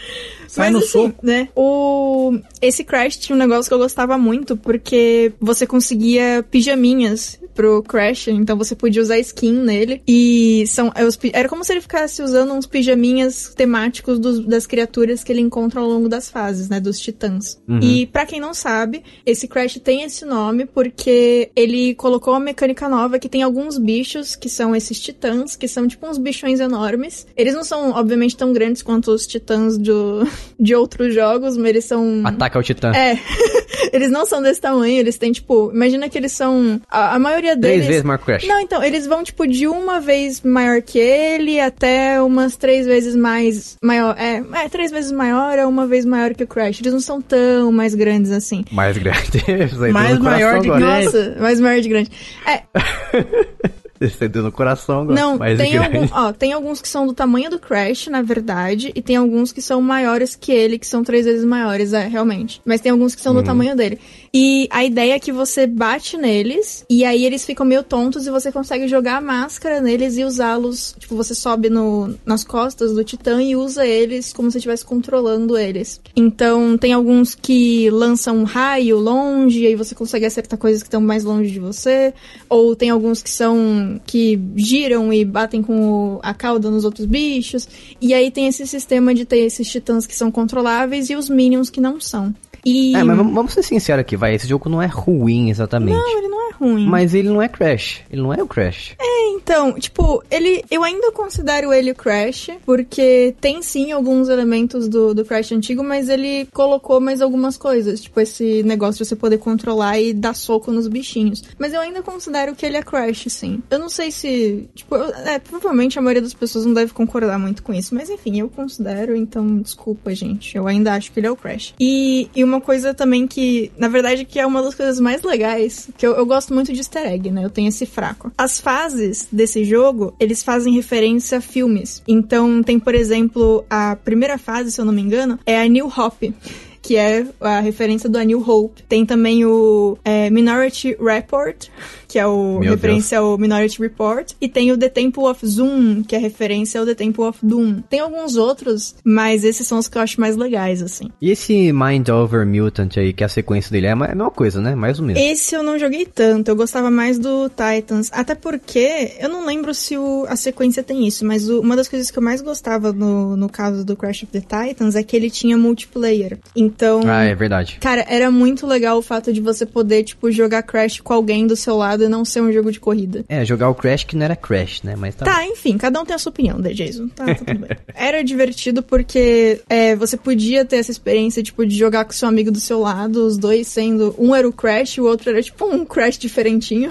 Sai 0.46 0.70
no 0.70 0.78
assim, 0.78 0.88
soco. 0.88 1.14
né? 1.22 1.48
O 1.56 2.38
esse 2.60 2.84
Crash 2.84 3.16
tinha 3.16 3.34
um 3.34 3.38
negócio 3.38 3.68
que 3.70 3.74
eu 3.74 3.78
gostava 3.78 4.18
muito 4.18 4.56
porque 4.56 5.32
você 5.40 5.66
conseguia 5.66 6.44
pijaminhas 6.50 7.40
pro 7.54 7.82
Crash, 7.82 8.28
então 8.28 8.56
você 8.56 8.74
podia 8.74 9.02
usar 9.02 9.18
skin 9.18 9.52
nele 9.52 10.02
e 10.06 10.64
são 10.66 10.88
é, 10.94 11.02
era 11.32 11.48
como 11.48 11.64
se 11.64 11.72
ele 11.72 11.80
ficasse 11.80 12.22
usando 12.22 12.52
uns 12.52 12.66
pijaminhas 12.66 13.52
temáticos 13.56 14.18
dos- 14.18 14.44
das 14.46 14.66
criaturas 14.66 15.22
que 15.24 15.32
ele 15.32 15.40
encontra 15.40 15.80
ao 15.80 15.86
longo 15.88 16.08
das 16.08 16.30
fases, 16.30 16.68
né, 16.68 16.80
dos 16.80 16.98
titãs. 16.98 17.60
E 17.80 18.06
pra 18.06 18.26
quem 18.26 18.40
não 18.40 18.52
sabe, 18.54 19.02
esse 19.24 19.48
Crash 19.48 19.78
tem 19.82 20.02
esse 20.02 20.24
nome 20.24 20.66
porque 20.66 21.50
ele 21.56 21.94
colocou 21.94 22.34
uma 22.34 22.40
mecânica 22.40 22.88
nova 22.88 23.18
que 23.18 23.28
tem 23.28 23.42
alguns 23.42 23.78
bichos 23.78 24.34
que 24.36 24.48
são 24.48 24.74
esses 24.76 25.00
titãs, 25.00 25.56
que 25.56 25.66
são 25.68 25.86
tipo 25.88 26.06
uns 26.06 26.18
bichões 26.18 26.60
enormes. 26.60 27.26
Eles 27.36 27.54
não 27.54 27.64
são 27.64 27.90
obviamente 27.92 28.36
tão 28.36 28.52
grandes 28.52 28.82
quanto 28.82 29.10
os 29.10 29.26
titãs 29.26 29.76
do 29.78 30.26
de 30.58 30.74
outros 30.74 31.14
jogos, 31.14 31.56
mas 31.56 31.68
eles 31.70 31.84
são 31.84 32.22
Ataca 32.24 32.58
o 32.58 32.62
Titã. 32.62 32.92
é, 32.94 33.18
eles 33.92 34.10
não 34.10 34.24
são 34.26 34.42
desse 34.42 34.60
tamanho, 34.60 34.98
eles 34.98 35.16
têm, 35.18 35.32
tipo, 35.32 35.70
imagina 35.74 36.08
que 36.08 36.16
eles 36.18 36.32
são. 36.32 36.80
A, 36.90 37.16
a 37.16 37.18
maioria 37.18 37.41
Três 37.48 37.58
deles. 37.58 37.86
vezes 37.86 38.02
Marco 38.02 38.24
Crash. 38.24 38.46
Não, 38.46 38.60
então, 38.60 38.82
eles 38.82 39.06
vão, 39.06 39.22
tipo, 39.22 39.46
de 39.46 39.66
uma 39.66 40.00
vez 40.00 40.40
maior 40.40 40.80
que 40.82 40.98
ele 40.98 41.60
até 41.60 42.20
umas 42.22 42.56
três 42.56 42.86
vezes 42.86 43.14
mais 43.16 43.76
maior. 43.82 44.16
É, 44.18 44.42
é 44.64 44.68
três 44.68 44.90
vezes 44.90 45.12
maior 45.12 45.58
ou 45.58 45.68
uma 45.68 45.86
vez 45.86 46.04
maior 46.04 46.34
que 46.34 46.44
o 46.44 46.46
Crash. 46.46 46.80
Eles 46.80 46.92
não 46.92 47.00
são 47.00 47.20
tão 47.20 47.70
mais 47.72 47.94
grandes 47.94 48.30
assim. 48.30 48.64
Mais 48.70 48.96
grande. 48.96 49.38
Isso 49.66 49.82
aí 49.82 49.92
Mais 49.92 50.18
maior 50.18 50.60
de 50.60 50.68
agora. 50.70 50.80
grande. 50.80 51.04
Nossa, 51.04 51.36
mais 51.40 51.60
maior 51.60 51.80
de 51.80 51.88
grande. 51.88 52.10
É, 52.46 52.62
Isso 54.00 54.16
aí 54.20 54.28
deu 54.28 54.42
no 54.42 54.50
coração 54.50 55.02
agora. 55.02 55.20
Não, 55.20 55.38
Mais 55.38 55.56
tem, 55.56 55.76
algum, 55.76 56.08
ó, 56.10 56.32
tem 56.32 56.52
alguns 56.52 56.82
que 56.82 56.88
são 56.88 57.06
do 57.06 57.12
tamanho 57.12 57.48
do 57.48 57.58
Crash, 57.58 58.08
na 58.08 58.20
verdade, 58.20 58.90
e 58.96 59.00
tem 59.00 59.14
alguns 59.14 59.52
que 59.52 59.62
são 59.62 59.80
maiores 59.80 60.34
que 60.34 60.50
ele, 60.50 60.76
que 60.76 60.86
são 60.86 61.04
três 61.04 61.24
vezes 61.24 61.44
maiores, 61.44 61.92
é, 61.92 62.08
realmente. 62.08 62.60
Mas 62.64 62.80
tem 62.80 62.90
alguns 62.90 63.14
que 63.14 63.20
são 63.20 63.32
do 63.32 63.44
tamanho 63.44 63.76
dele. 63.76 64.00
E 64.34 64.66
a 64.70 64.82
ideia 64.82 65.12
é 65.12 65.18
que 65.20 65.30
você 65.30 65.66
bate 65.66 66.16
neles, 66.16 66.86
e 66.88 67.04
aí 67.04 67.26
eles 67.26 67.44
ficam 67.44 67.66
meio 67.66 67.82
tontos, 67.82 68.26
e 68.26 68.30
você 68.30 68.50
consegue 68.50 68.88
jogar 68.88 69.18
a 69.18 69.20
máscara 69.20 69.78
neles 69.78 70.16
e 70.16 70.24
usá-los. 70.24 70.94
Tipo, 70.98 71.14
você 71.14 71.34
sobe 71.34 71.68
no, 71.68 72.14
nas 72.24 72.42
costas 72.42 72.92
do 72.94 73.04
Titã 73.04 73.42
e 73.42 73.54
usa 73.54 73.86
eles 73.86 74.32
como 74.32 74.50
se 74.50 74.56
estivesse 74.56 74.86
controlando 74.86 75.58
eles. 75.58 76.00
Então, 76.16 76.78
tem 76.78 76.94
alguns 76.94 77.34
que 77.34 77.90
lançam 77.90 78.38
um 78.38 78.44
raio 78.44 78.98
longe, 78.98 79.60
e 79.60 79.66
aí 79.66 79.74
você 79.74 79.94
consegue 79.94 80.24
acertar 80.24 80.58
coisas 80.58 80.82
que 80.82 80.88
estão 80.88 81.02
mais 81.02 81.24
longe 81.24 81.50
de 81.50 81.60
você. 81.60 82.14
Ou 82.48 82.74
tem 82.74 82.88
alguns 82.88 83.22
que 83.22 83.28
são 83.28 84.00
que 84.06 84.40
giram 84.56 85.12
e 85.12 85.26
batem 85.26 85.62
com 85.62 86.14
o- 86.14 86.20
a 86.22 86.32
cauda 86.32 86.70
nos 86.70 86.86
outros 86.86 87.04
bichos. 87.04 87.68
E 88.00 88.14
aí 88.14 88.30
tem 88.30 88.46
esse 88.46 88.66
sistema 88.66 89.14
de 89.14 89.26
ter 89.26 89.40
esses 89.40 89.68
titãs 89.68 90.06
que 90.06 90.16
são 90.16 90.30
controláveis 90.30 91.10
e 91.10 91.16
os 91.16 91.28
minions 91.28 91.68
que 91.68 91.82
não 91.82 92.00
são. 92.00 92.34
E 92.64 92.94
É, 92.94 93.02
mas 93.02 93.16
vamos, 93.16 93.52
ser 93.52 93.62
sinceros 93.62 94.00
aqui, 94.00 94.16
vai. 94.16 94.34
Esse 94.34 94.46
jogo 94.46 94.68
não 94.68 94.80
é 94.80 94.86
ruim 94.86 95.50
exatamente. 95.50 95.96
não, 95.96 96.18
ele 96.18 96.28
não 96.28 96.48
é 96.50 96.52
ruim. 96.52 96.86
Mas 96.86 97.14
ele 97.14 97.28
não 97.28 97.42
é 97.42 97.48
Crash. 97.48 98.00
Ele 98.10 98.22
não 98.22 98.32
é 98.32 98.42
o 98.42 98.46
Crash. 98.46 98.94
Então, 99.34 99.72
tipo, 99.72 100.22
ele. 100.30 100.62
Eu 100.70 100.84
ainda 100.84 101.10
considero 101.10 101.72
ele 101.72 101.90
o 101.90 101.94
Crash, 101.94 102.50
porque 102.64 103.34
tem 103.40 103.60
sim 103.62 103.90
alguns 103.90 104.28
elementos 104.28 104.86
do, 104.88 105.12
do 105.14 105.24
Crash 105.24 105.50
antigo, 105.52 105.82
mas 105.82 106.08
ele 106.08 106.46
colocou 106.52 107.00
mais 107.00 107.20
algumas 107.20 107.56
coisas. 107.56 108.00
Tipo, 108.00 108.20
esse 108.20 108.62
negócio 108.62 109.02
de 109.02 109.08
você 109.08 109.16
poder 109.16 109.38
controlar 109.38 109.98
e 109.98 110.12
dar 110.12 110.34
soco 110.34 110.70
nos 110.70 110.86
bichinhos. 110.86 111.42
Mas 111.58 111.72
eu 111.72 111.80
ainda 111.80 112.02
considero 112.02 112.54
que 112.54 112.64
ele 112.64 112.76
é 112.76 112.82
Crash, 112.82 113.24
sim. 113.28 113.60
Eu 113.70 113.78
não 113.80 113.88
sei 113.88 114.10
se. 114.12 114.68
Tipo, 114.74 114.94
eu- 114.96 115.12
é, 115.26 115.38
provavelmente 115.38 115.98
a 115.98 116.02
maioria 116.02 116.22
das 116.22 116.34
pessoas 116.34 116.64
não 116.64 116.74
deve 116.74 116.92
concordar 116.92 117.38
muito 117.38 117.62
com 117.62 117.74
isso. 117.74 117.94
Mas 117.94 118.08
enfim, 118.10 118.38
eu 118.38 118.48
considero, 118.48 119.16
então 119.16 119.58
desculpa, 119.58 120.14
gente. 120.14 120.56
Eu 120.56 120.68
ainda 120.68 120.92
acho 120.94 121.10
que 121.10 121.18
ele 121.18 121.26
é 121.26 121.30
o 121.30 121.36
Crash. 121.36 121.74
E, 121.80 122.28
e 122.34 122.44
uma 122.44 122.51
coisa 122.60 122.94
também 122.94 123.26
que, 123.26 123.70
na 123.76 123.88
verdade, 123.88 124.24
que 124.24 124.38
é 124.38 124.46
uma 124.46 124.62
das 124.62 124.74
coisas 124.74 125.00
mais 125.00 125.22
legais, 125.22 125.88
que 125.96 126.06
eu, 126.06 126.14
eu 126.14 126.26
gosto 126.26 126.52
muito 126.54 126.72
de 126.72 126.80
easter 126.80 127.06
egg, 127.06 127.30
né? 127.30 127.44
Eu 127.44 127.50
tenho 127.50 127.68
esse 127.68 127.86
fraco. 127.86 128.32
As 128.36 128.60
fases 128.60 129.28
desse 129.30 129.64
jogo, 129.64 130.14
eles 130.18 130.42
fazem 130.42 130.74
referência 130.74 131.38
a 131.38 131.40
filmes. 131.40 132.02
Então, 132.06 132.62
tem, 132.62 132.78
por 132.78 132.94
exemplo, 132.94 133.64
a 133.68 133.96
primeira 133.96 134.38
fase, 134.38 134.72
se 134.72 134.80
eu 134.80 134.84
não 134.84 134.92
me 134.92 135.02
engano, 135.02 135.38
é 135.46 135.60
a 135.60 135.66
New 135.66 135.86
Hope. 135.86 136.34
Que 136.80 136.96
é 136.96 137.24
a 137.40 137.60
referência 137.60 138.08
do 138.08 138.18
A 138.18 138.24
New 138.24 138.42
Hope. 138.44 138.82
Tem 138.82 139.06
também 139.06 139.44
o 139.44 139.96
é, 140.04 140.28
Minority 140.30 140.96
Report, 141.00 141.68
que 142.12 142.18
é 142.18 142.26
o 142.26 142.58
Meu 142.60 142.72
referência 142.72 143.18
ao 143.20 143.38
Minority 143.38 143.80
Report. 143.80 144.32
E 144.38 144.46
tem 144.46 144.70
o 144.70 144.76
The 144.76 144.90
Temple 144.90 145.22
of 145.24 145.46
Zoom, 145.46 146.02
que 146.02 146.14
é 146.14 146.18
referência 146.18 146.78
ao 146.78 146.84
The 146.86 146.94
Temple 146.94 147.24
of 147.24 147.38
Doom. 147.42 147.80
Tem 147.88 148.00
alguns 148.00 148.36
outros, 148.36 148.94
mas 149.02 149.44
esses 149.44 149.66
são 149.66 149.78
os 149.78 149.88
que 149.88 149.96
eu 149.96 150.02
acho 150.02 150.20
mais 150.20 150.36
legais, 150.36 150.82
assim. 150.82 151.08
E 151.22 151.30
esse 151.30 151.72
Mind 151.72 152.06
Over 152.10 152.46
Mutant 152.46 152.98
aí, 152.98 153.14
que 153.14 153.22
é 153.22 153.26
a 153.26 153.30
sequência 153.30 153.72
dele, 153.72 153.86
é 153.86 153.92
a 153.92 153.96
mesma 153.96 154.30
coisa, 154.30 154.60
né? 154.60 154.74
Mais 154.74 154.98
ou 155.00 155.06
menos. 155.06 155.22
Esse 155.22 155.54
eu 155.54 155.62
não 155.62 155.78
joguei 155.78 156.04
tanto, 156.04 156.48
eu 156.48 156.56
gostava 156.56 156.90
mais 156.90 157.18
do 157.18 157.48
Titans. 157.48 158.10
Até 158.12 158.34
porque, 158.34 159.12
eu 159.18 159.30
não 159.30 159.46
lembro 159.46 159.72
se 159.72 159.96
o- 159.96 160.26
a 160.28 160.36
sequência 160.36 160.82
tem 160.82 161.06
isso, 161.08 161.24
mas 161.24 161.48
o- 161.48 161.60
uma 161.60 161.74
das 161.76 161.88
coisas 161.88 162.10
que 162.10 162.18
eu 162.18 162.22
mais 162.22 162.42
gostava 162.42 162.92
no, 162.92 163.36
no 163.38 163.48
caso 163.48 163.86
do 163.86 163.96
Crash 163.96 164.24
of 164.24 164.32
the 164.32 164.40
Titans 164.40 164.94
é 164.96 165.02
que 165.02 165.16
ele 165.16 165.30
tinha 165.30 165.56
multiplayer. 165.56 166.38
Então. 166.54 167.00
Ah, 167.06 167.24
é 167.24 167.34
verdade. 167.34 167.78
Cara, 167.80 168.04
era 168.06 168.30
muito 168.30 168.66
legal 168.66 168.98
o 168.98 169.02
fato 169.02 169.32
de 169.32 169.40
você 169.40 169.64
poder, 169.64 170.04
tipo, 170.04 170.30
jogar 170.30 170.62
Crash 170.62 171.00
com 171.00 171.14
alguém 171.14 171.46
do 171.46 171.56
seu 171.56 171.76
lado 171.76 172.01
e 172.04 172.08
não 172.08 172.24
ser 172.24 172.40
um 172.40 172.52
jogo 172.52 172.70
de 172.70 172.80
corrida. 172.80 173.24
É, 173.28 173.44
jogar 173.44 173.68
o 173.68 173.74
Crash 173.74 174.04
que 174.04 174.16
não 174.16 174.24
era 174.24 174.36
Crash, 174.36 174.82
né? 174.82 174.94
Mas 174.96 175.14
tá. 175.14 175.24
Tá, 175.24 175.46
enfim, 175.46 175.76
cada 175.78 176.00
um 176.00 176.04
tem 176.04 176.14
a 176.14 176.18
sua 176.18 176.30
opinião, 176.30 176.58
né, 176.58 176.72
Jason? 176.72 177.08
Tá, 177.08 177.26
tá 177.26 177.34
tudo 177.34 177.58
bem. 177.58 177.70
Era 177.94 178.22
divertido 178.22 178.82
porque 178.82 179.60
é, 179.68 179.94
você 179.94 180.16
podia 180.16 180.64
ter 180.64 180.76
essa 180.76 180.90
experiência, 180.90 181.42
tipo, 181.42 181.64
de 181.66 181.76
jogar 181.76 182.04
com 182.04 182.12
seu 182.12 182.28
amigo 182.28 182.50
do 182.50 182.60
seu 182.60 182.80
lado, 182.80 183.26
os 183.26 183.36
dois 183.36 183.66
sendo. 183.66 184.14
Um 184.18 184.34
era 184.34 184.48
o 184.48 184.52
Crash, 184.52 184.98
o 184.98 185.04
outro 185.04 185.30
era, 185.30 185.42
tipo, 185.42 185.64
um 185.66 185.84
Crash 185.84 186.18
diferentinho. 186.18 186.90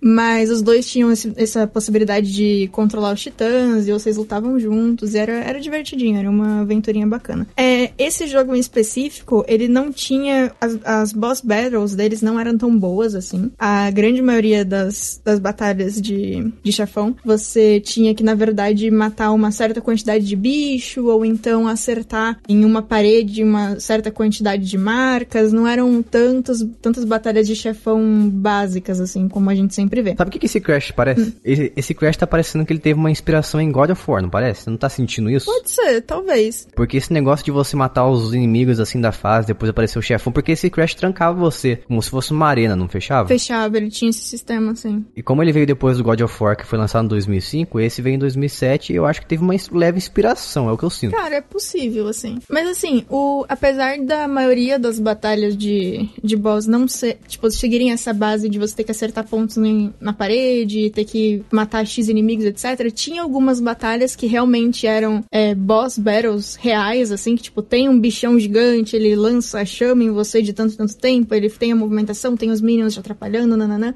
Mas 0.00 0.50
os 0.50 0.62
dois 0.62 0.90
tinham 0.90 1.12
esse- 1.12 1.32
essa 1.36 1.66
possibilidade 1.66 2.32
de 2.32 2.68
controlar 2.72 3.12
os 3.12 3.20
titãs 3.20 3.86
e 3.86 3.92
vocês 3.92 4.16
lutavam 4.16 4.58
juntos. 4.58 5.14
Era, 5.14 5.32
era 5.32 5.60
divertidinho, 5.60 6.18
era 6.18 6.28
uma 6.28 6.60
aventurinha 6.62 7.06
bacana. 7.06 7.46
É, 7.56 7.90
esse 7.96 8.26
jogo 8.26 8.54
em 8.54 8.58
específico, 8.58 9.44
ele 9.46 9.68
não 9.68 9.92
tinha. 9.92 10.52
As, 10.60 10.78
as 10.84 11.12
boss 11.12 11.40
battles 11.40 11.94
deles 11.94 12.20
não 12.20 12.38
eram 12.38 12.56
tão 12.58 12.76
boas 12.76 13.14
assim. 13.14 13.50
A 13.58 13.90
grande 13.90 14.20
maioria 14.20 14.64
das, 14.64 15.20
das 15.24 15.38
batalhas 15.38 16.00
de, 16.00 16.52
de 16.62 16.72
chefão, 16.72 17.14
você 17.24 17.78
tinha 17.80 18.14
que, 18.14 18.24
na 18.24 18.34
verdade, 18.34 18.90
matar 18.90 19.30
uma 19.30 19.50
certa 19.52 19.80
quantidade 19.80 20.24
de 20.26 20.34
bicho, 20.36 21.06
ou 21.06 21.24
então 21.24 21.68
acertar 21.68 22.38
em 22.48 22.64
uma 22.64 22.82
parede 22.82 23.42
uma 23.44 23.78
certa 23.78 24.10
quantidade 24.10 24.64
de 24.68 24.78
marcas. 24.78 25.52
Não 25.52 25.66
eram 25.66 26.02
tantos, 26.02 26.64
tantas 26.80 27.04
batalhas 27.04 27.46
de 27.46 27.54
chefão 27.54 28.28
básicas, 28.28 29.00
assim, 29.00 29.21
como 29.28 29.50
a 29.50 29.54
gente 29.54 29.74
sempre 29.74 30.02
vê. 30.02 30.14
Sabe 30.16 30.28
o 30.28 30.32
que, 30.32 30.38
que 30.38 30.46
esse 30.46 30.60
Crash 30.60 30.90
parece? 30.90 31.36
Esse, 31.44 31.72
esse 31.76 31.94
Crash 31.94 32.16
tá 32.16 32.26
parecendo 32.26 32.64
que 32.64 32.72
ele 32.72 32.80
teve 32.80 32.98
uma 32.98 33.10
inspiração 33.10 33.60
em 33.60 33.70
God 33.70 33.90
of 33.90 34.10
War, 34.10 34.22
não 34.22 34.30
parece? 34.30 34.62
Você 34.62 34.70
não 34.70 34.76
tá 34.76 34.88
sentindo 34.88 35.30
isso? 35.30 35.46
Pode 35.46 35.70
ser, 35.70 36.00
talvez. 36.02 36.68
Porque 36.74 36.96
esse 36.96 37.12
negócio 37.12 37.44
de 37.44 37.50
você 37.50 37.76
matar 37.76 38.08
os 38.08 38.34
inimigos 38.34 38.80
assim 38.80 39.00
da 39.00 39.12
fase, 39.12 39.46
depois 39.46 39.70
aparecer 39.70 39.98
o 39.98 40.02
chefão, 40.02 40.32
porque 40.32 40.52
esse 40.52 40.70
Crash 40.70 40.94
trancava 40.94 41.38
você, 41.38 41.76
como 41.86 42.02
se 42.02 42.10
fosse 42.10 42.32
uma 42.32 42.46
arena, 42.46 42.76
não 42.76 42.88
fechava? 42.88 43.28
Fechava, 43.28 43.76
ele 43.76 43.90
tinha 43.90 44.10
esse 44.10 44.20
sistema, 44.20 44.72
assim. 44.72 45.04
E 45.16 45.22
como 45.22 45.42
ele 45.42 45.52
veio 45.52 45.66
depois 45.66 45.98
do 45.98 46.04
God 46.04 46.20
of 46.20 46.42
War, 46.42 46.56
que 46.56 46.66
foi 46.66 46.78
lançado 46.78 47.04
em 47.04 47.08
2005, 47.08 47.80
esse 47.80 48.02
veio 48.02 48.14
em 48.14 48.18
2007 48.18 48.92
e 48.92 48.96
eu 48.96 49.06
acho 49.06 49.20
que 49.20 49.26
teve 49.26 49.42
uma 49.42 49.54
leve 49.72 49.98
inspiração, 49.98 50.68
é 50.68 50.72
o 50.72 50.78
que 50.78 50.84
eu 50.84 50.90
sinto. 50.90 51.12
Cara, 51.12 51.36
é 51.36 51.40
possível, 51.40 52.08
assim. 52.08 52.38
Mas 52.48 52.68
assim, 52.68 53.04
o, 53.08 53.44
apesar 53.48 53.98
da 53.98 54.26
maioria 54.26 54.78
das 54.78 54.98
batalhas 54.98 55.56
de, 55.56 56.08
de 56.22 56.36
boss 56.36 56.66
não 56.66 56.88
ser, 56.88 57.18
tipo, 57.26 57.50
seguirem 57.50 57.92
essa 57.92 58.12
base 58.12 58.48
de 58.48 58.58
você 58.58 58.76
ter 58.76 58.84
que 58.84 58.90
acertar 58.90 59.11
pontos 59.24 59.56
em- 59.58 59.92
na 60.00 60.12
parede, 60.12 60.90
ter 60.90 61.04
que 61.04 61.42
matar 61.50 61.86
X 61.86 62.08
inimigos, 62.08 62.44
etc., 62.44 62.90
tinha 62.92 63.22
algumas 63.22 63.60
batalhas 63.60 64.14
que 64.16 64.26
realmente 64.26 64.86
eram 64.86 65.24
é, 65.30 65.54
boss 65.54 65.98
battles 65.98 66.54
reais, 66.54 67.10
assim, 67.12 67.36
que 67.36 67.42
tipo, 67.42 67.60
tem 67.62 67.88
um 67.88 67.98
bichão 67.98 68.38
gigante, 68.38 68.96
ele 68.96 69.14
lança 69.16 69.60
a 69.60 69.64
chama 69.64 70.04
em 70.04 70.10
você 70.10 70.40
de 70.40 70.52
tanto 70.52 70.76
tanto 70.76 70.96
tempo, 70.96 71.34
ele 71.34 71.50
tem 71.50 71.72
a 71.72 71.76
movimentação, 71.76 72.36
tem 72.36 72.50
os 72.50 72.60
minions 72.60 72.94
te 72.94 73.00
atrapalhando, 73.00 73.56
nananã. 73.56 73.92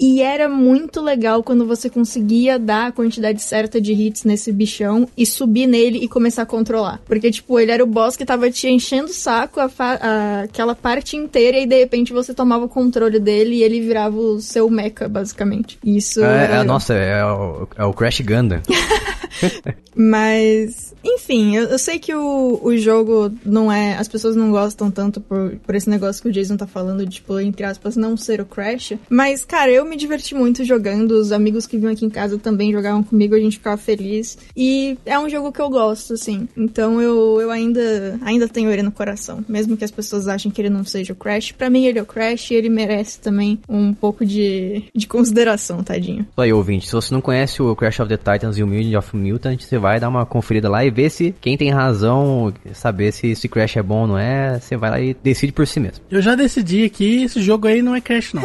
E 0.00 0.22
era 0.22 0.48
muito 0.48 1.00
legal 1.00 1.42
quando 1.42 1.66
você 1.66 1.90
conseguia 1.90 2.58
dar 2.58 2.86
a 2.88 2.92
quantidade 2.92 3.42
certa 3.42 3.80
de 3.80 3.92
hits 3.92 4.22
nesse 4.24 4.52
bichão 4.52 5.08
e 5.16 5.26
subir 5.26 5.66
nele 5.66 5.98
e 5.98 6.06
começar 6.08 6.42
a 6.42 6.46
controlar. 6.46 7.00
Porque, 7.04 7.30
tipo, 7.30 7.58
ele 7.58 7.72
era 7.72 7.82
o 7.82 7.86
boss 7.86 8.16
que 8.16 8.24
tava 8.24 8.48
te 8.50 8.68
enchendo 8.68 9.06
o 9.10 9.12
saco 9.14 9.58
a 9.60 9.68
a- 9.78 10.42
aquela 10.42 10.74
parte 10.74 11.16
inteira 11.16 11.58
e 11.58 11.66
de 11.66 11.78
repente 11.78 12.12
você 12.12 12.32
tomava 12.32 12.64
o 12.64 12.68
controle 12.68 13.18
dele 13.18 13.56
e 13.56 13.62
ele 13.62 13.80
virava 13.80 14.16
o 14.16 14.40
seu 14.40 14.68
mecha, 14.70 15.08
basicamente. 15.08 15.78
Isso 15.84 16.22
É, 16.22 16.60
é, 16.60 16.64
nossa, 16.64 16.94
é, 16.94 17.24
o, 17.24 17.66
é 17.76 17.84
o 17.84 17.92
Crash 17.92 18.20
Gundam. 18.20 18.60
Mas, 19.94 20.87
enfim, 21.14 21.56
eu, 21.56 21.64
eu 21.64 21.78
sei 21.78 21.98
que 21.98 22.14
o, 22.14 22.60
o 22.62 22.76
jogo 22.76 23.32
não 23.44 23.70
é. 23.70 23.96
As 23.96 24.08
pessoas 24.08 24.36
não 24.36 24.50
gostam 24.50 24.90
tanto 24.90 25.20
por, 25.20 25.56
por 25.56 25.74
esse 25.74 25.88
negócio 25.88 26.22
que 26.22 26.28
o 26.28 26.32
Jason 26.32 26.56
tá 26.56 26.66
falando, 26.66 27.04
de, 27.04 27.16
tipo, 27.16 27.38
entre 27.40 27.64
aspas, 27.64 27.96
não 27.96 28.16
ser 28.16 28.40
o 28.40 28.46
Crash. 28.46 28.94
Mas, 29.08 29.44
cara, 29.44 29.70
eu 29.70 29.84
me 29.84 29.96
diverti 29.96 30.34
muito 30.34 30.64
jogando. 30.64 31.12
Os 31.12 31.32
amigos 31.32 31.66
que 31.66 31.78
vinham 31.78 31.92
aqui 31.92 32.04
em 32.04 32.10
casa 32.10 32.38
também 32.38 32.72
jogavam 32.72 33.02
comigo, 33.02 33.34
a 33.34 33.40
gente 33.40 33.58
ficava 33.58 33.76
feliz. 33.76 34.38
E 34.56 34.98
é 35.04 35.18
um 35.18 35.28
jogo 35.28 35.52
que 35.52 35.60
eu 35.60 35.70
gosto, 35.70 36.14
assim. 36.14 36.48
Então 36.56 37.00
eu, 37.00 37.40
eu 37.40 37.50
ainda, 37.50 38.18
ainda 38.22 38.48
tenho 38.48 38.70
ele 38.70 38.82
no 38.82 38.92
coração. 38.92 39.44
Mesmo 39.48 39.76
que 39.76 39.84
as 39.84 39.90
pessoas 39.90 40.28
achem 40.28 40.50
que 40.50 40.60
ele 40.60 40.70
não 40.70 40.84
seja 40.84 41.12
o 41.12 41.16
Crash. 41.16 41.52
Pra 41.52 41.70
mim, 41.70 41.86
ele 41.86 41.98
é 41.98 42.02
o 42.02 42.06
Crash 42.06 42.50
e 42.50 42.54
ele 42.54 42.68
merece 42.68 43.20
também 43.20 43.58
um 43.68 43.92
pouco 43.92 44.24
de, 44.24 44.84
de 44.94 45.06
consideração, 45.06 45.82
tadinho. 45.82 46.26
Aí, 46.36 46.52
ouvinte, 46.52 46.86
se 46.86 46.92
você 46.92 47.12
não 47.12 47.20
conhece 47.20 47.62
o 47.62 47.74
Crash 47.74 48.00
of 48.00 48.08
the 48.08 48.16
Titans 48.16 48.58
e 48.58 48.62
o 48.62 48.66
Million 48.66 48.98
of 48.98 49.16
Mutant, 49.16 49.60
você 49.60 49.78
vai 49.78 50.00
dar 50.00 50.08
uma 50.08 50.26
conferida 50.26 50.68
lá 50.68 50.84
e 50.84 50.90
ver 50.98 51.10
se 51.10 51.32
quem 51.40 51.56
tem 51.56 51.70
razão, 51.70 52.52
saber 52.72 53.12
se 53.12 53.28
esse 53.28 53.48
Crash 53.48 53.76
é 53.76 53.82
bom 53.82 54.00
ou 54.00 54.06
não 54.08 54.18
é, 54.18 54.58
você 54.58 54.76
vai 54.76 54.90
lá 54.90 55.00
e 55.00 55.14
decide 55.14 55.52
por 55.52 55.64
si 55.64 55.78
mesmo. 55.78 56.04
Eu 56.10 56.20
já 56.20 56.34
decidi 56.34 56.84
aqui, 56.84 57.22
esse 57.22 57.40
jogo 57.40 57.68
aí 57.68 57.80
não 57.80 57.94
é 57.94 58.00
Crash, 58.00 58.32
não. 58.32 58.42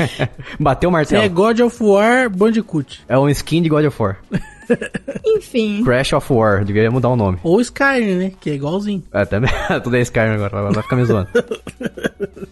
Bateu 0.60 0.90
o 0.90 0.92
martelo. 0.92 1.22
é 1.22 1.28
God 1.28 1.60
of 1.60 1.82
War 1.82 2.28
Bandicoot. 2.28 3.00
É 3.08 3.18
um 3.18 3.30
skin 3.30 3.62
de 3.62 3.70
God 3.70 3.86
of 3.86 4.02
War. 4.02 4.18
Enfim. 5.24 5.82
Crash 5.84 6.12
of 6.12 6.32
War, 6.32 6.64
deveria 6.64 6.90
mudar 6.90 7.08
o 7.10 7.16
nome. 7.16 7.38
Ou 7.42 7.60
Skyrim, 7.60 8.14
né? 8.16 8.32
Que 8.40 8.50
é 8.50 8.54
igualzinho. 8.54 9.02
É, 9.12 9.24
também. 9.24 9.50
Tudo 9.82 9.96
é 9.96 10.00
Skyrim 10.00 10.34
agora, 10.34 10.62
vai- 10.62 10.72
vai 10.72 10.82
ficar 10.82 10.96
me 10.96 11.04
zoando. 11.04 11.28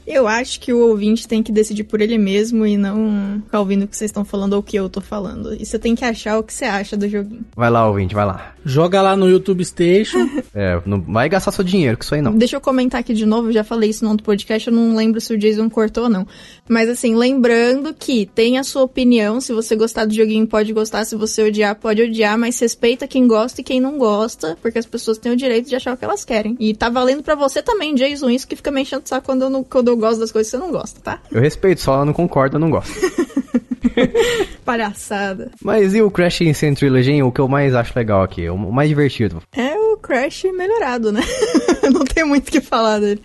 Eu 0.06 0.28
acho 0.28 0.60
que 0.60 0.72
o 0.72 0.78
ouvinte 0.88 1.26
tem 1.26 1.42
que 1.42 1.50
decidir 1.50 1.84
por 1.84 2.00
ele 2.00 2.16
mesmo 2.18 2.64
e 2.66 2.76
não 2.76 3.40
ficar 3.44 3.60
ouvindo 3.60 3.84
o 3.84 3.88
que 3.88 3.96
vocês 3.96 4.10
estão 4.10 4.24
falando 4.24 4.52
ou 4.52 4.60
o 4.60 4.62
que 4.62 4.76
eu 4.76 4.88
tô 4.88 5.00
falando. 5.00 5.54
E 5.54 5.64
você 5.64 5.78
tem 5.78 5.94
que 5.94 6.04
achar 6.04 6.38
o 6.38 6.42
que 6.42 6.52
você 6.52 6.64
acha 6.66 6.96
do 6.96 7.08
joguinho. 7.08 7.44
Vai 7.56 7.70
lá, 7.70 7.88
ouvinte, 7.88 8.14
vai 8.14 8.24
lá. 8.26 8.52
Joga 8.64 9.02
lá 9.02 9.16
no 9.16 9.28
YouTube 9.28 9.64
Station. 9.64 10.18
É, 10.56 10.80
não 10.86 11.00
vai 11.00 11.28
gastar 11.28 11.50
seu 11.50 11.64
dinheiro 11.64 11.96
com 11.96 12.04
isso 12.04 12.14
aí 12.14 12.22
não. 12.22 12.36
Deixa 12.36 12.54
eu 12.54 12.60
comentar 12.60 13.00
aqui 13.00 13.12
de 13.12 13.26
novo, 13.26 13.48
eu 13.48 13.52
já 13.52 13.64
falei 13.64 13.90
isso 13.90 14.04
no 14.04 14.10
outro 14.12 14.24
podcast, 14.24 14.68
eu 14.68 14.74
não 14.74 14.94
lembro 14.94 15.20
se 15.20 15.34
o 15.34 15.38
Jason 15.38 15.68
cortou 15.68 16.04
ou 16.04 16.08
não. 16.10 16.24
Mas 16.68 16.88
assim, 16.88 17.16
lembrando 17.16 17.92
que 17.92 18.24
tem 18.26 18.56
a 18.56 18.62
sua 18.62 18.82
opinião, 18.82 19.40
se 19.40 19.52
você 19.52 19.74
gostar 19.74 20.04
do 20.04 20.14
joguinho 20.14 20.46
pode 20.46 20.72
gostar, 20.72 21.04
se 21.06 21.16
você 21.16 21.42
odiar 21.42 21.74
pode 21.74 22.00
odiar, 22.04 22.38
mas 22.38 22.58
respeita 22.58 23.06
quem 23.06 23.26
gosta 23.26 23.60
e 23.60 23.64
quem 23.64 23.80
não 23.80 23.98
gosta, 23.98 24.56
porque 24.60 24.78
as 24.78 24.86
pessoas 24.86 25.18
têm 25.18 25.32
o 25.32 25.36
direito 25.36 25.68
de 25.68 25.76
achar 25.76 25.94
o 25.94 25.96
que 25.96 26.04
elas 26.04 26.24
querem. 26.24 26.56
E 26.58 26.74
tá 26.74 26.88
valendo 26.88 27.22
pra 27.22 27.34
você 27.34 27.62
também, 27.62 27.94
Jason, 27.94 28.30
isso 28.30 28.46
que 28.46 28.56
fica 28.56 28.70
me 28.70 28.82
enchendo 28.82 29.02
o 29.04 29.08
saco 29.08 29.26
quando 29.26 29.42
eu, 29.42 29.50
não, 29.50 29.62
quando 29.64 29.88
eu 29.88 29.96
gosto 29.96 30.20
das 30.20 30.32
coisas 30.32 30.50
que 30.50 30.56
você 30.56 30.62
não 30.62 30.72
gosta, 30.72 31.00
tá? 31.00 31.20
Eu 31.30 31.40
respeito, 31.40 31.80
só 31.80 32.00
eu 32.00 32.04
não 32.04 32.12
concordo, 32.12 32.56
eu 32.56 32.60
não 32.60 32.70
gosto. 32.70 32.92
Palhaçada. 34.64 35.50
Mas 35.62 35.94
e 35.94 36.02
o 36.02 36.10
Crash 36.10 36.42
Insane 36.42 36.76
Trilogy, 36.76 37.12
hein? 37.12 37.22
O 37.22 37.32
que 37.32 37.40
eu 37.40 37.48
mais 37.48 37.74
acho 37.74 37.92
legal 37.96 38.22
aqui, 38.22 38.48
o 38.48 38.56
mais 38.56 38.88
divertido. 38.88 39.42
É 39.56 39.74
o 39.78 39.96
Crash 39.96 40.44
melhorado, 40.44 41.12
né? 41.12 41.20
Não 41.92 42.04
tem 42.04 42.24
muito 42.24 42.48
o 42.48 42.50
que 42.50 42.60
falar 42.60 42.98
dele. 42.98 43.20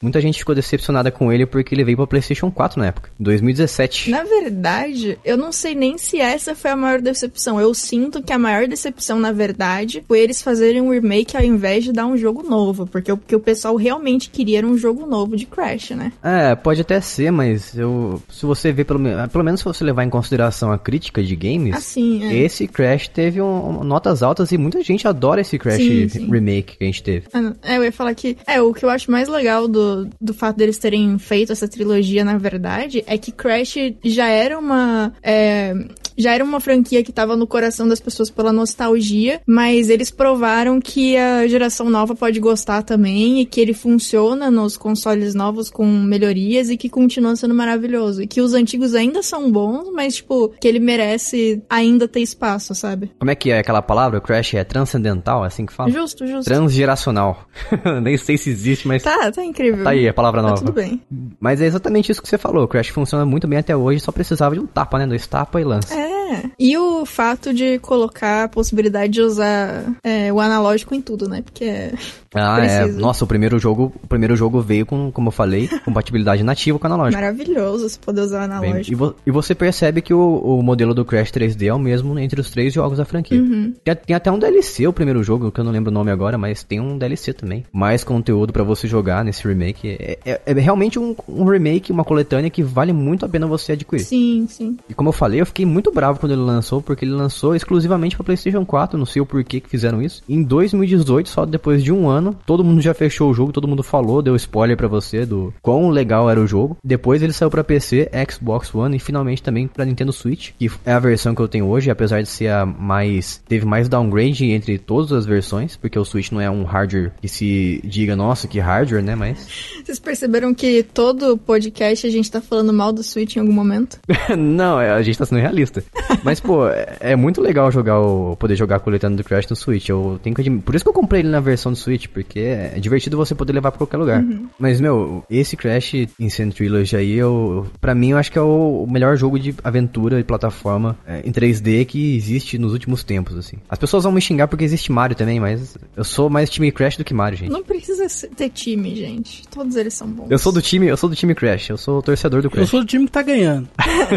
Muita 0.00 0.20
gente 0.20 0.38
ficou 0.38 0.54
decepcionada 0.54 1.10
com 1.10 1.32
ele 1.32 1.46
porque 1.46 1.74
ele 1.74 1.84
veio 1.84 1.96
pra 1.96 2.06
PlayStation 2.06 2.50
4 2.50 2.80
na 2.80 2.86
época, 2.86 3.10
em 3.18 3.24
2017. 3.24 4.10
Na 4.10 4.22
verdade, 4.22 5.18
eu 5.24 5.36
não 5.36 5.50
sei 5.50 5.74
nem 5.74 5.98
se 5.98 6.20
essa 6.20 6.54
foi 6.54 6.70
a 6.70 6.76
maior 6.76 7.00
decepção. 7.00 7.60
Eu 7.60 7.74
sinto 7.74 8.22
que 8.22 8.32
a 8.32 8.38
maior 8.38 8.68
decepção, 8.68 9.18
na 9.18 9.32
verdade, 9.32 10.04
foi 10.06 10.20
eles 10.20 10.40
fazerem 10.42 10.80
um 10.80 10.90
remake 10.90 11.36
ao 11.36 11.42
invés 11.42 11.84
de 11.84 11.92
dar 11.92 12.06
um 12.06 12.16
jogo 12.16 12.42
novo. 12.42 12.86
Porque 12.86 13.10
o 13.10 13.16
que 13.16 13.34
o 13.34 13.40
pessoal 13.40 13.76
realmente 13.76 14.30
queria 14.30 14.58
era 14.58 14.66
um 14.66 14.78
jogo 14.78 15.06
novo 15.06 15.36
de 15.36 15.46
Crash, 15.46 15.90
né? 15.90 16.12
É, 16.22 16.54
pode 16.54 16.80
até 16.80 17.00
ser, 17.00 17.30
mas 17.30 17.76
eu, 17.76 18.22
se 18.30 18.46
você 18.46 18.72
ver 18.72 18.84
pelo, 18.84 19.00
pelo 19.28 19.44
menos 19.44 19.60
se 19.60 19.64
você 19.64 19.84
levar 19.84 20.03
em 20.04 20.10
consideração 20.10 20.70
a 20.72 20.78
crítica 20.78 21.22
de 21.22 21.34
games, 21.36 21.74
Assim, 21.74 22.24
é. 22.24 22.36
esse 22.38 22.66
Crash 22.68 23.08
teve 23.08 23.40
um- 23.40 23.82
notas 23.84 24.22
altas 24.22 24.52
e 24.52 24.58
muita 24.58 24.82
gente 24.82 25.06
adora 25.08 25.40
esse 25.40 25.58
Crash 25.58 25.76
Sim, 25.78 26.08
sim. 26.08 26.30
remake 26.30 26.76
que 26.76 26.84
a 26.84 26.86
gente 26.86 27.02
teve. 27.02 27.26
Não. 27.32 27.54
É, 27.62 27.76
eu 27.76 27.84
ia 27.84 27.92
falar 27.92 28.14
que. 28.14 28.36
É, 28.46 28.60
o 28.62 28.72
que 28.72 28.84
eu 28.84 28.90
acho 28.90 29.10
mais 29.10 29.28
legal 29.28 29.66
do, 29.68 30.08
do 30.20 30.34
fato 30.34 30.56
deles 30.56 30.78
terem 30.78 31.18
feito 31.18 31.52
essa 31.52 31.66
trilogia, 31.68 32.24
na 32.24 32.36
verdade, 32.38 33.02
é 33.06 33.16
que 33.18 33.32
Crash 33.32 33.74
já 34.04 34.28
era 34.28 34.58
uma. 34.58 35.12
é, 35.22 35.74
já 36.16 36.32
era 36.32 36.44
uma 36.44 36.60
franquia 36.60 37.02
que 37.02 37.12
tava 37.12 37.36
no 37.36 37.46
coração 37.46 37.86
das 37.88 38.00
pessoas 38.00 38.30
pela 38.30 38.52
nostalgia, 38.52 39.40
mas 39.46 39.88
eles 39.90 40.10
provaram 40.10 40.80
que 40.80 41.16
a 41.16 41.46
geração 41.46 41.88
nova 41.90 42.14
pode 42.14 42.38
gostar 42.40 42.82
também 42.82 43.40
e 43.40 43.46
que 43.46 43.60
ele 43.60 43.74
funciona 43.74 44.50
nos 44.50 44.76
consoles 44.76 45.34
novos 45.34 45.70
com 45.70 45.86
melhorias 45.86 46.70
e 46.70 46.76
que 46.76 46.88
continua 46.88 47.34
sendo 47.36 47.54
maravilhoso. 47.54 48.22
E 48.22 48.26
que 48.26 48.40
os 48.40 48.54
antigos 48.54 48.94
ainda 48.94 49.22
são 49.22 49.50
bons, 49.50 49.90
mas, 49.92 50.16
tipo, 50.16 50.50
que 50.60 50.68
ele 50.68 50.78
merece 50.80 51.62
ainda 51.68 52.06
ter 52.08 52.20
espaço, 52.20 52.74
sabe? 52.74 53.10
Como 53.18 53.30
é 53.30 53.34
que 53.34 53.50
é 53.50 53.58
aquela 53.58 53.82
palavra? 53.82 54.20
Crash 54.20 54.54
é 54.54 54.64
transcendental, 54.64 55.44
é 55.44 55.48
assim 55.48 55.66
que 55.66 55.72
fala? 55.72 55.90
Justo, 55.90 56.26
justo. 56.26 56.44
Transgeracional. 56.44 57.46
Nem 58.02 58.16
sei 58.16 58.36
se 58.36 58.50
existe, 58.50 58.86
mas 58.86 59.02
tá, 59.02 59.14
Tá, 59.18 59.30
tá 59.32 59.44
incrível. 59.44 59.86
aí 59.88 60.08
a 60.08 60.12
palavra 60.14 60.42
Tá 60.42 60.48
nova. 60.48 60.60
tudo 60.60 60.72
bem. 60.72 61.00
Mas 61.40 61.60
é 61.60 61.66
exatamente 61.66 62.10
isso 62.10 62.20
que 62.22 62.28
você 62.28 62.36
falou. 62.36 62.64
O 62.64 62.68
Crash 62.68 62.88
funciona 62.88 63.24
muito 63.24 63.46
bem 63.46 63.58
até 63.58 63.76
hoje, 63.76 64.00
só 64.00 64.10
precisava 64.12 64.54
de 64.54 64.60
um 64.60 64.66
tapa, 64.66 64.98
né? 64.98 65.06
Dois 65.06 65.26
tapa 65.26 65.60
e 65.60 65.64
lança. 65.64 65.94
É. 65.94 66.03
Yeah. 66.04 66.23
E 66.58 66.76
o 66.76 67.04
fato 67.06 67.52
de 67.52 67.78
colocar 67.78 68.44
a 68.44 68.48
possibilidade 68.48 69.12
de 69.12 69.20
usar 69.20 69.84
é, 70.02 70.32
o 70.32 70.40
analógico 70.40 70.94
em 70.94 71.00
tudo, 71.00 71.28
né? 71.28 71.42
Porque 71.42 71.64
é. 71.64 71.92
Ah, 72.34 72.64
é. 72.64 72.86
Nossa, 72.86 73.24
o 73.24 73.28
primeiro 73.28 73.58
jogo, 73.60 73.92
o 74.02 74.06
primeiro 74.08 74.34
jogo 74.34 74.60
veio 74.60 74.84
com, 74.84 75.10
como 75.12 75.28
eu 75.28 75.32
falei, 75.32 75.68
compatibilidade 75.84 76.42
nativa 76.42 76.78
com 76.78 76.86
analógico. 76.86 77.20
maravilhoso 77.20 77.88
você 77.88 77.98
poder 77.98 78.22
usar 78.22 78.44
o 78.44 78.48
Bem, 78.60 78.70
analógico. 78.70 78.90
e, 78.92 78.94
vo- 78.94 79.14
e 79.26 79.30
você 79.30 79.54
percebe 79.54 80.02
que 80.02 80.12
o, 80.12 80.38
o 80.38 80.62
modelo 80.62 80.92
do 80.94 81.04
Crash 81.04 81.30
3D 81.30 81.66
é 81.68 81.74
o 81.74 81.78
mesmo 81.78 82.18
entre 82.18 82.40
os 82.40 82.50
três 82.50 82.72
jogos 82.72 82.98
da 82.98 83.04
franquia. 83.04 83.40
Uhum. 83.40 83.72
Tem, 83.84 83.94
tem 83.94 84.16
até 84.16 84.32
um 84.32 84.38
DLC 84.38 84.86
o 84.88 84.92
primeiro 84.92 85.22
jogo, 85.22 85.52
que 85.52 85.60
eu 85.60 85.64
não 85.64 85.70
lembro 85.70 85.90
o 85.90 85.94
nome 85.94 86.10
agora, 86.10 86.36
mas 86.36 86.64
tem 86.64 86.80
um 86.80 86.98
DLC 86.98 87.32
também. 87.32 87.64
Mais 87.72 88.02
conteúdo 88.02 88.52
pra 88.52 88.64
você 88.64 88.88
jogar 88.88 89.24
nesse 89.24 89.46
remake. 89.46 89.88
É, 90.00 90.18
é- 90.24 90.40
é 90.44 90.52
realmente 90.54 90.98
um, 90.98 91.14
um 91.28 91.44
remake, 91.44 91.92
uma 91.92 92.04
coletânea 92.04 92.50
que 92.50 92.62
vale 92.64 92.92
muito 92.92 93.24
a 93.24 93.28
pena 93.28 93.46
você 93.46 93.72
adquirir. 93.72 94.02
Sim, 94.04 94.46
sim. 94.50 94.76
E 94.88 94.94
como 94.94 95.08
eu 95.10 95.12
falei, 95.12 95.40
eu 95.40 95.46
fiquei 95.46 95.64
muito 95.64 95.92
bravo 95.92 96.13
quando 96.18 96.32
ele 96.32 96.42
lançou, 96.42 96.82
porque 96.82 97.04
ele 97.04 97.12
lançou 97.12 97.54
exclusivamente 97.54 98.16
pra 98.16 98.24
PlayStation 98.24 98.64
4. 98.64 98.98
Não 98.98 99.06
sei 99.06 99.22
o 99.22 99.26
porquê 99.26 99.60
que 99.60 99.68
fizeram 99.68 100.02
isso. 100.02 100.22
Em 100.28 100.42
2018, 100.42 101.28
só 101.28 101.44
depois 101.44 101.82
de 101.82 101.92
um 101.92 102.08
ano, 102.08 102.36
todo 102.46 102.64
mundo 102.64 102.80
já 102.80 102.94
fechou 102.94 103.30
o 103.30 103.34
jogo, 103.34 103.52
todo 103.52 103.68
mundo 103.68 103.82
falou, 103.82 104.22
deu 104.22 104.36
spoiler 104.36 104.76
pra 104.76 104.88
você 104.88 105.24
do 105.26 105.52
quão 105.62 105.90
legal 105.90 106.30
era 106.30 106.40
o 106.40 106.46
jogo. 106.46 106.76
Depois 106.82 107.22
ele 107.22 107.32
saiu 107.32 107.50
pra 107.50 107.64
PC, 107.64 108.10
Xbox 108.30 108.74
One 108.74 108.96
e 108.96 109.00
finalmente 109.00 109.42
também 109.42 109.66
pra 109.66 109.84
Nintendo 109.84 110.12
Switch, 110.12 110.50
que 110.58 110.70
é 110.84 110.92
a 110.92 110.98
versão 110.98 111.34
que 111.34 111.42
eu 111.42 111.48
tenho 111.48 111.66
hoje, 111.66 111.90
apesar 111.90 112.22
de 112.22 112.28
ser 112.28 112.48
a 112.48 112.64
mais. 112.64 113.42
teve 113.48 113.64
mais 113.64 113.88
downgrade 113.88 114.44
entre 114.44 114.78
todas 114.78 115.12
as 115.12 115.26
versões, 115.26 115.76
porque 115.76 115.98
o 115.98 116.04
Switch 116.04 116.30
não 116.30 116.40
é 116.40 116.50
um 116.50 116.64
hardware 116.64 117.12
que 117.20 117.28
se 117.28 117.80
diga, 117.84 118.16
nossa, 118.16 118.48
que 118.48 118.58
hardware, 118.58 119.02
né? 119.02 119.14
Mas. 119.14 119.46
Vocês 119.84 119.98
perceberam 119.98 120.54
que 120.54 120.82
todo 120.82 121.36
podcast 121.38 122.06
a 122.06 122.10
gente 122.10 122.30
tá 122.30 122.40
falando 122.40 122.72
mal 122.72 122.92
do 122.92 123.02
Switch 123.02 123.36
em 123.36 123.40
algum 123.40 123.52
momento? 123.52 123.98
não, 124.36 124.80
é, 124.80 124.90
a 124.90 125.02
gente 125.02 125.18
tá 125.18 125.26
sendo 125.26 125.40
realista. 125.40 125.82
Mas, 126.22 126.40
pô, 126.40 126.68
é, 126.68 126.96
é 127.00 127.16
muito 127.16 127.40
legal 127.40 127.70
jogar 127.70 128.00
o. 128.00 128.36
poder 128.36 128.56
jogar 128.56 128.76
a 128.76 128.80
coletânea 128.80 129.16
do 129.16 129.24
Crash 129.24 129.48
no 129.48 129.56
Switch. 129.56 129.88
Eu 129.88 130.18
tenho 130.22 130.34
que 130.34 130.40
admi- 130.42 130.60
Por 130.60 130.74
isso 130.74 130.84
que 130.84 130.88
eu 130.88 130.92
comprei 130.94 131.20
ele 131.20 131.28
na 131.28 131.40
versão 131.40 131.72
do 131.72 131.76
Switch, 131.78 132.06
porque 132.08 132.40
é 132.40 132.78
divertido 132.78 133.16
você 133.16 133.34
poder 133.34 133.52
levar 133.52 133.70
pra 133.72 133.78
qualquer 133.78 133.96
lugar. 133.96 134.24
Mas, 134.58 134.80
meu, 134.80 135.24
esse 135.30 135.56
Crash 135.56 135.94
Insane 136.18 136.52
Trilogy 136.52 136.96
aí, 136.96 137.12
eu, 137.14 137.66
pra 137.80 137.94
mim, 137.94 138.10
eu 138.10 138.18
acho 138.18 138.30
que 138.32 138.38
é 138.38 138.42
o 138.42 138.86
melhor 138.88 139.16
jogo 139.16 139.38
de 139.38 139.54
aventura 139.62 140.18
e 140.20 140.24
plataforma 140.24 140.96
é, 141.06 141.20
em 141.24 141.32
3D 141.32 141.84
que 141.84 142.16
existe 142.16 142.58
nos 142.58 142.72
últimos 142.72 143.04
tempos, 143.04 143.36
assim. 143.36 143.56
As 143.68 143.78
pessoas 143.78 144.04
vão 144.04 144.12
me 144.12 144.20
xingar 144.20 144.48
porque 144.48 144.64
existe 144.64 144.90
Mario 144.92 145.16
também, 145.16 145.38
mas 145.40 145.76
eu 145.96 146.04
sou 146.04 146.28
mais 146.30 146.48
time 146.50 146.70
Crash 146.72 146.96
do 146.96 147.04
que 147.04 147.14
Mario, 147.14 147.38
gente. 147.38 147.50
Não 147.52 147.62
precisa 147.62 148.08
ser- 148.08 148.28
ter 148.28 148.48
time, 148.50 148.94
gente. 148.94 149.46
Todos 149.48 149.76
eles 149.76 149.94
são 149.94 150.08
bons. 150.08 150.30
Eu 150.30 150.38
sou 150.38 150.52
do 150.52 150.62
time, 150.62 150.86
eu 150.86 150.96
sou 150.96 151.08
do 151.08 151.16
time 151.16 151.34
Crash, 151.34 151.70
eu 151.70 151.76
sou 151.76 151.98
o 151.98 152.02
torcedor 152.02 152.40
do 152.42 152.46
Eu 152.46 152.50
Crash. 152.50 152.68
sou 152.70 152.80
do 152.80 152.86
time 152.86 153.06
que 153.06 153.12
tá 153.12 153.22
ganhando. 153.22 153.68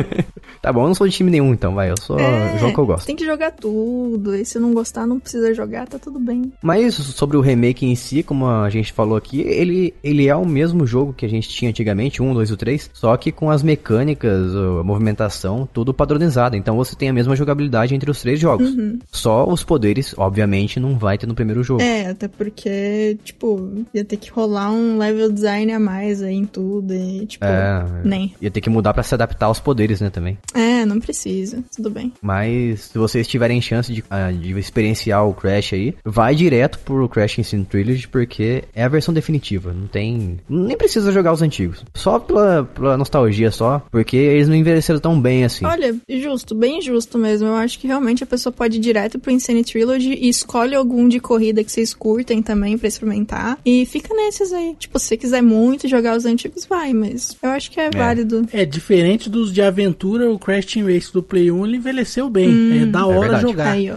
Tá 0.61 0.73
bom, 0.73 0.81
eu 0.83 0.87
não 0.87 0.95
sou 0.95 1.07
de 1.07 1.13
time 1.15 1.29
nenhum 1.29 1.53
então, 1.53 1.75
vai, 1.77 1.91
eu 1.91 1.97
sou 2.01 2.19
É, 2.19 2.57
jogo 2.57 2.73
que 2.73 2.79
eu 2.79 2.85
gosto. 2.85 3.05
Tem 3.05 3.15
que 3.15 3.25
jogar 3.25 3.51
tudo. 3.51 4.35
E 4.35 4.43
se 4.43 4.57
não 4.59 4.73
gostar, 4.73 5.05
não 5.05 5.19
precisa 5.19 5.53
jogar, 5.53 5.87
tá 5.87 5.99
tudo 5.99 6.19
bem. 6.19 6.51
Mas 6.61 6.95
sobre 6.95 7.37
o 7.37 7.41
remake 7.41 7.85
em 7.85 7.95
si, 7.95 8.23
como 8.23 8.47
a 8.47 8.69
gente 8.69 8.91
falou 8.91 9.15
aqui, 9.15 9.41
ele, 9.41 9.93
ele 10.03 10.27
é 10.27 10.35
o 10.35 10.45
mesmo 10.45 10.85
jogo 10.87 11.13
que 11.13 11.25
a 11.25 11.29
gente 11.29 11.47
tinha 11.49 11.69
antigamente, 11.69 12.21
um, 12.21 12.33
dois 12.33 12.49
ou 12.49 12.57
três, 12.57 12.89
só 12.93 13.15
que 13.15 13.31
com 13.31 13.49
as 13.51 13.61
mecânicas, 13.61 14.55
a 14.55 14.83
movimentação, 14.83 15.67
tudo 15.71 15.93
padronizado. 15.93 16.55
Então 16.55 16.75
você 16.75 16.95
tem 16.95 17.09
a 17.09 17.13
mesma 17.13 17.35
jogabilidade 17.35 17.93
entre 17.93 18.09
os 18.09 18.19
três 18.21 18.39
jogos. 18.39 18.75
Só 19.11 19.47
os 19.47 19.63
poderes, 19.63 20.15
obviamente, 20.17 20.79
não 20.79 20.97
vai 20.97 21.17
ter 21.17 21.27
no 21.27 21.35
primeiro 21.35 21.63
jogo. 21.63 21.81
É, 21.81 22.07
até 22.09 22.27
porque, 22.27 23.17
tipo, 23.23 23.85
ia 23.93 24.03
ter 24.03 24.17
que 24.17 24.31
rolar 24.31 24.71
um 24.71 24.97
level 24.97 25.31
design 25.31 25.71
a 25.71 25.79
mais 25.79 26.21
aí 26.21 26.35
em 26.35 26.45
tudo. 26.45 26.93
E, 26.93 27.25
tipo, 27.25 27.45
É, 27.45 27.85
nem. 28.03 28.33
Ia 28.41 28.49
ter 28.51 28.61
que 28.61 28.69
mudar 28.69 28.93
pra 28.93 29.03
se 29.03 29.13
adaptar 29.13 29.45
aos 29.47 29.59
poderes, 29.59 30.01
né, 30.01 30.09
também. 30.09 30.37
É, 30.53 30.76
não 30.87 30.99
precisa. 30.99 31.63
Tudo 31.75 31.89
bem. 31.89 32.11
Mas 32.21 32.81
se 32.81 32.97
vocês 32.97 33.27
tiverem 33.27 33.61
chance 33.61 33.91
de, 33.93 34.03
ah, 34.09 34.31
de 34.31 34.57
experienciar 34.57 35.27
o 35.27 35.33
Crash 35.33 35.73
aí, 35.73 35.95
vai 36.03 36.35
direto 36.35 36.79
pro 36.79 37.07
Crash 37.09 37.39
Insane 37.39 37.65
Trilogy, 37.65 38.07
porque 38.07 38.63
é 38.73 38.83
a 38.83 38.89
versão 38.89 39.13
definitiva. 39.13 39.73
Não 39.73 39.87
tem. 39.87 40.39
Nem 40.49 40.77
precisa 40.77 41.11
jogar 41.11 41.33
os 41.33 41.41
antigos. 41.41 41.83
Só 41.93 42.19
pela, 42.19 42.63
pela 42.63 42.97
nostalgia 42.97 43.51
só, 43.51 43.85
porque 43.91 44.17
eles 44.17 44.47
não 44.47 44.55
envelheceram 44.55 44.99
tão 44.99 45.19
bem 45.19 45.43
assim. 45.43 45.65
Olha, 45.65 45.95
justo, 46.09 46.55
bem 46.55 46.81
justo 46.81 47.17
mesmo. 47.17 47.47
Eu 47.47 47.55
acho 47.55 47.79
que 47.79 47.87
realmente 47.87 48.23
a 48.23 48.27
pessoa 48.27 48.53
pode 48.53 48.77
ir 48.77 48.81
direto 48.81 49.19
pro 49.19 49.31
Insane 49.31 49.63
Trilogy 49.63 50.13
e 50.13 50.29
escolhe 50.29 50.75
algum 50.75 51.07
de 51.07 51.19
corrida 51.19 51.63
que 51.63 51.71
vocês 51.71 51.93
curtem 51.93 52.41
também 52.41 52.77
pra 52.77 52.87
experimentar. 52.87 53.57
E 53.65 53.85
fica 53.85 54.13
nesses 54.13 54.53
aí. 54.53 54.75
Tipo, 54.77 54.99
se 54.99 55.07
você 55.07 55.17
quiser 55.17 55.41
muito 55.41 55.87
jogar 55.87 56.15
os 56.15 56.25
antigos, 56.25 56.65
vai, 56.65 56.93
mas 56.93 57.35
eu 57.41 57.49
acho 57.49 57.71
que 57.71 57.79
é, 57.79 57.89
válido. 57.89 58.45
É, 58.51 58.65
diferente 58.65 59.29
dos 59.29 59.53
de 59.53 59.61
aventura, 59.61 60.29
o 60.31 60.39
Crash 60.39 60.76
Team 60.77 60.87
Race 60.87 61.11
do 61.11 61.23
Play 61.23 61.51
1 61.51 61.65
ele 61.65 61.77
envelheceu 61.77 62.29
bem. 62.29 62.81
É 62.81 62.85
da 62.85 63.05
hora 63.05 63.19
verdade. 63.21 63.41
jogar. 63.41 63.71
Aí. 63.71 63.87
É, 63.87 63.95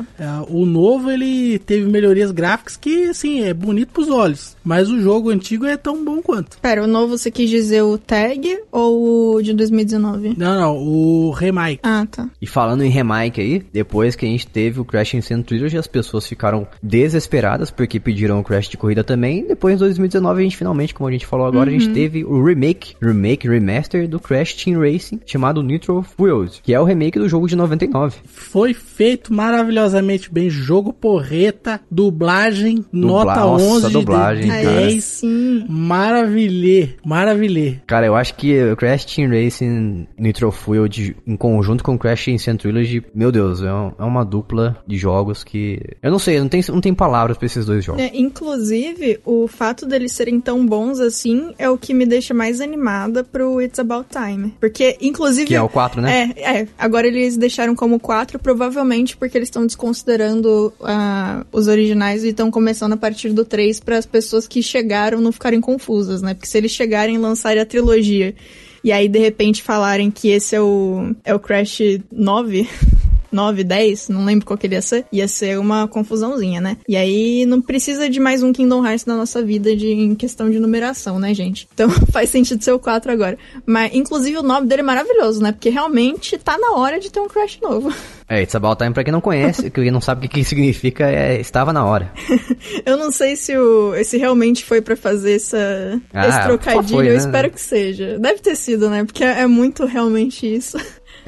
o 0.49 0.65
novo 0.65 1.11
ele 1.11 1.59
teve 1.59 1.87
melhorias 1.87 2.31
gráficas 2.31 2.77
que, 2.77 3.05
assim, 3.09 3.43
é 3.43 3.53
bonito 3.53 3.93
pros 3.93 4.09
olhos. 4.09 4.57
Mas 4.65 4.89
o 4.89 5.01
jogo 5.01 5.31
antigo 5.31 5.67
é 5.67 5.77
tão 5.77 6.05
bom 6.05 6.23
quanto. 6.23 6.59
Pera, 6.59 6.85
o 6.85 6.87
novo 6.87 7.19
você 7.19 7.31
quis 7.31 7.51
dizer 7.51 7.83
o 7.83 7.99
Tag 7.99 8.61
ou 8.73 9.37
o 9.37 9.43
de 9.43 9.53
2019? 9.53 10.35
Não, 10.37 10.61
não, 10.61 10.77
o 10.79 11.31
remake. 11.31 11.81
Ah, 11.83 12.07
tá. 12.11 12.29
E 12.41 12.47
falando 12.47 12.83
em 12.83 12.91
remake 12.91 13.41
aí, 13.41 13.63
depois 13.73 14.17
que 14.17 14.25
a 14.25 14.29
gente 14.29 14.47
teve 14.47 14.81
o 14.81 14.85
Crash 14.85 15.15
Insane 15.15 15.43
Trilogy, 15.43 15.77
as 15.77 15.87
pessoas 15.87 16.27
ficaram 16.27 16.67
desesperadas 16.83 17.71
porque 17.71 18.01
pediram 18.01 18.41
o 18.41 18.45
Crash 18.45 18.69
de 18.69 18.77
corrida 18.77 19.05
também. 19.05 19.47
Depois, 19.47 19.75
em 19.75 19.79
2019, 19.79 20.41
a 20.41 20.43
gente 20.43 20.57
finalmente, 20.57 20.95
como 20.95 21.09
a 21.09 21.13
gente 21.13 21.27
falou 21.27 21.47
agora, 21.47 21.71
a 21.71 21.73
gente 21.73 21.91
teve 21.91 22.25
o 22.25 22.43
remake, 22.43 22.95
remake, 23.01 23.49
remaster 23.49 24.09
do 24.09 24.19
Crash 24.19 24.55
Team 24.55 24.81
Racing, 24.81 25.21
chamado 25.27 25.63
Nitro 25.63 26.03
Fuels, 26.03 26.60
que 26.63 26.73
é 26.75 26.81
o 26.81 26.85
remake 26.85 27.19
do 27.19 27.29
jogo 27.29 27.47
de 27.49 27.57
99. 27.57 28.17
Foi 28.27 28.73
feito 28.75 29.33
maravilhosamente 29.33 30.33
bem. 30.33 30.49
Jogo 30.51 30.93
porreta, 30.93 31.81
dublagem, 31.91 32.85
nota 32.93 33.35
nossa, 33.41 33.65
11 33.65 33.87
de 33.87 33.93
dublagem, 33.93 34.49
cara. 34.49 34.63
10. 34.63 35.05
sim. 35.05 35.65
Maravilhê, 35.69 36.91
maravilhê. 37.05 37.77
Cara, 37.87 38.07
eu 38.07 38.15
acho 38.17 38.35
que 38.35 38.63
o 38.73 38.77
Crash 38.77 39.05
Team 39.05 39.31
Racing 39.31 40.07
Nitro 40.19 40.51
Fuel 40.51 40.89
de- 40.89 41.17
em 41.27 41.37
conjunto 41.37 41.85
com 41.85 41.95
o 41.95 41.99
Crash 41.99 42.29
Insane 42.29 42.59
Trilogy, 42.59 43.03
meu 43.15 43.31
Deus, 43.31 43.63
é, 43.63 43.73
um- 43.73 43.93
é 43.99 44.05
uma 44.05 44.25
dupla 44.25 44.77
de 44.87 44.97
jogos 44.97 45.45
que... 45.45 45.81
Eu 46.03 46.11
não 46.11 46.19
sei, 46.19 46.41
não 46.41 46.49
tem, 46.49 46.63
não 46.69 46.81
tem 46.81 46.93
palavras 46.95 47.37
pra 47.39 47.47
esses 47.47 47.65
dois 47.67 47.85
jogos. 47.85 48.03
É, 48.03 48.11
inclusive, 48.15 49.21
o 49.25 49.47
fato 49.47 49.87
deles 49.87 50.13
serem 50.13 50.41
tão 50.41 50.67
bons 50.67 51.01
assim 51.01 51.53
é 51.59 51.69
o 51.69 51.79
que 51.79 51.95
me 51.95 52.07
deixa 52.07 52.35
mais 52.35 52.61
animada 52.61 53.23
pro 53.25 53.61
It's 53.61 53.79
About 53.79 54.09
Time. 54.11 54.55
Porque, 54.61 54.97
inclusive. 55.01 55.47
Que 55.47 55.55
é 55.55 55.63
o 55.63 55.69
4, 55.69 56.01
né? 56.01 56.33
É, 56.37 56.50
é. 56.57 56.69
Agora 56.79 57.07
eles 57.07 57.37
deixaram 57.37 57.75
como 57.75 57.99
4, 57.99 58.39
provavelmente 58.39 59.17
porque 59.17 59.37
eles 59.37 59.49
estão 59.49 59.67
desconsiderando 59.67 60.73
ah, 60.83 61.45
os 61.53 61.69
originais 61.69 62.25
e 62.25 62.29
estão 62.29 62.51
começando 62.51 62.93
a 62.93 62.97
partir 62.97 63.31
do 63.31 63.45
3 63.45 63.81
para 63.81 63.99
as 63.99 64.07
pessoas 64.07 64.47
que 64.47 64.63
chegaram 64.63 65.21
não 65.21 65.33
ficarem 65.33 65.61
confusas, 65.61 66.23
né? 66.23 66.35
Porque 66.35 66.49
se 66.49 66.59
eles 66.59 66.73
chegarem 66.73 67.17
e 67.17 67.19
lançarem 67.19 67.63
a 67.63 67.67
trilogia 67.67 68.35
e 68.83 68.93
aí 68.93 69.09
de 69.09 69.19
repente 69.19 69.63
falarem 69.63 70.11
que 70.11 70.29
esse 70.29 70.57
é 70.57 70.61
o, 70.61 71.15
é 71.25 71.35
o 71.35 71.39
Crash 71.39 71.81
9. 72.11 72.69
9, 73.33 73.65
10, 73.65 74.09
não 74.09 74.25
lembro 74.25 74.47
qual 74.47 74.59
que 74.59 74.67
ele 74.67 74.75
ia 74.75 74.83
ser, 74.83 75.05
ia 75.13 75.29
ser 75.29 75.59
uma 75.59 75.87
confusãozinha, 75.89 76.61
né? 76.61 76.77
E 76.89 76.97
aí 76.97 77.45
não 77.47 77.61
precisa 77.61 78.09
de 78.09 78.19
mais 78.21 78.43
um 78.43 78.53
Kingdom 78.53 78.85
Hearts 78.85 79.07
na 79.07 79.17
nossa 79.17 79.43
vida 79.43 79.75
de, 79.77 79.89
em 79.89 80.15
questão 80.15 80.51
de 80.51 80.59
numeração, 80.59 81.19
né, 81.19 81.33
gente? 81.35 81.69
Então 81.73 81.89
faz 82.13 82.31
sentido 82.31 82.63
ser 82.63 82.73
o 82.73 82.79
4 82.79 83.11
agora. 83.13 83.39
Mas, 83.67 83.95
inclusive, 83.95 84.39
o 84.39 84.43
nome 84.43 84.67
dele 84.67 84.81
é 84.81 84.85
maravilhoso, 84.85 85.43
né? 85.43 85.53
Porque 85.53 85.69
realmente 85.71 86.39
tá 86.39 86.59
na 86.59 86.73
hora 86.73 86.99
de 86.99 87.11
ter 87.11 87.21
um 87.21 87.29
Crash 87.29 87.59
novo. 87.63 87.93
É, 88.33 88.43
It's 88.43 88.55
About 88.55 88.79
Time, 88.79 88.95
pra 88.95 89.03
quem 89.03 89.11
não 89.11 89.21
conhece, 89.21 89.73
quem 89.73 89.91
não 89.91 90.01
sabe 90.01 90.25
o 90.25 90.31
que, 90.31 90.39
que 90.39 90.45
significa, 90.45 91.05
é 91.11 91.41
estava 91.41 91.73
na 91.73 91.85
hora. 91.85 92.13
Eu 92.87 92.97
não 92.97 93.11
sei 93.11 93.35
se, 93.35 93.59
o, 93.59 93.93
se 94.05 94.19
realmente 94.19 94.65
foi 94.65 94.81
pra 94.81 94.95
fazer 94.95 95.33
essa, 95.35 96.01
Ah, 96.15 96.29
esse 96.29 96.43
trocadilho, 96.45 96.89
foi, 96.95 97.05
né? 97.07 97.11
eu 97.11 97.17
espero 97.17 97.51
que 97.51 97.61
seja. 97.61 98.21
Deve 98.21 98.39
ter 98.39 98.55
sido, 98.55 98.89
né? 98.89 99.05
Porque 99.05 99.25
é 99.25 99.49
muito 99.49 99.85
realmente 99.85 100.47
isso. 100.47 100.79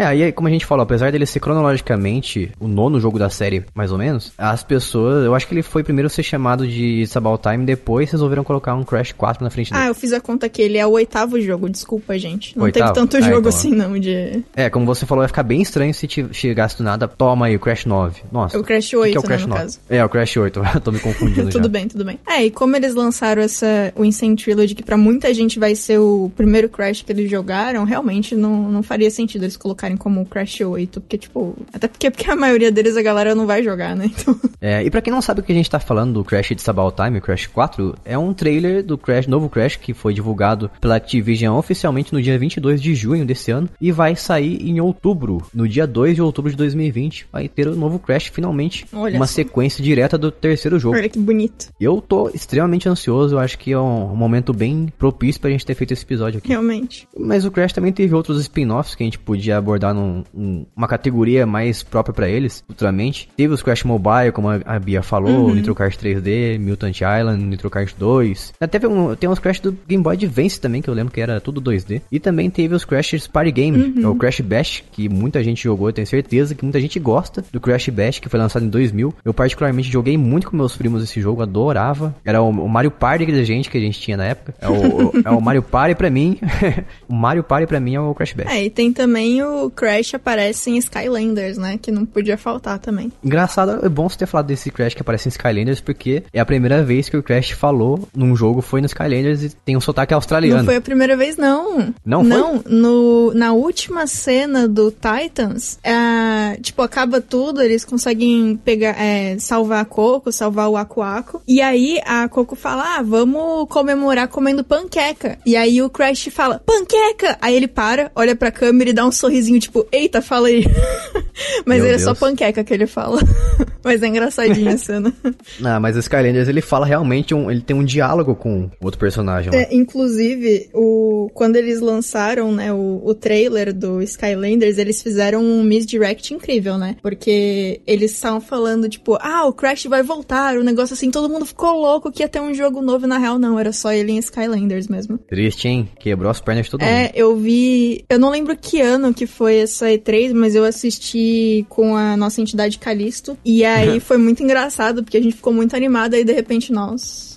É, 0.03 0.07
aí 0.07 0.33
como 0.33 0.49
a 0.49 0.51
gente 0.51 0.67
falou, 0.67 0.83
apesar 0.83 1.13
dele 1.13 1.27
ser 1.27 1.41
cronologicamente 1.41 2.51
o 2.61 2.69
nono 2.69 2.99
jogo 3.01 3.19
da 3.19 3.31
série, 3.31 3.65
mais 3.75 3.93
ou 3.93 3.99
menos, 3.99 4.33
as 4.37 4.63
pessoas, 4.63 5.25
eu 5.25 5.35
acho 5.35 5.47
que 5.47 5.55
ele 5.55 5.63
foi 5.63 5.83
primeiro 5.83 6.09
ser 6.09 6.23
chamado 6.23 6.67
de 6.67 7.03
It's 7.03 7.17
About 7.17 7.43
Time, 7.43 7.65
depois 7.65 8.11
resolveram 8.11 8.45
colocar 8.45 8.75
um 8.75 8.85
Crash 8.85 9.13
4 9.13 9.43
na 9.45 9.51
frente 9.51 9.71
dele. 9.73 9.85
Ah, 9.85 9.89
eu 9.89 9.95
fiz 9.95 10.13
a 10.13 10.21
conta 10.21 10.49
que 10.49 10.61
ele 10.63 10.79
é 10.79 10.87
o 10.87 10.91
oitavo 10.91 11.41
jogo, 11.41 11.69
desculpa, 11.69 12.19
gente. 12.19 12.57
Não 12.57 12.65
Oitavo? 12.65 12.93
teve 12.93 12.95
tanto 12.95 13.17
Ah, 13.17 13.21
jogo 13.21 13.39
então. 13.41 13.49
assim, 13.49 13.71
não, 13.75 13.99
de... 13.99 14.43
É, 14.55 14.69
como 14.71 14.87
você 14.87 15.07
falou, 15.07 15.23
vai 15.23 15.29
ficar 15.29 15.43
bem 15.43 15.61
estranho 15.63 15.93
se 15.95 16.07
te- 16.07 16.27
chegasse 16.33 16.77
do 16.79 16.85
nada, 16.85 17.07
toma 17.09 17.47
aí 17.47 17.57
o 17.57 17.61
Crash 17.61 17.85
9. 17.87 18.23
Nossa. 18.31 18.59
O 18.59 18.63
Crash 18.63 18.91
que 18.91 18.97
8, 18.97 19.11
que 19.13 19.17
é 19.17 19.21
o 19.21 19.23
né, 19.23 19.29
Crash 19.29 19.43
no 19.43 19.49
9? 19.49 19.61
caso. 19.63 19.81
É, 19.89 20.05
o 20.05 20.09
Crash 20.09 20.37
8, 20.37 20.61
eu 20.75 20.81
tô 20.81 20.93
me 20.93 20.99
confundindo 21.01 21.45
já. 21.51 21.51
tudo 21.51 21.69
bem, 21.69 21.89
tudo 21.89 22.05
bem. 22.05 22.19
É, 22.27 22.45
e 22.45 22.51
como 22.51 22.77
eles 22.77 22.95
lançaram 22.95 23.43
essa, 23.43 23.93
o 23.97 24.05
Insane 24.05 24.37
Trilogy, 24.37 24.75
que 24.75 24.83
pra 24.83 24.97
muita 24.97 25.33
gente 25.35 25.59
vai 25.59 25.75
ser 25.75 25.99
o 25.99 26.31
primeiro 26.37 26.69
Crash 26.69 27.03
que 27.03 27.13
eles 27.13 27.31
jogaram, 27.31 27.85
realmente 27.85 28.35
não, 28.35 28.71
não 28.71 28.83
faria 28.83 29.11
sentido 29.11 29.45
eles 29.45 29.57
colocarem 29.57 29.92
como 29.97 30.21
o 30.21 30.27
Crash 30.27 30.61
8, 30.61 31.01
porque, 31.01 31.19
tipo, 31.19 31.57
até 31.73 31.89
porque, 31.89 32.11
porque 32.11 32.31
a 32.31 32.37
maioria 32.37 32.71
deles 32.71 32.97
a 32.97 33.03
galera 33.03 33.35
não 33.35 33.47
vai 33.47 33.63
jogar, 33.63 33.95
né? 33.97 34.11
Então, 34.13 34.39
É, 34.61 34.83
e 34.85 34.91
pra 34.91 35.01
quem 35.01 35.13
não 35.13 35.21
sabe 35.23 35.41
o 35.41 35.43
que 35.43 35.51
a 35.53 35.55
gente 35.55 35.69
tá 35.71 35.81
falando 35.81 36.13
do 36.15 36.25
Crash 36.25 36.49
de 36.55 36.71
About 36.71 36.97
Time, 37.03 37.21
Crash 37.21 37.47
4, 37.49 37.95
é 38.05 38.17
um 38.17 38.33
trailer 38.33 38.83
do 38.85 38.97
Crash, 38.97 39.27
novo 39.27 39.49
Crash 39.49 39.77
que 39.77 39.93
foi 39.95 40.15
divulgado 40.15 40.71
pela 40.81 40.97
Activision 40.97 41.57
oficialmente 41.57 42.13
no 42.13 42.23
dia 42.23 42.39
22 42.39 42.81
de 42.81 42.95
junho 42.95 43.25
desse 43.27 43.51
ano 43.51 43.69
e 43.81 43.91
vai 43.91 44.15
sair 44.15 44.63
em 44.63 44.81
outubro, 44.81 45.43
no 45.55 45.67
dia 45.67 45.87
2 45.87 46.15
de 46.17 46.23
outubro 46.23 46.51
de 46.51 46.57
2020, 46.57 47.27
vai 47.33 47.49
ter 47.49 47.67
o 47.69 47.75
novo 47.75 47.99
Crash 47.99 48.27
finalmente, 48.29 48.87
Olha 48.93 49.17
uma 49.17 49.27
só. 49.27 49.35
sequência 49.35 49.83
direta 49.83 50.17
do 50.17 50.31
terceiro 50.31 50.79
jogo. 50.79 50.97
olha 50.97 51.09
que 51.09 51.19
bonito. 51.19 51.69
Eu 51.81 52.01
tô 52.01 52.29
extremamente 52.31 52.89
ansioso, 52.89 53.35
eu 53.35 53.39
acho 53.41 53.59
que 53.59 53.73
é 53.73 53.79
um, 53.79 54.13
um 54.13 54.17
momento 54.17 54.53
bem 54.53 54.93
propício 54.99 55.41
pra 55.41 55.51
gente 55.51 55.67
ter 55.67 55.75
feito 55.75 55.93
esse 55.93 56.05
episódio 56.05 56.39
aqui. 56.39 56.49
Realmente. 56.49 57.09
Mas 57.19 57.45
o 57.45 57.51
Crash 57.51 57.73
também 57.73 57.93
teve 57.93 58.15
outros 58.15 58.41
spin-offs 58.41 58.95
que 58.95 59.03
a 59.03 59.07
gente 59.07 59.19
podia 59.19 59.57
abordar 59.57 59.72
num, 59.95 60.25
um- 60.35 60.67
uma 60.77 60.89
categoria 60.89 61.47
mais 61.47 61.83
própria 61.83 62.15
pra 62.15 62.29
eles, 62.29 62.63
futuramente. 62.67 63.29
Teve 63.37 63.55
os 63.55 63.63
Crash 63.63 63.85
Mobile, 63.85 64.33
como 64.33 64.49
a, 64.49 64.79
Bia 64.79 65.03
falou, 65.03 65.47
Uhum. 65.49 65.55
Nitro 65.55 65.75
Kart 65.75 65.97
3D, 65.97 66.59
Mutant 66.59 66.97
Island, 67.01 67.43
Nitro 67.45 67.71
Kart 67.71 67.93
2. 67.99 68.53
Até 68.61 68.79
teve 68.79 68.87
um, 68.93 69.15
tem 69.15 69.29
uns 69.29 69.39
Crash 69.39 69.61
do 69.61 69.77
Game 69.87 70.03
Boy 70.03 70.15
Advance 70.15 70.61
também, 70.61 70.83
que 70.83 70.89
eu 70.91 70.95
lembro 70.95 71.13
que 71.13 71.21
era 71.21 71.41
tudo 71.41 71.61
2D. 71.61 72.01
E 72.11 72.19
também 72.21 72.51
teve 72.51 72.75
os 72.75 72.85
Crash 72.85 73.27
Party 73.29 73.51
Game, 73.53 73.79
Uhum. 73.79 74.03
é 74.05 74.09
o 74.09 74.15
Crash 74.15 74.41
Bash, 74.41 74.83
que 74.93 75.09
muita 75.09 75.43
gente 75.43 75.63
jogou, 75.65 75.89
eu 75.89 75.93
tenho 75.93 76.07
certeza 76.07 76.55
que 76.55 76.65
muita 76.65 76.81
gente 76.81 76.99
gosta 76.99 77.45
do 77.53 77.61
Crash 77.61 77.89
Bash, 77.89 78.19
que 78.19 78.29
foi 78.29 78.39
lançado 78.39 78.65
em 78.65 78.69
2000. 78.69 79.15
Eu 79.25 79.33
particularmente 79.35 79.91
joguei 79.91 80.17
muito 80.17 80.51
com 80.51 80.57
meus 80.57 80.77
primos 80.77 81.03
esse 81.03 81.21
jogo, 81.21 81.43
adorava. 81.43 82.15
Era 82.25 82.43
o, 82.43 82.49
o 82.49 82.69
Mario 82.69 82.91
Party 82.91 83.27
da 83.27 83.43
gente, 83.45 83.71
que 83.71 83.79
a 83.79 83.81
gente 83.81 84.01
tinha 84.01 84.17
na 84.17 84.25
época. 84.25 84.55
É 84.61 84.69
o, 84.69 84.73
o- 84.73 85.13
é 85.25 85.31
o 85.31 85.41
Mario 85.41 85.63
Party 85.63 85.95
pra 85.95 86.11
mim. 86.11 86.39
o 87.09 87.15
Mario 87.15 87.43
Party 87.45 87.67
pra 87.67 87.81
mim 87.81 87.95
é 87.95 88.01
o 88.01 88.15
Crash 88.15 88.33
Bash. 88.33 88.51
É, 88.51 88.65
e 88.65 88.71
tem 88.71 88.93
também 88.93 89.43
o 89.43 89.62
Crash 89.71 90.15
aparece 90.15 90.71
em 90.71 90.77
Skylanders, 90.79 91.59
né? 91.59 91.79
Que 91.81 91.91
não 91.91 92.05
podia 92.05 92.37
faltar 92.37 92.79
também. 92.79 93.13
Engraçado, 93.25 93.85
é 93.85 93.89
bom 93.89 94.09
você 94.09 94.19
ter 94.19 94.27
falado 94.27 94.47
desse 94.47 94.71
Crash 94.71 94.95
que 94.95 95.03
aparece 95.03 95.29
em 95.29 95.31
Skylanders, 95.31 95.81
porque 95.81 96.23
é 96.33 96.41
a 96.41 96.47
primeira 96.47 96.83
vez 96.83 97.09
que 97.09 97.17
o 97.17 97.23
Crash 97.23 97.51
falou 97.51 98.09
num 98.15 98.35
jogo 98.35 98.61
foi 98.61 98.81
no 98.81 98.87
Skylanders 98.87 99.43
e 99.43 99.51
tem 99.51 99.77
um 99.77 99.81
sotaque 99.81 100.15
australiano. 100.15 100.59
Não 100.59 100.65
foi 100.65 100.77
a 100.77 100.81
primeira 100.81 101.17
vez, 101.17 101.37
não. 101.37 101.95
Não 102.05 102.21
foi? 102.21 102.29
Não, 102.29 102.63
no, 102.67 103.35
na 103.35 103.53
última 103.53 104.07
cena 104.07 104.69
do 104.69 104.91
Titans, 104.91 105.79
é, 105.83 106.57
tipo, 106.61 106.83
acaba 106.83 107.21
tudo, 107.21 107.63
eles 107.63 107.85
conseguem 107.85 108.57
pegar, 108.57 109.01
é, 109.01 109.39
salvar 109.39 109.83
a 109.83 109.85
Coco, 109.85 110.33
salvar 110.33 110.69
o 110.69 110.77
Aku 110.77 111.03
Aku. 111.03 111.43
E 111.47 111.61
aí 111.61 112.01
a 112.05 112.29
Coco 112.29 112.57
fala, 112.57 112.97
ah, 112.99 113.03
vamos 113.03 113.69
comemorar 113.69 114.29
comendo 114.29 114.65
panqueca. 114.65 115.39
E 115.45 115.57
aí 115.57 115.83
o 115.83 115.91
Crash 115.91 116.29
fala, 116.33 116.61
panqueca! 116.65 117.37
Aí 117.41 117.55
ele 117.55 117.69
para, 117.69 118.11
olha 118.15 118.35
pra 118.35 118.51
câmera 118.51 118.91
e 118.91 118.93
dá 118.93 119.05
um 119.05 119.13
sorrisinho, 119.13 119.52
tipo, 119.59 119.87
eita, 119.93 120.21
fala 120.21 120.49
aí. 120.49 120.65
Mas 121.65 121.79
Meu 121.79 121.87
ele 121.87 121.97
é 121.97 121.99
só 121.99 122.07
Deus. 122.07 122.19
panqueca 122.19 122.63
que 122.65 122.75
ele 122.75 122.87
fala. 122.87 123.21
Mas 123.85 124.03
é 124.03 124.07
engraçadinha 124.07 124.75
a 124.75 124.79
cena. 124.79 125.13
Ah, 125.65 125.79
mas 125.81 125.97
o 125.97 126.01
Skylanders 126.01 126.49
ele 126.49 126.61
fala 126.61 126.87
realmente 126.87 127.35
um, 127.35 127.51
ele 127.51 127.61
tem 127.61 127.75
um 127.75 127.85
diálogo 127.85 128.35
com 128.35 128.65
o 128.65 128.71
outro 128.85 128.99
personagem. 128.99 129.55
É, 129.55 129.75
inclusive, 129.75 130.69
o, 130.73 131.31
quando 131.35 131.57
eles 131.57 131.81
lançaram, 131.81 132.53
né, 132.53 132.73
o, 132.73 133.01
o 133.05 133.15
trailer 133.15 133.73
do 133.73 134.03
Skylanders, 134.03 134.79
eles 134.79 135.03
fizeram 135.03 135.43
um 135.43 135.63
misdirect 135.63 136.35
incrível, 136.35 136.79
né? 136.79 136.97
Porque 137.03 137.81
eles 137.87 138.13
estavam 138.13 138.41
falando, 138.41 138.89
tipo, 138.89 139.17
ah, 139.21 139.47
o 139.47 139.53
Crash 139.53 139.87
vai 139.87 140.03
voltar, 140.03 140.57
o 140.57 140.65
negócio 140.65 140.95
assim, 140.95 141.11
todo 141.11 141.29
mundo 141.29 141.47
ficou 141.47 141.73
louco 141.73 142.11
que 142.11 142.23
ia 142.23 142.29
ter 142.29 142.41
um 142.41 142.55
jogo 142.55 142.83
novo, 142.83 143.07
na 143.07 143.19
real, 143.19 143.39
não, 143.39 143.59
era 143.59 143.73
só 143.73 143.93
ele 143.93 144.13
em 144.13 144.19
Skylanders 144.19 144.89
mesmo. 144.89 145.19
Triste, 145.19 145.69
hein? 145.69 145.89
Quebrou 145.99 146.31
as 146.31 146.41
pernas 146.41 146.67
de 146.67 146.71
todo 146.71 146.81
mundo. 146.81 146.91
É, 146.91 147.11
eu 147.15 147.37
vi. 147.37 148.05
Eu 148.09 148.19
não 148.19 148.31
lembro 148.31 148.57
que 148.57 148.81
ano 148.81 149.15
que 149.15 149.27
foi 149.27 149.42
essa 149.49 149.87
E3, 149.87 150.33
mas 150.33 150.55
eu 150.55 150.65
assisti 150.65 151.67
com 151.69 151.97
a 151.97 152.17
nossa 152.17 152.41
entidade 152.41 152.79
Calisto. 152.79 153.37
E 153.45 153.65
aí 153.65 153.99
foi 154.01 154.17
muito 154.17 154.43
engraçado, 154.43 155.03
porque 155.03 155.17
a 155.17 155.23
gente 155.23 155.37
ficou 155.37 155.53
muito 155.53 155.75
animada 155.75 156.19
e 156.19 156.25
de 156.25 156.33
repente, 156.33 156.73
nossa. 156.73 157.37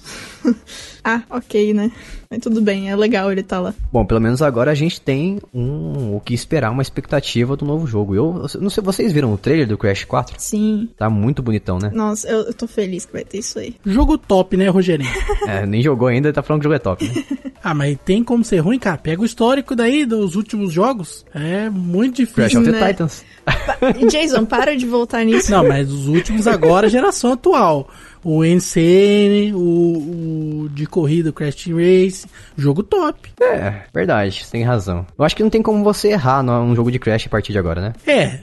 Ah, 1.08 1.22
ok, 1.30 1.72
né? 1.74 1.92
Mas 2.30 2.40
tudo 2.40 2.60
bem, 2.62 2.90
é 2.90 2.96
legal 2.96 3.32
ele 3.32 3.44
tá 3.44 3.60
lá. 3.60 3.76
Bom, 3.94 4.04
pelo 4.04 4.20
menos 4.20 4.42
agora 4.42 4.72
a 4.72 4.76
gente 4.76 5.00
tem 5.00 5.40
um 5.54 6.16
o 6.16 6.20
que 6.20 6.34
esperar, 6.34 6.72
uma 6.72 6.82
expectativa 6.82 7.56
do 7.56 7.64
novo 7.64 7.86
jogo. 7.86 8.16
Eu, 8.16 8.46
eu 8.54 8.62
não 8.62 8.72
sei, 8.72 8.84
vocês 8.84 9.12
viram 9.14 9.32
o 9.32 9.38
trailer 9.38 9.68
do 9.68 9.78
Crash 9.78 10.04
4? 10.04 10.36
Sim. 10.40 10.90
Tá 10.98 11.08
muito 11.10 11.44
bonitão, 11.44 11.78
né? 11.78 11.92
Nossa, 11.94 12.28
eu, 12.28 12.40
eu 12.46 12.54
tô 12.54 12.66
feliz 12.68 13.06
que 13.06 13.14
vai 13.14 13.24
ter 13.24 13.38
isso 13.38 13.60
aí. 13.60 13.76
Jogo 13.86 14.18
top, 14.18 14.58
né, 14.58 14.68
Rogerinho? 14.68 15.10
É, 15.48 15.64
nem 15.64 15.82
jogou 15.82 16.08
ainda, 16.08 16.34
tá 16.34 16.42
falando 16.42 16.62
que 16.62 16.68
o 16.68 16.72
jogo 16.72 16.76
é 16.76 16.80
top, 16.80 17.08
né? 17.08 17.24
ah, 17.64 17.74
mas 17.76 17.98
tem 18.04 18.24
como 18.24 18.44
ser 18.44 18.58
ruim, 18.60 18.80
cara. 18.80 18.98
Pega 18.98 19.22
o 19.22 19.26
histórico 19.26 19.76
daí 19.76 20.04
dos 20.06 20.36
últimos 20.36 20.74
jogos. 20.74 21.24
É 21.36 21.70
muito 21.70 22.16
Crash 22.28 22.52
difícil. 22.52 22.62
of 22.62 22.72
the 22.72 22.80
né? 22.80 22.88
Titans. 22.88 23.24
Pa- 23.46 23.78
Jason, 24.10 24.44
para 24.46 24.76
de 24.76 24.88
voltar 24.88 25.24
nisso. 25.24 25.52
Não, 25.52 25.68
mas 25.68 25.92
os 25.92 26.08
últimos 26.08 26.48
agora, 26.48 26.90
geração 26.90 27.34
atual. 27.34 27.88
O 28.28 28.44
NCN, 28.44 29.54
o, 29.54 30.64
o 30.64 30.70
de 30.70 30.88
corrida, 30.88 31.30
o 31.30 31.34
Crash 31.34 31.54
Team 31.54 31.78
Race. 31.78 32.26
Jogo 32.58 32.82
top. 32.82 33.30
É, 33.40 33.84
verdade, 33.94 34.44
você 34.44 34.52
tem 34.52 34.64
razão. 34.64 35.06
Eu 35.16 35.24
acho 35.24 35.36
que 35.36 35.44
não 35.44 35.50
tem 35.52 35.62
como 35.62 35.84
você 35.84 36.08
errar 36.08 36.42
num 36.42 36.76
jogo 36.76 36.92
de 36.92 36.98
Crash 36.98 37.28
a 37.28 37.30
partir 37.30 37.52
de 37.52 37.60
agora, 37.60 37.80
né? 37.82 37.94
É. 38.08 38.40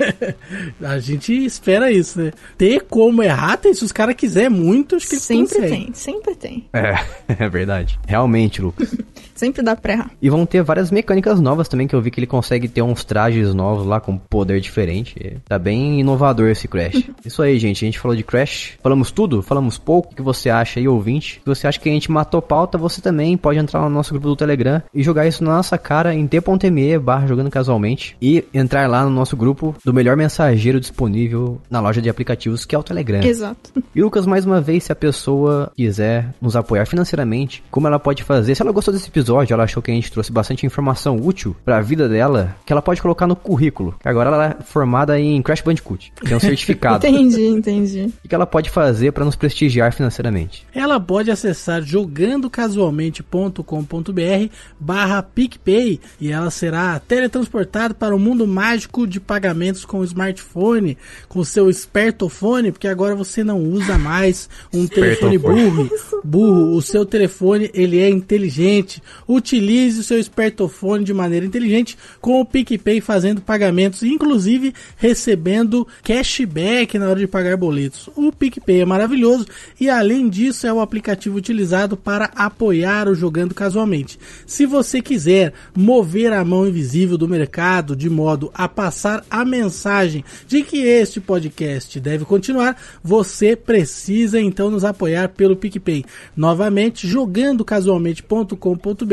a 0.82 0.98
gente 0.98 1.34
espera 1.44 1.92
isso, 1.92 2.18
né? 2.18 2.32
Ter 2.56 2.80
como 2.88 3.22
errar, 3.22 3.58
tem, 3.58 3.74
se 3.74 3.84
os 3.84 3.92
caras 3.92 4.14
quiserem 4.14 4.48
muito, 4.48 4.96
acho 4.96 5.06
que 5.06 5.16
eles 5.16 5.24
Sempre 5.24 5.54
conseguem. 5.56 5.84
tem, 5.84 5.94
sempre 5.94 6.34
tem. 6.34 6.68
É, 6.72 6.94
é 7.44 7.48
verdade. 7.50 8.00
Realmente, 8.06 8.62
Lucas. 8.62 8.96
Sempre 9.40 9.62
dá 9.62 9.74
pra 9.74 9.94
errar. 9.94 10.10
E 10.20 10.28
vão 10.28 10.44
ter 10.44 10.62
várias 10.62 10.90
mecânicas 10.90 11.40
novas 11.40 11.66
também, 11.66 11.86
que 11.86 11.94
eu 11.94 12.02
vi 12.02 12.10
que 12.10 12.20
ele 12.20 12.26
consegue 12.26 12.68
ter 12.68 12.82
uns 12.82 13.04
trajes 13.04 13.54
novos 13.54 13.86
lá 13.86 13.98
com 13.98 14.18
poder 14.18 14.60
diferente. 14.60 15.38
Tá 15.48 15.58
bem 15.58 15.98
inovador 15.98 16.50
esse 16.50 16.68
Crash. 16.68 17.08
Isso 17.24 17.42
aí, 17.42 17.58
gente. 17.58 17.82
A 17.82 17.88
gente 17.88 17.98
falou 17.98 18.14
de 18.14 18.22
Crash. 18.22 18.74
Falamos 18.82 19.10
tudo? 19.10 19.40
Falamos 19.40 19.78
pouco? 19.78 20.12
O 20.12 20.14
que 20.14 20.20
você 20.20 20.50
acha 20.50 20.78
aí, 20.78 20.86
ouvinte? 20.86 21.40
Se 21.42 21.46
você 21.46 21.66
acha 21.66 21.80
que 21.80 21.88
a 21.88 21.92
gente 21.92 22.10
matou 22.10 22.42
pauta, 22.42 22.76
você 22.76 23.00
também 23.00 23.34
pode 23.34 23.58
entrar 23.58 23.80
no 23.80 23.88
nosso 23.88 24.12
grupo 24.12 24.28
do 24.28 24.36
Telegram 24.36 24.82
e 24.92 25.02
jogar 25.02 25.26
isso 25.26 25.42
na 25.42 25.56
nossa 25.56 25.78
cara 25.78 26.14
em 26.14 26.26
t.me 26.26 26.98
barra 26.98 27.26
jogando 27.26 27.48
casualmente. 27.50 28.18
E 28.20 28.44
entrar 28.52 28.90
lá 28.90 29.04
no 29.04 29.10
nosso 29.10 29.38
grupo 29.38 29.74
do 29.82 29.94
melhor 29.94 30.18
mensageiro 30.18 30.78
disponível 30.78 31.58
na 31.70 31.80
loja 31.80 32.02
de 32.02 32.10
aplicativos, 32.10 32.66
que 32.66 32.74
é 32.74 32.78
o 32.78 32.82
Telegram. 32.82 33.22
Exato. 33.22 33.72
E 33.92 34.02
Lucas, 34.02 34.24
mais 34.24 34.46
uma 34.46 34.60
vez, 34.60 34.84
se 34.84 34.92
a 34.92 34.94
pessoa 34.94 35.72
quiser 35.74 36.32
nos 36.40 36.54
apoiar 36.54 36.86
financeiramente, 36.86 37.62
como 37.70 37.88
ela 37.88 37.98
pode 37.98 38.22
fazer? 38.22 38.54
Se 38.54 38.62
ela 38.62 38.70
gostou 38.70 38.94
desse 38.94 39.08
episódio, 39.08 39.29
ela 39.52 39.64
achou 39.64 39.82
que 39.82 39.90
a 39.90 39.94
gente 39.94 40.10
trouxe 40.10 40.32
bastante 40.32 40.64
informação 40.64 41.16
útil 41.16 41.54
pra 41.64 41.80
vida 41.80 42.08
dela, 42.08 42.56
que 42.64 42.72
ela 42.72 42.80
pode 42.80 43.02
colocar 43.02 43.26
no 43.26 43.36
currículo. 43.36 43.94
Agora 44.04 44.30
ela 44.30 44.46
é 44.46 44.56
formada 44.62 45.20
em 45.20 45.42
Crash 45.42 45.60
Bandicoot. 45.60 46.12
Tem 46.22 46.36
um 46.36 46.40
certificado. 46.40 47.06
Entendi, 47.10 47.46
entendi. 47.46 48.12
O 48.24 48.28
que 48.28 48.34
ela 48.34 48.46
pode 48.46 48.70
fazer 48.70 49.12
pra 49.12 49.24
nos 49.24 49.36
prestigiar 49.36 49.92
financeiramente? 49.92 50.66
Ela 50.74 50.98
pode 51.00 51.30
acessar 51.30 51.82
jogandocasualmente.com.br 51.82 54.54
barra 54.78 55.22
PicPay 55.22 56.00
e 56.20 56.32
ela 56.32 56.50
será 56.50 56.98
teletransportada 56.98 57.94
para 57.94 58.14
o 58.14 58.18
mundo 58.18 58.46
mágico 58.46 59.06
de 59.06 59.20
pagamentos 59.20 59.84
com 59.84 59.98
o 59.98 60.04
smartphone, 60.04 60.96
com 61.28 61.40
o 61.40 61.44
seu 61.44 61.68
espertofone, 61.68 62.72
porque 62.72 62.88
agora 62.88 63.14
você 63.14 63.44
não 63.44 63.62
usa 63.62 63.98
mais 63.98 64.48
um 64.72 64.86
telefone 64.86 65.36
burro 65.38 65.90
burro, 66.24 66.76
o 66.76 66.82
seu 66.82 67.04
telefone 67.04 67.70
ele 67.74 67.98
é 67.98 68.08
inteligente. 68.08 69.02
Utilize 69.28 70.00
o 70.00 70.04
seu 70.04 70.18
espertofone 70.18 71.04
de 71.04 71.14
maneira 71.14 71.46
inteligente 71.46 71.96
com 72.20 72.40
o 72.40 72.44
PicPay 72.44 73.00
fazendo 73.00 73.40
pagamentos, 73.40 74.02
inclusive 74.02 74.74
recebendo 74.96 75.86
cashback 76.02 76.98
na 76.98 77.08
hora 77.08 77.20
de 77.20 77.26
pagar 77.26 77.56
boletos. 77.56 78.10
O 78.16 78.32
PicPay 78.32 78.80
é 78.80 78.84
maravilhoso 78.84 79.46
e 79.80 79.88
além 79.88 80.28
disso 80.28 80.66
é 80.66 80.72
o 80.72 80.80
aplicativo 80.80 81.36
utilizado 81.36 81.96
para 81.96 82.30
apoiar 82.34 83.08
o 83.08 83.14
jogando 83.14 83.54
casualmente. 83.54 84.18
Se 84.46 84.66
você 84.66 85.00
quiser 85.00 85.52
mover 85.74 86.32
a 86.32 86.44
mão 86.44 86.66
invisível 86.66 87.16
do 87.16 87.28
mercado 87.28 87.96
de 87.96 88.10
modo 88.10 88.50
a 88.54 88.68
passar 88.68 89.24
a 89.30 89.44
mensagem 89.44 90.24
de 90.46 90.62
que 90.62 90.78
este 90.78 91.20
podcast 91.20 92.00
deve 92.00 92.24
continuar, 92.24 92.76
você 93.02 93.54
precisa 93.54 94.40
então 94.40 94.70
nos 94.70 94.84
apoiar 94.84 95.28
pelo 95.30 95.56
PicPay. 95.56 96.04
Novamente, 96.36 97.06
jogandocasualmente.com.br 97.06 99.09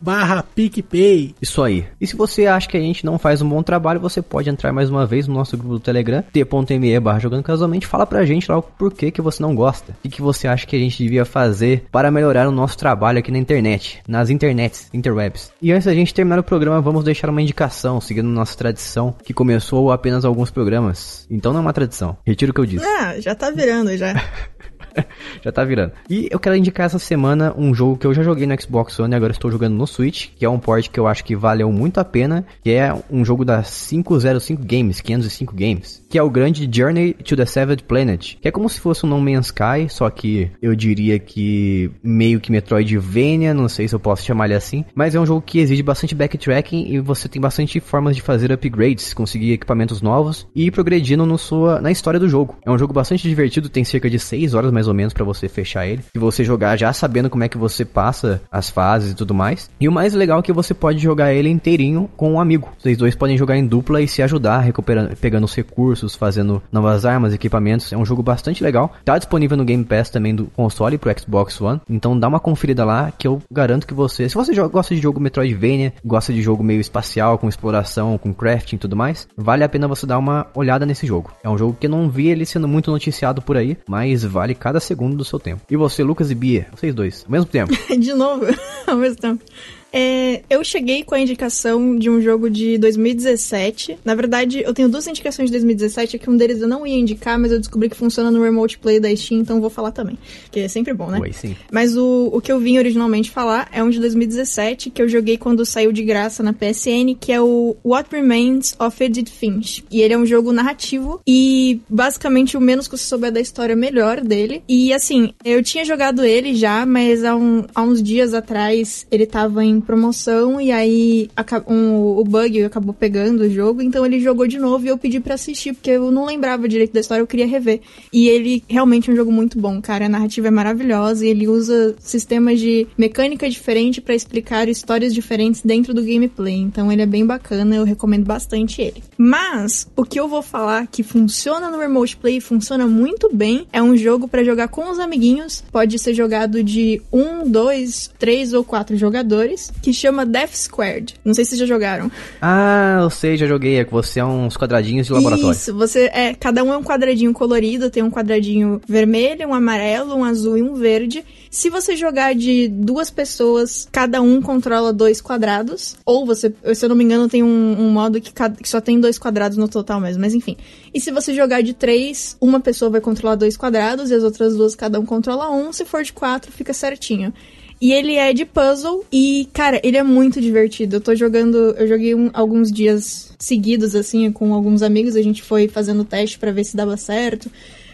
barra 0.00 0.42
PicPay. 0.42 1.34
Isso 1.40 1.62
aí. 1.62 1.84
E 2.00 2.06
se 2.06 2.16
você 2.16 2.46
acha 2.46 2.68
que 2.68 2.76
a 2.76 2.80
gente 2.80 3.04
não 3.04 3.18
faz 3.18 3.42
um 3.42 3.48
bom 3.48 3.62
trabalho, 3.62 4.00
você 4.00 4.22
pode 4.22 4.50
entrar 4.50 4.72
mais 4.72 4.90
uma 4.90 5.06
vez 5.06 5.26
no 5.26 5.34
nosso 5.34 5.56
grupo 5.56 5.74
do 5.74 5.80
Telegram, 5.80 6.22
t.me 6.32 7.00
barra 7.00 7.18
jogando 7.18 7.42
casualmente, 7.42 7.86
fala 7.86 8.06
pra 8.06 8.24
gente 8.24 8.50
lá 8.50 8.58
o 8.58 8.62
porquê 8.62 9.10
que 9.10 9.22
você 9.22 9.42
não 9.42 9.54
gosta. 9.54 9.94
O 10.04 10.08
que 10.08 10.22
você 10.22 10.48
acha 10.48 10.66
que 10.66 10.76
a 10.76 10.78
gente 10.78 11.02
devia 11.02 11.24
fazer 11.24 11.84
para 11.90 12.10
melhorar 12.10 12.48
o 12.48 12.52
nosso 12.52 12.76
trabalho 12.76 13.18
aqui 13.18 13.30
na 13.30 13.38
internet, 13.38 14.02
nas 14.06 14.30
internets, 14.30 14.88
interwebs. 14.92 15.52
E 15.60 15.72
antes 15.72 15.86
da 15.86 15.94
gente 15.94 16.14
terminar 16.14 16.38
o 16.38 16.44
programa, 16.44 16.80
vamos 16.80 17.04
deixar 17.04 17.30
uma 17.30 17.42
indicação, 17.42 18.00
seguindo 18.00 18.28
nossa 18.28 18.56
tradição, 18.56 19.14
que 19.24 19.34
começou 19.34 19.90
apenas 19.92 20.24
alguns 20.24 20.50
programas. 20.50 21.26
Então 21.30 21.52
não 21.52 21.60
é 21.60 21.62
uma 21.62 21.72
tradição. 21.72 22.16
Retiro 22.26 22.50
o 22.50 22.54
que 22.54 22.60
eu 22.60 22.66
disse. 22.66 22.84
Ah, 22.84 23.20
já 23.20 23.34
tá 23.34 23.50
virando 23.50 23.96
já. 23.96 24.14
já 25.42 25.52
tá 25.52 25.64
virando. 25.64 25.92
E 26.08 26.28
eu 26.30 26.38
quero 26.38 26.56
indicar 26.56 26.86
essa 26.86 26.98
semana 26.98 27.54
um 27.56 27.74
jogo 27.74 27.96
que 27.96 28.06
eu 28.06 28.14
já 28.14 28.22
joguei 28.22 28.46
no 28.46 28.60
Xbox 28.60 28.98
One 28.98 29.12
e 29.12 29.16
agora 29.16 29.32
estou 29.32 29.50
jogando 29.50 29.74
no 29.74 29.86
Switch, 29.86 30.28
que 30.36 30.44
é 30.44 30.48
um 30.48 30.58
port 30.58 30.88
que 30.88 30.98
eu 30.98 31.06
acho 31.06 31.24
que 31.24 31.36
valeu 31.36 31.70
muito 31.72 31.98
a 31.98 32.04
pena, 32.04 32.44
que 32.62 32.70
é 32.70 32.94
um 33.10 33.24
jogo 33.24 33.44
da 33.44 33.62
505 33.62 34.62
Games, 34.64 35.00
505 35.00 35.54
Games, 35.54 35.99
que 36.10 36.18
é 36.18 36.22
o 36.22 36.28
grande 36.28 36.68
Journey 36.70 37.14
to 37.14 37.36
the 37.36 37.46
Seventh 37.46 37.84
Planet, 37.84 38.34
que 38.40 38.48
é 38.48 38.50
como 38.50 38.68
se 38.68 38.80
fosse 38.80 39.06
um 39.06 39.08
No 39.08 39.20
Man's 39.20 39.46
Sky, 39.46 39.88
só 39.88 40.10
que 40.10 40.50
eu 40.60 40.74
diria 40.74 41.18
que 41.18 41.90
meio 42.02 42.40
que 42.40 42.50
Metroidvania, 42.50 43.54
não 43.54 43.68
sei 43.68 43.86
se 43.86 43.94
eu 43.94 44.00
posso 44.00 44.24
chamar 44.24 44.46
ele 44.46 44.54
assim, 44.54 44.84
mas 44.94 45.14
é 45.14 45.20
um 45.20 45.24
jogo 45.24 45.40
que 45.40 45.60
exige 45.60 45.82
bastante 45.82 46.14
backtracking 46.14 46.92
e 46.92 46.98
você 46.98 47.28
tem 47.28 47.40
bastante 47.40 47.78
formas 47.78 48.16
de 48.16 48.22
fazer 48.22 48.50
upgrades, 48.52 49.14
conseguir 49.14 49.52
equipamentos 49.52 50.02
novos 50.02 50.48
e 50.54 50.66
ir 50.66 50.70
progredindo 50.72 51.24
no 51.24 51.38
sua, 51.38 51.80
na 51.80 51.90
história 51.90 52.18
do 52.18 52.28
jogo. 52.28 52.56
É 52.66 52.70
um 52.70 52.78
jogo 52.78 52.92
bastante 52.92 53.28
divertido, 53.28 53.68
tem 53.68 53.84
cerca 53.84 54.10
de 54.10 54.18
6 54.18 54.54
horas 54.54 54.72
mais 54.72 54.88
ou 54.88 54.94
menos 54.94 55.12
para 55.12 55.24
você 55.24 55.48
fechar 55.48 55.86
ele. 55.86 56.02
E 56.14 56.18
você 56.18 56.42
jogar 56.42 56.76
já 56.76 56.92
sabendo 56.92 57.30
como 57.30 57.44
é 57.44 57.48
que 57.48 57.58
você 57.58 57.84
passa 57.84 58.42
as 58.50 58.68
fases 58.68 59.12
e 59.12 59.14
tudo 59.14 59.34
mais. 59.34 59.70
E 59.80 59.88
o 59.88 59.92
mais 59.92 60.14
legal 60.14 60.40
é 60.40 60.42
que 60.42 60.52
você 60.52 60.74
pode 60.74 60.98
jogar 60.98 61.32
ele 61.32 61.48
inteirinho 61.48 62.10
com 62.16 62.32
um 62.32 62.40
amigo. 62.40 62.72
Vocês 62.78 62.96
dois 62.96 63.14
podem 63.14 63.36
jogar 63.36 63.56
em 63.56 63.66
dupla 63.66 64.02
e 64.02 64.08
se 64.08 64.22
ajudar, 64.22 64.60
recuperando, 64.60 65.16
pegando 65.16 65.44
os 65.44 65.54
recursos, 65.54 65.99
fazendo 66.08 66.62
novas 66.70 67.04
armas, 67.04 67.34
equipamentos. 67.34 67.92
É 67.92 67.96
um 67.96 68.04
jogo 68.04 68.22
bastante 68.22 68.62
legal. 68.62 68.92
Tá 69.04 69.18
disponível 69.18 69.56
no 69.56 69.64
Game 69.64 69.84
Pass 69.84 70.10
também 70.10 70.34
do 70.34 70.46
console 70.46 70.98
pro 70.98 71.12
Xbox 71.18 71.60
One. 71.60 71.80
Então 71.88 72.18
dá 72.18 72.28
uma 72.28 72.40
conferida 72.40 72.84
lá 72.84 73.10
que 73.10 73.26
eu 73.26 73.42
garanto 73.50 73.86
que 73.86 73.94
você, 73.94 74.28
se 74.28 74.34
você 74.34 74.54
gosta 74.68 74.94
de 74.94 75.00
jogo 75.00 75.20
Metroidvania, 75.20 75.92
gosta 76.04 76.32
de 76.32 76.42
jogo 76.42 76.62
meio 76.62 76.80
espacial, 76.80 77.38
com 77.38 77.48
exploração, 77.48 78.18
com 78.18 78.32
crafting 78.32 78.76
e 78.76 78.78
tudo 78.78 78.96
mais, 78.96 79.28
vale 79.36 79.64
a 79.64 79.68
pena 79.68 79.88
você 79.88 80.06
dar 80.06 80.18
uma 80.18 80.46
olhada 80.54 80.86
nesse 80.86 81.06
jogo. 81.06 81.32
É 81.42 81.48
um 81.48 81.58
jogo 81.58 81.76
que 81.78 81.86
eu 81.86 81.90
não 81.90 82.08
vi 82.08 82.28
ele 82.28 82.46
sendo 82.46 82.68
muito 82.68 82.90
noticiado 82.90 83.42
por 83.42 83.56
aí, 83.56 83.76
mas 83.88 84.24
vale 84.24 84.54
cada 84.54 84.80
segundo 84.80 85.16
do 85.16 85.24
seu 85.24 85.38
tempo. 85.38 85.62
E 85.70 85.76
você, 85.76 86.02
Lucas 86.02 86.30
e 86.30 86.34
Bia, 86.34 86.66
vocês 86.74 86.94
dois, 86.94 87.24
ao 87.24 87.32
mesmo 87.32 87.46
tempo. 87.46 87.72
de 87.98 88.12
novo, 88.14 88.46
ao 88.86 88.96
mesmo 88.96 89.16
tempo. 89.16 89.44
É, 89.92 90.42
eu 90.48 90.62
cheguei 90.62 91.02
com 91.02 91.14
a 91.14 91.20
indicação 91.20 91.96
de 91.96 92.08
um 92.08 92.20
jogo 92.20 92.48
de 92.48 92.78
2017. 92.78 93.98
Na 94.04 94.14
verdade, 94.14 94.62
eu 94.64 94.72
tenho 94.72 94.88
duas 94.88 95.06
indicações 95.06 95.48
de 95.48 95.52
2017, 95.52 96.18
que 96.18 96.30
um 96.30 96.36
deles 96.36 96.60
eu 96.60 96.68
não 96.68 96.86
ia 96.86 96.96
indicar, 96.96 97.38
mas 97.38 97.52
eu 97.52 97.58
descobri 97.58 97.88
que 97.88 97.96
funciona 97.96 98.30
no 98.30 98.42
Remote 98.42 98.78
Play 98.78 99.00
da 99.00 99.14
Steam, 99.14 99.40
então 99.40 99.60
vou 99.60 99.70
falar 99.70 99.92
também. 99.92 100.18
Que 100.50 100.60
é 100.60 100.68
sempre 100.68 100.92
bom, 100.92 101.10
né? 101.10 101.18
Oi, 101.20 101.32
sim. 101.32 101.56
Mas 101.70 101.96
o, 101.96 102.30
o 102.32 102.40
que 102.40 102.52
eu 102.52 102.58
vim 102.58 102.78
originalmente 102.78 103.30
falar 103.30 103.68
é 103.72 103.82
um 103.82 103.90
de 103.90 103.98
2017, 103.98 104.90
que 104.90 105.02
eu 105.02 105.08
joguei 105.08 105.36
quando 105.36 105.64
saiu 105.64 105.92
de 105.92 106.02
graça 106.02 106.42
na 106.42 106.52
PSN, 106.52 107.16
que 107.18 107.32
é 107.32 107.40
o 107.40 107.76
What 107.84 108.08
Remains 108.12 108.74
of 108.78 109.02
Edith 109.02 109.30
Finch. 109.30 109.84
E 109.90 110.00
ele 110.00 110.14
é 110.14 110.18
um 110.18 110.26
jogo 110.26 110.52
narrativo 110.52 111.20
e 111.26 111.80
basicamente 111.88 112.56
o 112.56 112.60
menos 112.60 112.86
que 112.86 112.96
você 112.96 113.04
souber 113.04 113.32
da 113.32 113.40
história, 113.40 113.74
melhor 113.74 114.20
dele. 114.20 114.62
E 114.68 114.92
assim, 114.92 115.34
eu 115.44 115.62
tinha 115.62 115.84
jogado 115.84 116.24
ele 116.24 116.54
já, 116.54 116.86
mas 116.86 117.24
há, 117.24 117.34
um, 117.34 117.64
há 117.74 117.82
uns 117.82 118.02
dias 118.02 118.34
atrás 118.34 119.06
ele 119.10 119.26
tava 119.26 119.64
em 119.64 119.79
promoção 119.80 120.60
e 120.60 120.70
aí 120.70 121.28
um, 121.66 122.18
o 122.18 122.24
bug 122.24 122.62
acabou 122.62 122.94
pegando 122.94 123.42
o 123.42 123.50
jogo, 123.50 123.82
então 123.82 124.04
ele 124.04 124.20
jogou 124.20 124.46
de 124.46 124.58
novo 124.58 124.84
e 124.84 124.88
eu 124.88 124.98
pedi 124.98 125.20
para 125.20 125.34
assistir, 125.34 125.72
porque 125.72 125.90
eu 125.90 126.10
não 126.10 126.26
lembrava 126.26 126.68
direito 126.68 126.92
da 126.92 127.00
história, 127.00 127.22
eu 127.22 127.26
queria 127.26 127.46
rever. 127.46 127.80
E 128.12 128.28
ele 128.28 128.62
realmente 128.68 129.10
é 129.10 129.12
um 129.12 129.16
jogo 129.16 129.32
muito 129.32 129.58
bom, 129.58 129.80
cara. 129.80 130.06
A 130.06 130.08
narrativa 130.08 130.48
é 130.48 130.50
maravilhosa 130.50 131.24
e 131.24 131.28
ele 131.28 131.48
usa 131.48 131.94
sistemas 131.98 132.60
de 132.60 132.86
mecânica 132.96 133.48
diferente 133.48 134.00
para 134.00 134.14
explicar 134.14 134.68
histórias 134.68 135.14
diferentes 135.14 135.62
dentro 135.62 135.94
do 135.94 136.02
gameplay. 136.02 136.56
Então 136.56 136.90
ele 136.90 137.02
é 137.02 137.06
bem 137.06 137.24
bacana, 137.24 137.76
eu 137.76 137.84
recomendo 137.84 138.24
bastante 138.24 138.80
ele. 138.82 139.02
Mas 139.16 139.88
o 139.96 140.04
que 140.04 140.18
eu 140.18 140.28
vou 140.28 140.42
falar 140.42 140.86
que 140.86 141.02
funciona 141.02 141.70
no 141.70 141.78
Remote 141.78 142.16
Play, 142.16 142.40
funciona 142.40 142.86
muito 142.86 143.30
bem, 143.34 143.66
é 143.72 143.82
um 143.82 143.96
jogo 143.96 144.28
para 144.28 144.44
jogar 144.44 144.68
com 144.68 144.90
os 144.90 144.98
amiguinhos. 144.98 145.62
Pode 145.70 145.98
ser 145.98 146.14
jogado 146.14 146.62
de 146.62 147.00
um, 147.12 147.48
dois, 147.48 148.10
três 148.18 148.52
ou 148.52 148.64
quatro 148.64 148.96
jogadores, 148.96 149.69
que 149.82 149.92
chama 149.92 150.26
Death 150.26 150.54
Squared. 150.54 151.14
Não 151.24 151.34
sei 151.34 151.44
se 151.44 151.56
já 151.56 151.66
jogaram. 151.66 152.10
Ah, 152.40 152.98
eu 153.02 153.10
sei, 153.10 153.36
já 153.36 153.46
joguei. 153.46 153.78
É 153.78 153.84
que 153.84 153.92
você 153.92 154.20
é 154.20 154.24
uns 154.24 154.56
quadradinhos 154.56 155.06
de 155.06 155.12
laboratório. 155.12 155.52
Isso, 155.52 155.74
você 155.74 156.10
é. 156.12 156.34
Cada 156.34 156.62
um 156.62 156.72
é 156.72 156.76
um 156.76 156.82
quadradinho 156.82 157.32
colorido, 157.32 157.90
tem 157.90 158.02
um 158.02 158.10
quadradinho 158.10 158.80
vermelho, 158.86 159.48
um 159.48 159.54
amarelo, 159.54 160.14
um 160.14 160.24
azul 160.24 160.56
e 160.56 160.62
um 160.62 160.74
verde. 160.74 161.24
Se 161.50 161.68
você 161.68 161.96
jogar 161.96 162.34
de 162.34 162.68
duas 162.68 163.10
pessoas, 163.10 163.88
cada 163.90 164.22
um 164.22 164.40
controla 164.40 164.92
dois 164.92 165.20
quadrados. 165.20 165.96
Ou 166.04 166.24
você, 166.24 166.54
se 166.74 166.84
eu 166.84 166.88
não 166.88 166.96
me 166.96 167.02
engano, 167.02 167.28
tem 167.28 167.42
um, 167.42 167.76
um 167.78 167.90
modo 167.90 168.20
que, 168.20 168.32
cada, 168.32 168.56
que, 168.56 168.68
só 168.68 168.80
tem 168.80 169.00
dois 169.00 169.18
quadrados 169.18 169.58
no 169.58 169.68
total 169.68 170.00
mesmo, 170.00 170.20
mas 170.20 170.32
enfim. 170.32 170.56
E 170.94 171.00
se 171.00 171.10
você 171.10 171.34
jogar 171.34 171.62
de 171.62 171.74
três, 171.74 172.36
uma 172.40 172.60
pessoa 172.60 172.90
vai 172.90 173.00
controlar 173.00 173.34
dois 173.34 173.56
quadrados 173.56 174.10
e 174.10 174.14
as 174.14 174.22
outras 174.22 174.56
duas 174.56 174.74
cada 174.74 175.00
um 175.00 175.06
controla 175.06 175.50
um. 175.50 175.72
Se 175.72 175.84
for 175.84 176.02
de 176.02 176.12
quatro, 176.12 176.52
fica 176.52 176.72
certinho. 176.72 177.32
E 177.80 177.92
ele 177.92 178.16
é 178.16 178.32
de 178.34 178.44
puzzle 178.44 179.04
e, 179.10 179.48
cara, 179.54 179.80
ele 179.82 179.96
é 179.96 180.02
muito 180.02 180.38
divertido. 180.38 180.96
Eu 180.96 181.00
tô 181.00 181.14
jogando, 181.14 181.56
eu 181.78 181.88
joguei 181.88 182.14
um, 182.14 182.28
alguns 182.34 182.70
dias 182.70 183.34
seguidos, 183.38 183.94
assim, 183.94 184.30
com 184.30 184.52
alguns 184.52 184.82
amigos. 184.82 185.16
A 185.16 185.22
gente 185.22 185.42
foi 185.42 185.66
fazendo 185.66 186.04
teste 186.04 186.38
para 186.38 186.52
ver 186.52 186.64
se 186.64 186.76
dava 186.76 186.96
certo. 186.98 187.50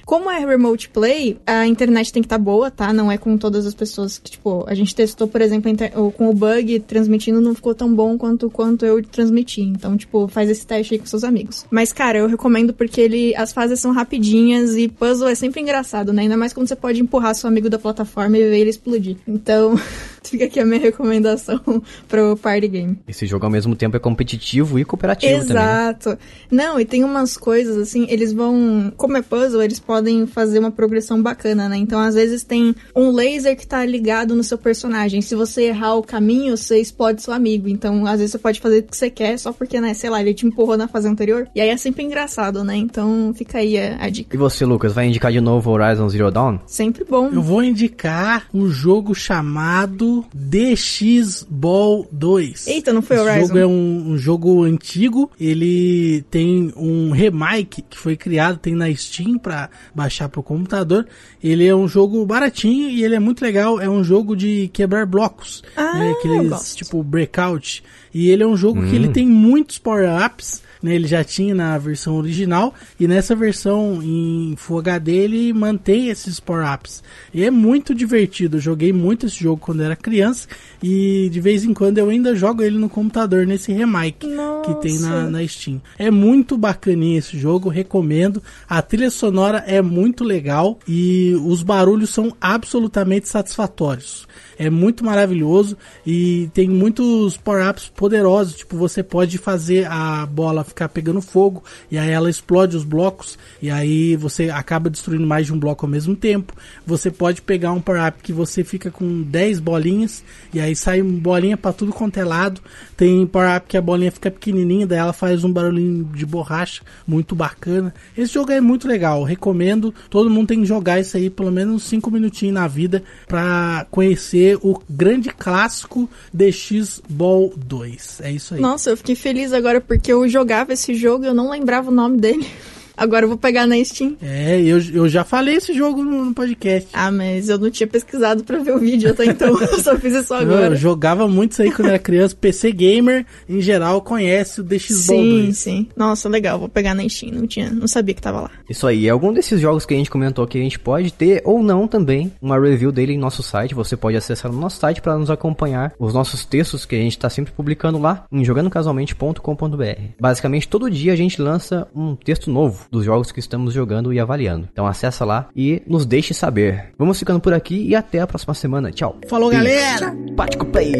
Como 0.06 0.30
é 0.30 0.38
remote 0.38 0.88
play, 0.88 1.36
a 1.44 1.66
internet 1.66 2.12
tem 2.12 2.22
que 2.22 2.26
estar 2.26 2.38
tá 2.38 2.42
boa, 2.42 2.70
tá? 2.70 2.92
Não 2.92 3.10
é 3.10 3.18
com 3.18 3.36
todas 3.36 3.66
as 3.66 3.74
pessoas 3.74 4.18
que, 4.18 4.30
tipo, 4.30 4.64
a 4.68 4.72
gente 4.72 4.94
testou, 4.94 5.26
por 5.26 5.40
exemplo, 5.40 5.68
com 6.12 6.30
o 6.30 6.32
bug 6.32 6.78
transmitindo, 6.78 7.40
não 7.40 7.56
ficou 7.56 7.74
tão 7.74 7.92
bom 7.92 8.16
quanto, 8.16 8.48
quanto 8.48 8.86
eu 8.86 9.02
transmiti. 9.02 9.62
Então, 9.62 9.96
tipo, 9.96 10.28
faz 10.28 10.48
esse 10.48 10.64
teste 10.64 10.94
aí 10.94 11.00
com 11.00 11.06
seus 11.06 11.24
amigos. 11.24 11.66
Mas, 11.72 11.92
cara, 11.92 12.18
eu 12.18 12.28
recomendo 12.28 12.72
porque 12.72 13.00
ele, 13.00 13.34
as 13.34 13.52
fases 13.52 13.80
são 13.80 13.90
rapidinhas 13.90 14.76
e 14.76 14.86
puzzle 14.86 15.26
é 15.26 15.34
sempre 15.34 15.60
engraçado, 15.60 16.12
né? 16.12 16.22
Ainda 16.22 16.36
mais 16.36 16.52
quando 16.52 16.68
você 16.68 16.76
pode 16.76 17.00
empurrar 17.02 17.34
seu 17.34 17.48
amigo 17.48 17.68
da 17.68 17.78
plataforma 17.78 18.38
e 18.38 18.48
ver 18.48 18.60
ele 18.60 18.70
explodir. 18.70 19.16
Então, 19.26 19.74
fica 20.30 20.44
aqui 20.44 20.60
a 20.60 20.64
minha 20.64 20.80
recomendação 20.80 21.60
pro 22.08 22.36
party 22.36 22.68
game. 22.68 22.98
Esse 23.06 23.26
jogo 23.26 23.44
ao 23.44 23.50
mesmo 23.50 23.74
tempo 23.74 23.96
é 23.96 24.00
competitivo 24.00 24.78
e 24.78 24.84
cooperativo 24.84 25.32
Exato. 25.32 25.48
também. 25.48 25.64
Né? 25.64 25.76
Exato. 25.76 26.18
Não, 26.50 26.80
e 26.80 26.84
tem 26.84 27.04
umas 27.04 27.36
coisas 27.36 27.76
assim, 27.76 28.06
eles 28.08 28.32
vão. 28.32 28.92
Como 28.96 29.16
é 29.16 29.22
puzzle, 29.22 29.62
eles 29.62 29.78
podem 29.78 30.26
fazer 30.26 30.58
uma 30.58 30.70
progressão 30.70 31.22
bacana, 31.22 31.68
né? 31.68 31.76
Então, 31.76 32.00
às 32.00 32.14
vezes 32.14 32.42
tem 32.42 32.74
um 32.94 33.10
laser 33.10 33.56
que 33.56 33.66
tá 33.66 33.84
ligado 33.84 34.34
no 34.34 34.44
seu 34.44 34.58
personagem. 34.58 35.20
Se 35.20 35.34
você 35.34 35.64
errar 35.64 35.94
o 35.94 36.02
caminho, 36.02 36.56
você 36.56 36.78
explode 36.78 37.22
seu 37.22 37.32
amigo. 37.32 37.68
Então, 37.68 38.06
às 38.06 38.18
vezes 38.18 38.32
você 38.32 38.38
pode 38.38 38.60
fazer 38.60 38.78
o 38.78 38.82
que 38.82 38.96
você 38.96 39.10
quer 39.10 39.38
só 39.38 39.52
porque, 39.52 39.80
né, 39.80 39.94
sei 39.94 40.10
lá, 40.10 40.20
ele 40.20 40.34
te 40.34 40.46
empurrou 40.46 40.76
na 40.76 40.88
fase 40.88 41.08
anterior. 41.08 41.48
E 41.54 41.60
aí 41.60 41.68
é 41.68 41.76
sempre 41.76 42.04
engraçado, 42.04 42.62
né? 42.64 42.76
Então, 42.76 43.32
fica 43.34 43.58
aí 43.58 43.78
a, 43.78 44.04
a 44.04 44.08
dica. 44.08 44.34
E 44.34 44.38
você, 44.38 44.64
Lucas, 44.64 44.92
vai 44.92 45.06
indicar 45.06 45.32
de 45.32 45.40
novo 45.40 45.70
Horizon 45.70 46.08
Zero 46.08 46.30
Dawn? 46.30 46.58
Sempre 46.66 47.04
bom. 47.04 47.30
Eu 47.32 47.42
vou 47.42 47.62
indicar 47.62 48.48
o 48.52 48.58
um 48.58 48.68
jogo 48.68 49.14
chamado 49.14 50.15
DX 50.34 51.46
Ball 51.48 52.06
2. 52.12 52.66
Eita, 52.66 52.92
não 52.92 53.02
foi 53.02 53.16
Esse 53.16 53.24
Horizon? 53.26 53.46
jogo 53.48 53.58
é 53.58 53.66
um, 53.66 54.10
um 54.12 54.18
jogo 54.18 54.62
antigo. 54.64 55.30
Ele 55.40 56.24
tem 56.30 56.72
um 56.76 57.10
remake 57.10 57.82
que 57.82 57.98
foi 57.98 58.16
criado, 58.16 58.58
tem 58.58 58.74
na 58.74 58.92
Steam 58.94 59.38
pra 59.38 59.70
baixar 59.94 60.28
pro 60.28 60.42
computador. 60.42 61.06
Ele 61.42 61.66
é 61.66 61.74
um 61.74 61.86
jogo 61.88 62.24
baratinho 62.26 62.88
e 62.88 63.04
ele 63.04 63.14
é 63.14 63.20
muito 63.20 63.42
legal. 63.42 63.80
É 63.80 63.88
um 63.88 64.02
jogo 64.04 64.36
de 64.36 64.68
quebrar 64.72 65.06
blocos. 65.06 65.62
Ah, 65.76 65.98
né? 65.98 66.10
eu 66.10 66.18
Aqueles 66.18 66.48
gosto. 66.50 66.76
tipo 66.76 67.02
breakout. 67.02 67.82
E 68.14 68.30
ele 68.30 68.42
é 68.42 68.46
um 68.46 68.56
jogo 68.56 68.80
Hum. 68.80 68.88
que 68.88 68.94
ele 68.96 69.08
tem 69.08 69.26
muitos 69.26 69.78
power-ups. 69.78 70.62
Né? 70.86 70.94
Ele 70.94 71.06
já 71.06 71.24
tinha 71.24 71.54
na 71.54 71.76
versão 71.76 72.16
original 72.16 72.72
e 72.98 73.08
nessa 73.08 73.34
versão 73.34 74.00
em 74.02 74.54
Full 74.56 74.78
HD 74.78 75.12
ele 75.12 75.52
mantém 75.52 76.08
esses 76.08 76.38
power-ups. 76.38 77.02
E 77.34 77.44
é 77.44 77.50
muito 77.50 77.94
divertido. 77.94 78.56
Eu 78.56 78.60
joguei 78.60 78.92
muito 78.92 79.26
esse 79.26 79.36
jogo 79.36 79.60
quando 79.60 79.82
era 79.82 79.96
criança 79.96 80.46
e 80.82 81.28
de 81.30 81.40
vez 81.40 81.64
em 81.64 81.74
quando 81.74 81.98
eu 81.98 82.08
ainda 82.08 82.34
jogo 82.34 82.62
ele 82.62 82.78
no 82.78 82.88
computador 82.88 83.46
nesse 83.46 83.72
remake 83.72 84.26
Nossa. 84.26 84.74
que 84.74 84.80
tem 84.80 84.98
na, 85.00 85.28
na 85.28 85.46
Steam. 85.46 85.82
É 85.98 86.10
muito 86.10 86.56
bacaninha 86.56 87.18
esse 87.18 87.36
jogo, 87.36 87.68
recomendo. 87.68 88.42
A 88.68 88.80
trilha 88.80 89.10
sonora 89.10 89.64
é 89.66 89.82
muito 89.82 90.22
legal 90.22 90.78
e 90.86 91.34
os 91.44 91.62
barulhos 91.62 92.10
são 92.10 92.34
absolutamente 92.40 93.28
satisfatórios. 93.28 94.26
É 94.58 94.70
muito 94.70 95.04
maravilhoso 95.04 95.76
e 96.06 96.48
tem 96.54 96.68
muitos 96.68 97.36
power-ups 97.36 97.90
poderosos. 97.94 98.56
Tipo, 98.56 98.76
você 98.76 99.02
pode 99.02 99.38
fazer 99.38 99.86
a 99.86 100.24
bola 100.26 100.64
ficar 100.64 100.88
pegando 100.88 101.20
fogo 101.20 101.62
e 101.90 101.98
aí 101.98 102.10
ela 102.10 102.30
explode 102.30 102.76
os 102.76 102.84
blocos 102.84 103.38
e 103.60 103.70
aí 103.70 104.16
você 104.16 104.48
acaba 104.50 104.88
destruindo 104.88 105.26
mais 105.26 105.46
de 105.46 105.52
um 105.52 105.58
bloco 105.58 105.84
ao 105.84 105.90
mesmo 105.90 106.16
tempo. 106.16 106.54
Você 106.86 107.10
pode 107.10 107.42
pegar 107.42 107.72
um 107.72 107.80
power-up 107.80 108.22
que 108.22 108.32
você 108.32 108.64
fica 108.64 108.90
com 108.90 109.22
10 109.22 109.60
bolinhas 109.60 110.24
e 110.54 110.60
aí 110.60 110.74
sai 110.74 111.02
bolinha 111.02 111.56
para 111.56 111.72
tudo 111.72 111.92
quanto 111.92 112.18
é 112.18 112.24
lado. 112.24 112.60
Tem 112.96 113.26
power-up 113.26 113.66
que 113.68 113.76
a 113.76 113.82
bolinha 113.82 114.10
fica 114.10 114.30
pequenininha, 114.30 114.86
daí 114.86 114.98
ela 114.98 115.12
faz 115.12 115.44
um 115.44 115.52
barulhinho 115.52 116.04
de 116.14 116.24
borracha 116.24 116.82
muito 117.06 117.34
bacana. 117.34 117.94
Esse 118.16 118.32
jogo 118.34 118.52
é 118.52 118.60
muito 118.60 118.88
legal, 118.88 119.22
recomendo. 119.22 119.92
Todo 120.08 120.30
mundo 120.30 120.48
tem 120.48 120.60
que 120.60 120.66
jogar 120.66 120.98
isso 121.00 121.16
aí 121.16 121.28
pelo 121.28 121.50
menos 121.50 121.82
5 121.84 122.10
minutinhos 122.10 122.54
na 122.54 122.66
vida 122.66 123.02
para 123.26 123.86
conhecer 123.90 124.45
o 124.54 124.80
grande 124.88 125.30
clássico 125.30 126.08
DX 126.32 127.00
Ball 127.08 127.52
2. 127.56 128.20
É 128.22 128.30
isso 128.30 128.54
aí. 128.54 128.60
Nossa, 128.60 128.90
eu 128.90 128.96
fiquei 128.96 129.14
feliz 129.14 129.52
agora 129.52 129.80
porque 129.80 130.12
eu 130.12 130.28
jogava 130.28 130.72
esse 130.72 130.94
jogo 130.94 131.24
e 131.24 131.28
eu 131.28 131.34
não 131.34 131.50
lembrava 131.50 131.90
o 131.90 131.94
nome 131.94 132.18
dele. 132.18 132.46
Agora 132.96 133.24
eu 133.24 133.28
vou 133.28 133.38
pegar 133.38 133.66
na 133.66 133.82
Steam. 133.84 134.16
É, 134.22 134.60
eu, 134.60 134.78
eu 134.92 135.08
já 135.08 135.22
falei 135.24 135.56
esse 135.56 135.74
jogo 135.74 136.02
no, 136.02 136.24
no 136.26 136.34
podcast. 136.34 136.88
Ah, 136.92 137.10
mas 137.10 137.48
eu 137.48 137.58
não 137.58 137.70
tinha 137.70 137.86
pesquisado 137.86 138.42
pra 138.44 138.58
ver 138.58 138.72
o 138.74 138.78
vídeo 138.78 139.10
até 139.10 139.26
então. 139.26 139.48
eu 139.60 139.78
só 139.80 139.96
fiz 139.98 140.14
isso 140.14 140.32
Eu, 140.34 140.38
agora. 140.38 140.74
jogava 140.76 141.28
muito 141.28 141.52
isso 141.52 141.62
aí 141.62 141.70
quando 141.70 141.88
era 141.88 141.98
criança. 141.98 142.34
PC 142.34 142.72
Gamer, 142.72 143.26
em 143.48 143.60
geral, 143.60 144.00
conhece 144.00 144.60
o 144.60 144.64
DX 144.64 144.86
Sim, 144.94 145.42
2. 145.44 145.58
sim. 145.58 145.88
Nossa, 145.96 146.28
legal. 146.28 146.58
Vou 146.58 146.68
pegar 146.68 146.94
na 146.94 147.06
Steam. 147.08 147.32
Não 147.34 147.46
tinha, 147.46 147.70
não 147.70 147.86
sabia 147.86 148.14
que 148.14 148.22
tava 148.22 148.40
lá. 148.42 148.50
Isso 148.68 148.86
aí, 148.86 149.08
algum 149.08 149.32
desses 149.32 149.60
jogos 149.60 149.84
que 149.84 149.94
a 149.94 149.96
gente 149.96 150.10
comentou 150.10 150.46
que 150.46 150.58
a 150.58 150.62
gente 150.62 150.78
pode 150.78 151.12
ter 151.12 151.42
ou 151.44 151.62
não 151.62 151.86
também 151.86 152.32
uma 152.40 152.58
review 152.58 152.90
dele 152.92 153.12
em 153.12 153.18
nosso 153.18 153.42
site. 153.42 153.74
Você 153.74 153.96
pode 153.96 154.16
acessar 154.16 154.50
no 154.50 154.58
nosso 154.58 154.78
site 154.80 155.00
para 155.02 155.18
nos 155.18 155.30
acompanhar 155.30 155.92
os 155.98 156.14
nossos 156.14 156.44
textos 156.44 156.84
que 156.86 156.94
a 156.94 157.00
gente 157.00 157.12
está 157.16 157.28
sempre 157.28 157.52
publicando 157.52 157.98
lá 157.98 158.24
em 158.32 158.44
jogandocasualmente.com.br. 158.44 160.00
Basicamente 160.20 160.68
todo 160.68 160.90
dia 160.90 161.12
a 161.12 161.16
gente 161.16 161.40
lança 161.40 161.86
um 161.94 162.14
texto 162.16 162.50
novo 162.50 162.85
dos 162.90 163.04
jogos 163.04 163.32
que 163.32 163.40
estamos 163.40 163.72
jogando 163.72 164.12
e 164.12 164.20
avaliando. 164.20 164.68
Então 164.72 164.86
acessa 164.86 165.24
lá 165.24 165.48
e 165.54 165.82
nos 165.86 166.06
deixe 166.06 166.34
saber. 166.34 166.92
Vamos 166.98 167.18
ficando 167.18 167.40
por 167.40 167.52
aqui 167.52 167.86
e 167.88 167.94
até 167.94 168.20
a 168.20 168.26
próxima 168.26 168.54
semana. 168.54 168.90
Tchau. 168.90 169.16
Falou, 169.28 169.50
galera! 169.50 170.14
Bate 170.34 170.56
com 170.56 170.64
o 170.64 170.70
play. 170.70 170.92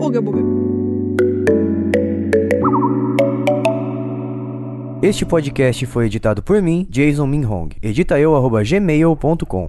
Uga, 0.00 0.20
buga. 0.20 0.40
Este 5.02 5.24
podcast 5.24 5.86
foi 5.86 6.06
editado 6.06 6.42
por 6.42 6.60
mim, 6.60 6.86
Jason 6.90 7.26
Minhong. 7.26 7.70
Edita 7.82 8.20
eu, 8.20 8.36
arroba 8.36 8.62
gmail.com. 8.62 9.68